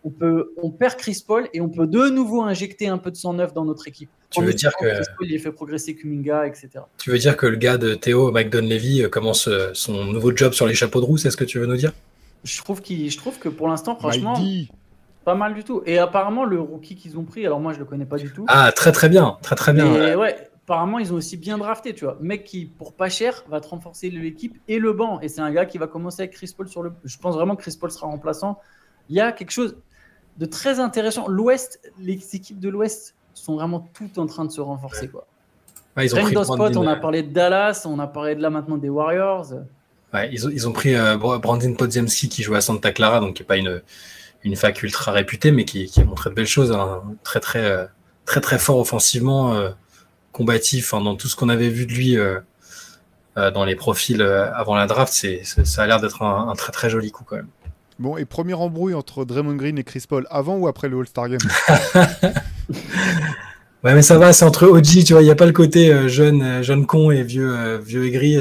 On, 0.04 0.10
peut, 0.10 0.52
on 0.62 0.70
perd 0.70 0.96
Chris 0.96 1.24
Paul 1.26 1.48
et 1.54 1.60
on 1.60 1.68
peut 1.68 1.86
de 1.86 2.10
nouveau 2.10 2.42
injecter 2.42 2.88
un 2.88 2.98
peu 2.98 3.10
de 3.10 3.16
sang 3.16 3.32
neuf 3.32 3.54
dans 3.54 3.64
notre 3.64 3.88
équipe. 3.88 4.10
Tu 4.30 4.42
veux 4.42 4.52
dire 4.52 4.72
que 4.76 4.86
Chris 4.86 5.04
Paul, 5.16 5.26
il 5.30 5.36
a 5.36 5.38
fait 5.38 5.52
progresser 5.52 5.94
Kuminga, 5.94 6.46
etc. 6.46 6.68
Tu 6.98 7.10
veux 7.10 7.18
dire 7.18 7.36
que 7.36 7.46
le 7.46 7.56
gars 7.56 7.78
de 7.78 7.94
Théo, 7.94 8.30
Mike 8.30 8.54
Levy, 8.54 9.02
euh, 9.02 9.08
commence 9.08 9.48
euh, 9.48 9.70
son 9.72 10.04
nouveau 10.04 10.36
job 10.36 10.52
sur 10.52 10.66
les 10.66 10.74
chapeaux 10.74 11.00
de 11.00 11.06
roue, 11.06 11.16
c'est 11.16 11.30
ce 11.30 11.36
que 11.36 11.44
tu 11.44 11.58
veux 11.58 11.66
nous 11.66 11.76
dire? 11.76 11.92
Je 12.44 12.58
trouve, 12.58 12.82
je 12.86 13.16
trouve 13.16 13.38
que 13.38 13.48
pour 13.48 13.68
l'instant, 13.68 13.96
franchement, 13.96 14.38
pas 15.24 15.34
mal 15.34 15.54
du 15.54 15.64
tout. 15.64 15.82
Et 15.86 15.98
apparemment, 15.98 16.44
le 16.44 16.60
rookie 16.60 16.96
qu'ils 16.96 17.18
ont 17.18 17.24
pris, 17.24 17.46
alors 17.46 17.60
moi 17.60 17.72
je 17.72 17.78
le 17.78 17.86
connais 17.86 18.04
pas 18.04 18.18
du 18.18 18.30
tout. 18.30 18.44
Ah, 18.48 18.70
très 18.72 18.92
très 18.92 19.08
bien, 19.08 19.38
très 19.40 19.56
très 19.56 19.72
bien. 19.72 20.16
ouais, 20.18 20.36
apparemment, 20.64 20.98
ils 20.98 21.12
ont 21.12 21.16
aussi 21.16 21.36
bien 21.36 21.58
drafté, 21.58 21.94
tu 21.94 22.04
vois. 22.04 22.18
Mec 22.20 22.44
qui, 22.44 22.66
pour 22.66 22.92
pas 22.92 23.08
cher, 23.08 23.44
va 23.48 23.60
te 23.60 23.68
renforcer 23.68 24.10
l'équipe 24.10 24.58
et 24.68 24.78
le 24.78 24.92
banc. 24.92 25.20
Et 25.20 25.28
c'est 25.28 25.40
un 25.40 25.50
gars 25.50 25.64
qui 25.64 25.78
va 25.78 25.86
commencer 25.86 26.22
avec 26.22 26.34
Chris 26.34 26.52
Paul 26.56 26.68
sur 26.68 26.82
le. 26.82 26.92
Je 27.04 27.16
pense 27.16 27.34
vraiment 27.34 27.56
que 27.56 27.62
Chris 27.62 27.76
Paul 27.80 27.90
sera 27.90 28.06
remplaçant. 28.06 28.60
Il 29.08 29.16
y 29.16 29.20
a 29.20 29.32
quelque 29.32 29.50
chose 29.50 29.76
de 30.38 30.46
très 30.46 30.80
intéressant. 30.80 31.28
L'Ouest, 31.28 31.80
les 31.98 32.20
équipes 32.34 32.60
de 32.60 32.68
l'Ouest 32.68 33.14
sont 33.34 33.56
vraiment 33.56 33.88
toutes 33.94 34.18
en 34.18 34.26
train 34.26 34.44
de 34.44 34.50
se 34.50 34.60
renforcer, 34.60 35.08
quoi. 35.08 35.26
ils 35.98 36.14
ont 36.14 36.44
spot, 36.44 36.76
on 36.76 36.86
a 36.86 36.96
parlé 36.96 37.22
de 37.22 37.32
Dallas, 37.32 37.82
on 37.84 37.98
a 37.98 38.06
parlé 38.06 38.34
de 38.34 38.42
là 38.42 38.50
maintenant 38.50 38.76
des 38.76 38.88
Warriors. 38.88 39.52
Ouais, 40.12 40.30
ils, 40.32 40.46
ont, 40.46 40.50
ils 40.50 40.68
ont 40.68 40.72
pris 40.72 40.94
euh, 40.94 41.16
Brandon 41.16 41.74
Podziemski 41.74 42.28
qui 42.28 42.42
joue 42.42 42.54
à 42.54 42.60
Santa 42.60 42.92
Clara, 42.92 43.20
donc 43.20 43.34
qui 43.34 43.42
n'est 43.42 43.46
pas 43.46 43.56
une, 43.56 43.82
une 44.44 44.54
fac 44.54 44.80
ultra 44.82 45.10
réputée, 45.10 45.50
mais 45.50 45.64
qui, 45.64 45.86
qui 45.86 46.00
a 46.00 46.04
montré 46.04 46.30
de 46.30 46.34
belles 46.34 46.46
choses. 46.46 46.70
Hein. 46.70 47.02
Très, 47.24 47.40
très, 47.40 47.64
euh, 47.64 47.84
très, 48.24 48.40
très 48.40 48.58
fort 48.58 48.78
offensivement, 48.78 49.54
euh, 49.54 49.70
combatif. 50.30 50.92
dans 50.92 51.16
tout 51.16 51.26
ce 51.26 51.34
qu'on 51.34 51.48
avait 51.48 51.68
vu 51.68 51.86
de 51.86 51.92
lui 51.92 52.16
dans 53.36 53.64
les 53.64 53.74
profils 53.74 54.22
avant 54.22 54.76
la 54.76 54.86
draft, 54.86 55.12
c'est, 55.12 55.42
ça 55.44 55.82
a 55.82 55.86
l'air 55.88 56.00
d'être 56.00 56.22
un, 56.22 56.48
un, 56.48 56.54
très, 56.54 56.70
très 56.70 56.88
joli 56.88 57.10
coup 57.10 57.24
quand 57.24 57.36
même. 57.36 57.48
Bon, 57.98 58.16
et 58.16 58.24
première 58.24 58.60
embrouille 58.60 58.94
entre 58.94 59.24
Draymond 59.24 59.56
Green 59.56 59.78
et 59.78 59.84
Chris 59.84 60.04
Paul, 60.08 60.26
avant 60.30 60.56
ou 60.56 60.66
après 60.66 60.88
le 60.88 60.98
All-Star 60.98 61.28
Game 61.28 61.38
Ouais, 63.84 63.94
mais 63.94 64.02
ça 64.02 64.18
va, 64.18 64.32
c'est 64.32 64.44
entre 64.44 64.66
OG, 64.66 65.04
tu 65.04 65.12
vois, 65.12 65.22
il 65.22 65.26
n'y 65.26 65.30
a 65.30 65.36
pas 65.36 65.46
le 65.46 65.52
côté 65.52 66.08
jeune, 66.08 66.62
jeune 66.62 66.86
con 66.86 67.10
et 67.10 67.22
vieux, 67.22 67.76
vieux 67.76 68.06
aigri 68.06 68.38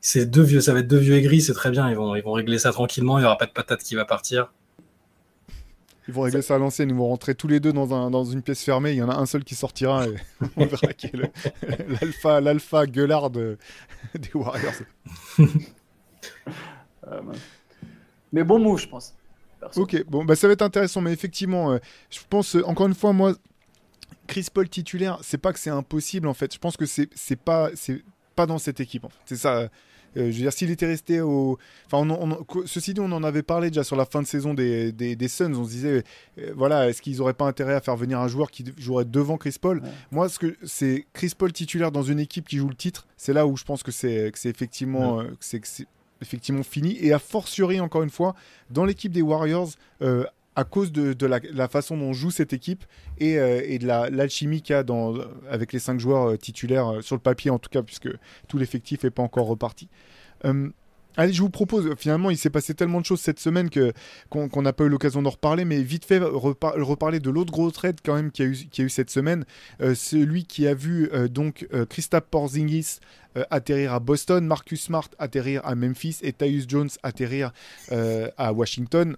c'est 0.00 0.26
deux 0.26 0.42
vieux, 0.42 0.60
ça 0.60 0.72
va 0.72 0.80
être 0.80 0.88
deux 0.88 0.98
vieux 0.98 1.16
aigris, 1.16 1.42
c'est 1.42 1.54
très 1.54 1.70
bien. 1.70 1.88
Ils 1.90 1.96
vont, 1.96 2.14
ils 2.14 2.22
vont 2.22 2.32
régler 2.32 2.58
ça 2.58 2.72
tranquillement. 2.72 3.18
Il 3.18 3.22
n'y 3.22 3.26
aura 3.26 3.38
pas 3.38 3.46
de 3.46 3.52
patate 3.52 3.82
qui 3.82 3.94
va 3.94 4.04
partir. 4.04 4.52
Ils 6.06 6.14
vont 6.14 6.22
régler 6.22 6.40
ça, 6.40 6.54
à 6.54 6.58
l'ancienne. 6.58 6.88
Ils 6.88 6.94
vont 6.94 7.08
rentrer 7.08 7.34
tous 7.34 7.48
les 7.48 7.60
deux 7.60 7.72
dans, 7.72 7.92
un, 7.92 8.10
dans 8.10 8.24
une 8.24 8.42
pièce 8.42 8.62
fermée. 8.62 8.92
Il 8.92 8.96
y 8.96 9.02
en 9.02 9.10
a 9.10 9.16
un 9.16 9.26
seul 9.26 9.44
qui 9.44 9.54
sortira 9.54 10.06
et 10.06 10.14
on 10.56 10.66
verra 10.66 10.92
qui 10.92 11.08
est 11.08 11.12
l'alpha, 12.00 12.40
l'alpha 12.40 12.86
gueulard 12.86 13.30
des 13.30 13.56
Warriors. 14.34 14.72
Euh, 17.06 17.20
mais 18.32 18.44
bon 18.44 18.58
move, 18.58 18.80
je 18.80 18.88
pense. 18.88 19.14
Ok, 19.76 20.04
bon, 20.08 20.24
bah, 20.24 20.36
ça 20.36 20.46
va 20.46 20.52
être 20.52 20.62
intéressant, 20.62 21.00
mais 21.00 21.12
effectivement, 21.12 21.72
euh, 21.72 21.78
je 22.10 22.20
pense, 22.30 22.54
euh, 22.54 22.64
encore 22.64 22.86
une 22.86 22.94
fois, 22.94 23.12
moi, 23.12 23.34
Chris 24.28 24.46
Paul 24.52 24.68
titulaire, 24.68 25.18
c'est 25.22 25.38
pas 25.38 25.52
que 25.52 25.58
c'est 25.58 25.70
impossible 25.70 26.28
en 26.28 26.34
fait. 26.34 26.54
Je 26.54 26.58
pense 26.58 26.76
que 26.76 26.86
c'est 26.86 27.36
pas, 27.36 27.70
c'est 27.74 28.02
pas 28.36 28.46
dans 28.46 28.58
cette 28.58 28.80
équipe. 28.80 29.04
En 29.04 29.08
fait. 29.08 29.18
C'est 29.26 29.36
ça. 29.36 29.68
Euh, 30.16 30.30
je 30.30 30.36
veux 30.36 30.42
dire, 30.42 30.52
s'il 30.52 30.70
était 30.70 30.86
resté 30.86 31.20
au. 31.20 31.58
Enfin, 31.90 32.06
ceci 32.66 32.94
dit, 32.94 33.00
on 33.00 33.12
en 33.12 33.22
avait 33.22 33.42
parlé 33.42 33.68
déjà 33.68 33.84
sur 33.84 33.96
la 33.96 34.04
fin 34.04 34.22
de 34.22 34.26
saison 34.26 34.54
des, 34.54 34.92
des, 34.92 35.28
Suns. 35.28 35.54
On 35.54 35.64
se 35.64 35.70
disait, 35.70 36.04
euh, 36.38 36.52
voilà, 36.56 36.88
est-ce 36.88 37.02
qu'ils 37.02 37.18
n'auraient 37.18 37.34
pas 37.34 37.46
intérêt 37.46 37.74
à 37.74 37.80
faire 37.80 37.96
venir 37.96 38.18
un 38.20 38.28
joueur 38.28 38.50
qui 38.50 38.64
jouerait 38.78 39.04
devant 39.04 39.36
Chris 39.36 39.56
Paul? 39.60 39.82
Moi, 40.10 40.28
ce 40.28 40.38
que 40.38 40.56
c'est 40.64 41.06
Chris 41.12 41.32
Paul 41.36 41.52
titulaire 41.52 41.92
dans 41.92 42.02
une 42.02 42.20
équipe 42.20 42.48
qui 42.48 42.56
joue 42.56 42.68
le 42.68 42.74
titre, 42.74 43.06
c'est 43.16 43.32
là 43.32 43.46
où 43.46 43.56
je 43.56 43.64
pense 43.64 43.82
que 43.82 43.92
c'est 43.92 44.32
effectivement, 44.44 45.20
euh, 45.20 45.24
c'est 45.40 45.60
effectivement 46.22 46.62
fini. 46.62 46.96
Et 47.00 47.12
a 47.12 47.18
fortiori, 47.18 47.80
encore 47.80 48.02
une 48.02 48.10
fois, 48.10 48.34
dans 48.70 48.84
l'équipe 48.84 49.12
des 49.12 49.22
Warriors, 49.22 49.70
à 50.58 50.64
cause 50.64 50.90
de, 50.90 51.26
la, 51.26 51.68
façon 51.68 51.96
dont 51.96 52.12
joue 52.12 52.32
cette 52.32 52.52
équipe 52.52 52.84
et, 53.18 53.38
euh, 53.38 53.78
de 53.78 53.86
l'alchimie 53.86 54.60
qu'il 54.60 54.74
y 54.74 54.76
a 54.76 54.82
dans, 54.82 55.14
avec 55.48 55.72
les 55.72 55.78
cinq 55.78 56.00
joueurs 56.00 56.30
euh, 56.30 56.36
titulaires, 56.36 56.94
euh, 56.94 57.00
sur 57.00 57.14
le 57.14 57.20
papier 57.20 57.52
en 57.52 57.60
tout 57.60 57.70
cas, 57.70 57.80
puisque 57.80 58.08
tout 58.48 58.58
l'effectif 58.58 59.04
n'est 59.04 59.10
pas 59.10 59.22
encore 59.22 59.46
reparti. 59.46 59.88
Allez, 61.16 61.32
je 61.32 61.42
vous 61.42 61.50
propose, 61.50 61.92
finalement, 61.96 62.30
il 62.30 62.36
s'est 62.36 62.50
passé 62.50 62.74
tellement 62.74 63.00
de 63.00 63.04
choses 63.04 63.20
cette 63.20 63.40
semaine 63.40 63.70
que, 63.70 63.92
qu'on 64.28 64.62
n'a 64.62 64.72
pas 64.72 64.84
eu 64.84 64.88
l'occasion 64.88 65.20
d'en 65.20 65.30
reparler, 65.30 65.64
mais 65.64 65.82
vite 65.82 66.04
fait, 66.04 66.20
reparler 66.20 67.18
de 67.18 67.30
l'autre 67.30 67.52
gros 67.52 67.70
trade 67.72 67.98
quand 68.04 68.14
même 68.14 68.30
qu'il 68.30 68.44
y 68.44 68.48
a 68.48 68.52
eu, 68.52 68.54
qui 68.54 68.82
a 68.82 68.84
eu 68.84 68.90
cette 68.90 69.10
semaine. 69.10 69.44
celui 69.94 70.44
qui 70.44 70.68
a 70.68 70.74
vu 70.74 71.10
donc 71.28 71.66
Christophe 71.88 72.26
Porzingis 72.30 73.00
atterrir 73.50 73.94
à 73.94 74.00
Boston, 74.00 74.46
Marcus 74.46 74.82
Smart 74.82 75.08
atterrir 75.18 75.66
à 75.66 75.74
Memphis 75.74 76.18
et 76.22 76.32
Tyus 76.32 76.66
Jones 76.68 76.90
atterrir 77.02 77.52
à 77.90 78.52
Washington. 78.52 79.16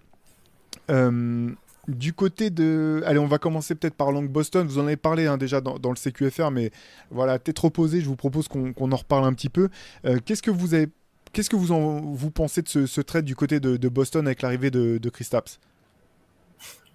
Euh, 0.90 1.50
du 1.88 2.12
côté 2.12 2.50
de. 2.50 3.02
Allez, 3.06 3.18
on 3.18 3.26
va 3.26 3.38
commencer 3.38 3.74
peut-être 3.74 3.94
par 3.94 4.12
Long 4.12 4.22
Boston. 4.22 4.66
Vous 4.66 4.78
en 4.78 4.86
avez 4.86 4.96
parlé 4.96 5.26
hein, 5.26 5.38
déjà 5.38 5.60
dans, 5.60 5.90
le 5.90 5.96
CQFR, 5.96 6.50
mais 6.50 6.70
voilà, 7.10 7.38
tête 7.38 7.58
reposée, 7.58 8.00
je 8.00 8.06
vous 8.06 8.16
propose 8.16 8.48
qu'on 8.48 8.92
en 8.92 8.96
reparle 8.96 9.24
un 9.24 9.32
petit 9.32 9.48
peu. 9.48 9.70
Euh, 10.04 10.18
qu'est-ce 10.24 10.42
que 10.42 10.50
vous 10.50 10.74
avez. 10.74 10.88
Qu'est-ce 11.32 11.50
que 11.50 11.56
vous, 11.56 11.72
en, 11.72 12.00
vous 12.00 12.30
pensez 12.30 12.62
de 12.62 12.86
ce, 12.86 13.00
trade 13.00 13.24
du 13.24 13.36
côté 13.36 13.60
de, 13.60 13.88
Boston 13.88 14.26
avec 14.26 14.42
l'arrivée 14.42 14.70
de, 14.70 14.98
de 14.98 15.10
Kristaps 15.10 15.60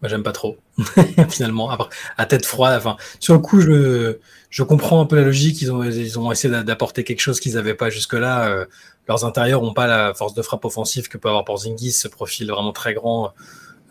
Moi, 0.01 0.09
j'aime 0.09 0.23
pas 0.23 0.33
trop, 0.33 0.57
finalement. 1.29 1.69
à 2.17 2.25
tête 2.25 2.45
froide, 2.45 2.77
enfin, 2.77 2.97
sur 3.19 3.33
le 3.33 3.39
coup, 3.39 3.61
je, 3.61 4.17
je 4.49 4.63
comprends 4.63 5.01
un 5.01 5.05
peu 5.05 5.15
la 5.15 5.23
logique. 5.23 5.61
Ils 5.61 5.71
ont, 5.71 5.83
ils 5.83 6.19
ont 6.19 6.31
essayé 6.31 6.63
d'apporter 6.63 7.03
quelque 7.03 7.21
chose 7.21 7.39
qu'ils 7.39 7.53
n'avaient 7.53 7.75
pas 7.75 7.89
jusque-là. 7.89 8.49
Euh, 8.49 8.65
leurs 9.07 9.23
intérieurs 9.23 9.61
n'ont 9.61 9.73
pas 9.73 9.87
la 9.87 10.13
force 10.13 10.33
de 10.33 10.41
frappe 10.41 10.65
offensive 10.65 11.07
que 11.07 11.17
peut 11.17 11.29
avoir 11.29 11.45
Porzingis, 11.45 11.93
ce 11.93 12.07
profil 12.07 12.49
vraiment 12.49 12.73
très 12.73 12.93
grand. 12.93 13.33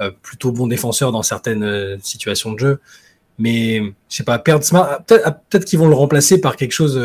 Euh, 0.00 0.10
plutôt 0.22 0.50
bon 0.50 0.66
défenseur 0.66 1.12
dans 1.12 1.22
certaines 1.22 1.62
euh, 1.62 1.96
situations 2.02 2.50
de 2.52 2.58
jeu. 2.58 2.80
Mais 3.38 3.78
je 4.08 4.16
sais 4.16 4.24
pas, 4.24 4.40
perdre 4.40 4.64
Smart, 4.64 5.04
peut-être 5.06 5.40
peut 5.50 5.58
qu'ils 5.60 5.78
vont 5.78 5.88
le 5.88 5.94
remplacer 5.94 6.40
par 6.40 6.56
quelque 6.56 6.72
chose 6.72 7.00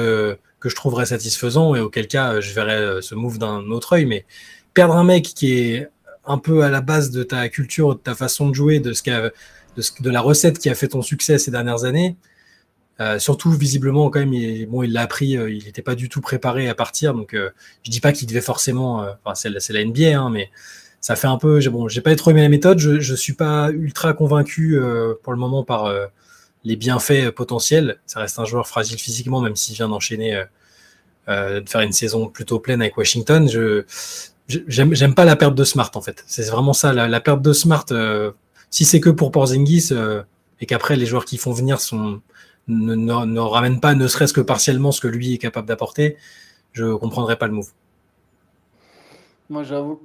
que 0.60 0.70
je 0.70 0.76
trouverais 0.76 1.07
satisfaisant 1.07 1.76
et 1.76 1.80
auquel 1.80 2.07
cas 2.07 2.39
je 2.41 2.53
verrais 2.53 3.01
ce 3.01 3.16
move 3.16 3.38
d'un 3.38 3.70
autre 3.72 3.93
œil. 3.93 4.05
Mais 4.05 4.26
perdre 4.74 4.95
un 4.95 5.03
mec 5.03 5.24
qui 5.24 5.53
est 5.53 5.89
un 6.26 6.38
peu 6.38 6.64
à 6.64 6.70
la 6.70 6.82
base 6.82 7.12
de 7.12 7.24
ta 7.24 7.49
culture, 7.49 7.95
de 7.95 7.99
ta 7.99 8.16
façon 8.16 8.49
de 8.49 8.55
jouer, 8.55 8.80
de, 8.80 8.93
ce 8.93 9.03
de, 9.76 9.82
ce, 9.82 9.91
de 10.01 10.10
la 10.10 10.22
recette 10.22 10.60
qui 10.60 10.70
a 10.70 10.76
fait 10.76 10.89
ton 10.89 11.01
succès 11.01 11.39
ces 11.39 11.51
dernières 11.51 11.86
années, 11.86 12.18
surtout 13.18 13.51
visiblement 13.51 14.10
quand 14.10 14.20
même, 14.20 14.34
il, 14.34 14.66
bon, 14.66 14.84
il 14.84 14.91
l'a 14.91 15.01
appris, 15.01 15.30
il 15.30 15.64
n'était 15.66 15.82
pas 15.82 15.95
du 15.95 16.10
tout 16.10 16.22
préparé 16.22 16.68
à 16.68 16.76
partir. 16.76 17.14
Donc 17.14 17.34
je 17.34 17.91
dis 17.91 18.01
pas 18.01 18.12
qu'il 18.12 18.28
devait 18.28 18.41
forcément, 18.41 19.05
c'est 19.34 19.49
la 19.49 19.86
NBA, 19.86 20.20
hein, 20.20 20.30
mais 20.30 20.49
ça 21.01 21.16
fait 21.16 21.28
un 21.28 21.38
peu. 21.38 21.60
Bon, 21.70 21.88
j'ai 21.88 22.01
pas 22.01 22.16
trop 22.16 22.32
aimé 22.32 22.41
la 22.41 22.49
méthode. 22.49 22.80
Je, 22.80 22.99
je 22.99 23.16
suis 23.16 23.34
pas 23.34 23.70
ultra 23.72 24.14
convaincu 24.14 24.78
euh, 24.78 25.14
pour 25.24 25.34
le 25.34 25.39
moment 25.39 25.64
par 25.64 25.86
euh, 25.86 26.07
les 26.64 26.76
bienfaits 26.76 27.32
potentiels. 27.32 27.99
Ça 28.05 28.20
reste 28.20 28.39
un 28.39 28.45
joueur 28.45 28.68
fragile 28.68 28.99
physiquement, 28.99 29.41
même 29.41 29.55
s'il 29.55 29.76
vient 29.76 29.89
d'enchaîner, 29.89 30.43
euh, 31.28 31.62
de 31.62 31.70
faire 31.70 31.82
une 31.82 31.91
saison 31.91 32.28
plutôt 32.28 32.60
pleine 32.60 32.82
avec 32.82 32.97
Washington. 32.97 33.47
Je 33.49 33.84
j'aime 34.47 35.14
pas 35.14 35.26
la 35.26 35.36
perte 35.36 35.53
de 35.53 35.64
Smart 35.64 35.91
en 35.93 36.01
fait. 36.01 36.24
C'est 36.26 36.49
vraiment 36.49 36.74
ça, 36.74 36.91
la, 36.91 37.22
perte 37.22 37.43
de 37.43 37.53
Smart. 37.53 37.86
si 38.72 38.84
c'est 38.84 38.99
que 38.99 39.12
pour 39.12 39.32
Porzingis 39.32 39.91
et 40.60 40.66
qu'après 40.66 40.95
les 40.95 41.05
joueurs 41.05 41.26
qui 41.26 41.38
font 41.38 41.51
venir 41.51 41.78
ne, 41.91 42.18
ne, 42.68 43.26
ne 43.26 43.39
ramènent 43.39 43.80
pas, 43.80 43.93
ne 43.93 44.07
serait-ce 44.07 44.34
que 44.34 44.41
partiellement, 44.41 44.91
ce 44.91 45.01
que 45.01 45.07
lui 45.07 45.36
est 45.36 45.38
capable 45.38 45.68
d'apporter, 45.68 46.18
je 46.74 46.95
comprendrais 46.95 47.38
pas 47.38 47.45
le 47.45 47.53
move. 47.53 47.70
Moi, 49.51 49.62
j'avoue 49.62 50.01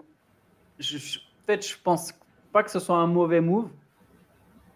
je, 0.78 0.98
fait, 1.46 1.66
je 1.66 1.76
pense 1.82 2.12
pas 2.52 2.62
que 2.62 2.70
ce 2.70 2.78
soit 2.78 2.96
un 2.96 3.06
mauvais 3.06 3.40
move 3.40 3.68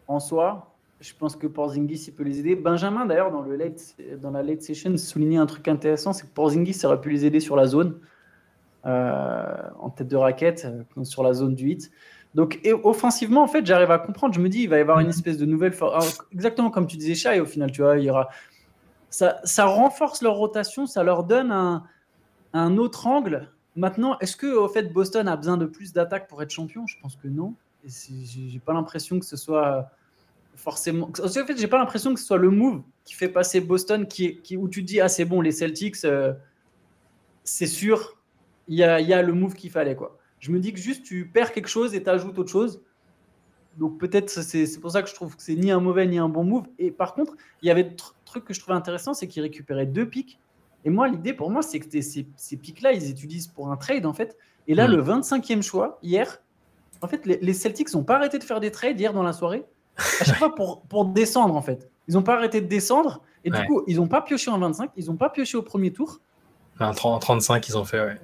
en 0.06 0.20
soi. 0.20 0.67
Je 1.00 1.12
pense 1.16 1.36
que 1.36 1.46
Porzingis 1.46 2.06
il 2.08 2.14
peut 2.14 2.24
les 2.24 2.40
aider. 2.40 2.56
Benjamin 2.56 3.06
d'ailleurs 3.06 3.30
dans 3.30 3.42
le 3.42 3.56
late, 3.56 3.96
dans 4.20 4.30
la 4.30 4.42
late 4.42 4.62
session 4.62 4.96
soulignait 4.96 5.38
un 5.38 5.46
truc 5.46 5.68
intéressant, 5.68 6.12
c'est 6.12 6.26
que 6.26 6.32
Porzingis 6.32 6.80
aurait 6.84 7.00
pu 7.00 7.10
les 7.10 7.24
aider 7.24 7.40
sur 7.40 7.56
la 7.56 7.66
zone 7.66 7.98
euh, 8.86 9.44
en 9.78 9.90
tête 9.90 10.08
de 10.08 10.16
raquette 10.16 10.66
euh, 10.66 11.04
sur 11.04 11.22
la 11.22 11.32
zone 11.34 11.54
du 11.54 11.70
hit. 11.70 11.90
Donc 12.34 12.60
et 12.64 12.72
offensivement 12.72 13.42
en 13.42 13.48
fait 13.48 13.64
j'arrive 13.64 13.90
à 13.90 13.98
comprendre. 13.98 14.34
Je 14.34 14.40
me 14.40 14.48
dis 14.48 14.62
il 14.62 14.68
va 14.68 14.78
y 14.78 14.80
avoir 14.80 15.00
une 15.00 15.08
espèce 15.08 15.38
de 15.38 15.46
nouvelle 15.46 15.74
exactement 16.32 16.70
comme 16.70 16.86
tu 16.86 16.96
disais 16.96 17.14
Chai 17.14 17.40
au 17.40 17.46
final 17.46 17.70
tu 17.70 17.82
vois 17.82 17.96
il 17.98 18.04
y 18.04 18.10
aura 18.10 18.28
ça, 19.10 19.40
ça 19.44 19.64
renforce 19.64 20.20
leur 20.20 20.34
rotation, 20.34 20.86
ça 20.86 21.02
leur 21.02 21.24
donne 21.24 21.50
un, 21.50 21.84
un 22.52 22.76
autre 22.76 23.06
angle 23.06 23.48
Maintenant, 23.78 24.18
est-ce 24.18 24.36
que 24.36 24.52
au 24.52 24.66
fait 24.66 24.92
Boston 24.92 25.28
a 25.28 25.36
besoin 25.36 25.56
de 25.56 25.64
plus 25.64 25.92
d'attaques 25.92 26.26
pour 26.26 26.42
être 26.42 26.50
champion? 26.50 26.84
Je 26.88 26.96
pense 27.00 27.14
que 27.14 27.28
non. 27.28 27.54
Et 27.86 27.88
j'ai 27.88 28.58
pas 28.58 28.72
l'impression 28.72 29.20
que 29.20 29.24
ce 29.24 29.36
soit 29.36 29.88
forcément. 30.58 31.10
En 31.22 31.28
fait, 31.28 31.58
j'ai 31.58 31.68
pas 31.68 31.78
l'impression 31.78 32.12
que 32.12 32.20
ce 32.20 32.26
soit 32.26 32.36
le 32.36 32.50
move 32.50 32.82
qui 33.04 33.14
fait 33.14 33.28
passer 33.28 33.60
Boston, 33.60 34.06
qui, 34.06 34.40
qui 34.42 34.56
où 34.56 34.68
tu 34.68 34.82
te 34.82 34.86
dis 34.86 35.00
ah 35.00 35.08
c'est 35.08 35.24
bon 35.24 35.40
les 35.40 35.52
Celtics, 35.52 36.04
euh, 36.04 36.34
c'est 37.44 37.66
sûr, 37.66 38.18
il 38.66 38.76
y 38.76 38.84
a, 38.84 39.00
y 39.00 39.12
a, 39.12 39.22
le 39.22 39.32
move 39.32 39.54
qu'il 39.54 39.70
fallait 39.70 39.96
quoi. 39.96 40.18
Je 40.40 40.50
me 40.50 40.60
dis 40.60 40.72
que 40.72 40.78
juste 40.78 41.04
tu 41.04 41.26
perds 41.26 41.52
quelque 41.52 41.68
chose 41.68 41.94
et 41.94 42.02
tu 42.02 42.10
ajoutes 42.10 42.38
autre 42.38 42.50
chose. 42.50 42.82
Donc 43.78 43.98
peut-être 43.98 44.28
c'est 44.28 44.80
pour 44.80 44.90
ça 44.90 45.02
que 45.02 45.08
je 45.08 45.14
trouve 45.14 45.36
que 45.36 45.42
c'est 45.42 45.54
ni 45.54 45.70
un 45.70 45.80
mauvais 45.80 46.06
ni 46.06 46.18
un 46.18 46.28
bon 46.28 46.44
move. 46.44 46.66
Et 46.78 46.90
par 46.90 47.14
contre, 47.14 47.34
il 47.62 47.68
y 47.68 47.70
avait 47.70 47.96
truc 48.24 48.44
que 48.44 48.52
je 48.52 48.60
trouvais 48.60 48.76
intéressant, 48.76 49.14
c'est 49.14 49.26
qu'il 49.26 49.42
récupérait 49.42 49.86
deux 49.86 50.06
pics 50.06 50.38
et 50.84 50.90
moi, 50.90 51.08
l'idée 51.08 51.32
pour 51.32 51.50
moi, 51.50 51.62
c'est 51.62 51.80
que 51.80 52.00
ces, 52.00 52.26
ces 52.36 52.56
pics-là, 52.56 52.92
ils 52.92 53.10
utilisent 53.10 53.48
pour 53.48 53.70
un 53.70 53.76
trade, 53.76 54.06
en 54.06 54.12
fait. 54.12 54.36
Et 54.66 54.74
là, 54.74 54.86
hmm. 54.86 54.92
le 54.92 55.02
25e 55.02 55.62
choix, 55.62 55.98
hier, 56.02 56.42
en 57.02 57.08
fait, 57.08 57.26
les, 57.26 57.52
Celtics 57.52 57.92
n'ont 57.94 58.04
pas 58.04 58.16
arrêté 58.16 58.38
de 58.38 58.44
faire 58.44 58.60
des 58.60 58.70
trades 58.70 58.98
hier 58.98 59.12
dans 59.12 59.22
la 59.22 59.32
soirée, 59.32 59.64
à 60.20 60.24
chaque 60.24 60.36
fois 60.36 60.54
pour, 60.54 60.82
pour 60.82 61.04
descendre, 61.04 61.56
en 61.56 61.62
fait. 61.62 61.90
Ils 62.08 62.14
n'ont 62.14 62.22
pas 62.22 62.36
arrêté 62.36 62.60
de 62.60 62.66
descendre. 62.66 63.22
Et 63.44 63.50
du 63.50 63.64
coup, 63.66 63.82
ils 63.86 63.96
n'ont 63.96 64.08
pas 64.08 64.20
pioché 64.20 64.50
en 64.50 64.58
25, 64.58 64.90
ils 64.96 65.06
n'ont 65.06 65.16
pas 65.16 65.30
pioché 65.30 65.56
au 65.56 65.62
premier 65.62 65.92
tour. 65.92 66.20
En 66.80 66.92
35, 66.92 67.68
ils 67.68 67.78
ont 67.78 67.84
fait, 67.84 68.00
ouais. 68.00 68.18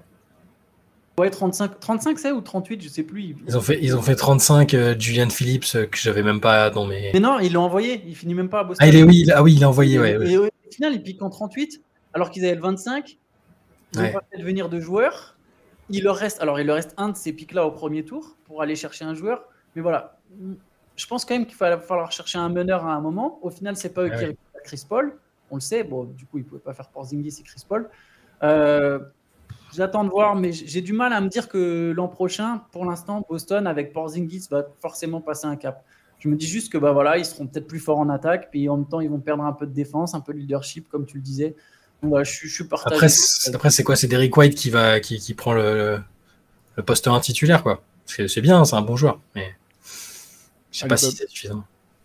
Ouais, 1.17 1.31
35, 1.31 1.79
35 1.79 2.19
c'est 2.19 2.33
ou 2.33 2.41
38, 2.41 2.83
je 2.83 2.89
sais 2.89 3.05
plus. 3.05 3.37
Ils 3.47 3.57
ont 3.57 3.61
fait, 3.61 3.79
ils 3.81 3.97
ont 3.97 4.03
fait 4.03 4.17
35, 4.17 4.75
euh, 4.75 4.97
Julian 4.99 5.31
Phillips, 5.31 5.65
euh, 5.77 5.87
que 5.87 5.97
j'avais 5.97 6.25
même 6.25 6.41
pas 6.41 6.71
dans 6.71 6.87
mes. 6.87 7.13
Mais 7.13 7.21
non, 7.21 7.39
ils 7.39 7.53
l'ont 7.53 7.63
envoyé, 7.63 8.03
il 8.05 8.17
finit 8.17 8.35
même 8.35 8.49
pas 8.49 8.61
à 8.61 8.65
Boston. 8.65 8.85
Ah, 8.85 8.89
il 8.89 8.97
est, 8.97 9.05
oui, 9.05 9.25
ah 9.33 9.43
oui, 9.45 9.55
il 9.55 9.61
l'a 9.61 9.69
envoyé, 9.69 10.01
ouais, 10.01 10.19
final, 10.75 10.93
ils 10.93 11.03
piquent 11.03 11.23
en 11.23 11.31
38, 11.31 11.81
alors 12.15 12.31
qu'ils 12.31 12.45
avaient 12.45 12.57
le 12.57 12.61
25. 12.61 13.17
Ils 13.93 14.01
n'ont 14.01 14.13
pas 14.13 14.25
fait 14.29 14.43
venir 14.43 14.69
de 14.69 14.81
joueurs. 14.81 15.37
Il 15.89 16.03
leur 16.03 16.17
reste, 16.17 16.41
alors 16.41 16.59
il 16.59 16.67
leur 16.67 16.77
reste 16.77 16.95
un 16.97 17.11
de 17.11 17.17
ces 17.17 17.33
pics-là 17.33 17.65
au 17.65 17.71
premier 17.71 18.05
tour 18.05 18.37
pour 18.45 18.61
aller 18.61 18.75
chercher 18.75 19.05
un 19.05 19.15
joueur. 19.15 19.45
Mais 19.77 19.83
voilà, 19.83 20.19
je 20.97 21.07
pense 21.07 21.25
quand 21.25 21.35
même 21.35 21.47
qu'il 21.47 21.57
va 21.57 21.79
falloir 21.79 22.13
chercher 22.13 22.39
un 22.39 22.49
meneur 22.49 22.87
à 22.87 22.95
un 22.95 23.01
moment. 23.01 23.39
Au 23.43 23.51
final, 23.51 23.77
c'est 23.77 23.93
pas 23.93 24.03
eux 24.03 24.11
ah 24.13 24.17
qui 24.17 24.25
récupèrent 24.25 24.63
Chris 24.63 24.85
Paul. 24.89 25.19
On 25.51 25.57
le 25.57 25.61
sait. 25.61 25.85
Bon, 25.85 26.05
du 26.05 26.27
coup, 26.27 26.39
ils 26.39 26.45
ne 26.45 26.49
pouvaient 26.49 26.61
pas 26.61 26.75
faire 26.75 26.89
Porzingis 26.89 27.41
et 27.41 27.43
Chris 27.43 27.63
Paul. 27.69 27.89
Euh, 28.43 28.99
J'attends 29.75 30.05
de 30.05 30.11
voir, 30.11 30.37
mais 30.37 30.53
j'ai 30.53 30.83
du 30.83 30.93
mal 30.93 31.13
à 31.13 31.21
me 31.21 31.29
dire 31.29 31.49
que 31.49 31.93
l'an 31.97 32.07
prochain, 32.07 32.63
pour 32.71 32.85
l'instant, 32.85 33.27
Boston 33.29 33.67
avec 33.67 33.93
Porzingis 33.93 34.47
va 34.49 34.65
forcément 34.81 35.21
passer 35.21 35.47
un 35.47 35.57
cap. 35.57 35.85
Je 36.21 36.29
me 36.29 36.37
dis 36.37 36.47
juste 36.47 36.73
que 36.73 36.79
bah 36.79 36.93
voilà, 36.93 37.19
ils 37.19 37.25
seront 37.25 37.47
peut-être 37.49 37.67
plus 37.67 37.81
forts 37.81 37.99
en 37.99 38.09
attaque, 38.09 38.51
puis 38.51 38.69
en 38.69 38.77
même 38.77 38.87
temps, 38.87 39.01
ils 39.01 39.11
vont 39.11 39.19
perdre 39.19 39.43
un 39.43 39.53
peu 39.53 39.67
de 39.67 39.73
défense, 39.73 40.15
un 40.15 40.21
peu 40.21 40.33
de 40.33 40.39
leadership, 40.39 40.89
comme 40.89 41.07
tu 41.07 41.17
le 41.17 41.23
disais. 41.23 41.57
Donc, 42.03 42.25
je, 42.25 42.47
suis 42.47 42.65
partagé. 42.65 42.95
Après, 43.53 43.71
c'est 43.71 43.83
quoi? 43.83 43.97
C'est 43.97 44.07
Derrick 44.07 44.37
White 44.37 44.55
qui 44.55 44.71
va 44.71 45.01
qui, 45.01 45.19
qui 45.19 45.35
prend 45.35 45.55
le, 45.55 45.99
le, 46.77 46.83
poste 46.85 47.09
1 47.09 47.19
titulaire, 47.21 47.63
quoi. 47.63 47.83
C'est 48.07 48.41
bien, 48.43 48.65
c'est 48.65 48.77
un 48.77 48.83
bon 48.83 48.97
joueur, 48.97 49.19
mais 49.35 49.55
je 50.75 50.81
sais 50.81 50.89
pas 50.89 50.97
si 50.97 51.13
c'est 51.13 51.29
suffisant. 51.29 51.65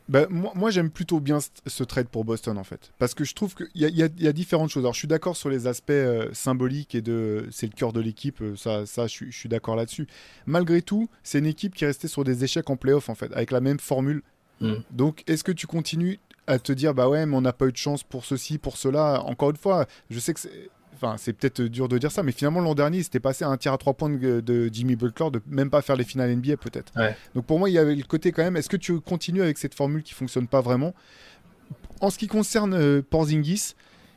Bah, 0.09 0.26
moi, 0.30 0.72
j'aime 0.72 0.89
plutôt 0.89 1.20
bien 1.20 1.38
ce 1.67 1.84
trade 1.84 2.07
pour 2.07 2.26
Boston 2.26 2.57
en 2.57 2.63
fait, 2.63 2.91
parce 2.97 3.13
que 3.13 3.24
je 3.24 3.36
trouve 3.36 3.53
qu'il 3.53 3.70
y, 3.76 3.86
y, 3.86 4.28
a 4.28 4.34
différentes 4.34 4.72
choses. 4.72 4.82
Alors, 4.82 4.93
je 4.93 4.99
suis 4.99 5.07
d'accord 5.07 5.38
sur 5.38 5.49
les 5.49 5.67
aspects 5.67 5.91
euh, 5.91 6.30
symboliques 6.34 6.95
et 6.95 7.01
de 7.01 7.47
c'est 7.51 7.67
le 7.67 7.74
cœur 7.74 7.93
de 7.93 7.99
l'équipe, 7.99 8.41
euh, 8.41 8.55
ça, 8.55 8.88
ça, 8.88 9.05
je, 9.05 9.30
suis 9.30 9.49
d'accord 9.49 9.76
là-dessus. 9.76 10.07
Malgré 10.47 10.82
tout, 10.82 11.09
c'est 11.22 11.38
une 11.38 11.45
équipe 11.45 11.76
qui 11.76 11.84
est 11.84 11.88
restée 11.88 12.07
sur 12.07 12.24
des 12.24 12.43
échecs 12.43 12.72
en 12.72 12.76
playoff 12.76 13.07
en 13.09 13.13
fait, 13.13 13.32
avec 13.34 13.51
la 13.51 13.61
même 13.61 13.80
formule. 13.80 14.24
Mm. 14.61 14.78
Donc, 14.89 15.24
est-ce 15.28 15.43
que 15.43 15.51
tu 15.51 15.67
continues 15.67 16.20
à 16.47 16.57
te 16.57 16.72
dire 16.72 16.95
bah 16.95 17.07
ouais, 17.07 17.28
mais 17.28 17.36
on 17.36 17.41
n'a 17.41 17.53
pas 17.53 17.67
eu 17.67 17.72
de 17.72 17.78
chance 17.78 18.01
pour 18.01 18.26
ceci, 18.26 18.57
pour 18.57 18.78
cela? 18.78 19.22
Encore 19.26 19.51
une 19.51 19.57
fois, 19.57 19.86
je 20.09 20.17
sais 20.17 20.34
que 20.34 20.39
c'est 20.39 20.72
Enfin, 21.01 21.15
c'est 21.17 21.31
peut-être 21.31 21.61
dur 21.61 21.87
de 21.87 21.97
dire 21.97 22.11
ça, 22.11 22.23
mais 22.23 22.33
finalement, 22.33 22.59
l'an 22.59 22.75
dernier, 22.75 22.97
il 22.97 23.03
s'était 23.05 23.21
passé 23.21 23.45
à 23.45 23.47
un 23.47 23.55
tir 23.55 23.71
à 23.71 23.77
trois 23.77 23.93
points 23.93 24.09
de, 24.09 24.69
Jimmy 24.71 24.97
Butler, 24.97 25.31
de 25.31 25.41
même 25.47 25.69
pas 25.69 25.81
faire 25.81 25.95
les 25.95 26.03
finales 26.03 26.35
NBA, 26.35 26.57
peut-être. 26.57 26.91
Donc 27.35 27.45
pour 27.45 27.57
moi, 27.57 27.69
il 27.69 27.73
y 27.73 27.77
avait 27.77 27.95
le 27.95 28.03
côté 28.03 28.33
quand 28.33 28.43
même, 28.43 28.57
est-ce 28.57 28.67
que 28.67 28.77
tu 28.77 28.99
continues 28.99 29.41
avec 29.41 29.57
cette 29.57 29.73
formule 29.75 30.03
qui 30.03 30.13
fonctionne 30.13 30.47
pas 30.47 30.59
vraiment? 30.59 30.93
En 32.01 32.09
ce 32.09 32.17
qui 32.17 32.27
concerne 32.27 32.73
euh, 32.73 33.01
Porzingis, 33.01 33.75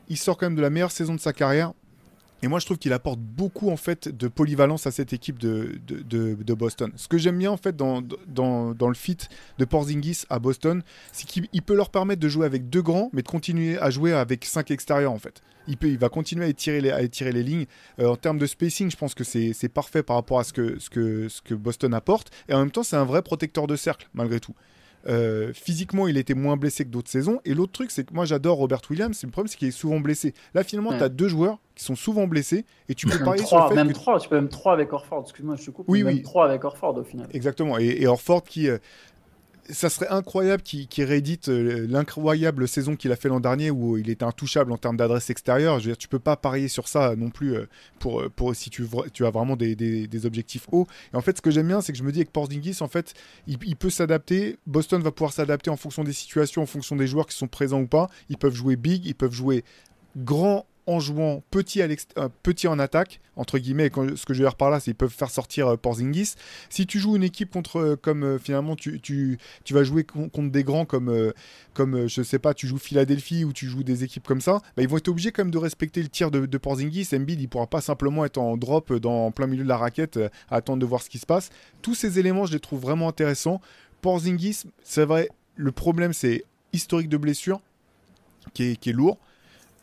il 0.08 0.16
sort 0.16 0.36
quand 0.36 0.46
même 0.46 0.56
de 0.56 0.62
la 0.62 0.70
meilleure 0.70 0.90
saison 0.90 1.14
de 1.14 1.20
sa 1.20 1.32
carrière. 1.32 1.72
Et 2.42 2.48
moi, 2.48 2.58
je 2.58 2.66
trouve 2.66 2.78
qu'il 2.78 2.92
apporte 2.92 3.20
beaucoup 3.20 3.70
en 3.70 3.76
fait 3.76 4.08
de 4.08 4.26
polyvalence 4.26 4.88
à 4.88 4.90
cette 4.90 5.12
équipe 5.12 5.38
de, 5.38 5.80
de, 5.86 6.54
Boston. 6.54 6.92
Ce 6.96 7.06
que 7.06 7.16
j'aime 7.16 7.38
bien 7.38 7.52
en 7.52 7.56
fait 7.56 7.76
dans, 7.76 8.02
dans, 8.26 8.74
dans, 8.74 8.88
le 8.88 8.94
fit 8.94 9.16
de 9.58 9.64
Porzingis 9.64 10.24
à 10.28 10.40
Boston, 10.40 10.82
c'est 11.12 11.24
qu'il 11.26 11.62
peut 11.62 11.76
leur 11.76 11.90
permettre 11.90 12.20
de 12.20 12.28
jouer 12.28 12.44
avec 12.44 12.68
deux 12.68 12.82
grands, 12.82 13.10
mais 13.12 13.22
de 13.22 13.28
continuer 13.28 13.78
à 13.78 13.90
jouer 13.90 14.12
avec 14.12 14.44
cinq 14.44 14.72
extérieurs 14.72 15.12
en 15.12 15.18
fait. 15.18 15.40
Il, 15.68 15.76
peut, 15.76 15.86
il 15.86 15.98
va 15.98 16.08
continuer 16.08 16.44
à 16.44 16.48
étirer 16.48 16.80
les, 16.80 16.90
à 16.90 17.02
étirer 17.02 17.30
les 17.30 17.44
lignes. 17.44 17.66
Euh, 18.00 18.08
en 18.08 18.16
termes 18.16 18.38
de 18.38 18.46
spacing, 18.46 18.90
je 18.90 18.96
pense 18.96 19.14
que 19.14 19.22
c'est 19.22 19.68
parfait 19.68 20.02
par 20.02 20.16
rapport 20.16 20.40
à 20.40 20.44
ce 20.44 20.52
que, 20.52 20.80
ce, 20.80 20.90
que, 20.90 21.28
ce 21.28 21.40
que 21.40 21.54
Boston 21.54 21.94
apporte. 21.94 22.30
Et 22.48 22.54
en 22.54 22.58
même 22.58 22.72
temps, 22.72 22.82
c'est 22.82 22.96
un 22.96 23.04
vrai 23.04 23.22
protecteur 23.22 23.68
de 23.68 23.76
cercle, 23.76 24.08
malgré 24.14 24.40
tout. 24.40 24.54
Euh, 25.08 25.52
physiquement, 25.52 26.06
il 26.08 26.16
était 26.16 26.34
moins 26.34 26.56
blessé 26.56 26.84
que 26.84 26.90
d'autres 26.90 27.10
saisons. 27.10 27.40
Et 27.44 27.54
l'autre 27.54 27.72
truc, 27.72 27.90
c'est 27.90 28.04
que 28.04 28.14
moi, 28.14 28.24
j'adore 28.24 28.58
Robert 28.58 28.80
Williams. 28.90 29.20
Le 29.22 29.30
problème, 29.30 29.48
c'est 29.48 29.56
qu'il 29.56 29.68
est 29.68 29.72
souvent 29.72 30.00
blessé. 30.00 30.34
Là, 30.54 30.64
finalement, 30.64 30.96
tu 30.96 31.02
as 31.02 31.08
deux 31.08 31.28
joueurs 31.28 31.58
qui 31.74 31.84
sont 31.84 31.96
souvent 31.96 32.26
blessés. 32.26 32.64
Et 32.88 32.94
tu 32.94 33.06
peux 33.06 33.18
parier 33.18 33.44
sur 33.44 33.62
le 33.62 33.68
fait 33.68 33.74
Même 33.74 33.92
trois, 33.92 34.18
tu 34.20 34.28
peux 34.28 34.36
même 34.36 34.48
trois 34.48 34.72
avec 34.74 34.92
Orford. 34.92 35.22
Excuse-moi, 35.22 35.56
je 35.56 35.66
te 35.66 35.70
coupe. 35.70 35.86
Oui, 35.88 36.02
oui. 36.02 36.22
Trois 36.22 36.46
avec 36.46 36.64
Orford 36.64 36.96
au 36.96 37.04
final. 37.04 37.26
Exactement. 37.32 37.78
Et, 37.78 37.96
et 38.00 38.06
Orford 38.06 38.44
qui, 38.44 38.68
euh, 38.68 38.78
ça 39.70 39.88
serait 39.88 40.08
incroyable 40.08 40.62
qu'il 40.62 41.04
réédite 41.04 41.48
euh, 41.48 41.86
l'incroyable 41.88 42.66
saison 42.66 42.96
qu'il 42.96 43.12
a 43.12 43.16
fait 43.16 43.28
l'an 43.28 43.40
dernier 43.40 43.70
où 43.70 43.96
il 43.96 44.10
était 44.10 44.24
intouchable 44.24 44.72
en 44.72 44.76
termes 44.76 44.96
d'adresse 44.96 45.30
extérieure. 45.30 45.78
Je 45.78 45.84
veux 45.84 45.90
dire, 45.92 45.98
tu 45.98 46.08
peux 46.08 46.18
pas 46.18 46.36
parier 46.36 46.68
sur 46.68 46.88
ça 46.88 47.14
non 47.16 47.30
plus 47.30 47.54
euh, 47.54 47.68
pour, 47.98 48.22
euh, 48.22 48.28
pour 48.28 48.54
si 48.54 48.70
tu, 48.70 48.84
as 48.84 49.30
vraiment 49.30 49.56
des, 49.56 50.26
objectifs 50.26 50.66
hauts. 50.72 50.86
Et 51.12 51.16
en 51.16 51.20
fait, 51.20 51.36
ce 51.36 51.42
que 51.42 51.50
j'aime 51.50 51.68
bien, 51.68 51.80
c'est 51.80 51.92
que 51.92 51.98
je 51.98 52.02
me 52.02 52.12
dis 52.12 52.20
avec 52.20 52.32
Porzingis, 52.32 52.78
en 52.80 52.88
fait, 52.88 53.14
il 53.46 53.76
peut 53.76 53.90
s'adapter. 53.90 54.58
Boston 54.66 55.02
va 55.02 55.12
pouvoir 55.12 55.32
s'adapter 55.32 55.70
en 55.70 55.76
fonction 55.76 56.04
des 56.04 56.12
situations, 56.12 56.62
en 56.62 56.66
fonction 56.66 56.96
des 56.96 57.06
joueurs 57.06 57.26
qui 57.26 57.36
sont 57.36 57.48
présents 57.48 57.80
ou 57.80 57.86
pas. 57.86 58.08
Ils 58.28 58.38
peuvent 58.38 58.54
jouer 58.54 58.76
big, 58.76 59.06
ils 59.06 59.14
peuvent 59.14 59.32
jouer 59.32 59.64
grand 60.16 60.66
en 60.86 61.00
jouant 61.00 61.42
euh, 61.54 62.28
petit 62.42 62.68
en 62.68 62.78
attaque, 62.78 63.20
entre 63.36 63.58
guillemets, 63.58 63.90
ce 63.94 64.26
que 64.26 64.34
je 64.34 64.38
veux 64.40 64.48
dire 64.48 64.56
par 64.56 64.70
là, 64.70 64.80
c'est 64.80 64.86
qu'ils 64.86 64.94
peuvent 64.94 65.10
faire 65.10 65.30
sortir 65.30 65.68
euh, 65.68 65.76
Porzingis. 65.76 66.34
Si 66.70 66.86
tu 66.86 66.98
joues 66.98 67.16
une 67.16 67.22
équipe 67.22 67.50
contre, 67.52 67.78
euh, 67.78 67.96
comme 67.96 68.38
finalement 68.38 68.74
tu, 68.74 69.38
vas 69.70 69.84
jouer 69.84 70.04
contre 70.04 70.50
des 70.50 70.64
grands 70.64 70.84
comme, 70.84 71.32
comme 71.74 72.08
je 72.08 72.22
sais 72.22 72.38
pas, 72.38 72.52
tu 72.54 72.66
joues 72.66 72.78
Philadelphie 72.78 73.44
ou 73.44 73.52
tu 73.52 73.66
joues 73.66 73.84
des 73.84 74.04
équipes 74.04 74.26
comme 74.26 74.40
ça, 74.40 74.60
bah, 74.76 74.82
ils 74.82 74.88
vont 74.88 74.96
être 74.96 75.08
obligés 75.08 75.30
quand 75.30 75.44
même 75.44 75.52
de 75.52 75.58
respecter 75.58 76.02
le 76.02 76.08
tir 76.08 76.30
de, 76.30 76.58
Porzingis. 76.58 77.08
Embiid, 77.12 77.40
il 77.40 77.48
pourra 77.48 77.66
pas 77.66 77.80
simplement 77.80 78.24
être 78.24 78.38
en 78.38 78.56
drop 78.56 78.92
dans 78.92 79.30
plein 79.30 79.46
milieu 79.46 79.64
de 79.64 79.68
la 79.68 79.76
raquette 79.76 80.18
à 80.50 80.56
attendre 80.56 80.80
de 80.80 80.86
voir 80.86 81.02
ce 81.02 81.10
qui 81.10 81.18
se 81.18 81.26
passe. 81.26 81.50
Tous 81.80 81.94
ces 81.94 82.18
éléments, 82.18 82.46
je 82.46 82.52
les 82.52 82.60
trouve 82.60 82.80
vraiment 82.80 83.08
intéressants. 83.08 83.60
Porzingis, 84.00 84.64
c'est 84.82 85.04
vrai, 85.04 85.28
le 85.54 85.70
problème 85.70 86.12
c'est 86.12 86.44
historique 86.72 87.08
de 87.08 87.16
blessure 87.16 87.60
qui 88.54 88.64
est 88.64 88.92
lourd. 88.92 89.18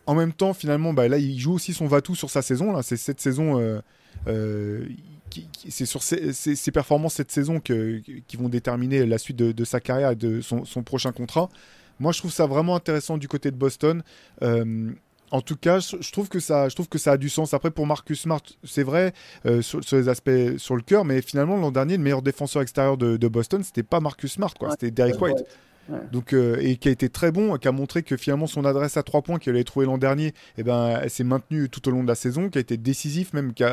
En 0.06 0.16
même 0.16 0.34
temps, 0.34 0.54
finalement, 0.54 0.94
bah, 0.94 1.08
là, 1.08 1.18
il 1.18 1.40
joue 1.40 1.54
aussi 1.54 1.74
son 1.74 1.88
Vatou 1.88 2.16
sur 2.16 2.30
sa 2.30 2.42
saison. 2.42 2.82
C'est 2.82 2.98
cette 2.98 3.22
saison. 3.22 3.60
Euh, 3.60 3.80
euh, 4.28 4.86
c'est 5.68 5.86
sur 5.86 6.02
ses, 6.02 6.72
performances 6.72 7.14
cette 7.14 7.32
saison 7.32 7.60
qui 7.60 8.38
vont 8.38 8.50
déterminer 8.50 9.06
la 9.06 9.20
suite 9.20 9.38
de, 9.38 9.64
sa 9.64 9.80
carrière 9.80 10.12
et 10.12 10.16
de 10.16 10.42
son, 10.42 10.84
prochain 10.84 11.12
contrat. 11.12 11.50
Moi, 12.00 12.12
je 12.12 12.20
trouve 12.20 12.32
ça 12.32 12.48
vraiment 12.48 12.76
intéressant 12.76 13.18
du 13.18 13.28
côté 13.28 13.52
de 13.52 13.56
Boston. 13.56 14.02
Euh, 14.42 14.90
en 15.30 15.42
tout 15.42 15.58
cas, 15.58 15.80
je 15.80 16.12
trouve 16.12 16.30
que 16.30 16.40
ça, 16.40 16.70
je 16.70 16.74
trouve 16.74 16.90
que 16.90 16.98
ça 16.98 17.12
a 17.12 17.18
du 17.18 17.30
sens. 17.30 17.54
Après, 17.54 17.70
pour 17.70 17.86
Marcus 17.86 18.22
Smart, 18.22 18.42
c'est 18.64 18.82
vrai 18.82 19.14
sur, 19.62 19.82
les 19.92 20.10
aspects 20.10 20.58
sur 20.58 20.76
le 20.76 20.82
cœur, 20.82 21.06
mais 21.06 21.22
finalement 21.22 21.56
l'an 21.58 21.70
dernier, 21.70 21.98
le 21.98 22.04
meilleur 22.04 22.24
défenseur 22.24 22.64
extérieur 22.64 22.98
de, 22.98 23.18
de 23.18 23.28
Boston, 23.28 23.64
c'était 23.64 23.84
pas 23.84 24.00
Marcus 24.00 24.32
Smart, 24.32 24.54
quoi. 24.56 24.72
c'était 24.72 24.90
Derek 24.90 25.22
White. 25.22 25.46
Donc, 26.12 26.34
euh, 26.34 26.58
et 26.60 26.78
qui 26.78 26.88
a 26.88 26.92
été 26.92 27.10
très 27.10 27.32
bon, 27.32 27.58
qui 27.58 27.68
a 27.68 27.72
montré 27.72 28.04
que 28.04 28.18
finalement 28.18 28.48
son 28.48 28.66
adresse 28.66 28.98
à 28.98 29.04
trois 29.04 29.22
points 29.22 29.40
qu'elle 29.40 29.56
avait 29.56 29.64
trouvé 29.64 29.86
l'an 29.86 29.98
dernier, 29.98 30.34
eh 30.58 30.64
ben, 30.64 31.00
elle 31.02 31.10
s'est 31.10 31.24
maintenue 31.24 31.70
tout 31.70 31.88
au 31.88 31.92
long 31.92 32.04
de 32.04 32.08
la 32.08 32.16
saison, 32.16 32.50
qui 32.50 32.58
a 32.58 32.62
été 32.62 32.78
décisif, 32.78 33.34
même 33.34 33.54
qui, 33.54 33.64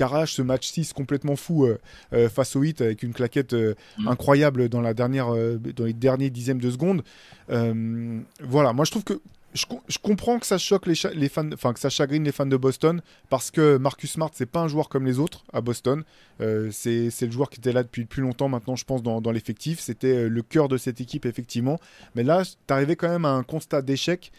arrache 0.00 0.34
ce 0.34 0.42
match 0.42 0.68
6 0.68 0.92
complètement 0.92 1.36
fou 1.36 1.66
euh, 1.66 1.78
euh, 2.12 2.28
face 2.28 2.56
au 2.56 2.60
8 2.60 2.80
avec 2.80 3.02
une 3.02 3.12
claquette 3.12 3.54
mm. 3.54 4.08
incroyable 4.08 4.68
dans, 4.68 4.80
la 4.80 4.94
dernière, 4.94 5.28
dans 5.28 5.84
les 5.84 5.92
derniers 5.92 6.30
dixièmes 6.30 6.60
de 6.60 6.70
seconde. 6.70 7.02
voilà, 7.48 8.72
moi 8.72 8.84
je 8.84 8.90
trouve 8.90 9.04
que 9.04 9.20
je, 9.56 9.98
comprends 9.98 10.38
que 10.38 10.46
ça 10.46 10.58
choque 10.58 10.86
les, 10.86 11.28
fans, 11.28 11.50
enfin 11.52 11.72
que 11.72 11.80
ça 11.80 11.90
chagrine 11.90 12.24
les 12.24 12.32
fans 12.32 12.46
de 12.46 12.56
Boston 12.56 13.00
parce 13.28 13.50
que 13.50 13.76
Marcus 13.76 14.12
Smart 14.12 14.30
c'est 14.32 14.46
pas 14.46 14.60
un 14.60 14.68
joueur 14.68 14.88
comme 14.88 15.06
les 15.06 15.18
autres 15.18 15.44
à 15.52 15.60
Boston. 15.60 16.04
Euh, 16.40 16.70
c'est 16.70 17.10
le 17.22 17.30
joueur 17.30 17.50
qui 17.50 17.58
était 17.58 17.72
là 17.72 17.82
depuis 17.82 18.04
plus 18.04 18.22
longtemps 18.22 18.48
maintenant, 18.48 18.76
je 18.76 18.84
pense 18.84 19.02
dans, 19.02 19.20
dans 19.20 19.32
l'effectif. 19.32 19.80
C'était 19.80 20.14
euh, 20.14 20.28
le 20.28 20.42
cœur 20.42 20.68
de 20.68 20.76
cette 20.76 21.00
équipe 21.00 21.26
effectivement. 21.26 21.80
Mais 22.14 22.22
là, 22.22 22.42
t'arrivais 22.66 22.96
quand 22.96 23.08
même 23.08 23.24
à 23.24 23.30
un 23.30 23.42
constat 23.42 23.82
d'échec 23.82 24.32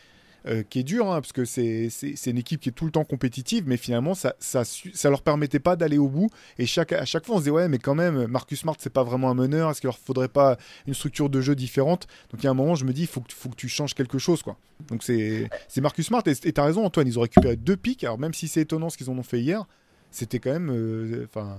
euh, 0.47 0.63
qui 0.63 0.79
est 0.79 0.83
dur, 0.83 1.11
hein, 1.11 1.19
parce 1.19 1.33
que 1.33 1.43
c'est 1.43 1.89
une 2.25 2.37
équipe 2.37 2.61
qui 2.61 2.69
est 2.69 2.71
tout 2.71 2.85
le 2.85 2.91
temps 2.91 3.03
compétitive, 3.03 3.65
mais 3.67 3.75
finalement, 3.75 4.13
ça, 4.13 4.35
ça, 4.39 4.63
ça 4.63 5.09
leur 5.09 5.21
permettait 5.21 5.59
pas 5.59 5.75
d'aller 5.75 5.97
au 5.97 6.07
bout. 6.07 6.29
Et 6.57 6.65
chaque, 6.65 6.93
à 6.93 7.03
chaque 7.03 7.25
fois, 7.25 7.35
on 7.35 7.37
se 7.39 7.43
disait, 7.43 7.51
ouais, 7.51 7.67
mais 7.67 7.79
quand 7.79 7.95
même, 7.95 8.27
Marcus 8.27 8.61
Smart, 8.61 8.75
c'est 8.79 8.93
pas 8.93 9.03
vraiment 9.03 9.29
un 9.29 9.33
meneur. 9.33 9.69
Est-ce 9.69 9.81
qu'il 9.81 9.89
leur 9.89 9.97
faudrait 9.97 10.29
pas 10.29 10.57
une 10.85 10.93
structure 10.93 11.29
de 11.29 11.41
jeu 11.41 11.53
différente? 11.53 12.07
Donc, 12.31 12.41
il 12.41 12.45
y 12.45 12.47
a 12.47 12.51
un 12.51 12.53
moment, 12.53 12.75
je 12.75 12.85
me 12.85 12.93
dis, 12.93 13.01
il 13.01 13.07
faut 13.07 13.19
que, 13.19 13.33
faut 13.33 13.49
que 13.49 13.55
tu 13.55 13.67
changes 13.67 13.93
quelque 13.93 14.19
chose, 14.19 14.41
quoi. 14.41 14.55
Donc, 14.89 15.03
c'est 15.03 15.49
Marcus 15.81 16.07
Smart. 16.07 16.23
Et 16.25 16.35
tu 16.35 16.61
as 16.61 16.63
raison, 16.63 16.85
Antoine, 16.85 17.07
ils 17.07 17.19
ont 17.19 17.23
récupéré 17.23 17.57
deux 17.57 17.75
pics. 17.75 18.03
Alors, 18.05 18.17
même 18.17 18.33
si 18.33 18.47
c'est 18.47 18.61
étonnant 18.61 18.89
ce 18.89 18.97
qu'ils 18.97 19.09
en 19.09 19.17
ont 19.17 19.23
fait 19.23 19.39
hier, 19.39 19.65
c'était 20.11 20.39
quand 20.39 20.51
même. 20.51 20.69
Euh, 20.71 21.25
enfin. 21.25 21.57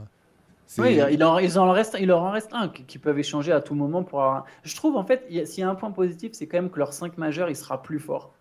oui, 0.78 0.94
il 0.94 1.22
en, 1.22 1.38
il, 1.38 1.58
en 1.58 1.66
leur 1.66 2.22
en 2.22 2.30
reste 2.30 2.52
un 2.52 2.68
qui 2.68 2.98
peuvent 2.98 3.18
échanger 3.18 3.52
à 3.52 3.60
tout 3.60 3.74
moment 3.74 4.02
pour 4.02 4.44
Je 4.62 4.74
trouve 4.74 4.96
en 4.96 5.04
fait, 5.04 5.26
s'il 5.44 5.60
y 5.60 5.62
a 5.62 5.68
un 5.68 5.74
point 5.74 5.90
positif, 5.90 6.32
c'est 6.32 6.46
quand 6.46 6.56
même 6.56 6.70
que 6.70 6.78
leur 6.78 6.94
5 6.94 7.18
majeur, 7.18 7.50
il 7.50 7.56
sera 7.56 7.82
plus 7.82 7.98
fort 7.98 8.32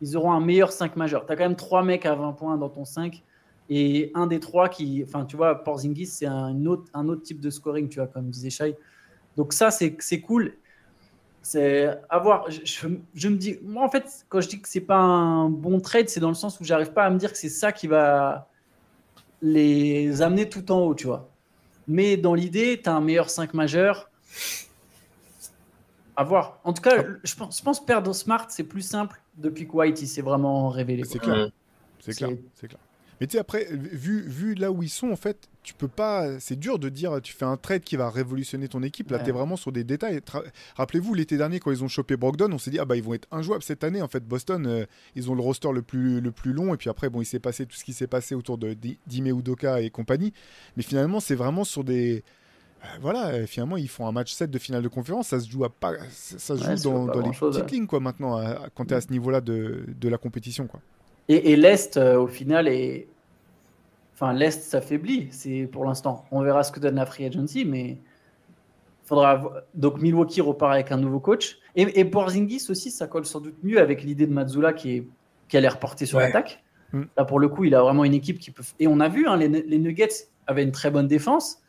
ils 0.00 0.16
auront 0.16 0.32
un 0.32 0.40
meilleur 0.40 0.72
5 0.72 0.96
majeur. 0.96 1.26
Tu 1.26 1.32
as 1.32 1.36
quand 1.36 1.44
même 1.44 1.56
3 1.56 1.82
mecs 1.82 2.06
à 2.06 2.14
20 2.14 2.32
points 2.32 2.56
dans 2.56 2.68
ton 2.68 2.84
5 2.84 3.22
et 3.70 4.10
un 4.14 4.26
des 4.26 4.40
trois 4.40 4.68
qui, 4.68 5.02
enfin, 5.06 5.24
tu 5.24 5.36
vois, 5.36 5.62
Porzingis, 5.62 6.06
c'est 6.06 6.26
un 6.26 6.66
autre, 6.66 6.90
un 6.92 7.08
autre 7.08 7.22
type 7.22 7.40
de 7.40 7.50
scoring, 7.50 7.88
tu 7.88 8.00
vois, 8.00 8.08
comme 8.08 8.28
disait 8.28 8.50
Shai. 8.50 8.76
Donc 9.36 9.52
ça, 9.52 9.70
c'est 9.70 10.20
cool. 10.20 10.56
C'est 11.40 11.88
avoir. 12.10 12.50
Je, 12.50 12.88
je, 13.14 13.28
me 13.28 13.36
dis, 13.36 13.58
moi, 13.62 13.84
en 13.84 13.88
fait, 13.88 14.26
quand 14.28 14.40
je 14.40 14.48
dis 14.48 14.60
que 14.60 14.68
c'est 14.68 14.80
pas 14.80 14.98
un 14.98 15.48
bon 15.48 15.80
trade, 15.80 16.08
c'est 16.08 16.18
dans 16.18 16.28
le 16.28 16.34
sens 16.34 16.58
où 16.60 16.64
j'arrive 16.64 16.92
pas 16.92 17.04
à 17.04 17.10
me 17.10 17.16
dire 17.16 17.30
que 17.30 17.38
c'est 17.38 17.48
ça 17.48 17.70
qui 17.70 17.86
va 17.86 18.48
les 19.40 20.20
amener 20.20 20.48
tout 20.48 20.70
en 20.72 20.80
haut, 20.80 20.94
tu 20.96 21.06
vois. 21.06 21.30
Mais 21.86 22.16
dans 22.16 22.34
l'idée, 22.34 22.80
tu 22.82 22.90
as 22.90 22.94
un 22.94 23.00
meilleur 23.00 23.30
5 23.30 23.54
majeur. 23.54 24.10
À 26.16 26.24
voir. 26.24 26.58
En 26.64 26.72
tout 26.72 26.82
cas, 26.82 27.04
je 27.22 27.34
pense, 27.36 27.58
je 27.58 27.62
pense 27.62 27.84
perdre 27.84 28.12
Smart, 28.12 28.46
c'est 28.50 28.64
plus 28.64 28.82
simple 28.82 29.22
depuis 29.36 29.66
que 29.66 29.72
White 29.72 30.02
il 30.02 30.08
s'est 30.08 30.22
vraiment 30.22 30.68
révélé. 30.68 31.04
C'est 31.04 31.18
clair. 31.18 31.50
C'est 32.00 32.16
clair. 32.16 32.30
C'est 32.54 32.68
clair. 32.68 32.80
Mais 33.20 33.26
tu 33.26 33.32
sais, 33.32 33.38
après, 33.38 33.66
vu, 33.70 34.22
vu 34.22 34.54
là 34.54 34.72
où 34.72 34.82
ils 34.82 34.88
sont, 34.88 35.10
en 35.10 35.16
fait, 35.16 35.46
tu 35.62 35.74
peux 35.74 35.88
pas. 35.88 36.40
C'est 36.40 36.58
dur 36.58 36.78
de 36.78 36.88
dire, 36.88 37.20
tu 37.22 37.34
fais 37.34 37.44
un 37.44 37.58
trade 37.58 37.82
qui 37.82 37.96
va 37.96 38.08
révolutionner 38.08 38.66
ton 38.66 38.82
équipe. 38.82 39.10
Là, 39.10 39.18
tu 39.18 39.28
es 39.28 39.32
vraiment 39.32 39.56
sur 39.56 39.72
des 39.72 39.84
détails. 39.84 40.20
Rappelez-vous, 40.76 41.12
l'été 41.12 41.36
dernier, 41.36 41.60
quand 41.60 41.70
ils 41.70 41.84
ont 41.84 41.88
chopé 41.88 42.16
Brogdon, 42.16 42.50
on 42.50 42.56
s'est 42.56 42.70
dit, 42.70 42.78
ah 42.78 42.86
bah, 42.86 42.96
ils 42.96 43.02
vont 43.02 43.12
être 43.12 43.28
injouables 43.30 43.62
cette 43.62 43.84
année. 43.84 44.00
En 44.00 44.08
fait, 44.08 44.26
Boston, 44.26 44.66
euh, 44.66 44.86
ils 45.16 45.30
ont 45.30 45.34
le 45.34 45.42
roster 45.42 45.70
le 45.70 45.82
plus, 45.82 46.22
le 46.22 46.30
plus 46.30 46.54
long. 46.54 46.72
Et 46.72 46.78
puis 46.78 46.88
après, 46.88 47.10
bon, 47.10 47.20
il 47.20 47.26
s'est 47.26 47.40
passé 47.40 47.66
tout 47.66 47.76
ce 47.76 47.84
qui 47.84 47.92
s'est 47.92 48.06
passé 48.06 48.34
autour 48.34 48.56
de 48.56 48.74
Dime 49.06 49.26
Udoka 49.26 49.82
et 49.82 49.90
compagnie. 49.90 50.32
Mais 50.78 50.82
finalement, 50.82 51.20
c'est 51.20 51.34
vraiment 51.34 51.64
sur 51.64 51.84
des. 51.84 52.24
Euh, 52.82 52.86
voilà, 53.00 53.46
finalement, 53.46 53.76
ils 53.76 53.88
font 53.88 54.06
un 54.06 54.12
match 54.12 54.32
7 54.32 54.50
de 54.50 54.58
finale 54.58 54.82
de 54.82 54.88
conférence. 54.88 55.28
Ça 55.28 55.40
se 55.40 55.48
joue, 55.50 55.64
à 55.64 55.68
pas, 55.68 55.92
ça 56.10 56.56
se 56.56 56.62
joue 56.62 56.90
dans, 56.90 57.06
dans 57.06 57.20
les 57.20 57.30
petites 57.30 57.70
lignes, 57.70 57.86
quoi, 57.86 58.00
maintenant, 58.00 58.42
quand 58.74 58.86
tu 58.86 58.94
es 58.94 58.96
à 58.96 59.00
ce 59.00 59.10
niveau-là 59.10 59.40
de, 59.40 59.84
de 59.86 60.08
la 60.08 60.18
compétition, 60.18 60.66
quoi. 60.66 60.80
Et, 61.32 61.54
l'Est, 61.54 61.96
euh, 61.96 62.18
au 62.18 62.26
final, 62.26 62.66
est. 62.66 63.06
Enfin, 64.14 64.32
l'Est 64.32 64.62
s'affaiblit, 64.62 65.28
c'est 65.30 65.68
pour 65.70 65.84
l'instant. 65.84 66.24
On 66.32 66.42
verra 66.42 66.64
ce 66.64 66.72
que 66.72 66.80
donne 66.80 66.96
la 66.96 67.06
free 67.06 67.24
agency, 67.24 67.64
mais 67.64 67.98
faudra. 69.04 69.40
Donc, 69.74 70.00
Milwaukee 70.00 70.40
repart 70.40 70.72
avec 70.72 70.90
un 70.90 70.96
nouveau 70.96 71.20
coach. 71.20 71.58
Et, 71.76 72.00
et 72.00 72.04
Porzingis 72.04 72.66
aussi, 72.68 72.90
ça 72.90 73.06
colle 73.06 73.26
sans 73.26 73.40
doute 73.40 73.54
mieux 73.62 73.80
avec 73.80 74.02
l'idée 74.02 74.26
de 74.26 74.32
Mazzula 74.32 74.72
qui, 74.72 74.96
est, 74.96 75.08
qui 75.48 75.56
allait 75.56 75.68
reporter 75.68 76.04
sur 76.04 76.18
l'attaque. 76.18 76.64
Mm. 76.92 77.02
Là, 77.16 77.24
pour 77.24 77.38
le 77.38 77.48
coup, 77.48 77.62
il 77.62 77.76
a 77.76 77.82
vraiment 77.82 78.04
une 78.04 78.14
équipe 78.14 78.40
qui 78.40 78.50
peut. 78.50 78.64
Et 78.80 78.88
on 78.88 78.98
a 78.98 79.08
vu, 79.08 79.28
hein, 79.28 79.36
les, 79.36 79.46
les, 79.46 79.78
Nuggets 79.78 80.26
avaient 80.48 80.64
une 80.64 80.72
très 80.72 80.90
bonne 80.90 81.06
défense, 81.06 81.62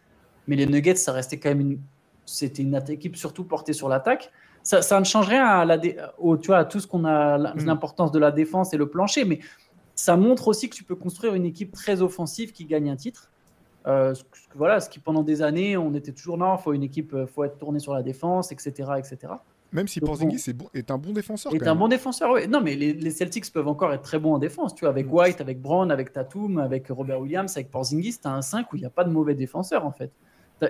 mais 0.47 0.55
les 0.55 0.65
Nuggets, 0.65 0.95
ça 0.95 1.11
restait 1.11 1.38
quand 1.38 1.49
même 1.49 1.61
une. 1.61 1.80
C'était 2.26 2.63
une 2.63 2.80
équipe 2.89 3.18
surtout 3.18 3.43
portée 3.43 3.73
sur 3.73 3.89
l'attaque 3.89 4.31
ça, 4.63 4.99
ne 4.99 5.05
change 5.05 5.27
rien 5.27 5.45
à, 5.45 5.65
la 5.65 5.80
au, 6.18 6.38
tu 6.38 6.47
vois, 6.47 6.57
à 6.57 6.65
tout 6.65 6.80
ce 6.80 6.88
qu'on 6.88 7.05
a, 7.05 7.38
mm. 7.38 7.65
l'importance 7.65 8.11
de 8.11 8.19
la 8.19 8.31
défense 8.31 8.73
et 8.73 8.77
le 8.77 8.88
plancher, 8.88 9.26
mais 9.26 9.39
ça 9.95 10.18
montre 10.18 10.47
aussi 10.47 10.69
que 10.69 10.76
tu 10.76 10.84
peux 10.84 10.95
construire 10.95 11.35
une 11.35 11.45
équipe 11.45 11.72
très 11.72 12.01
offensive 12.01 12.51
qui 12.51 12.65
gagne 12.65 12.89
un 12.89 12.95
titre. 12.95 13.30
Euh, 13.88 14.13
voilà, 14.55 14.80
ce 14.80 14.89
qui 14.89 14.99
pendant 14.99 15.23
des 15.23 15.41
années, 15.41 15.76
on 15.77 15.93
était 15.95 16.11
toujours 16.11 16.38
non, 16.38 16.57
faut 16.57 16.73
une 16.73 16.84
équipe, 16.84 17.13
euh, 17.13 17.26
faut 17.26 17.43
être 17.43 17.57
tourné 17.57 17.80
sur 17.80 17.93
la 17.93 18.03
défense, 18.03 18.51
etc., 18.51 18.91
etc. 18.97 19.34
Même 19.72 19.88
si 19.88 20.01
Porzingis 20.01 20.53
bon, 20.53 20.68
est, 20.73 20.91
un 20.91 20.97
bon 20.97 21.13
défenseur. 21.13 21.55
Est 21.55 21.65
un 21.65 21.76
bon 21.76 21.88
défenseur, 21.88 22.31
oui. 22.31 22.47
Non, 22.47 22.59
mais 22.61 22.76
les, 22.76 23.09
Celtics 23.09 23.51
peuvent 23.51 23.69
encore 23.69 23.93
être 23.93 24.01
très 24.01 24.19
bons 24.19 24.34
en 24.34 24.38
défense. 24.38 24.76
Tu 24.76 24.81
vois, 24.81 24.89
avec 24.89 25.07
mm. 25.07 25.13
White, 25.13 25.41
avec 25.41 25.61
Brown, 25.61 25.89
avec 25.91 26.11
Tatum, 26.11 26.57
avec 26.59 26.89
Robert 26.89 27.22
Williams, 27.22 27.55
avec 27.55 27.72
Porzingis, 27.72 28.19
tu 28.22 28.27
as 28.27 28.34
un 28.34 28.41
5 28.41 28.72
où 28.72 28.76
il 28.76 28.81
n'y 28.81 28.85
a 28.85 28.89
pas 28.89 29.05
de 29.05 29.11
mauvais 29.11 29.34
défenseur 29.34 29.85
en 29.85 29.91
fait. 29.91 30.11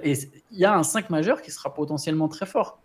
Et 0.03 0.13
il 0.51 0.57
y 0.57 0.65
a 0.65 0.75
un 0.75 0.83
5 0.83 1.09
majeur 1.09 1.41
qui 1.41 1.51
sera 1.51 1.73
potentiellement 1.73 2.27
très 2.27 2.45
fort. 2.45 2.79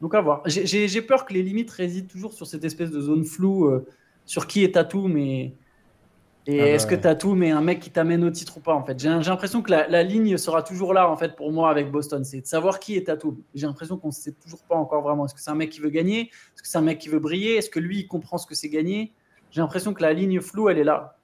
Donc 0.00 0.14
à 0.14 0.20
voir. 0.20 0.42
J'ai 0.46 1.02
peur 1.02 1.24
que 1.24 1.32
les 1.32 1.42
limites 1.42 1.70
résident 1.70 2.06
toujours 2.06 2.32
sur 2.32 2.46
cette 2.46 2.64
espèce 2.64 2.90
de 2.90 3.00
zone 3.00 3.24
floue 3.24 3.66
euh, 3.66 3.86
sur 4.24 4.46
qui 4.46 4.62
est 4.62 4.74
Tatum 4.74 5.16
et, 5.16 5.54
et 6.48 6.60
ah 6.60 6.66
est-ce 6.68 6.86
que 6.86 6.94
Tatum 6.94 7.42
est 7.42 7.50
un 7.50 7.60
mec 7.60 7.80
qui 7.80 7.90
t'amène 7.90 8.22
au 8.22 8.30
titre 8.30 8.58
ou 8.58 8.60
pas 8.60 8.74
en 8.74 8.84
fait? 8.84 8.98
J'ai 9.00 9.08
l'impression 9.08 9.62
que 9.62 9.70
la, 9.70 10.02
ligne 10.02 10.36
sera 10.36 10.62
toujours 10.62 10.94
là 10.94 11.10
en 11.10 11.16
fait 11.16 11.34
pour 11.34 11.50
moi 11.50 11.70
avec 11.70 11.90
Boston, 11.90 12.24
c'est 12.24 12.42
de 12.42 12.46
savoir 12.46 12.78
qui 12.78 12.96
est 12.96 13.04
Tatum. 13.04 13.38
J'ai 13.54 13.66
l'impression 13.66 13.96
qu'on 13.96 14.08
ne 14.08 14.12
sait 14.12 14.32
toujours 14.32 14.62
pas 14.68 14.76
encore 14.76 15.02
vraiment. 15.02 15.24
Est-ce 15.24 15.34
que 15.34 15.40
c'est 15.40 15.50
un 15.50 15.56
mec 15.56 15.70
qui 15.70 15.80
veut 15.80 15.90
gagner? 15.90 16.30
Est-ce 16.54 16.62
que 16.62 16.68
c'est 16.68 16.78
un 16.78 16.82
mec 16.82 16.98
qui 16.98 17.08
veut 17.08 17.18
briller? 17.18 17.56
Est-ce 17.56 17.70
que 17.70 17.80
lui 17.80 18.00
il 18.00 18.06
comprend 18.06 18.38
ce 18.38 18.46
que 18.46 18.54
c'est 18.54 18.68
gagner? 18.68 19.12
J'ai 19.50 19.60
l'impression 19.60 19.94
que 19.94 20.02
la 20.02 20.12
ligne 20.12 20.40
floue 20.40 20.68
elle 20.68 20.78
est 20.78 20.84
là 20.84 21.18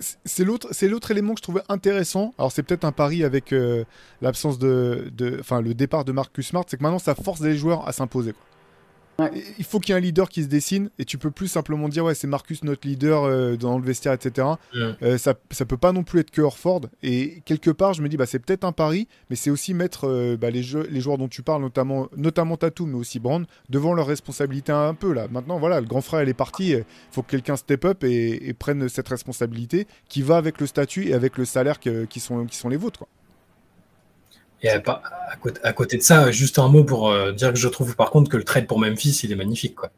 c'est 0.00 0.44
l'autre 0.44 0.68
c'est 0.72 0.88
l'autre 0.88 1.10
élément 1.10 1.34
que 1.34 1.38
je 1.38 1.42
trouvais 1.42 1.62
intéressant. 1.68 2.34
Alors 2.38 2.52
c'est 2.52 2.62
peut-être 2.62 2.84
un 2.84 2.92
pari 2.92 3.24
avec 3.24 3.52
euh, 3.52 3.84
l'absence 4.22 4.58
de 4.58 5.10
enfin 5.40 5.60
le 5.60 5.74
départ 5.74 6.04
de 6.04 6.12
Marcus 6.12 6.48
Smart 6.48 6.64
c'est 6.66 6.76
que 6.76 6.82
maintenant 6.82 6.98
ça 6.98 7.14
force 7.14 7.40
les 7.40 7.56
joueurs 7.56 7.86
à 7.88 7.92
s'imposer 7.92 8.34
il 9.58 9.64
faut 9.64 9.80
qu'il 9.80 9.92
y 9.92 9.96
ait 9.96 9.98
un 9.98 10.02
leader 10.02 10.28
qui 10.28 10.44
se 10.44 10.48
dessine 10.48 10.90
et 10.98 11.04
tu 11.04 11.18
peux 11.18 11.32
plus 11.32 11.48
simplement 11.48 11.88
dire 11.88 12.04
ouais 12.04 12.14
c'est 12.14 12.28
Marcus 12.28 12.62
notre 12.62 12.86
leader 12.86 13.24
euh, 13.24 13.56
dans 13.56 13.76
le 13.76 13.84
vestiaire 13.84 14.12
etc. 14.12 14.46
Euh, 14.76 15.18
ça 15.18 15.34
ça 15.50 15.64
peut 15.64 15.76
pas 15.76 15.90
non 15.90 16.04
plus 16.04 16.20
être 16.20 16.30
que 16.30 16.40
Orford 16.40 16.82
et 17.02 17.42
quelque 17.44 17.70
part 17.70 17.94
je 17.94 18.02
me 18.02 18.08
dis 18.08 18.16
bah 18.16 18.26
c'est 18.26 18.38
peut-être 18.38 18.62
un 18.62 18.70
pari 18.70 19.08
mais 19.28 19.34
c'est 19.34 19.50
aussi 19.50 19.74
mettre 19.74 20.06
euh, 20.06 20.36
bah, 20.36 20.50
les, 20.50 20.62
les 20.62 21.00
joueurs 21.00 21.18
dont 21.18 21.26
tu 21.26 21.42
parles 21.42 21.62
notamment 21.62 22.08
notamment 22.16 22.56
Tatum 22.56 22.90
mais 22.90 22.98
aussi 22.98 23.18
Brand 23.18 23.44
devant 23.68 23.92
leurs 23.92 24.06
responsabilités 24.06 24.72
un 24.72 24.94
peu 24.94 25.12
là. 25.12 25.26
Maintenant 25.30 25.58
voilà 25.58 25.80
le 25.80 25.86
grand 25.86 26.00
frère 26.00 26.22
il 26.22 26.28
est 26.28 26.34
parti, 26.34 26.70
il 26.70 26.84
faut 27.10 27.22
que 27.22 27.30
quelqu'un 27.30 27.56
step 27.56 27.84
up 27.86 28.04
et, 28.04 28.54
prenne 28.58 28.88
cette 28.88 29.08
responsabilité 29.08 29.86
qui 30.08 30.22
va 30.22 30.36
avec 30.36 30.60
le 30.60 30.66
statut 30.66 31.08
et 31.08 31.14
avec 31.14 31.38
le 31.38 31.44
salaire 31.44 31.78
qui 31.80 32.20
sont 32.20 32.46
qui 32.46 32.56
sont 32.56 32.68
les 32.68 32.76
vôtres 32.76 33.00
quoi. 33.00 33.08
Et 34.62 34.68
à, 34.70 34.80
côté, 35.72 35.98
de 35.98 36.02
ça, 36.02 36.30
juste 36.32 36.58
un 36.58 36.68
mot 36.68 36.82
pour 36.82 37.10
euh, 37.10 37.32
dire 37.32 37.52
que 37.52 37.58
je 37.58 37.68
trouve 37.68 37.94
par 37.94 38.10
contre 38.10 38.28
que 38.28 38.36
le 38.36 38.44
trade 38.44 38.66
pour 38.66 38.80
Memphis, 38.80 39.20
il 39.22 39.30
est 39.30 39.36
magnifique. 39.36 39.76
Quoi. 39.76 39.90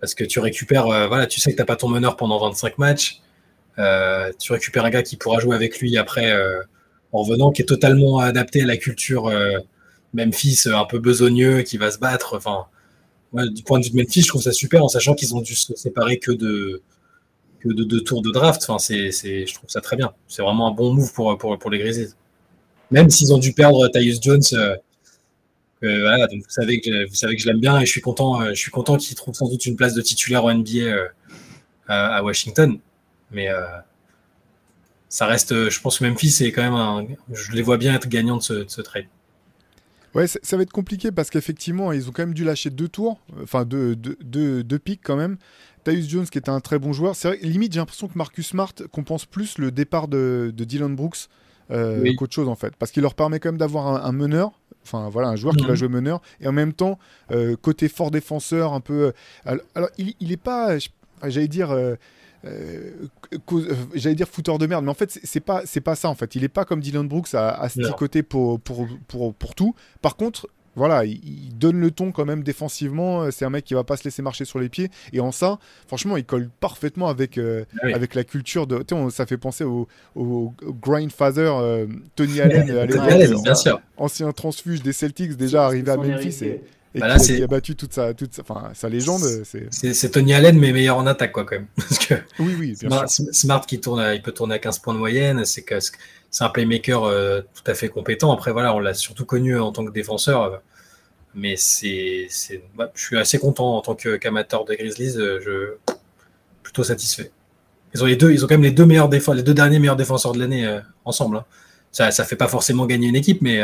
Parce 0.00 0.14
que 0.14 0.24
tu 0.24 0.40
récupères, 0.40 0.86
euh, 0.86 1.06
voilà, 1.06 1.26
tu 1.26 1.38
sais 1.38 1.52
que 1.52 1.56
tu 1.56 1.62
n'as 1.62 1.66
pas 1.66 1.76
ton 1.76 1.88
meneur 1.88 2.16
pendant 2.16 2.40
25 2.40 2.78
matchs. 2.78 3.20
Euh, 3.78 4.32
tu 4.38 4.52
récupères 4.52 4.84
un 4.84 4.90
gars 4.90 5.04
qui 5.04 5.16
pourra 5.16 5.38
jouer 5.38 5.54
avec 5.54 5.78
lui 5.78 5.96
après 5.96 6.32
en 7.12 7.22
revenant, 7.22 7.52
qui 7.52 7.62
est 7.62 7.66
totalement 7.66 8.18
adapté 8.18 8.62
à 8.62 8.66
la 8.66 8.76
culture 8.76 9.32
Memphis, 10.12 10.62
un 10.66 10.84
peu 10.84 10.98
besogneux, 10.98 11.62
qui 11.62 11.76
va 11.78 11.92
se 11.92 11.98
battre. 11.98 12.36
Enfin, 12.36 12.66
du 13.32 13.62
point 13.62 13.78
de 13.78 13.84
vue 13.84 13.92
de 13.92 13.96
Memphis, 13.96 14.22
je 14.22 14.28
trouve 14.28 14.42
ça 14.42 14.52
super 14.52 14.82
en 14.82 14.88
sachant 14.88 15.14
qu'ils 15.14 15.36
ont 15.36 15.40
dû 15.40 15.54
se 15.54 15.76
séparer 15.76 16.18
que 16.18 16.32
de 16.32 16.82
que 17.60 17.68
de 17.68 17.84
deux 17.84 18.00
tours 18.00 18.22
de 18.22 18.30
draft. 18.32 18.62
Enfin, 18.66 18.78
c'est, 18.78 19.12
je 19.12 19.54
trouve 19.54 19.70
ça 19.70 19.80
très 19.80 19.96
bien. 19.96 20.12
C'est 20.26 20.42
vraiment 20.42 20.66
un 20.68 20.72
bon 20.72 20.92
move 20.92 21.12
pour, 21.12 21.36
pour, 21.38 21.56
pour 21.58 21.70
les 21.70 21.78
Grizzlies. 21.78 22.14
Même 22.90 23.10
s'ils 23.10 23.34
ont 23.34 23.38
dû 23.38 23.52
perdre 23.52 23.88
Tyus 23.88 24.20
Jones. 24.22 24.42
Euh, 25.84 26.26
vous 26.32 26.42
savez 26.48 26.80
que 26.80 27.08
vous 27.08 27.14
savez 27.14 27.36
que 27.36 27.42
je 27.42 27.46
l'aime 27.46 27.60
bien 27.60 27.78
et 27.78 27.86
je 27.86 27.90
suis 27.90 28.00
content. 28.00 28.40
Euh, 28.40 28.50
je 28.50 28.58
suis 28.58 28.70
content 28.70 28.96
qu'il 28.96 29.14
trouve 29.16 29.34
sans 29.34 29.48
doute 29.48 29.64
une 29.66 29.76
place 29.76 29.94
de 29.94 30.02
titulaire 30.02 30.44
au 30.44 30.52
NBA 30.52 30.78
euh, 30.78 31.08
à 31.86 32.22
Washington. 32.22 32.78
Mais 33.30 33.48
ça 35.10 35.26
reste, 35.26 35.68
je 35.68 35.80
pense 35.80 35.98
que 35.98 36.04
Memphis 36.04 36.30
c'est 36.30 36.50
quand 36.50 36.62
même 36.62 36.74
un, 36.74 37.06
je 37.32 37.52
les 37.52 37.62
vois 37.62 37.76
bien 37.76 37.94
être 37.94 38.08
gagnants 38.08 38.38
de 38.38 38.42
ce, 38.42 38.80
trade. 38.80 39.04
Ouais, 40.14 40.26
ça, 40.26 40.56
va 40.56 40.62
être 40.62 40.72
compliqué 40.72 41.12
parce 41.12 41.28
qu'effectivement, 41.28 41.92
ils 41.92 42.08
ont 42.08 42.12
quand 42.12 42.22
même 42.22 42.34
dû 42.34 42.44
lâcher 42.44 42.70
deux 42.70 42.88
tours, 42.88 43.20
enfin 43.42 43.66
deux, 43.66 43.94
deux, 43.96 44.64
deux, 44.64 44.80
quand 45.02 45.16
même. 45.16 45.36
Tyus 45.84 46.08
Jones 46.08 46.26
qui 46.26 46.38
était 46.38 46.50
un 46.50 46.60
très 46.60 46.78
bon 46.78 46.94
joueur. 46.94 47.16
C'est 47.16 47.28
vrai, 47.28 47.38
limite, 47.42 47.74
j'ai 47.74 47.80
l'impression 47.80 48.08
que 48.08 48.16
Marcus 48.16 48.48
Smart 48.48 48.72
compense 48.90 49.26
plus 49.26 49.58
le 49.58 49.70
départ 49.70 50.08
de 50.08 50.52
Dylan 50.56 50.96
Brooks 50.96 51.28
euh, 51.70 52.14
qu'autre 52.16 52.34
chose 52.34 52.48
en 52.48 52.54
fait. 52.54 52.74
Parce 52.76 52.90
qu'il 52.90 53.02
leur 53.02 53.14
permet 53.14 53.40
quand 53.40 53.50
même 53.50 53.58
d'avoir 53.58 54.04
un, 54.04 54.12
meneur, 54.12 54.52
enfin 54.82 55.08
voilà, 55.08 55.28
un 55.28 55.36
joueur 55.36 55.54
qui 55.56 55.64
va 55.64 55.70
mhm. 55.70 55.76
jouer 55.76 55.88
meneur, 55.88 56.20
et 56.40 56.48
en 56.48 56.52
même 56.52 56.72
temps, 56.72 56.98
euh, 57.30 57.56
côté 57.56 57.88
fort 57.88 58.10
défenseur, 58.10 58.72
un 58.72 58.80
peu. 58.80 59.12
Euh, 59.46 59.58
alors, 59.74 59.90
il, 59.98 60.14
il 60.20 60.32
est 60.32 60.36
pas, 60.36 60.78
j'allais 61.24 61.48
dire. 61.48 61.76
j'allais 63.94 64.14
dire 64.14 64.28
fouteur 64.28 64.58
de 64.58 64.66
merde, 64.66 64.84
mais 64.84 64.90
en 64.90 64.94
fait 64.94 65.18
c'est 65.22 65.40
pas 65.40 65.62
c'est 65.64 65.80
pas 65.80 65.96
ça 65.96 66.08
en 66.08 66.14
fait. 66.14 66.34
Il 66.34 66.44
est 66.44 66.48
pas 66.48 66.64
comme 66.64 66.80
Dylan 66.80 67.06
Brooks 67.06 67.34
à, 67.34 67.50
à 67.50 67.68
se 67.68 67.90
côté 67.92 68.22
pour, 68.22 68.60
pour, 68.60 68.86
pour, 69.08 69.34
pour, 69.34 69.54
tout. 69.54 69.74
Par 70.00 70.16
contre, 70.16 70.48
voilà, 70.78 71.04
il, 71.04 71.58
donne 71.58 71.80
le 71.80 71.90
ton 71.90 72.12
quand 72.12 72.24
même 72.24 72.42
défensivement. 72.42 73.22
Euh, 73.22 73.30
c'est 73.30 73.44
un 73.44 73.50
mec 73.50 73.64
qui 73.64 73.74
va 73.74 73.84
pas 73.84 73.96
se 73.96 74.04
laisser 74.04 74.22
marcher 74.22 74.44
sur 74.44 74.58
les 74.58 74.68
pieds. 74.68 74.90
Et 75.12 75.20
en 75.20 75.32
ça, 75.32 75.58
franchement, 75.86 76.16
il 76.16 76.24
colle 76.24 76.48
parfaitement 76.60 77.08
avec, 77.08 77.36
euh, 77.36 77.64
ah 77.82 77.88
avec 77.94 78.14
la 78.14 78.24
culture 78.24 78.66
de. 78.66 78.78
Tu 78.78 78.94
sais, 78.94 79.10
ça 79.10 79.26
fait 79.26 79.36
penser 79.36 79.64
au, 79.64 79.88
au, 80.14 80.54
Grindfather 80.80 81.52
euh, 81.60 81.86
Tony 82.16 82.40
Allen, 82.40 83.36
ancien 83.96 84.32
transfuge 84.32 84.82
des 84.82 84.92
Celtics, 84.92 85.36
déjà 85.36 85.66
arrivé 85.66 85.90
à 85.90 85.96
Memphis. 85.96 86.44
Et, 86.44 86.62
et 86.94 87.00
bah 87.00 87.18
qui, 87.18 87.42
a, 87.42 87.46
battu 87.46 87.76
toute 87.76 87.92
sa, 87.92 88.14
toute 88.14 88.38
enfin, 88.40 88.70
sa 88.74 88.88
légende. 88.88 89.22
C'est 89.70 90.10
Tony 90.10 90.32
Allen, 90.32 90.58
mais 90.58 90.72
meilleur 90.72 90.96
en 90.96 91.06
attaque, 91.06 91.32
quoi, 91.32 91.44
quand 91.44 91.56
même. 91.56 91.66
Parce 91.76 91.98
que 91.98 92.14
oui, 92.38 92.54
oui, 92.58 92.76
Smart, 92.76 93.08
Smart, 93.08 93.66
qui 93.66 93.80
tourne, 93.80 94.02
il 94.14 94.22
peut 94.22 94.32
tourner 94.32 94.54
à 94.54 94.58
15 94.58 94.78
points 94.78 94.94
de 94.94 94.98
moyenne. 94.98 95.44
C'est 95.44 95.62
que 95.62 95.78
c'est 96.30 96.44
un 96.44 96.48
playmaker 96.48 97.04
euh, 97.04 97.40
tout 97.54 97.70
à 97.70 97.74
fait 97.74 97.88
compétent. 97.88 98.32
Après, 98.32 98.52
voilà, 98.52 98.74
on 98.74 98.78
l'a 98.78 98.94
surtout 98.94 99.24
connu 99.24 99.58
en 99.58 99.72
tant 99.72 99.84
que 99.84 99.92
défenseur. 99.92 100.62
Euh, 101.38 101.40
mais 101.40 101.56
c'est, 101.56 102.28
je 102.94 103.02
suis 103.02 103.18
assez 103.18 103.38
content 103.38 103.76
en 103.76 103.80
tant 103.80 103.94
qu'amateur 103.94 104.64
des 104.64 104.76
Grizzlies. 104.76 105.16
Euh, 105.16 105.40
je 105.44 105.94
plutôt 106.62 106.84
satisfait. 106.84 107.30
Ils 107.94 108.02
ont 108.02 108.06
les 108.06 108.16
deux, 108.16 108.32
ils 108.32 108.44
ont 108.44 108.48
quand 108.48 108.54
même 108.54 108.62
les 108.62 108.70
deux 108.70 108.84
meilleurs 108.84 109.08
les 109.08 109.42
deux 109.42 109.54
derniers 109.54 109.78
meilleurs 109.78 109.96
défenseurs 109.96 110.32
de 110.32 110.38
l'année 110.38 110.80
ensemble. 111.06 111.38
Hein. 111.38 111.44
Ça, 111.92 112.10
ça 112.10 112.24
fait 112.24 112.36
pas 112.36 112.48
forcément 112.48 112.84
gagner 112.84 113.08
une 113.08 113.16
équipe, 113.16 113.40
mais 113.40 113.62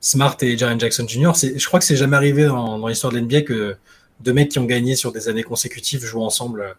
Smart 0.00 0.36
et 0.40 0.58
Jaren 0.58 0.80
Jackson 0.80 1.06
Jr. 1.06 1.30
Je 1.34 1.64
crois 1.66 1.78
que 1.78 1.84
c'est 1.84 1.96
jamais 1.96 2.16
arrivé 2.16 2.46
dans, 2.46 2.84
l'histoire 2.88 3.12
de 3.12 3.18
l'NBA 3.20 3.42
que 3.42 3.76
deux 4.18 4.32
mecs 4.32 4.50
qui 4.50 4.58
ont 4.58 4.64
gagné 4.64 4.96
sur 4.96 5.12
des 5.12 5.28
années 5.28 5.44
consécutives 5.44 6.04
jouent 6.04 6.24
ensemble 6.24 6.76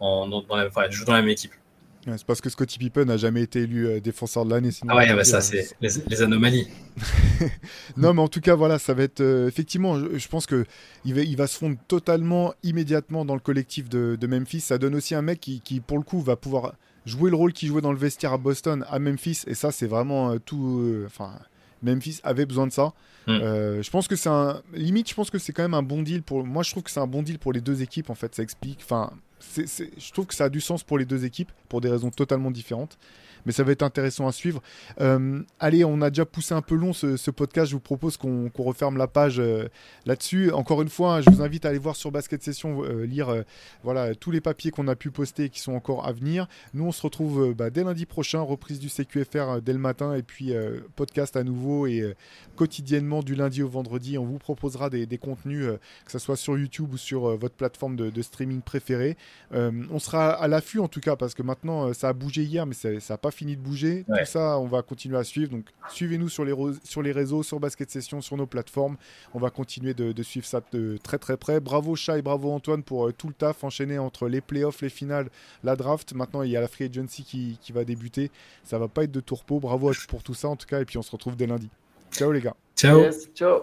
en, 0.00 0.26
dans, 0.26 0.42
jouent 0.88 1.04
dans 1.04 1.12
la 1.12 1.20
même 1.20 1.28
équipe 1.28 1.52
c'est 2.16 2.26
parce 2.26 2.40
que 2.40 2.48
Scottie 2.48 2.78
Pippen 2.78 3.04
n'a 3.04 3.16
jamais 3.16 3.42
été 3.42 3.62
élu 3.62 3.86
euh, 3.86 4.00
défenseur 4.00 4.44
de 4.44 4.50
l'année. 4.50 4.70
Ah 4.88 4.96
ouais, 4.96 5.14
bah 5.14 5.24
ça, 5.24 5.40
c'est 5.40 5.68
les, 5.80 6.22
anomalies. 6.22 6.68
non, 7.96 8.14
mais 8.14 8.22
en 8.22 8.28
tout 8.28 8.40
cas, 8.40 8.54
voilà, 8.54 8.78
ça 8.78 8.94
va 8.94 9.02
être. 9.02 9.20
Euh, 9.20 9.48
effectivement, 9.48 9.98
je, 9.98 10.28
pense 10.28 10.46
qu'il 10.46 11.14
va, 11.14 11.22
il 11.22 11.36
va 11.36 11.46
se 11.46 11.58
fondre 11.58 11.76
totalement, 11.88 12.54
immédiatement 12.62 13.24
dans 13.24 13.34
le 13.34 13.40
collectif 13.40 13.88
de, 13.88 14.26
Memphis. 14.26 14.60
Ça 14.60 14.78
donne 14.78 14.94
aussi 14.94 15.14
un 15.14 15.22
mec 15.22 15.40
qui, 15.40 15.80
pour 15.86 15.98
le 15.98 16.04
coup, 16.04 16.20
va 16.20 16.36
pouvoir 16.36 16.74
jouer 17.06 17.30
le 17.30 17.36
rôle 17.36 17.52
qu'il 17.52 17.68
jouait 17.68 17.80
dans 17.80 17.92
le 17.92 17.98
vestiaire 17.98 18.32
à 18.32 18.38
Boston, 18.38 18.84
à 18.88 18.98
Memphis. 18.98 19.42
Et 19.46 19.54
ça, 19.54 19.70
c'est 19.70 19.86
vraiment 19.86 20.32
euh, 20.32 20.38
tout. 20.38 21.04
Enfin. 21.06 21.32
Memphis 21.80 22.18
avait 22.24 22.44
besoin 22.44 22.66
de 22.66 22.72
ça. 22.72 22.92
Hmm. 23.28 23.38
je 23.38 23.90
pense 23.90 24.08
que 24.08 24.16
c'est 24.16 24.28
un 24.28 24.62
limite. 24.72 25.08
Je 25.08 25.14
pense 25.14 25.30
que 25.30 25.38
c'est 25.38 25.52
quand 25.52 25.62
même 25.62 25.74
un 25.74 25.82
bon 25.82 26.02
deal 26.02 26.22
pour. 26.22 26.44
Moi, 26.44 26.64
je 26.64 26.72
trouve 26.72 26.82
que 26.82 26.90
c'est 26.90 26.98
un 26.98 27.06
bon 27.06 27.22
deal 27.22 27.38
pour 27.38 27.52
les 27.52 27.60
deux 27.60 27.82
équipes. 27.82 28.10
En 28.10 28.16
fait, 28.16 28.34
ça 28.34 28.42
explique. 28.42 28.80
Enfin, 28.82 29.12
je 29.40 30.12
trouve 30.12 30.26
que 30.26 30.34
ça 30.34 30.44
a 30.44 30.48
du 30.48 30.60
sens 30.60 30.82
pour 30.82 30.98
les 30.98 31.04
deux 31.04 31.24
équipes, 31.24 31.52
pour 31.68 31.80
des 31.80 31.88
raisons 31.88 32.10
totalement 32.10 32.50
différentes 32.50 32.98
mais 33.46 33.52
ça 33.52 33.62
va 33.62 33.72
être 33.72 33.82
intéressant 33.82 34.26
à 34.26 34.32
suivre. 34.32 34.62
Euh, 35.00 35.42
allez, 35.60 35.84
on 35.84 36.00
a 36.02 36.10
déjà 36.10 36.24
poussé 36.24 36.54
un 36.54 36.62
peu 36.62 36.74
long 36.74 36.92
ce, 36.92 37.30
podcast. 37.30 37.70
Je 37.70 37.76
vous 37.76 37.80
propose 37.80 38.16
qu'on 38.16 38.50
referme 38.58 38.96
la 38.96 39.06
page 39.06 39.38
euh, 39.38 39.68
là-dessus. 40.06 40.50
Encore 40.52 40.82
une 40.82 40.88
fois, 40.88 41.16
hein, 41.16 41.20
je 41.20 41.30
vous 41.30 41.42
invite 41.42 41.64
à 41.64 41.70
aller 41.70 41.78
voir 41.78 41.96
sur 41.96 42.10
Basket 42.10 42.42
Session, 42.42 42.82
euh, 42.84 43.04
lire 43.04 43.44
voilà, 43.82 44.14
tous 44.14 44.30
les 44.30 44.40
papiers 44.40 44.70
qu'on 44.70 44.88
a 44.88 44.96
pu 44.96 45.10
poster 45.10 45.44
et 45.44 45.48
qui 45.50 45.60
sont 45.60 45.72
encore 45.72 46.06
à 46.06 46.12
venir. 46.12 46.46
Nous, 46.74 46.84
on 46.84 46.92
se 46.92 47.02
retrouve 47.02 47.54
bah, 47.54 47.70
dès 47.70 47.84
lundi 47.84 48.06
prochain, 48.06 48.40
reprise 48.40 48.78
du 48.78 48.88
CQFR 48.88 49.60
dès 49.62 49.72
le 49.72 49.78
matin 49.78 50.14
et 50.14 50.22
puis 50.22 50.52
podcast 50.96 51.36
à 51.36 51.44
nouveau 51.44 51.86
et 51.86 52.14
quotidiennement 52.56 53.22
du 53.22 53.34
lundi 53.34 53.62
au 53.62 53.68
vendredi. 53.68 54.18
On 54.18 54.24
vous 54.24 54.38
proposera 54.38 54.90
des, 54.90 55.18
contenus, 55.18 55.66
que 56.04 56.12
ce 56.12 56.18
soit 56.18 56.36
sur 56.36 56.56
YouTube 56.58 56.92
ou 56.92 56.96
sur 56.96 57.36
votre 57.36 57.54
plateforme 57.54 57.96
de, 57.96 58.22
streaming 58.22 58.62
préférée. 58.62 59.16
on 59.52 59.98
sera 59.98 60.30
à 60.30 60.48
l'affût 60.48 60.80
en 60.80 60.88
tout 60.88 61.00
cas 61.00 61.16
parce 61.16 61.34
que 61.34 61.42
maintenant, 61.42 61.92
ça 61.92 62.08
a 62.08 62.12
bougé 62.12 62.42
hier, 62.42 62.66
mais 62.66 62.74
ça 62.74 62.90
n'a 63.08 63.18
pas 63.18 63.27
fini 63.30 63.56
de 63.56 63.60
bouger. 63.60 64.04
Tout 64.06 64.24
ça, 64.24 64.58
on 64.58 64.66
va 64.66 64.82
continuer 64.82 65.16
à 65.16 65.24
suivre. 65.24 65.52
Donc, 65.52 65.66
suivez-nous 65.90 66.28
sur 66.28 66.44
les, 66.44 66.54
sur 66.84 67.02
les 67.02 67.12
réseaux, 67.12 67.42
sur 67.42 67.60
Basket 67.60 67.90
Session, 67.90 68.20
sur 68.20 68.36
nos 68.36 68.46
plateformes. 68.46 68.96
On 69.34 69.38
va 69.38 69.50
continuer 69.50 69.94
de, 69.94 70.22
suivre 70.22 70.46
ça 70.46 70.60
de 70.72 70.98
très 71.02 71.18
très 71.18 71.36
près. 71.36 71.60
Bravo 71.60 71.96
Chat 71.96 72.18
et 72.18 72.22
bravo 72.22 72.50
Antoine 72.50 72.82
pour 72.82 73.08
euh, 73.08 73.12
tout 73.12 73.28
le 73.28 73.34
taf 73.34 73.64
enchaîné 73.64 73.98
entre 73.98 74.28
les 74.28 74.40
playoffs, 74.40 74.82
les 74.82 74.88
finales, 74.88 75.28
la 75.64 75.76
draft. 75.76 76.14
Maintenant, 76.14 76.42
il 76.42 76.50
y 76.50 76.56
a 76.56 76.60
la 76.60 76.68
free 76.68 76.84
agency 76.84 77.24
qui, 77.24 77.58
qui 77.60 77.72
va 77.72 77.84
débuter. 77.84 78.30
Ça 78.64 78.78
va 78.78 78.88
pas 78.88 79.04
être 79.04 79.12
de 79.12 79.20
tourpeau. 79.20 79.60
Bravo 79.60 79.90
à 79.90 79.92
pour 80.08 80.22
tout 80.22 80.34
ça 80.34 80.48
en 80.48 80.56
tout 80.56 80.66
cas. 80.66 80.80
Et 80.80 80.84
puis, 80.84 80.98
on 80.98 81.02
se 81.02 81.10
retrouve 81.10 81.36
dès 81.36 81.46
lundi. 81.46 81.68
Ciao 82.10 82.32
les 82.32 82.40
gars. 82.40 82.56
Ciao. 82.76 83.10
ciao. 83.34 83.62